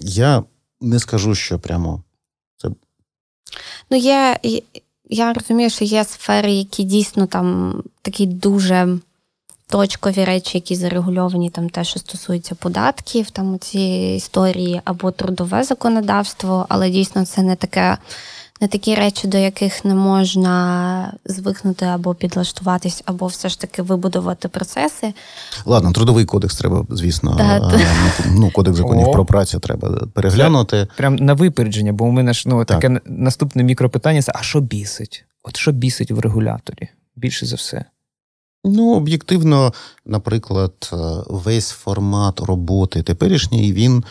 Я 0.00 0.44
не 0.80 0.98
скажу, 0.98 1.34
що 1.34 1.58
прямо 1.58 2.02
це. 2.56 2.68
Ну, 3.90 3.96
є, 3.96 4.38
я 5.10 5.32
розумію, 5.32 5.70
що 5.70 5.84
є 5.84 6.04
сфери, 6.04 6.52
які 6.52 6.82
дійсно 6.82 7.26
там 7.26 7.82
такі 8.02 8.26
дуже 8.26 8.98
точкові 9.68 10.24
речі, 10.24 10.58
які 10.58 10.74
зарегульовані, 10.76 11.50
там 11.50 11.70
те, 11.70 11.84
що 11.84 12.00
стосується 12.00 12.54
податків, 12.54 13.30
там 13.30 13.58
ці 13.58 13.80
історії 14.16 14.80
або 14.84 15.10
трудове 15.10 15.64
законодавство, 15.64 16.66
але 16.68 16.90
дійсно 16.90 17.26
це 17.26 17.42
не 17.42 17.56
таке 17.56 17.98
не 18.60 18.68
такі 18.68 18.94
речі, 18.94 19.28
до 19.28 19.38
яких 19.38 19.84
не 19.84 19.94
можна 19.94 21.14
звикнути 21.24 21.84
або 21.84 22.14
підлаштуватись, 22.14 23.02
або 23.06 23.26
все 23.26 23.48
ж 23.48 23.60
таки 23.60 23.82
вибудувати 23.82 24.48
процеси. 24.48 25.14
Ладно, 25.64 25.92
трудовий 25.92 26.24
кодекс 26.24 26.56
треба, 26.56 26.86
звісно, 26.90 27.34
да, 27.38 27.80
ну, 28.26 28.50
кодекс 28.50 28.76
законів 28.76 29.08
О. 29.08 29.12
про 29.12 29.24
працю 29.24 29.60
треба 29.60 30.06
переглянути. 30.14 30.86
Це 30.90 30.96
прям 30.96 31.16
на 31.16 31.34
випередження, 31.34 31.92
бо 31.92 32.04
у 32.04 32.10
мене 32.10 32.32
ж 32.32 32.42
ну, 32.46 32.64
таке 32.64 33.00
наступне 33.04 33.62
мікропитання 33.62 34.22
це: 34.22 34.32
а 34.34 34.42
що 34.42 34.60
бісить? 34.60 35.24
От 35.42 35.56
що 35.56 35.72
бісить 35.72 36.10
в 36.10 36.18
регуляторі? 36.18 36.88
Більше 37.16 37.46
за 37.46 37.56
все. 37.56 37.84
Ну, 38.64 38.94
об'єктивно, 38.94 39.72
наприклад, 40.06 40.90
весь 41.26 41.70
формат 41.70 42.40
роботи 42.40 43.02
теперішній, 43.02 43.72
він, 43.72 44.04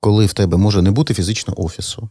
коли 0.00 0.26
в 0.26 0.32
тебе 0.32 0.56
може 0.56 0.82
не 0.82 0.90
бути 0.90 1.14
фізично 1.14 1.54
офісу 1.56 2.08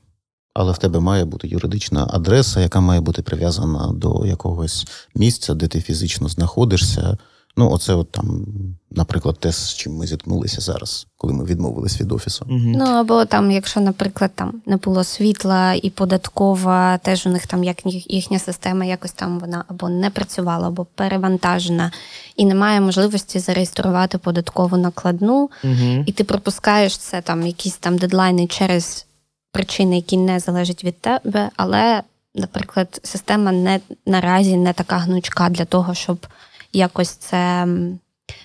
але 0.58 0.72
в 0.72 0.78
тебе 0.78 1.00
має 1.00 1.26
бути 1.26 1.48
юридична 1.48 2.08
адреса, 2.10 2.60
яка 2.60 2.80
має 2.80 3.02
бути 3.02 3.22
прив'язана 3.22 3.92
до 3.94 4.26
якогось 4.26 4.88
місця, 5.16 5.54
де 5.54 5.68
ти 5.68 5.82
фізично 5.82 6.28
знаходишся. 6.28 7.18
Ну, 7.60 7.72
оце, 7.72 7.94
от 7.94 8.12
там, 8.12 8.46
наприклад, 8.92 9.38
те, 9.40 9.52
з 9.52 9.74
чим 9.74 9.94
ми 9.94 10.08
зіткнулися 10.08 10.62
зараз, 10.62 11.08
коли 11.18 11.34
ми 11.34 11.44
відмовились 11.44 12.02
від 12.02 12.12
офісу. 12.12 12.46
Угу. 12.50 12.60
Ну 12.60 12.86
або 12.86 13.26
там, 13.26 13.52
якщо, 13.52 13.80
наприклад, 13.80 14.32
там 14.36 14.62
не 14.66 14.78
було 14.78 15.04
світла 15.04 15.74
і 15.74 15.90
податкова, 15.90 16.98
теж 16.98 17.26
у 17.26 17.30
них 17.30 17.48
там 17.48 17.64
як 17.64 17.78
їхня 17.86 18.40
система 18.40 18.86
якось 18.86 19.12
там 19.12 19.40
вона 19.40 19.64
або 19.68 19.90
не 19.90 20.10
працювала, 20.10 20.68
або 20.68 20.86
перевантажена, 20.96 21.92
і 22.36 22.46
немає 22.46 22.82
можливості 22.82 23.40
зареєструвати 23.40 24.18
податкову 24.18 24.78
накладну, 24.78 25.50
угу. 25.64 26.04
і 26.06 26.12
ти 26.12 26.24
пропускаєш 26.24 26.98
це 26.98 27.22
там, 27.22 27.48
якісь 27.48 27.78
там 27.78 27.98
дедлайни 27.98 28.48
через 28.48 29.07
причини, 29.52 29.96
які 29.96 30.18
не 30.18 30.40
залежать 30.40 30.84
від 30.84 31.02
тебе, 31.02 31.50
але, 31.56 32.02
наприклад, 32.36 33.00
система 33.04 33.52
не 33.52 33.80
наразі 34.06 34.58
не 34.58 34.74
така 34.74 34.98
гнучка 34.98 35.50
для 35.50 35.66
того, 35.66 35.94
щоб 35.94 36.28
якось 36.74 37.10
це 37.10 37.68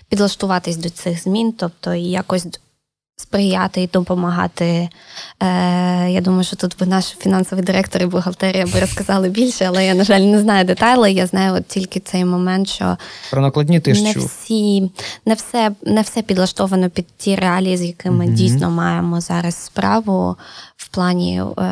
підлаштуватись 0.08 0.76
до 0.76 0.90
цих 0.90 1.22
змін, 1.22 1.52
тобто 1.58 1.94
якось 1.94 2.46
сприяти 3.16 3.82
і 3.82 3.86
допомагати. 3.86 4.64
Е, 4.64 4.88
Я 6.10 6.20
думаю, 6.20 6.44
що 6.44 6.56
тут 6.56 6.76
би 6.78 6.86
наш 6.86 7.04
фінансовий 7.04 7.64
директор 7.64 8.02
і 8.02 8.06
бухгалтерія 8.06 8.66
би 8.66 8.80
розказали 8.80 9.28
більше, 9.28 9.64
але 9.64 9.86
я, 9.86 9.94
на 9.94 10.04
жаль, 10.04 10.20
не 10.20 10.40
знаю 10.40 10.64
деталі. 10.64 11.14
Я 11.14 11.26
знаю 11.26 11.54
от 11.54 11.66
тільки 11.66 12.00
цей 12.00 12.24
момент, 12.24 12.68
що 12.68 12.96
про 13.30 13.40
накладні 13.42 13.80
ти 13.80 13.92
не 13.92 14.12
всі, 14.12 14.90
не 15.26 15.34
все 15.34 15.70
не 15.82 16.02
все 16.02 16.22
підлаштовано 16.22 16.90
під 16.90 17.06
ті 17.16 17.36
реалії, 17.36 17.76
з 17.76 17.82
якими 17.82 18.24
mm 18.26 18.32
дійсно 18.32 18.70
маємо 18.70 19.20
зараз 19.20 19.56
справу 19.64 20.36
в 20.82 20.88
плані 20.88 21.42
е, 21.42 21.62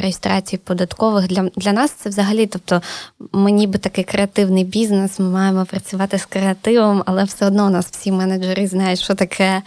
реєстрації 0.00 0.60
податкових. 0.64 1.26
Для 1.28 1.50
для 1.56 1.72
нас 1.72 1.90
це 1.90 2.08
взагалі, 2.08 2.46
тобто 2.46 2.82
ми 3.32 3.50
ніби 3.50 3.78
такий 3.78 4.04
креативний 4.04 4.64
бізнес, 4.64 5.18
ми 5.18 5.28
маємо 5.28 5.64
працювати 5.64 6.18
з 6.18 6.26
креативом, 6.26 7.02
але 7.06 7.24
все 7.24 7.46
одно 7.46 7.66
у 7.66 7.70
нас 7.70 7.86
всі 7.90 8.12
менеджери 8.12 8.66
знають, 8.66 9.00
що 9.00 9.14
таке, 9.14 9.62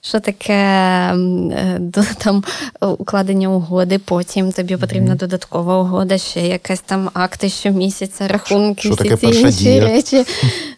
що 0.00 0.20
таке 0.20 0.54
е, 0.54 1.80
там 2.18 2.44
укладення 2.80 3.48
угоди. 3.48 3.98
Потім 3.98 4.52
тобі 4.52 4.76
потрібна 4.76 5.14
додаткова 5.14 5.78
угода, 5.78 6.18
ще 6.18 6.46
якась 6.46 6.80
там 6.80 7.10
акти 7.14 7.48
щомісяця, 7.48 8.28
рахунки, 8.28 8.80
що 8.80 8.94
всі 8.94 9.04
таке 9.04 9.16
ці 9.16 9.26
інші 9.26 9.64
дія? 9.64 9.86
речі. 9.86 10.24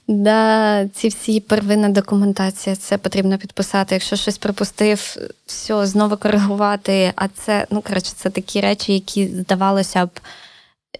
Да, 0.08 0.88
Ці 0.94 1.08
всі 1.08 1.40
первинна 1.40 1.88
документація, 1.88 2.76
це 2.76 2.98
потрібно 2.98 3.38
підписати. 3.38 3.94
Якщо 3.94 4.16
щось 4.16 4.38
пропустив, 4.38 5.16
все, 5.46 5.86
знову 5.86 6.16
коригувати. 6.16 7.12
А 7.16 7.28
це, 7.28 7.61
ну 7.70 7.82
коротше, 7.82 8.12
це 8.16 8.30
такі 8.30 8.60
речі, 8.60 8.92
які 8.92 9.26
здавалося 9.26 10.06
б 10.06 10.10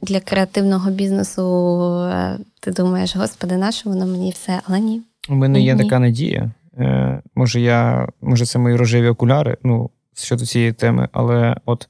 для 0.03 0.21
креативного 0.21 0.91
бізнесу. 0.91 1.81
Е, 2.13 2.39
ти 2.61 2.71
думаєш, 2.71 3.17
господи, 3.17 3.57
наше 3.57 3.89
воно 3.89 4.07
мені 4.07 4.31
все, 4.31 4.61
але 4.65 4.81
ні. 4.81 5.03
У 5.29 5.35
мене 5.35 5.61
є 5.61 5.75
ні. 5.75 5.83
така 5.83 5.99
надія. 5.99 6.51
Е, 6.79 7.23
Може, 7.35 7.61
я, 7.61 8.09
може, 8.21 8.47
це 8.47 8.59
мої 8.59 8.77
рожеві 8.77 9.09
окуляри 9.09 9.57
ну, 9.63 9.91
щодо 10.15 10.47
цієї 10.47 10.73
теми, 10.73 11.09
але 11.13 11.57
от 11.67 11.89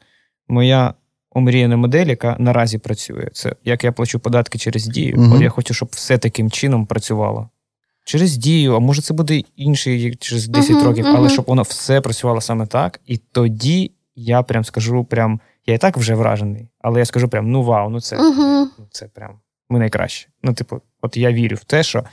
моя 0.48 0.94
омріяна 1.30 1.76
модель, 1.76 2.06
яка 2.06 2.36
наразі 2.38 2.78
працює, 2.78 3.28
це 3.32 3.56
як 3.64 3.84
я 3.84 3.92
плачу 3.92 4.18
податки 4.18 4.58
через 4.58 4.86
дію. 4.86 5.16
Угу. 5.18 5.34
От 5.34 5.42
я 5.42 5.48
хочу, 5.48 5.74
щоб 5.74 5.88
все 5.92 6.18
таким 6.18 6.50
чином 6.50 6.86
працювало. 6.86 7.48
Через 8.04 8.36
дію, 8.36 8.74
а 8.74 8.78
може, 8.78 9.02
це 9.02 9.14
буде 9.14 9.42
інший 9.56 10.14
через 10.14 10.48
10 10.48 10.76
uh-huh, 10.76 10.84
років, 10.84 11.04
uh-huh. 11.04 11.16
але 11.16 11.28
щоб 11.28 11.44
воно 11.44 11.62
все 11.62 12.00
працювало 12.00 12.40
саме 12.40 12.66
так. 12.66 13.00
І 13.06 13.16
тоді 13.16 13.90
я 14.14 14.42
прям 14.42 14.64
скажу, 14.64 15.04
прям, 15.04 15.40
я 15.66 15.74
і 15.74 15.78
так 15.78 15.96
вже 15.96 16.14
вражений, 16.14 16.68
але 16.78 16.98
я 16.98 17.04
скажу 17.04 17.28
прям: 17.28 17.50
ну 17.50 17.62
вау, 17.62 17.90
ну 17.90 18.00
це 18.00 18.16
uh-huh. 18.16 18.66
це 18.90 19.08
прям 19.08 19.40
ми 19.68 19.78
найкраще. 19.78 20.28
Ну, 20.42 20.54
типу, 20.54 20.80
от 21.00 21.16
я 21.16 21.32
вірю 21.32 21.56
в 21.56 21.64
те, 21.64 21.82
що 21.82 22.04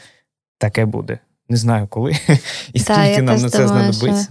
таке 0.58 0.86
буде 0.86 1.20
не 1.50 1.58
знаю 1.58 1.88
коли 1.88 2.12
і 2.74 2.80
скільки 2.80 3.16
да, 3.16 3.22
нам 3.22 3.42
на 3.42 3.50
це 3.50 3.68
знадобиться. 3.68 4.28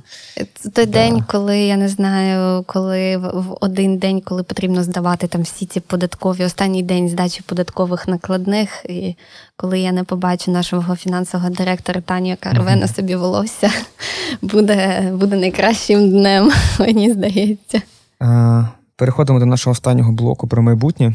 Той 0.74 0.86
да. 0.86 0.92
день, 0.92 1.24
коли 1.26 1.58
я 1.58 1.76
не 1.76 1.88
знаю, 1.88 2.64
коли 2.66 3.16
в 3.16 3.56
один 3.60 3.98
день, 3.98 4.20
коли 4.20 4.42
потрібно 4.42 4.82
здавати 4.82 5.26
там 5.26 5.42
всі 5.42 5.66
ці 5.66 5.80
податкові, 5.80 6.44
останній 6.44 6.82
день 6.82 7.08
здачі 7.08 7.42
податкових 7.46 8.08
накладних, 8.08 8.84
і 8.88 9.16
коли 9.56 9.80
я 9.80 9.92
не 9.92 10.04
побачу 10.04 10.50
нашого 10.50 10.96
фінансового 10.96 11.50
директора 11.50 12.00
Таню, 12.00 12.28
яка 12.28 12.50
рве 12.50 12.76
на 12.76 12.88
собі 12.88 13.16
волосся, 13.16 13.70
буде 14.42 15.10
буде 15.14 15.36
найкращим 15.36 16.10
днем, 16.10 16.52
мені 16.78 17.12
здається. 17.12 17.82
Переходимо 18.96 19.38
до 19.38 19.46
нашого 19.46 19.72
останнього 19.72 20.12
блоку 20.12 20.48
про 20.48 20.62
майбутнє. 20.62 21.14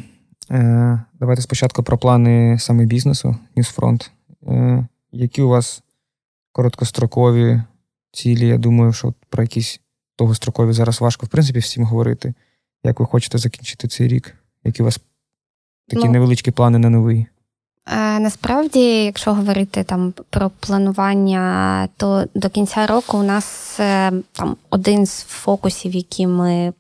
Е, 0.52 1.02
давайте 1.20 1.42
спочатку 1.42 1.84
про 1.84 1.98
плани 1.98 2.58
саме 2.60 2.86
бізнесу, 2.86 3.36
Ньюсфронт. 3.56 4.12
Е, 4.48 4.88
які 5.12 5.42
у 5.42 5.50
вас 5.50 5.84
короткострокові 6.54 7.62
цілі. 8.12 8.48
Я 8.48 8.58
думаю, 8.58 8.94
що 8.94 9.14
про 9.30 9.44
якісь 9.44 9.80
довгострокові 10.20 10.74
зараз 10.74 11.02
важко, 11.02 11.26
в 11.26 11.30
принципі, 11.30 11.60
всім 11.60 11.84
говорити. 11.84 12.34
Як 12.84 13.00
ви 13.00 13.06
хочете 13.06 13.38
закінчити 13.38 13.88
цей 13.88 14.08
рік? 14.08 14.36
Які 14.64 14.82
у 14.82 14.86
вас 14.86 15.00
такі 15.88 16.06
ну, 16.06 16.12
невеличкі 16.12 16.52
плани 16.52 16.80
на 16.80 16.90
новий? 16.90 17.28
Е, 17.88 18.20
насправді, 18.20 19.06
якщо 19.06 19.34
говорити 19.34 19.84
там 19.84 20.14
про 20.30 20.50
планування, 20.50 21.90
то 21.98 22.26
до 22.36 22.50
кінця 22.50 22.88
року 22.88 23.18
у 23.18 23.24
нас 23.24 23.80
е, 23.80 24.12
там 24.32 24.58
один 24.70 25.06
з 25.06 25.24
фокусів, 25.24 25.96
які 25.96 26.28
ми 26.28 26.74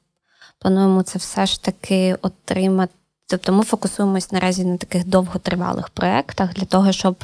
плануємо, 0.60 1.04
це 1.04 1.20
все 1.20 1.46
ж 1.46 1.64
таки 1.64 2.18
отримати. 2.22 2.94
Тобто 3.28 3.54
ми 3.54 3.64
фокусуємось 3.64 4.32
наразі 4.32 4.66
на 4.66 4.78
таких 4.78 5.08
довготривалих 5.08 5.90
проєктах 5.90 6.54
для 6.54 6.66
того, 6.66 6.92
щоб 6.92 7.24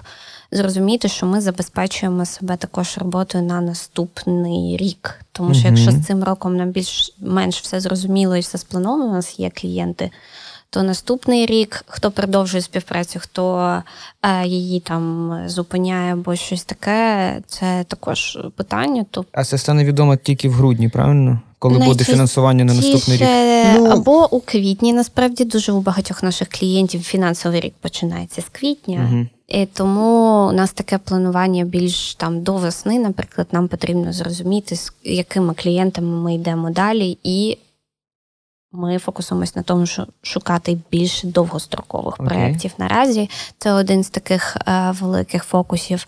зрозуміти, 0.51 1.07
що 1.07 1.25
ми 1.25 1.41
забезпечуємо 1.41 2.25
себе 2.25 2.57
також 2.57 2.97
роботою 2.97 3.43
на 3.43 3.61
наступний 3.61 4.77
рік. 4.77 5.19
Тому 5.31 5.53
що, 5.53 5.67
якщо 5.67 5.91
з 5.91 6.05
цим 6.05 6.23
роком 6.23 6.57
нам 6.57 6.69
більш-менш 6.69 7.61
все 7.61 7.79
зрозуміло 7.79 8.35
і 8.35 8.39
все 8.39 8.57
сплановано, 8.57 9.09
у 9.09 9.13
нас 9.13 9.39
є 9.39 9.49
клієнти. 9.49 10.11
То 10.71 10.83
наступний 10.83 11.45
рік 11.45 11.83
хто 11.87 12.11
продовжує 12.11 12.61
співпрацю, 12.61 13.19
хто 13.19 13.73
е, 14.23 14.47
її 14.47 14.79
там 14.79 15.33
зупиняє 15.45 16.13
або 16.13 16.35
щось 16.35 16.63
таке, 16.63 17.41
це 17.47 17.85
також 17.87 18.39
питання. 18.55 19.05
То... 19.11 19.25
А 19.31 19.43
це 19.43 19.57
стане 19.57 19.85
відомо 19.85 20.15
тільки 20.15 20.49
в 20.49 20.53
грудні, 20.53 20.89
правильно? 20.89 21.39
Коли 21.59 21.79
буде 21.79 22.03
фінансування 22.03 22.65
на 22.65 22.73
наступний 22.73 23.17
рік? 23.17 23.27
Ну... 23.75 23.85
Або 23.85 24.35
у 24.35 24.39
квітні, 24.39 24.93
насправді, 24.93 25.45
дуже 25.45 25.71
у 25.71 25.81
багатьох 25.81 26.23
наших 26.23 26.49
клієнтів 26.49 27.01
фінансовий 27.01 27.61
рік 27.61 27.73
починається 27.81 28.41
з 28.41 28.45
квітня. 28.51 29.09
Угу. 29.11 29.27
І 29.49 29.65
Тому 29.65 30.47
у 30.49 30.51
нас 30.51 30.73
таке 30.73 30.97
планування 30.97 31.65
більш 31.65 32.15
там 32.15 32.41
до 32.41 32.53
весни, 32.53 32.99
наприклад, 32.99 33.47
нам 33.51 33.67
потрібно 33.67 34.13
зрозуміти, 34.13 34.75
з 34.75 34.93
якими 35.03 35.53
клієнтами 35.53 36.21
ми 36.21 36.35
йдемо 36.35 36.69
далі, 36.69 37.17
і 37.23 37.57
ми 38.71 38.97
фокусуємось 38.97 39.55
на 39.55 39.61
тому, 39.61 39.85
що 39.85 40.07
шукати 40.21 40.77
більш 40.91 41.23
довгострокових 41.23 42.17
okay. 42.17 42.25
проєктів 42.25 42.71
наразі. 42.77 43.29
Це 43.57 43.71
один 43.71 44.03
з 44.03 44.09
таких 44.09 44.57
е, 44.67 44.93
великих 45.01 45.43
фокусів. 45.43 46.07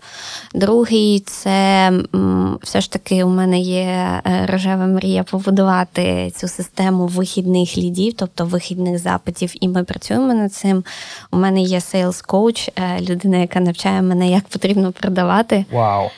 Другий 0.54 1.20
це 1.20 1.86
м, 2.14 2.58
все 2.62 2.80
ж 2.80 2.92
таки 2.92 3.24
у 3.24 3.28
мене 3.28 3.60
є 3.60 4.20
е, 4.26 4.46
рожева 4.46 4.86
мрія 4.86 5.22
побудувати 5.22 6.32
цю 6.36 6.48
систему 6.48 7.06
вихідних 7.06 7.78
лідів, 7.78 8.12
тобто 8.16 8.44
вихідних 8.44 8.98
запитів, 8.98 9.52
і 9.60 9.68
ми 9.68 9.84
працюємо 9.84 10.34
над 10.34 10.52
цим. 10.52 10.84
У 11.30 11.36
мене 11.36 11.60
є 11.60 11.80
сейлс 11.80 12.22
коуч, 12.22 12.68
е, 12.68 13.00
людина, 13.00 13.36
яка 13.36 13.60
навчає 13.60 14.02
мене, 14.02 14.30
як 14.30 14.44
потрібно 14.44 14.92
продавати. 14.92 15.64
Вау! 15.72 16.04
Wow. 16.04 16.10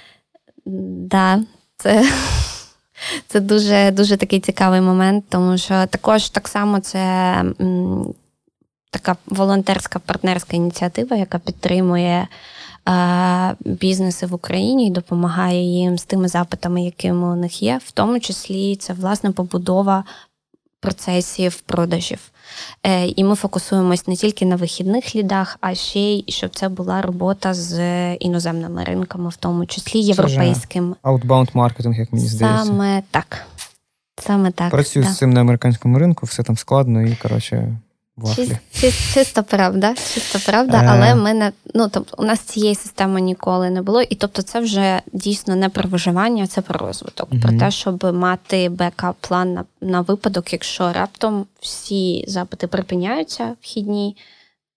Да, 0.67 1.41
це 1.77 2.09
це 3.27 3.41
дуже 3.41 3.91
дуже 3.91 4.17
такий 4.17 4.41
цікавий 4.41 4.81
момент, 4.81 5.25
тому 5.29 5.59
що 5.59 5.87
також 5.87 6.31
так 6.31 6.49
само 6.49 6.81
це 6.81 7.35
така 8.91 9.17
волонтерська 9.27 9.99
партнерська 9.99 10.57
ініціатива, 10.57 11.17
яка 11.17 11.39
підтримує 11.39 12.29
е, 12.89 13.55
бізнеси 13.61 14.27
в 14.27 14.35
Україні 14.35 14.87
і 14.87 14.91
допомагає 14.91 15.63
їм 15.63 15.99
з 15.99 16.05
тими 16.05 16.29
запитами, 16.29 16.85
якими 16.85 17.33
у 17.33 17.37
них 17.37 17.63
є, 17.63 17.81
в 17.85 17.91
тому 17.91 18.21
числі 18.21 18.77
це 18.77 18.93
власне 18.93 19.31
побудова 19.31 20.05
процесів 20.81 21.61
продажів. 21.61 22.31
Е, 22.87 23.07
і 23.07 23.25
ми 23.25 23.35
фокусуємось 23.35 24.07
не 24.07 24.17
тільки 24.17 24.47
на 24.47 24.57
вихідних 24.57 25.17
лідах, 25.17 25.59
а 25.61 25.75
ще 25.75 26.01
й 26.01 26.25
щоб 26.29 26.57
це 26.57 26.69
була 26.69 27.03
робота 27.03 27.55
з 27.55 28.15
іноземними 28.15 28.85
ринками, 28.85 29.29
в 29.29 29.37
тому 29.37 29.67
числі 29.67 29.99
європейським. 29.99 30.97
Outbound 31.03 31.49
маркетинг, 31.55 31.99
як 31.99 32.13
мені 32.13 32.29
здається. 32.29 32.65
Саме 32.65 33.03
так. 33.11 33.47
Саме 34.23 34.51
так. 34.51 34.71
Працюю 34.71 35.05
так. 35.05 35.15
з 35.15 35.19
цим 35.19 35.33
на 35.33 35.41
американському 35.41 35.99
ринку, 35.99 36.27
все 36.27 36.43
там 36.43 36.57
складно 36.57 37.03
і, 37.03 37.17
коротше, 37.17 37.77
вафлі. 38.17 38.59
Чисто 39.15 39.43
правда, 39.43 39.95
чисто 39.95 40.39
правда, 40.47 40.83
е. 40.83 40.87
але 40.89 41.15
ми 41.15 41.35
не 41.35 41.53
ну 41.75 41.89
тобто 41.89 42.17
у 42.19 42.25
нас 42.25 42.41
цієї 42.41 42.75
системи 42.75 43.21
ніколи 43.21 43.71
не 43.71 43.83
було, 43.83 44.03
і 44.03 44.15
тобто 44.15 44.43
це 44.43 44.61
вже 44.61 45.01
дійсно 45.13 45.57
не 45.57 45.69
про 45.69 45.89
виживання, 45.89 46.47
це 46.47 46.61
про 46.61 46.87
розвиток, 46.87 47.29
про 47.43 47.59
те, 47.59 47.71
щоб 47.71 48.15
мати 48.15 48.69
бекап-план 48.69 49.55
на, 49.55 49.65
на 49.81 50.01
випадок, 50.01 50.53
якщо 50.53 50.93
раптом 50.93 51.47
всі 51.61 52.25
запити 52.29 52.67
припиняються 52.67 53.55
вхідні. 53.61 54.17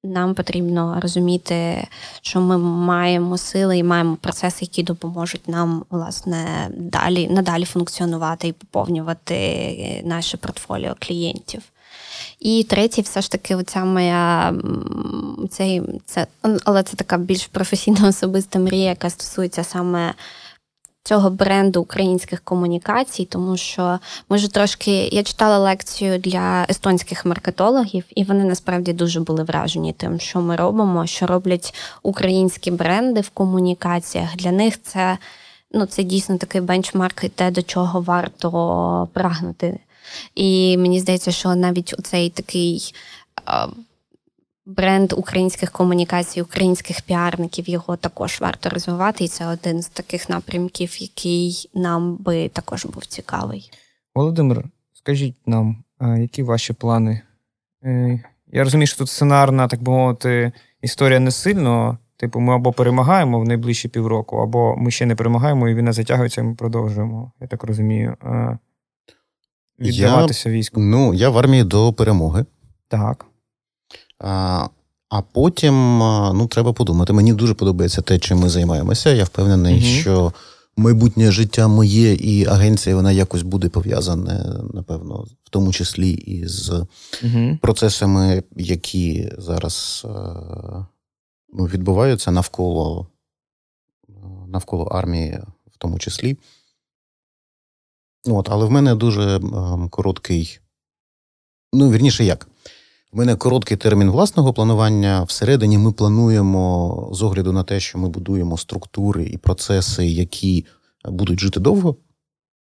Нам 0.04 0.34
потрібно 0.34 1.00
розуміти, 1.02 1.88
що 2.22 2.42
ми 2.42 2.58
маємо 2.58 3.38
сили 3.38 3.78
і 3.78 3.84
маємо 3.84 4.16
процеси, 4.16 4.58
які 4.62 4.84
допоможуть 4.84 5.48
нам 5.48 5.86
власне 5.90 6.70
далі 6.78 7.28
надалі 7.28 7.66
функціонувати 7.66 8.48
і 8.48 8.52
поповнювати 8.52 10.02
наше 10.06 10.38
портфоліо 10.38 10.96
клієнтів. 11.00 11.62
І 12.40 12.64
третій, 12.64 13.02
все 13.02 13.22
ж 13.22 13.32
таки, 13.32 13.56
оця 13.56 13.86
моя 13.86 14.54
цей, 15.50 15.82
це, 16.06 16.28
але 16.66 16.84
це 16.84 16.98
така 16.98 17.18
більш 17.18 17.48
професійна 17.48 18.08
особиста 18.08 18.60
мрія, 18.60 18.90
яка 18.90 19.10
стосується 19.10 19.64
саме 19.64 20.14
цього 21.08 21.30
бренду 21.30 21.82
українських 21.82 22.42
комунікацій, 22.42 23.26
тому 23.26 23.58
що 23.58 24.00
може 24.30 24.50
трошки 24.50 24.92
я 24.92 25.24
читала 25.24 25.60
лекцію 25.60 26.20
для 26.20 26.66
естонських 26.70 27.26
маркетологів, 27.26 28.04
і 28.16 28.24
вони 28.24 28.44
насправді 28.44 28.94
дуже 28.94 29.20
були 29.20 29.44
вражені 29.44 29.94
тим, 29.94 30.20
що 30.20 30.42
ми 30.42 30.56
робимо, 30.56 31.08
що 31.08 31.28
роблять 31.28 31.74
українські 32.04 32.72
бренди 32.72 33.22
в 33.22 33.30
комунікаціях. 33.30 34.36
Для 34.36 34.52
них 34.52 34.82
це. 34.82 35.18
Ну, 35.72 35.86
це 35.86 36.04
дійсно 36.04 36.38
такий 36.38 36.62
бенчмарк, 36.62 37.24
і 37.24 37.30
те, 37.30 37.52
до 37.52 37.62
чого 37.62 38.02
варто 38.02 39.10
прагнути 39.14 39.80
і 40.36 40.78
мені 40.78 41.00
здається, 41.00 41.32
що 41.32 41.56
навіть 41.56 41.96
цей 42.04 42.30
такий 42.30 42.94
бренд 44.68 45.14
українських 45.14 45.72
комунікацій, 45.72 46.42
українських 46.42 47.02
піарників 47.02 47.70
його 47.70 47.96
також 47.96 48.42
варто 48.42 48.70
розвивати. 48.70 49.24
І 49.24 49.28
це 49.28 49.48
один 49.48 49.82
з 49.82 49.88
таких 49.88 50.30
напрямків, 50.30 51.02
який 51.02 51.70
нам 51.74 52.16
би 52.16 52.50
також 52.50 52.86
був 52.86 53.06
цікавий. 53.06 53.72
Володимир, 54.16 54.64
скажіть 54.94 55.36
нам, 55.46 55.84
які 56.02 56.44
ваші 56.44 56.74
плани? 56.74 57.22
Е, 57.84 58.24
я 58.48 58.64
розумію, 58.64 58.88
що 58.88 58.98
тут 58.98 59.10
сценарна, 59.10 59.68
так 59.68 59.82
би 59.82 59.92
мовити, 59.92 60.52
історія 60.82 61.20
не 61.20 61.32
сильно. 61.32 61.98
Типу, 62.18 62.40
ми 62.40 62.56
або 62.56 62.74
перемагаємо 62.74 63.40
в 63.40 63.46
найближчі 63.46 63.88
півроку, 63.88 64.38
або 64.38 64.76
ми 64.78 64.92
ще 64.92 65.06
не 65.06 65.16
перемагаємо, 65.16 65.70
і 65.70 65.76
війна 65.76 65.94
затягується, 65.94 66.42
і 66.42 66.44
ми 66.44 66.56
продовжуємо. 66.56 67.32
Я 67.42 67.48
так 67.48 67.64
розумію 67.64 68.16
віддаватися 69.80 70.50
війську? 70.50 70.82
Ну, 70.82 71.14
я 71.14 71.30
в 71.30 71.38
армії 71.38 71.64
до 71.64 71.94
перемоги. 71.94 72.46
Так. 72.88 73.26
А 74.20 74.68
а 75.10 75.22
потім 75.22 75.98
ну, 76.34 76.48
треба 76.48 76.74
подумати. 76.74 77.14
Мені 77.14 77.34
дуже 77.34 77.54
подобається 77.54 78.02
те, 78.02 78.20
чим 78.20 78.40
ми 78.40 78.50
займаємося. 78.50 79.10
Я 79.10 79.24
впевнений, 79.24 79.74
угу. 79.74 79.84
що 79.84 80.34
майбутнє 80.78 81.32
життя 81.32 81.68
моє 81.68 82.14
і 82.14 82.46
агенція 82.46 82.96
вона 82.96 83.12
якось 83.12 83.42
буде 83.42 83.70
пов'язане, 83.70 84.46
напевно, 84.74 85.26
в 85.44 85.50
тому 85.50 85.74
числі 85.74 86.10
і 86.12 86.48
з 86.48 86.70
угу. 87.24 87.58
процесами, 87.62 88.44
які 88.56 89.32
зараз 89.38 90.06
ну, 91.54 91.66
відбуваються 91.66 92.32
навколо 92.32 93.08
навколо 94.48 94.84
армії, 94.84 95.40
в 95.74 95.78
тому 95.78 96.00
числі. 96.00 96.38
От, 98.28 98.50
Але 98.50 98.66
в 98.66 98.72
мене 98.72 98.96
дуже 98.96 99.36
ем, 99.36 99.90
короткий, 99.90 100.60
ну, 101.74 101.92
вірніше 101.92 102.26
як. 102.26 102.48
В 103.12 103.18
мене 103.18 103.36
короткий 103.36 103.78
термін 103.78 104.10
власного 104.10 104.54
планування. 104.54 105.24
Всередині 105.24 105.78
ми 105.78 105.92
плануємо 105.92 107.10
з 107.14 107.22
огляду 107.22 107.52
на 107.52 107.64
те, 107.64 107.80
що 107.80 107.98
ми 107.98 108.10
будуємо 108.10 108.58
структури 108.58 109.26
і 109.26 109.38
процеси, 109.38 110.06
які 110.06 110.66
будуть 111.06 111.40
жити 111.40 111.60
довго. 111.60 111.96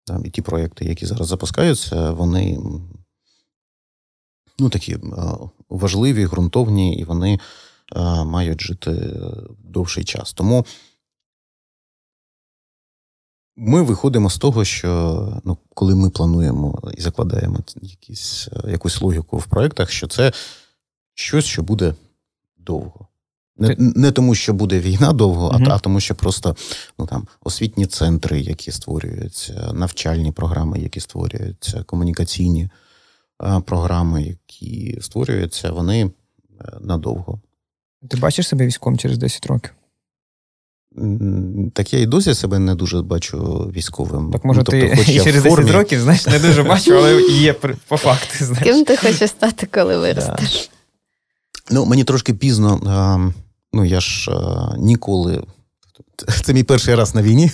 Там, 0.07 0.27
І 0.27 0.31
ті 0.31 0.43
проекти, 0.43 0.85
які 0.85 1.07
зараз 1.07 1.29
запускаються, 1.29 2.11
вони 2.11 2.59
ну, 4.59 4.69
такі 4.69 4.93
е, 4.93 4.99
важливі, 5.69 6.27
ґрунтовні, 6.27 6.95
і 6.95 7.05
вони 7.05 7.39
е, 7.97 8.25
мають 8.25 8.61
жити 8.61 9.17
довший 9.65 10.05
час. 10.05 10.33
Тому 10.33 10.67
ми 13.61 13.83
виходимо 13.83 14.31
з 14.31 14.39
того, 14.39 14.65
що 14.65 15.43
ну, 15.45 15.59
коли 15.75 15.95
ми 15.95 16.11
плануємо 16.11 16.83
і 16.97 17.01
закладаємо 17.01 17.59
якісь, 17.83 18.49
е, 18.53 18.71
якусь 18.71 19.03
логіку 19.03 19.39
в 19.39 19.47
проєктах, 19.47 19.91
що 19.91 20.07
це 20.07 20.33
щось, 21.15 21.45
що 21.45 21.63
буде 21.63 21.95
довго. 22.59 23.07
Не 23.57 23.77
не 23.79 24.13
тому, 24.13 24.35
що 24.35 24.55
буде 24.55 24.81
війна 24.81 25.13
довго, 25.13 25.51
uh 25.51 25.71
а, 25.71 25.75
а 25.75 25.79
тому, 25.79 26.01
що 26.01 26.15
просто 26.15 26.57
ну, 26.99 27.07
там, 27.07 27.27
освітні 27.41 27.87
центри, 27.87 28.41
які 28.41 28.71
створюються, 28.73 29.71
навчальні 29.75 30.33
програми, 30.33 30.79
які 30.79 31.01
створюються, 31.01 31.83
комунікаційні 31.83 32.71
а, 33.39 33.61
програми, 33.61 34.23
які 34.23 34.99
створюються, 35.01 35.73
вони 35.73 36.05
е, 36.05 36.11
надовго. 36.81 37.41
Ти 38.09 38.17
бачиш 38.17 38.49
себе 38.49 38.67
військом 38.67 38.99
через 38.99 39.19
10 39.19 39.47
років? 39.47 39.73
Так 41.73 41.93
я 41.93 42.01
і 42.01 42.07
досі 42.07 42.35
себе 42.35 42.59
не 42.59 42.75
дуже 42.75 43.03
бачу 43.03 43.39
військовим. 43.77 44.31
Так 44.33 44.45
може 44.45 44.61
ну, 44.61 44.65
тобто, 44.65 44.87
ти 44.89 44.97
хоч 44.97 45.09
і 45.09 45.21
через 45.25 45.43
10 45.43 45.71
років 45.71 46.01
знаєш, 46.01 46.27
не 46.27 46.39
дуже 46.39 46.63
бачу, 46.63 46.97
але 46.97 47.23
є 47.23 47.53
по 47.89 47.97
факту. 47.97 48.45
знаєш. 48.45 48.65
Ким 48.65 48.85
ти 48.85 48.97
хочеш 48.97 49.31
стати, 49.31 49.69
коли 49.75 49.99
виростеш? 49.99 50.71
Да. 50.73 51.75
Ну, 51.75 51.85
Мені 51.85 52.05
трошки 52.05 52.35
пізно. 52.35 52.81
А, 52.87 53.31
ну, 53.73 53.85
я 53.85 54.01
ж 54.01 54.31
а, 54.31 54.75
ніколи. 54.79 55.43
Це 56.45 56.55
мій 56.55 56.63
перший 56.63 56.95
раз 56.95 57.15
на 57.15 57.23
війні 57.23 57.51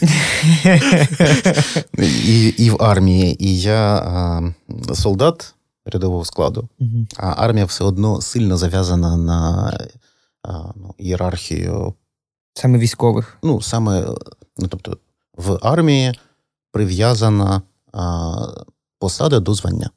і 2.26 2.46
і 2.48 2.70
в 2.70 2.82
армії. 2.82 3.44
І 3.44 3.60
я 3.60 3.96
а, 3.96 4.42
солдат 4.94 5.54
рядового 5.86 6.24
складу, 6.24 6.68
а 7.16 7.34
армія 7.36 7.64
все 7.64 7.84
одно 7.84 8.20
сильно 8.20 8.56
зав'язана 8.56 9.16
на 9.16 9.72
ну, 10.76 10.94
ієрархію 10.98 11.94
Саме 12.56 12.78
військових. 12.78 13.38
Ну, 13.42 13.60
саме, 13.60 14.06
ну 14.58 14.68
тобто, 14.68 14.98
в 15.36 15.58
армії 15.62 16.14
прив'язана 16.72 17.62
а, 17.92 18.34
посада 18.98 19.40
до 19.40 19.54
звання 19.54 19.90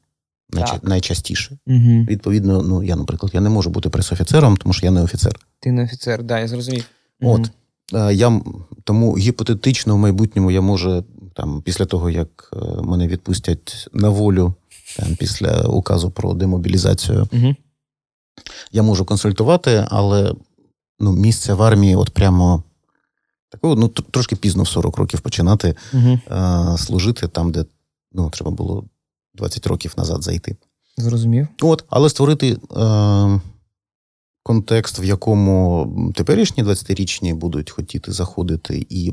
так. 0.52 0.84
найчастіше. 0.84 1.58
Угу. 1.66 2.06
Відповідно, 2.08 2.62
ну 2.62 2.82
я, 2.82 2.96
наприклад, 2.96 3.34
я 3.34 3.40
не 3.40 3.50
можу 3.50 3.70
бути 3.70 3.88
пресофіцером, 3.88 4.56
тому 4.56 4.72
що 4.72 4.86
я 4.86 4.92
не 4.92 5.02
офіцер. 5.02 5.40
Ти 5.60 5.72
не 5.72 5.84
офіцер, 5.84 6.16
так, 6.16 6.26
да, 6.26 6.38
я 6.38 6.48
зрозумів. 6.48 6.84
От. 7.20 7.50
Угу. 7.92 8.10
Я 8.10 8.40
тому 8.84 9.18
гіпотетично 9.18 9.94
в 9.94 9.98
майбутньому 9.98 10.50
я 10.50 10.60
можу 10.60 11.04
там, 11.34 11.62
після 11.62 11.84
того, 11.84 12.10
як 12.10 12.50
е, 12.52 12.82
мене 12.82 13.08
відпустять 13.08 13.88
на 13.92 14.08
волю, 14.08 14.54
там, 14.96 15.16
після 15.16 15.62
указу 15.62 16.10
про 16.10 16.34
демобілізацію, 16.34 17.28
угу. 17.32 17.54
я 18.72 18.82
можу 18.82 19.04
консультувати, 19.04 19.86
але 19.88 20.34
ну, 21.00 21.12
місце 21.12 21.54
в 21.54 21.62
армії, 21.62 21.96
от 21.96 22.10
прямо 22.10 22.62
такого, 23.48 23.76
ну, 23.76 23.88
трошки 23.88 24.36
пізно 24.36 24.62
в 24.62 24.68
40 24.68 24.96
років 24.96 25.20
починати 25.20 25.76
uh-huh. 25.94 26.20
а, 26.28 26.76
служити 26.78 27.28
там, 27.28 27.52
де 27.52 27.64
ну, 28.12 28.30
треба 28.30 28.50
було 28.50 28.84
20 29.34 29.66
років 29.66 29.94
назад 29.96 30.22
зайти. 30.22 30.56
Зрозумів. 30.96 31.48
От, 31.62 31.84
але 31.88 32.10
створити 32.10 32.56
е, 32.76 33.40
контекст, 34.42 34.98
в 34.98 35.04
якому 35.04 36.12
теперішні 36.16 36.64
20-річні 36.64 37.34
будуть 37.34 37.70
хотіти 37.70 38.12
заходити 38.12 38.86
і 38.88 39.10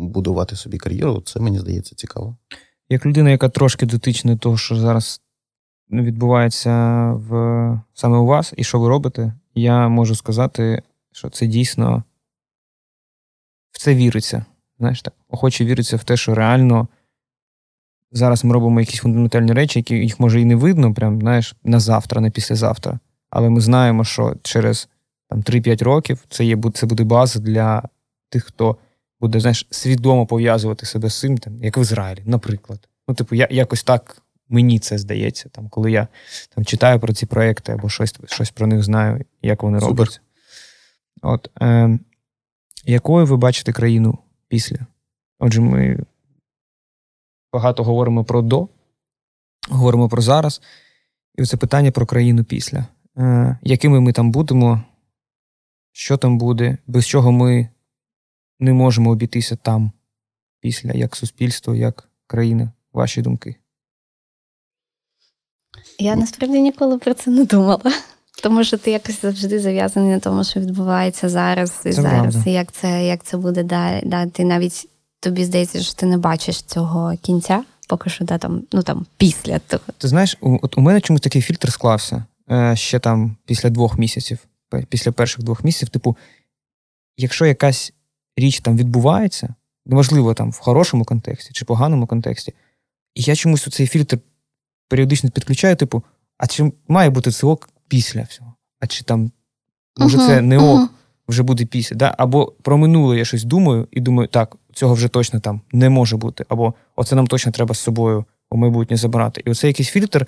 будувати 0.00 0.56
собі 0.56 0.78
кар'єру, 0.78 1.22
це 1.24 1.40
мені 1.40 1.58
здається 1.58 1.94
цікаво. 1.94 2.36
Як 2.88 3.06
людина, 3.06 3.30
яка 3.30 3.48
трошки 3.48 3.86
дотична 3.86 4.32
до 4.32 4.38
того, 4.38 4.56
що 4.56 4.76
зараз 4.76 5.20
відбувається 5.90 6.72
в 7.12 7.80
саме 7.94 8.18
у 8.18 8.26
вас, 8.26 8.52
і 8.56 8.64
що 8.64 8.80
ви 8.80 8.88
робите, 8.88 9.34
я 9.54 9.88
можу 9.88 10.14
сказати, 10.14 10.82
що 11.14 11.30
це 11.30 11.46
дійсно 11.46 12.04
в 13.70 13.78
це 13.78 13.94
віриться. 13.94 14.44
Знаєш 14.78 15.02
так, 15.02 15.14
охоче 15.28 15.64
віриться 15.64 15.96
в 15.96 16.04
те, 16.04 16.16
що 16.16 16.34
реально 16.34 16.88
зараз 18.12 18.44
ми 18.44 18.54
робимо 18.54 18.80
якісь 18.80 19.00
фундаментальні 19.00 19.52
речі, 19.52 19.78
які 19.78 19.94
їх 19.94 20.20
може 20.20 20.40
і 20.40 20.44
не 20.44 20.56
видно, 20.56 20.94
прям, 20.94 21.20
знаєш, 21.20 21.56
на 21.64 21.80
завтра, 21.80 22.20
на 22.20 22.30
післязавтра. 22.30 22.98
Але 23.30 23.50
ми 23.50 23.60
знаємо, 23.60 24.04
що 24.04 24.36
через 24.42 24.88
там 25.28 25.42
3-5 25.42 25.84
років 25.84 26.24
це 26.28 26.44
є 26.44 26.58
це 26.74 26.86
буде 26.86 27.04
база 27.04 27.40
для 27.40 27.82
тих, 28.28 28.44
хто 28.44 28.76
буде 29.20 29.40
знаєш, 29.40 29.66
свідомо 29.70 30.26
пов'язувати 30.26 30.86
себе 30.86 31.10
з 31.10 31.20
цим, 31.20 31.38
там, 31.38 31.64
як 31.64 31.78
в 31.78 31.80
Ізраїлі, 31.80 32.22
наприклад. 32.24 32.88
Ну, 33.08 33.14
типу, 33.14 33.34
я 33.34 33.48
якось 33.50 33.82
так 33.82 34.22
мені 34.48 34.78
це 34.78 34.98
здається, 34.98 35.48
там, 35.48 35.68
коли 35.68 35.92
я 35.92 36.08
там 36.54 36.64
читаю 36.64 37.00
про 37.00 37.12
ці 37.12 37.26
проекти 37.26 37.72
або 37.72 37.88
щось 37.88 38.14
щось 38.26 38.50
про 38.50 38.66
них 38.66 38.82
знаю, 38.82 39.24
як 39.42 39.62
вони 39.62 39.80
Супер. 39.80 39.90
робляться. 39.90 40.20
От, 41.24 41.50
е, 41.62 41.98
Якою 42.86 43.26
ви 43.26 43.36
бачите 43.36 43.72
країну 43.72 44.18
після? 44.48 44.78
Отже, 45.38 45.60
ми 45.60 45.98
багато 47.52 47.84
говоримо 47.84 48.24
про 48.24 48.42
до, 48.42 48.68
говоримо 49.68 50.08
про 50.08 50.22
зараз. 50.22 50.62
І 51.34 51.44
це 51.44 51.56
питання 51.56 51.90
про 51.90 52.06
країну 52.06 52.44
після. 52.44 52.86
Е, 53.18 53.58
Якими 53.62 54.00
ми 54.00 54.12
там 54.12 54.30
будемо, 54.30 54.82
що 55.92 56.16
там 56.16 56.38
буде, 56.38 56.78
без 56.86 57.06
чого 57.06 57.32
ми 57.32 57.68
не 58.60 58.72
можемо 58.72 59.10
обійтися 59.10 59.56
там 59.56 59.92
після, 60.60 60.92
як 60.92 61.16
суспільство, 61.16 61.74
як 61.74 62.08
країна? 62.26 62.72
Ваші 62.92 63.22
думки? 63.22 63.56
Я 65.98 66.16
насправді 66.16 66.60
ніколи 66.60 66.98
про 66.98 67.14
це 67.14 67.30
не 67.30 67.44
думала. 67.44 67.92
Тому 68.44 68.64
що 68.64 68.78
ти 68.78 68.90
якось 68.90 69.22
завжди 69.22 69.60
зав'язаний 69.60 70.10
на 70.10 70.18
тому, 70.18 70.44
що 70.44 70.60
відбувається 70.60 71.28
зараз 71.28 71.80
і 71.84 71.92
це 71.92 72.02
зараз, 72.02 72.46
і 72.46 72.52
як 72.52 72.72
це 72.72 73.06
як 73.06 73.24
це 73.24 73.36
буде 73.36 73.62
далі. 73.62 74.02
Да, 74.06 74.26
Ти 74.26 74.44
навіть 74.44 74.88
тобі 75.20 75.44
здається, 75.44 75.82
що 75.82 75.94
ти 75.94 76.06
не 76.06 76.18
бачиш 76.18 76.62
цього 76.62 77.16
кінця, 77.22 77.64
поки 77.88 78.10
що 78.10 78.24
да, 78.24 78.38
там, 78.38 78.62
ну 78.72 78.82
там 78.82 79.06
після 79.16 79.58
того. 79.58 79.82
Ти 79.98 80.08
знаєш, 80.08 80.38
у, 80.40 80.58
от 80.62 80.78
у 80.78 80.80
мене 80.80 81.00
чомусь 81.00 81.20
такий 81.20 81.42
фільтр 81.42 81.72
склався 81.72 82.24
е, 82.50 82.76
ще 82.76 82.98
там 82.98 83.36
після 83.46 83.70
двох 83.70 83.98
місяців, 83.98 84.38
після 84.88 85.12
перших 85.12 85.44
двох 85.44 85.64
місяців. 85.64 85.88
Типу, 85.88 86.16
якщо 87.16 87.46
якась 87.46 87.92
річ 88.36 88.60
там 88.60 88.76
відбувається, 88.76 89.54
неважливо 89.86 90.34
там 90.34 90.50
в 90.50 90.58
хорошому 90.58 91.04
контексті 91.04 91.52
чи 91.52 91.64
поганому 91.64 92.06
контексті, 92.06 92.54
і 93.14 93.22
я 93.22 93.36
чомусь 93.36 93.66
у 93.66 93.70
цей 93.70 93.86
фільтр 93.86 94.18
періодично 94.88 95.30
підключаю, 95.30 95.76
типу, 95.76 96.02
а 96.38 96.46
чи 96.46 96.72
має 96.88 97.10
бути 97.10 97.30
це 97.30 97.46
ок 97.46 97.68
після 97.88 98.22
всього? 98.22 98.54
А 98.80 98.86
чи 98.86 99.04
там, 99.04 99.30
може, 99.98 100.18
uh-huh, 100.18 100.26
це 100.26 100.40
не 100.40 100.58
ок, 100.58 100.80
uh-huh. 100.80 100.88
вже 101.28 101.42
буде 101.42 101.64
після? 101.64 101.96
Да? 101.96 102.14
Або 102.18 102.52
про 102.62 102.78
минуле 102.78 103.18
я 103.18 103.24
щось 103.24 103.44
думаю 103.44 103.88
і 103.90 104.00
думаю, 104.00 104.28
так, 104.28 104.56
цього 104.72 104.94
вже 104.94 105.08
точно 105.08 105.40
там 105.40 105.60
не 105.72 105.88
може 105.88 106.16
бути, 106.16 106.44
або 106.48 106.74
оце 106.96 107.16
нам 107.16 107.26
точно 107.26 107.52
треба 107.52 107.74
з 107.74 107.78
собою 107.78 108.24
у 108.50 108.56
майбутнє 108.56 108.96
забрати. 108.96 109.42
І 109.44 109.50
оцей 109.50 109.68
якийсь 109.68 109.88
фільтр, 109.88 110.26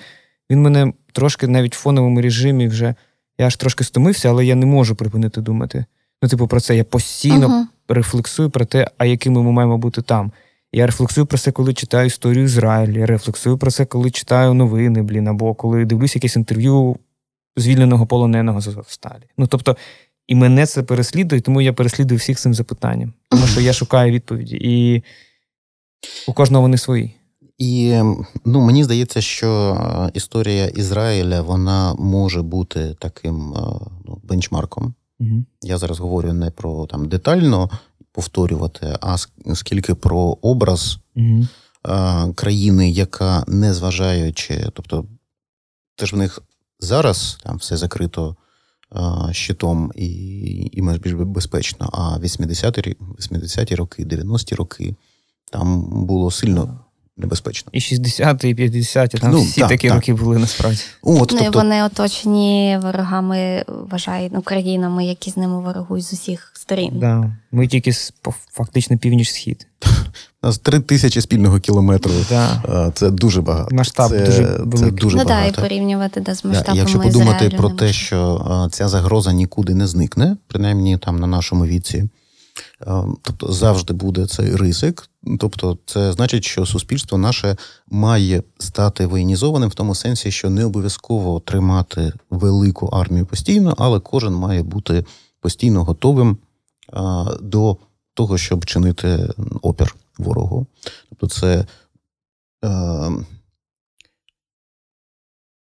він 0.51 0.63
мене 0.63 0.93
трошки 1.13 1.47
навіть 1.47 1.77
в 1.77 1.79
фоновому 1.79 2.21
режимі 2.21 2.69
вже. 2.69 2.95
Я 3.39 3.47
аж 3.47 3.57
трошки 3.57 3.85
стомився, 3.85 4.29
але 4.29 4.47
я 4.47 4.55
не 4.55 4.67
можу 4.67 4.95
припинити 4.95 5.41
думати. 5.41 5.85
Ну, 6.23 6.29
типу, 6.29 6.47
про 6.47 6.61
це 6.61 6.77
я 6.77 6.85
постійно 6.85 7.49
uh-huh. 7.49 7.95
рефлексую 7.95 8.51
про 8.51 8.65
те, 8.65 8.91
а 8.99 9.05
якими 9.05 9.43
ми 9.43 9.53
маємо 9.53 9.79
бути 9.79 10.03
там. 10.03 10.33
Я 10.73 10.87
рефлексую 10.87 11.27
про 11.27 11.39
це, 11.39 11.53
коли 11.53 11.75
читаю 11.75 12.07
історію 12.07 12.45
Ізраїлю, 12.45 13.01
я 13.01 13.07
рефлексую 13.07 13.59
про 13.59 13.71
це, 13.71 13.85
коли 13.85 14.11
читаю 14.11 14.55
новини, 14.55 15.03
блін, 15.03 15.29
або 15.29 15.55
коли 15.55 15.85
дивлюсь 15.85 16.15
якесь 16.15 16.37
інтерв'ю 16.37 16.97
звільненого 17.57 18.07
полоненого 18.07 18.61
з 18.61 18.69
Азовсталі. 18.69 19.23
Ну 19.39 19.47
тобто, 19.47 19.77
і 20.27 20.35
мене 20.35 20.67
це 20.67 20.83
переслідує, 20.83 21.41
тому 21.41 21.61
я 21.61 21.73
переслідую 21.73 22.19
всіх 22.19 22.39
цим 22.39 22.55
запитанням. 22.55 23.13
Тому 23.31 23.47
що 23.47 23.61
я 23.61 23.73
шукаю 23.81 24.13
відповіді, 24.13 24.59
і 24.61 25.03
у 26.29 26.33
кожного 26.33 26.63
вони 26.63 26.79
свої. 26.79 27.15
І 27.59 28.01
ну, 28.45 28.61
мені 28.61 28.85
здається, 28.85 29.21
що 29.21 30.11
історія 30.15 30.67
Ізраїля 30.67 31.43
вона 31.43 31.95
може 31.95 32.43
бути 32.43 32.97
таким 32.99 33.55
ну, 34.07 34.21
бенчмарком. 34.25 34.95
Угу. 35.21 35.45
Я 35.63 35.79
зараз 35.79 35.99
говорю 35.99 36.33
не 36.33 36.51
про 36.51 36.87
там 36.87 37.09
детально 37.09 37.71
повторювати, 38.13 38.97
а 39.01 39.17
скільки 39.55 39.95
про 39.95 40.39
образ 40.43 40.99
угу. 41.17 41.47
країни, 42.35 42.91
яка 42.91 43.45
не 43.49 43.75
зважаючи, 43.75 44.69
тобто 44.73 45.05
теж 45.97 46.13
в 46.13 46.17
них 46.17 46.43
зараз 46.81 47.39
там 47.43 47.57
все 47.57 47.77
закрито 47.77 48.37
щитом 49.31 49.93
і 49.95 50.07
і 50.73 50.83
більш 50.99 51.15
безпечно. 51.15 51.89
А 51.93 52.19
80-ті 52.19 52.97
80 53.19 53.73
роки, 53.73 54.05
90-ті 54.05 54.55
роки 54.55 54.97
там 55.53 55.83
було 56.07 56.31
сильно 56.31 56.86
небезпечно. 57.17 57.71
І 57.73 57.79
60-ті, 57.79 58.49
і 58.49 58.55
50-ті, 58.55 59.19
там 59.19 59.31
ну, 59.31 59.43
всі 59.43 59.61
так, 59.61 59.69
такі 59.69 59.89
так. 59.89 59.95
роки 59.95 60.15
були 60.15 60.39
насправді. 60.39 60.81
От, 61.03 61.33
ну, 61.33 61.39
тобто... 61.39 61.59
Вони 61.59 61.85
оточені 61.85 62.79
ворогами, 62.83 63.65
вважають 63.91 64.33
ну, 64.35 64.43
країнами, 64.43 65.07
які 65.07 65.31
з 65.31 65.37
ними 65.37 65.61
ворогують 65.61 66.05
з 66.05 66.13
усіх 66.13 66.53
сторін. 66.55 66.91
Да. 66.95 67.33
Ми 67.53 67.67
тільки 67.67 67.93
фактично 68.53 68.99
північ-схід. 68.99 69.67
У 70.43 70.47
нас 70.47 70.59
три 70.59 70.81
тисячі 70.81 71.21
спільного 71.21 71.61
кілометру. 71.61 72.13
Да. 72.29 72.91
Це 72.95 73.11
дуже 73.11 73.43
багато. 73.43 73.75
Масштаб 73.75 74.11
це, 74.11 74.19
дуже 74.19 74.43
великий. 74.43 74.79
Це 74.79 74.91
дуже 74.91 75.17
ну, 75.17 75.25
багато. 75.25 75.51
Да, 75.53 75.61
і 75.61 75.63
порівнювати 75.63 76.21
да, 76.21 76.35
з 76.35 76.45
масштабами 76.45 76.79
Якщо 76.79 77.01
подумати 77.01 77.51
про 77.51 77.71
те, 77.71 77.93
що 77.93 78.69
ця 78.73 78.89
загроза 78.89 79.33
нікуди 79.33 79.75
не 79.75 79.87
зникне, 79.87 80.37
принаймні 80.49 80.99
там 80.99 81.19
на 81.19 81.27
нашому 81.27 81.67
віці. 81.67 82.09
Тобто 83.23 83.53
завжди 83.53 83.95
буде 83.95 84.27
цей 84.27 84.57
ризик. 84.57 85.09
Тобто, 85.41 85.79
це 85.87 86.13
значить, 86.13 86.45
що 86.45 86.67
суспільство 86.67 87.19
наше 87.19 87.57
має 87.87 88.43
стати 88.59 89.07
воєнізованим 89.07 89.69
в 89.69 89.75
тому 89.75 89.95
сенсі, 89.95 90.31
що 90.31 90.51
не 90.51 90.65
обов'язково 90.65 91.41
тримати 91.41 92.13
велику 92.31 92.87
армію 92.87 93.27
постійно, 93.27 93.75
але 93.79 94.01
кожен 94.01 94.35
має 94.35 94.63
бути 94.63 95.05
постійно 95.41 95.85
готовим 95.85 96.39
до 97.41 97.77
того, 98.15 98.39
щоб 98.39 98.65
чинити 98.65 99.29
опір 99.63 99.97
ворогу. 100.19 100.67
Тобто, 101.09 101.27
це 101.27 101.67
е, 102.65 103.11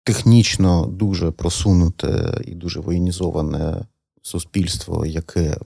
технічно 0.03 0.85
дуже 0.85 1.31
просунуте 1.31 2.41
і 2.45 2.51
дуже 2.51 2.79
воєнізоване 2.79 3.85
суспільство, 4.21 5.05
яке 5.05 5.57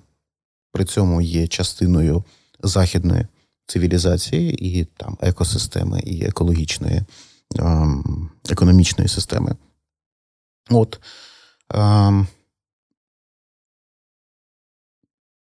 при 0.75 0.85
цьому 0.85 1.21
є 1.21 1.47
частиною 1.47 2.23
західної 2.63 3.27
цивілізації 3.67 4.67
і 4.67 4.85
там 4.85 5.17
екосистеми, 5.21 5.99
і 5.99 6.25
екологічної 6.25 7.03
ем, 7.59 8.29
економічної 8.49 9.07
системи. 9.07 9.55
От. 10.69 10.99
Ем, 11.73 12.27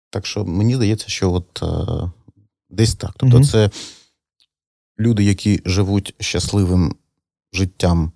так 0.10 0.26
що 0.26 0.46
мені 0.46 0.76
здається, 0.76 1.08
що 1.08 1.34
от 1.34 1.64
е, 1.64 2.12
десь 2.70 2.96
так. 2.96 3.14
Тобто, 3.18 3.38
mm 3.38 3.52
це 3.52 3.70
люди, 5.00 5.24
які 5.24 5.62
живуть 5.66 6.16
щасливим 6.20 6.96
життям 7.54 8.12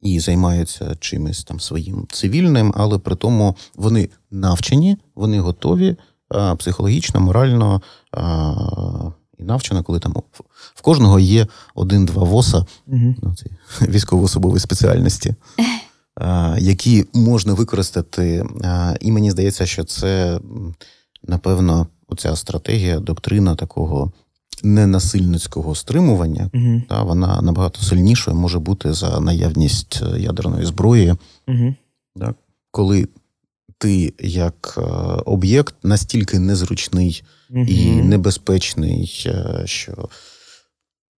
і 0.00 0.20
займаються 0.20 0.96
чимось 1.00 1.44
там 1.44 1.60
своїм 1.60 2.06
цивільним, 2.10 2.72
але 2.76 2.98
при 2.98 3.16
тому 3.16 3.56
вони 3.74 4.08
навчені, 4.30 4.98
вони 5.14 5.40
готові 5.40 5.96
психологічно, 6.58 7.20
морально 7.20 7.82
і 9.38 9.42
навчено, 9.42 9.82
коли 9.82 9.98
там 9.98 10.14
в 10.74 10.82
кожного 10.82 11.18
є 11.18 11.46
один-два 11.74 12.22
воса 12.22 12.66
угу. 12.86 13.14
ну, 13.22 13.34
військово-особової 13.88 14.60
спеціальності, 14.60 15.34
які 16.58 17.06
можна 17.14 17.54
використати. 17.54 18.46
І 19.00 19.12
мені 19.12 19.30
здається, 19.30 19.66
що 19.66 19.84
це, 19.84 20.40
напевно, 21.22 21.86
оця 22.08 22.36
стратегія, 22.36 23.00
доктрина 23.00 23.54
такого 23.54 24.12
ненасильницького 24.62 25.74
стримування, 25.74 26.50
угу. 26.54 26.82
та, 26.88 27.02
вона 27.02 27.42
набагато 27.42 27.82
сильнішою 27.82 28.36
може 28.36 28.58
бути 28.58 28.92
за 28.92 29.20
наявність 29.20 30.02
ядерної 30.16 30.66
зброї. 30.66 31.14
Угу. 31.48 31.74
Так, 32.20 32.36
коли 32.70 33.08
ти 33.84 34.14
як 34.18 34.74
е, 34.78 34.80
об'єкт 35.26 35.74
настільки 35.82 36.38
незручний 36.38 37.22
угу. 37.50 37.60
і 37.60 38.02
небезпечний, 38.02 39.24
е, 39.26 39.62
що 39.64 40.08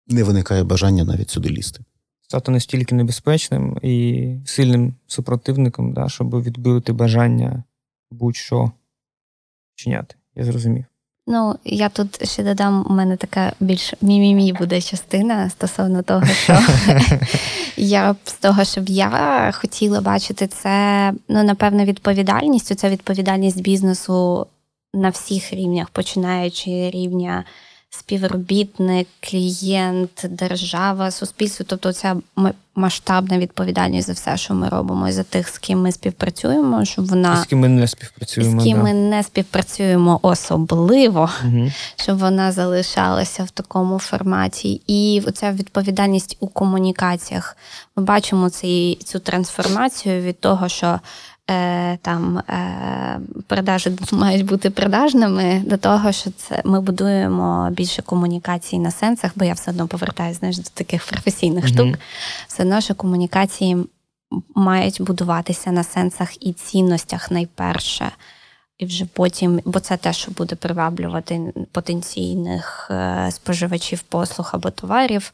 не 0.07 0.23
виникає 0.23 0.63
бажання 0.63 1.03
навіть 1.03 1.29
сюди 1.29 1.49
лізти. 1.49 1.83
стати 2.21 2.51
настільки 2.51 2.95
небезпечним 2.95 3.79
і 3.81 4.37
сильним 4.45 4.95
супротивником, 5.07 5.93
да, 5.93 6.09
щоб 6.09 6.43
відбити 6.43 6.93
бажання 6.93 7.63
будь-що 8.11 8.71
чиняти. 9.75 10.15
Я 10.35 10.43
зрозумів. 10.43 10.85
Ну, 11.27 11.55
я 11.63 11.89
тут 11.89 12.27
ще 12.29 12.43
додам, 12.43 12.85
у 12.89 12.93
мене 12.93 13.17
така 13.17 13.53
більш 13.59 13.93
мімімі 14.01 14.53
буде 14.53 14.81
частина 14.81 15.49
стосовно 15.49 16.01
того, 16.01 16.25
що 16.25 16.59
я 17.77 18.15
з 18.25 18.33
того, 18.33 18.63
щоб 18.63 18.89
я 18.89 19.51
хотіла 19.55 20.01
бачити 20.01 20.47
це, 20.47 21.13
ну, 21.29 21.43
напевно, 21.43 21.85
відповідальністю. 21.85 22.75
Це 22.75 22.89
відповідальність 22.89 23.61
бізнесу 23.61 24.47
на 24.93 25.09
всіх 25.09 25.53
рівнях, 25.53 25.89
починаючи 25.89 26.89
рівня 26.89 27.43
співробітник, 27.99 29.07
клієнт, 29.19 30.25
держава, 30.29 31.11
суспільство. 31.11 31.65
Тобто, 31.69 31.93
ця 31.93 32.15
масштабна 32.75 33.37
відповідальність 33.37 34.07
за 34.07 34.13
все, 34.13 34.37
що 34.37 34.53
ми 34.53 34.69
робимо, 34.69 35.09
і 35.09 35.11
за 35.11 35.23
тих, 35.23 35.49
з 35.49 35.57
ким 35.57 35.81
ми 35.81 35.91
співпрацюємо, 35.91 36.85
щоб 36.85 37.07
вона 37.07 37.43
з 37.43 37.45
ким 37.45 37.59
ми 37.59 37.69
не 37.69 37.87
співпрацюємо. 37.87 38.61
З 38.61 38.63
ким 38.63 38.77
да. 38.77 38.83
ми 38.83 38.93
не 38.93 39.23
співпрацюємо 39.23 40.19
особливо, 40.21 41.29
угу. 41.45 41.71
щоб 41.95 42.17
вона 42.17 42.51
залишалася 42.51 43.43
в 43.43 43.49
такому 43.49 43.99
форматі. 43.99 44.81
І 44.87 45.23
оця 45.27 45.51
відповідальність 45.51 46.37
у 46.39 46.47
комунікаціях. 46.47 47.57
Ми 47.95 48.03
бачимо 48.03 48.49
цей, 48.49 48.95
цю 48.95 49.19
трансформацію 49.19 50.21
від 50.21 50.39
того, 50.39 50.69
що 50.69 50.99
е, 51.51 51.97
там 51.97 52.37
е, 52.37 53.19
продажі 53.47 53.91
мають 54.11 54.45
бути 54.45 54.69
продажними, 54.69 55.63
до 55.65 55.77
того, 55.77 56.11
що 56.11 56.31
це 56.31 56.61
ми 56.65 56.81
будуємо 56.81 57.69
більше 57.71 58.01
комунікацій 58.01 58.79
на 58.79 58.91
сенсах, 58.91 59.31
бо 59.35 59.45
я 59.45 59.53
все 59.53 59.71
одно 59.71 59.87
повертаюся 59.87 60.39
знаєш, 60.39 60.57
до 60.57 60.69
таких 60.73 61.05
професійних 61.05 61.65
mm-hmm. 61.65 61.73
штук. 61.73 61.99
Все 62.47 62.63
одно, 62.63 62.81
що 62.81 62.95
комунікації 62.95 63.77
мають 64.55 65.01
будуватися 65.01 65.71
на 65.71 65.83
сенсах 65.83 66.45
і 66.45 66.53
цінностях 66.53 67.31
найперше. 67.31 68.11
І 68.77 68.85
вже 68.85 69.05
потім, 69.05 69.61
бо 69.65 69.79
це 69.79 69.97
те, 69.97 70.13
що 70.13 70.31
буде 70.31 70.55
приваблювати 70.55 71.53
потенційних 71.71 72.87
е, 72.91 73.29
споживачів 73.31 74.01
послуг 74.01 74.49
або 74.53 74.69
товарів, 74.69 75.33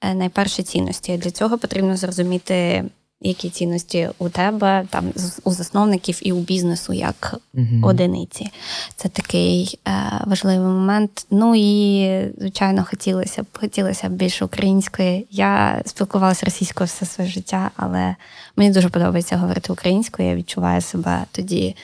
е, 0.00 0.14
найперше 0.14 0.62
цінності. 0.62 1.16
Для 1.16 1.30
цього 1.30 1.58
потрібно 1.58 1.96
зрозуміти 1.96 2.84
які 3.20 3.50
цінності 3.50 4.08
у 4.18 4.28
тебе, 4.28 4.86
там 4.90 5.12
у 5.44 5.52
засновників 5.52 6.18
і 6.22 6.32
у 6.32 6.40
бізнесу 6.40 6.92
як 6.92 7.34
uh 7.54 7.86
одиниці. 7.86 8.50
Це 8.96 9.08
такий 9.08 9.78
е, 9.88 9.92
важливий 10.26 10.66
момент. 10.66 11.26
Ну 11.30 11.54
і, 11.56 12.32
звичайно, 12.38 12.86
хотілося 12.90 13.42
б 13.42 13.46
хотілося 13.52 14.08
б 14.08 14.12
більше 14.12 14.44
української. 14.44 15.26
Я 15.30 15.82
спілкувалася 15.86 16.46
російською 16.46 16.86
все 16.86 17.06
своє 17.06 17.30
життя, 17.30 17.70
але 17.76 18.16
мені 18.56 18.70
дуже 18.70 18.88
подобається 18.88 19.36
говорити 19.36 19.72
українською. 19.72 20.28
Я 20.28 20.36
відчуваю 20.36 20.80
себе 20.80 21.24
тоді. 21.32 21.76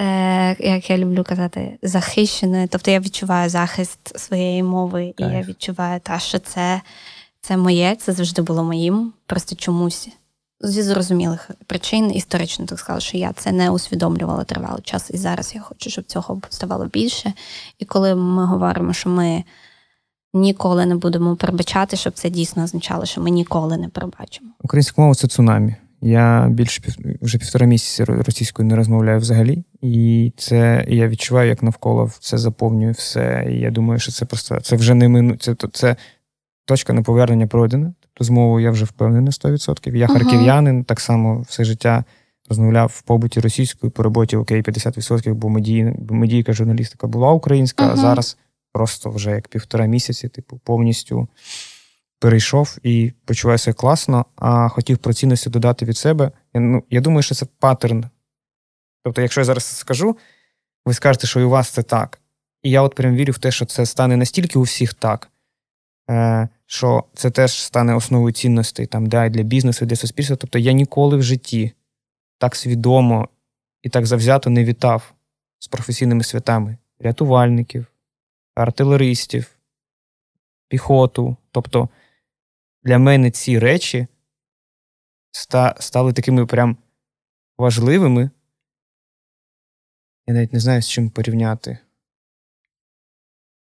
Е, 0.00 0.56
як 0.58 0.90
я 0.90 0.98
люблю 0.98 1.24
казати, 1.24 1.78
захищеною. 1.82 2.68
Тобто 2.68 2.90
я 2.90 3.00
відчуваю 3.00 3.50
захист 3.50 4.18
своєї 4.18 4.62
мови, 4.62 5.14
Кайф. 5.18 5.32
і 5.32 5.34
я 5.34 5.42
відчуваю, 5.42 6.00
та, 6.00 6.18
що 6.18 6.38
це 6.38 6.80
це 7.40 7.56
моє, 7.56 7.96
це 7.96 8.12
завжди 8.12 8.42
було 8.42 8.64
моїм. 8.64 9.12
Просто 9.26 9.56
чомусь 9.56 10.08
зі 10.60 10.82
зрозумілих 10.82 11.50
причин 11.66 12.14
історично 12.14 12.66
так 12.66 12.78
сказала, 12.78 13.00
що 13.00 13.18
я 13.18 13.32
це 13.32 13.52
не 13.52 13.70
усвідомлювала 13.70 14.44
тривалий 14.44 14.82
час, 14.82 15.10
і 15.14 15.16
зараз 15.16 15.54
я 15.54 15.60
хочу, 15.60 15.90
щоб 15.90 16.04
цього 16.04 16.40
ставало 16.50 16.86
більше. 16.86 17.32
І 17.78 17.84
коли 17.84 18.14
ми 18.14 18.44
говоримо, 18.44 18.92
що 18.92 19.10
ми 19.10 19.44
ніколи 20.34 20.86
не 20.86 20.96
будемо 20.96 21.36
перебачати, 21.36 21.96
щоб 21.96 22.12
це 22.12 22.30
дійсно 22.30 22.64
означало, 22.64 23.04
що 23.04 23.20
ми 23.20 23.30
ніколи 23.30 23.76
не 23.76 23.88
перебачимо. 23.88 24.50
Українська 24.60 25.02
мова 25.02 25.14
це 25.14 25.28
цунамі. 25.28 25.74
Я 26.00 26.48
більше 26.50 26.82
вже 27.22 27.38
півтора 27.38 27.66
місяці 27.66 28.04
російською 28.04 28.68
не 28.68 28.76
розмовляю 28.76 29.18
взагалі, 29.18 29.64
і 29.82 30.32
це 30.36 30.84
я 30.88 31.08
відчуваю, 31.08 31.48
як 31.48 31.62
навколо 31.62 32.10
це 32.20 32.38
заповнює 32.38 32.90
все. 32.90 33.46
І 33.50 33.60
я 33.60 33.70
думаю, 33.70 34.00
що 34.00 34.12
це 34.12 34.24
просто 34.24 34.60
це 34.60 34.76
вже 34.76 34.94
не 34.94 35.08
мину. 35.08 35.36
Це 35.36 35.54
це 35.72 35.96
точка 36.64 36.92
неповернення 36.92 37.46
пройдена. 37.46 37.94
То 38.18 38.24
з 38.24 38.62
я 38.62 38.70
вже 38.70 38.84
впевнений 38.84 39.30
100%. 39.30 39.96
Я 39.96 40.06
харків'янин, 40.06 40.84
так 40.84 41.00
само 41.00 41.40
все 41.40 41.64
життя 41.64 42.04
розмовляв 42.48 42.92
в 42.94 43.02
побуті 43.02 43.40
російською, 43.40 43.90
по 43.90 44.02
роботі 44.02 44.36
окей, 44.36 44.62
50%, 44.62 45.34
бо 45.34 45.48
медійна, 45.48 45.94
медійка 46.10 46.52
журналістика 46.52 47.06
була 47.06 47.32
українська, 47.32 47.84
uh-huh. 47.84 47.92
а 47.92 47.96
зараз 47.96 48.38
просто 48.72 49.10
вже 49.10 49.30
як 49.30 49.48
півтора 49.48 49.86
місяці, 49.86 50.28
типу, 50.28 50.60
повністю 50.64 51.28
перейшов 52.20 52.78
і 52.82 53.12
почуваюся 53.24 53.72
класно, 53.72 54.26
а 54.36 54.68
хотів 54.68 54.98
про 54.98 55.12
цінності 55.12 55.50
додати 55.50 55.84
від 55.84 55.96
себе. 55.96 56.30
Я, 56.54 56.60
ну, 56.60 56.82
я 56.90 57.00
думаю, 57.00 57.22
що 57.22 57.34
це 57.34 57.46
паттерн. 57.58 58.04
Тобто, 59.04 59.22
якщо 59.22 59.40
я 59.40 59.44
зараз 59.44 59.64
скажу, 59.64 60.16
ви 60.86 60.94
скажете, 60.94 61.26
що 61.26 61.40
і 61.40 61.44
у 61.44 61.50
вас 61.50 61.68
це 61.68 61.82
так. 61.82 62.20
І 62.62 62.70
я 62.70 62.82
от 62.82 62.94
прям 62.94 63.14
вірю 63.14 63.32
в 63.32 63.38
те, 63.38 63.50
що 63.50 63.64
це 63.64 63.86
стане 63.86 64.16
настільки 64.16 64.58
у 64.58 64.62
всіх 64.62 64.94
так. 64.94 65.30
Е, 66.10 66.48
що 66.66 67.04
це 67.14 67.30
теж 67.30 67.62
стане 67.62 67.94
основою 67.94 68.32
цінностей 68.32 68.86
там, 68.86 69.06
да, 69.06 69.24
і 69.24 69.30
для 69.30 69.42
бізнесу, 69.42 69.84
і 69.84 69.88
для 69.88 69.96
суспільства. 69.96 70.36
Тобто 70.36 70.58
я 70.58 70.72
ніколи 70.72 71.16
в 71.16 71.22
житті 71.22 71.72
так 72.38 72.56
свідомо 72.56 73.28
і 73.82 73.88
так 73.88 74.06
завзято 74.06 74.50
не 74.50 74.64
вітав 74.64 75.14
з 75.58 75.68
професійними 75.68 76.24
святами 76.24 76.76
рятувальників, 76.98 77.86
артилеристів, 78.54 79.58
піхоту. 80.68 81.36
Тобто 81.50 81.88
для 82.82 82.98
мене 82.98 83.30
ці 83.30 83.58
речі 83.58 84.06
стали 85.78 86.12
такими 86.12 86.46
прям 86.46 86.76
важливими. 87.58 88.30
Я 90.26 90.34
навіть 90.34 90.52
не 90.52 90.60
знаю, 90.60 90.82
з 90.82 90.88
чим 90.88 91.10
порівняти. 91.10 91.78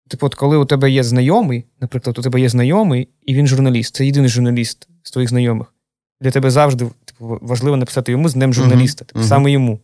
Типу, 0.08 0.26
от 0.26 0.36
коли 0.36 0.58
у 0.58 0.66
тебе 0.66 0.92
є 0.92 1.04
знайомий, 1.04 1.66
наприклад, 1.82 2.20
у 2.20 2.22
тебе 2.22 2.42
є 2.42 2.50
знайомий, 2.50 3.10
і 3.22 3.36
він 3.36 3.48
журналіст, 3.48 3.96
це 3.96 4.06
єдиний 4.06 4.30
журналіст 4.30 4.88
з 5.04 5.12
твоїх 5.12 5.30
знайомих. 5.30 5.74
Для 6.22 6.32
тебе 6.32 6.52
завжди 6.52 6.90
типу, 7.06 7.40
важливо 7.42 7.78
написати 7.78 8.12
йому 8.12 8.30
з 8.30 8.34
днем 8.34 8.54
журналіста, 8.54 9.06
типу, 9.06 9.24
саме 9.24 9.52
йому. 9.52 9.80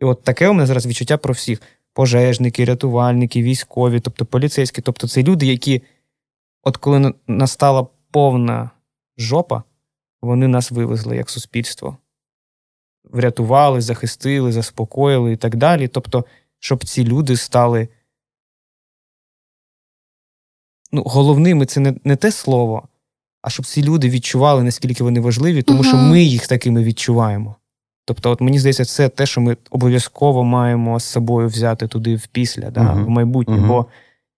І 0.00 0.04
от 0.04 0.22
таке 0.22 0.48
у 0.48 0.52
мене 0.52 0.66
зараз 0.66 0.86
відчуття 0.86 1.16
про 1.16 1.34
всіх: 1.34 1.62
пожежники, 1.92 2.64
рятувальники, 2.64 3.42
військові, 3.42 4.00
тобто 4.00 4.24
поліцейські. 4.24 4.82
Тобто, 4.82 5.08
це 5.08 5.22
люди, 5.22 5.46
які, 5.46 5.82
от 6.62 6.76
коли 6.76 7.14
настала 7.26 7.86
повна 8.10 8.70
жопа, 9.18 9.62
вони 10.22 10.48
нас 10.48 10.70
вивезли 10.70 11.16
як 11.16 11.30
суспільство. 11.30 11.96
Врятували, 13.04 13.80
захистили, 13.80 14.52
заспокоїли 14.52 15.32
і 15.32 15.36
так 15.36 15.56
далі. 15.56 15.88
Тобто, 15.88 16.24
щоб 16.58 16.84
ці 16.84 17.04
люди 17.04 17.36
стали 17.36 17.88
ну, 20.94 21.02
головними 21.06 21.66
це 21.66 21.80
не 21.80 21.94
не 22.04 22.16
те 22.16 22.32
слово, 22.32 22.88
а 23.42 23.50
щоб 23.50 23.66
ці 23.66 23.82
люди 23.82 24.08
відчували, 24.08 24.62
наскільки 24.62 25.04
вони 25.04 25.20
важливі, 25.20 25.62
тому 25.62 25.82
uh-huh. 25.82 25.88
що 25.88 25.96
ми 25.96 26.22
їх 26.22 26.46
такими 26.46 26.84
відчуваємо. 26.84 27.56
Тобто, 28.04 28.30
от 28.30 28.40
мені 28.40 28.58
здається, 28.58 28.84
це 28.84 29.08
те, 29.08 29.26
що 29.26 29.40
ми 29.40 29.56
обов'язково 29.70 30.44
маємо 30.44 31.00
з 31.00 31.04
собою 31.04 31.48
взяти 31.48 31.88
туди 31.88 32.16
в 32.16 32.26
після, 32.26 32.70
да, 32.70 32.80
uh-huh. 32.80 33.04
в 33.04 33.08
майбутнє. 33.08 33.56
Uh-huh. 33.56 33.66
Бо 33.66 33.86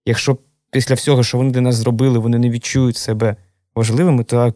якщо 0.07 0.37
після 0.71 0.95
всього, 0.95 1.23
що 1.23 1.39
вони 1.39 1.51
для 1.51 1.61
нас 1.61 1.75
зробили, 1.75 2.19
вони 2.19 2.39
не 2.39 2.51
відчують 2.51 2.97
себе 2.97 3.37
важливими, 3.75 4.25
то 4.25 4.55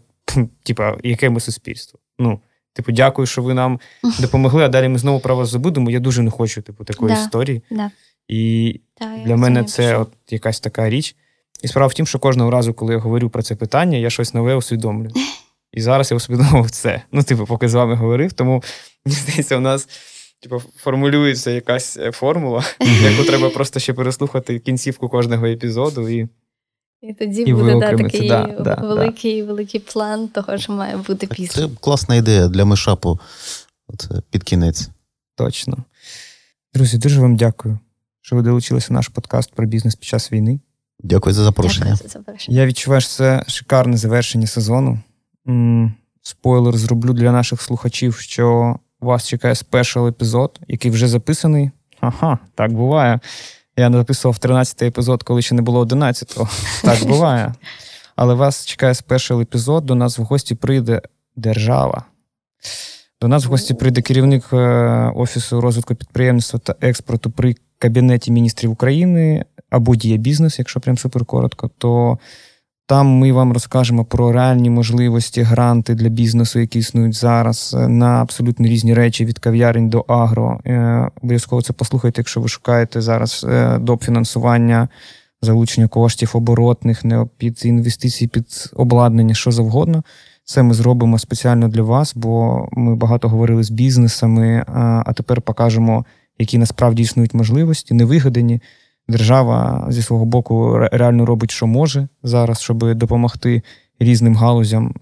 типа, 0.62 0.96
яке 1.02 1.30
ми 1.30 1.40
суспільство? 1.40 2.00
Ну, 2.18 2.40
Типу, 2.72 2.92
дякую, 2.92 3.26
що 3.26 3.42
ви 3.42 3.54
нам 3.54 3.80
допомогли, 4.20 4.64
а 4.64 4.68
далі 4.68 4.88
ми 4.88 4.98
знову 4.98 5.20
про 5.20 5.36
вас 5.36 5.48
забудемо. 5.48 5.90
Я 5.90 6.00
дуже 6.00 6.22
не 6.22 6.30
хочу 6.30 6.62
типу, 6.62 6.84
такої 6.84 7.14
да, 7.14 7.22
історії. 7.22 7.62
Да. 7.70 7.90
І 8.28 8.80
да, 9.00 9.16
для 9.24 9.36
мене 9.36 9.64
це 9.64 9.96
от 9.96 10.12
якась 10.30 10.60
така 10.60 10.90
річ. 10.90 11.16
І 11.62 11.68
справа 11.68 11.86
в 11.86 11.94
тім, 11.94 12.06
що 12.06 12.18
кожного 12.18 12.50
разу, 12.50 12.74
коли 12.74 12.92
я 12.92 12.98
говорю 12.98 13.30
про 13.30 13.42
це 13.42 13.54
питання, 13.54 13.98
я 13.98 14.10
щось 14.10 14.34
нове 14.34 14.54
усвідомлюю. 14.54 15.12
І 15.72 15.80
зараз 15.80 16.10
я 16.10 16.16
усвідомив 16.16 16.70
це. 16.70 17.02
Ну, 17.12 17.22
типу, 17.22 17.46
поки 17.46 17.68
з 17.68 17.74
вами 17.74 17.94
говорив, 17.94 18.32
тому 18.32 18.62
мені 19.04 19.16
здається, 19.16 19.56
у 19.56 19.60
нас 19.60 19.88
типу, 20.40 20.62
формулюється 20.76 21.50
якась 21.50 21.96
е, 21.96 22.12
формула, 22.12 22.64
яку 23.02 23.24
треба 23.24 23.50
просто 23.50 23.80
ще 23.80 23.92
переслухати 23.92 24.58
кінцівку 24.58 25.08
кожного 25.08 25.46
епізоду. 25.46 26.08
І 26.08 26.28
і 27.02 27.14
тоді 27.14 27.42
і 27.42 27.54
буде 27.54 27.78
да, 27.80 27.96
такий 27.96 28.28
да, 28.28 28.56
да, 28.60 28.74
великий 28.74 29.42
великий 29.42 29.80
план 29.80 30.28
того, 30.28 30.58
що 30.58 30.72
має 30.72 30.96
бути 30.96 31.26
після. 31.26 31.62
Це 31.62 31.74
класна 31.80 32.16
ідея 32.16 32.48
для 32.48 32.64
мишапу 32.64 33.18
От, 33.88 34.08
під 34.30 34.44
кінець. 34.44 34.88
Точно. 35.36 35.76
Друзі, 36.74 36.98
дуже 36.98 37.20
вам 37.20 37.36
дякую, 37.36 37.78
що 38.20 38.36
ви 38.36 38.42
долучилися 38.42 38.86
в 38.90 38.92
наш 38.92 39.08
подкаст 39.08 39.52
про 39.52 39.66
бізнес 39.66 39.94
під 39.94 40.04
час 40.04 40.32
війни. 40.32 40.60
Дякую 41.02 41.34
за 41.34 41.44
запрошення. 41.44 41.90
Дякую 41.90 42.08
за 42.08 42.18
запрошення. 42.18 42.60
Я 42.60 42.66
відчуваю, 42.66 43.00
що 43.00 43.10
це 43.10 43.44
шикарне 43.46 43.96
завершення 43.96 44.46
сезону. 44.46 44.98
Спойлер 46.22 46.76
зроблю 46.76 47.12
для 47.12 47.32
наших 47.32 47.62
слухачів, 47.62 48.16
що 48.16 48.76
вас 49.00 49.28
чекає 49.28 49.54
спешл 49.54 50.06
епізод, 50.06 50.60
який 50.68 50.90
вже 50.90 51.08
записаний. 51.08 51.70
Ага, 52.00 52.38
так 52.54 52.72
буває. 52.72 53.20
Я 53.76 53.92
записував 53.92 54.36
13-й 54.36 54.86
епізод, 54.86 55.22
коли 55.22 55.42
ще 55.42 55.54
не 55.54 55.62
було 55.62 55.84
11-го. 55.84 56.48
Так 56.82 57.08
буває. 57.08 57.54
але 58.16 58.34
вас 58.34 58.66
чекає 58.66 58.94
спешл 58.94 59.40
епізод. 59.40 59.86
До 59.86 59.94
нас 59.94 60.18
в 60.18 60.22
гості 60.22 60.54
прийде 60.54 61.02
держава. 61.36 62.04
До 63.20 63.28
нас 63.28 63.46
в 63.46 63.48
гості 63.48 63.74
прийде 63.74 64.02
керівник 64.02 64.44
е, 64.52 64.56
Офісу 65.16 65.60
розвитку 65.60 65.94
підприємництва 65.94 66.58
та 66.58 66.74
експорту 66.80 67.30
при 67.30 67.54
Кабінеті 67.78 68.32
міністрів 68.32 68.70
України 68.70 69.44
або 69.70 69.96
діє 69.96 70.16
бізнес, 70.16 70.58
якщо 70.58 70.80
прям 70.80 70.98
супер 70.98 71.24
коротко, 71.24 71.70
то 71.78 72.18
там 72.90 73.06
ми 73.06 73.32
вам 73.32 73.52
розкажемо 73.52 74.04
про 74.04 74.32
реальні 74.32 74.70
можливості, 74.70 75.42
гранти 75.42 75.94
для 75.94 76.08
бізнесу, 76.08 76.58
які 76.58 76.78
існують 76.78 77.14
зараз, 77.14 77.76
е, 77.78 77.88
на 77.88 78.22
абсолютно 78.22 78.66
різні 78.66 78.94
речі 78.94 79.24
від 79.24 79.38
кав'ярень 79.38 79.88
до 79.88 80.00
агро. 80.00 80.60
Е, 80.66 81.08
обов'язково 81.22 81.62
це 81.62 81.72
послухайте, 81.72 82.20
якщо 82.20 82.40
ви 82.40 82.48
шукаєте 82.48 83.00
зараз 83.00 83.46
доп. 83.80 84.02
фінансування, 84.02 84.88
залучення 85.42 85.88
коштів 85.88 86.30
оборотних, 86.34 87.04
не 87.04 87.26
під 87.36 87.64
інвестиції, 87.64 88.28
під 88.28 88.70
обладнання, 88.76 89.34
що 89.34 89.50
завгодно. 89.50 90.02
Це 90.44 90.62
ми 90.62 90.74
зробимо 90.74 91.18
спеціально 91.18 91.68
для 91.68 91.82
вас, 91.82 92.12
бо 92.16 92.64
ми 92.72 92.96
багато 92.96 93.28
говорили 93.28 93.62
з 93.62 93.70
бізнесами, 93.70 94.64
а 95.06 95.12
тепер 95.12 95.42
покажемо, 95.42 96.04
які 96.38 96.58
насправді 96.58 97.02
існують 97.02 97.34
можливості, 97.34 97.94
невигадані. 97.94 98.60
Держава 99.10 99.86
зі 99.88 100.02
свого 100.02 100.24
боку 100.24 100.78
реально 100.92 101.26
робить, 101.26 101.50
що 101.50 101.66
може 101.66 102.08
зараз, 102.22 102.60
щоб 102.60 102.94
допомогти 102.94 103.62
різним 104.00 104.36
галузям. 104.36 104.94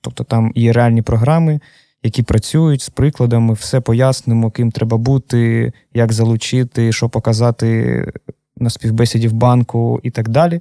Тобто 0.00 0.24
там 0.24 0.52
є 0.54 0.72
реальні 0.72 1.02
програми, 1.02 1.60
які 2.02 2.22
працюють 2.22 2.82
з 2.82 2.88
прикладами, 2.88 3.54
все 3.54 3.80
пояснимо, 3.80 4.50
ким 4.50 4.70
треба 4.70 4.96
бути, 4.96 5.72
як 5.94 6.12
залучити, 6.12 6.92
що 6.92 7.08
показати 7.08 8.12
на 8.56 8.70
співбесіді 8.70 9.28
в 9.28 9.32
банку 9.32 10.00
і 10.02 10.10
так 10.10 10.28
далі. 10.28 10.60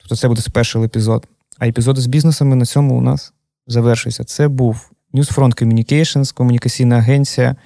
Тобто, 0.00 0.16
це 0.16 0.28
буде 0.28 0.42
перший 0.52 0.84
епізод. 0.84 1.26
А 1.58 1.66
епізоди 1.66 2.00
з 2.00 2.06
бізнесами 2.06 2.56
на 2.56 2.64
цьому 2.64 2.98
у 2.98 3.00
нас 3.00 3.32
завершується. 3.66 4.24
Це 4.24 4.48
був 4.48 4.90
Newsfront 5.14 5.62
Communications, 5.62 6.34
комунікаційна 6.34 6.96
агенція. 6.96 7.56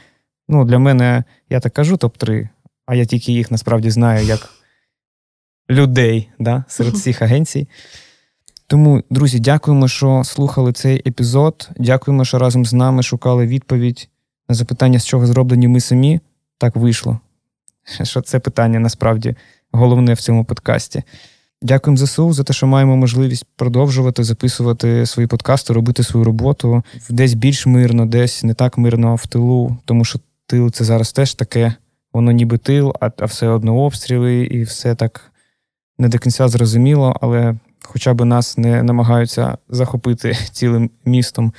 Ну, 0.48 0.64
Для 0.64 0.78
мене, 0.78 1.24
я 1.50 1.60
так 1.60 1.72
кажу, 1.72 1.96
топ-3, 1.96 2.48
а 2.86 2.94
я 2.94 3.04
тільки 3.04 3.32
їх 3.32 3.50
насправді 3.50 3.90
знаю 3.90 4.26
як 4.26 4.57
людей 5.70 6.28
да, 6.38 6.64
серед 6.68 6.94
всіх 6.94 7.22
агенцій. 7.22 7.68
Тому, 8.66 9.02
друзі, 9.10 9.40
дякуємо, 9.40 9.88
що 9.88 10.22
слухали 10.24 10.72
цей 10.72 11.02
епізод. 11.08 11.70
Дякуємо, 11.76 12.24
що 12.24 12.38
разом 12.38 12.66
з 12.66 12.72
нами 12.72 13.02
шукали 13.02 13.46
відповідь 13.46 14.08
на 14.48 14.54
запитання, 14.54 14.98
з 14.98 15.06
чого 15.06 15.26
зроблені 15.26 15.68
ми 15.68 15.80
самі. 15.80 16.20
Так 16.58 16.76
вийшло. 16.76 17.20
Що 18.02 18.20
це 18.20 18.38
питання 18.38 18.78
насправді 18.78 19.36
головне 19.72 20.14
в 20.14 20.20
цьому 20.20 20.44
подкасті. 20.44 21.02
Дякуємо 21.62 21.96
ЗСУ 21.96 22.32
за 22.32 22.44
те, 22.44 22.52
що 22.52 22.66
маємо 22.66 22.96
можливість 22.96 23.46
продовжувати 23.56 24.24
записувати 24.24 25.06
свої 25.06 25.26
подкасти, 25.26 25.72
робити 25.72 26.02
свою 26.02 26.24
роботу 26.24 26.82
десь 27.10 27.34
більш 27.34 27.66
мирно, 27.66 28.06
десь 28.06 28.44
не 28.44 28.54
так 28.54 28.78
мирно 28.78 29.14
в 29.14 29.26
тилу, 29.26 29.76
тому 29.84 30.04
що 30.04 30.18
тил 30.46 30.70
це 30.70 30.84
зараз 30.84 31.12
теж 31.12 31.34
таке, 31.34 31.74
воно 32.12 32.32
ніби 32.32 32.58
тил, 32.58 32.94
а, 33.00 33.10
а 33.18 33.24
все 33.24 33.48
одно 33.48 33.76
обстріли, 33.76 34.44
і 34.44 34.62
все 34.62 34.94
так 34.94 35.32
не 35.98 36.08
до 36.08 36.18
кінця 36.18 36.48
зрозуміло, 36.48 37.16
але 37.20 37.54
хоча 37.82 38.14
б 38.14 38.24
нас 38.24 38.58
не 38.58 38.82
намагаються 38.82 39.58
захопити 39.68 40.36
цілим 40.52 40.90
містом, 41.04 41.52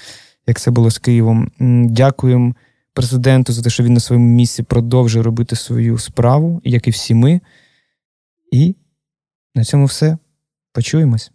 як 0.48 0.60
це 0.60 0.72
було 0.72 0.92
з 0.92 0.98
Києвом. 0.98 1.52
Дякуємо 1.90 2.54
президенту 2.94 3.54
за 3.54 3.62
те, 3.62 3.70
що 3.70 3.84
він 3.84 3.94
на 3.94 4.00
своєму 4.00 4.28
місці 4.28 4.64
продовжує 4.64 5.24
робити 5.24 5.56
свою 5.56 5.98
справу, 5.98 6.62
як 6.64 6.88
і 6.88 6.92
всі 6.92 7.14
ми. 7.14 7.42
І 8.52 8.76
на 9.56 9.64
цьому 9.64 9.86
все. 9.86 10.18
Почуємось. 10.74 11.32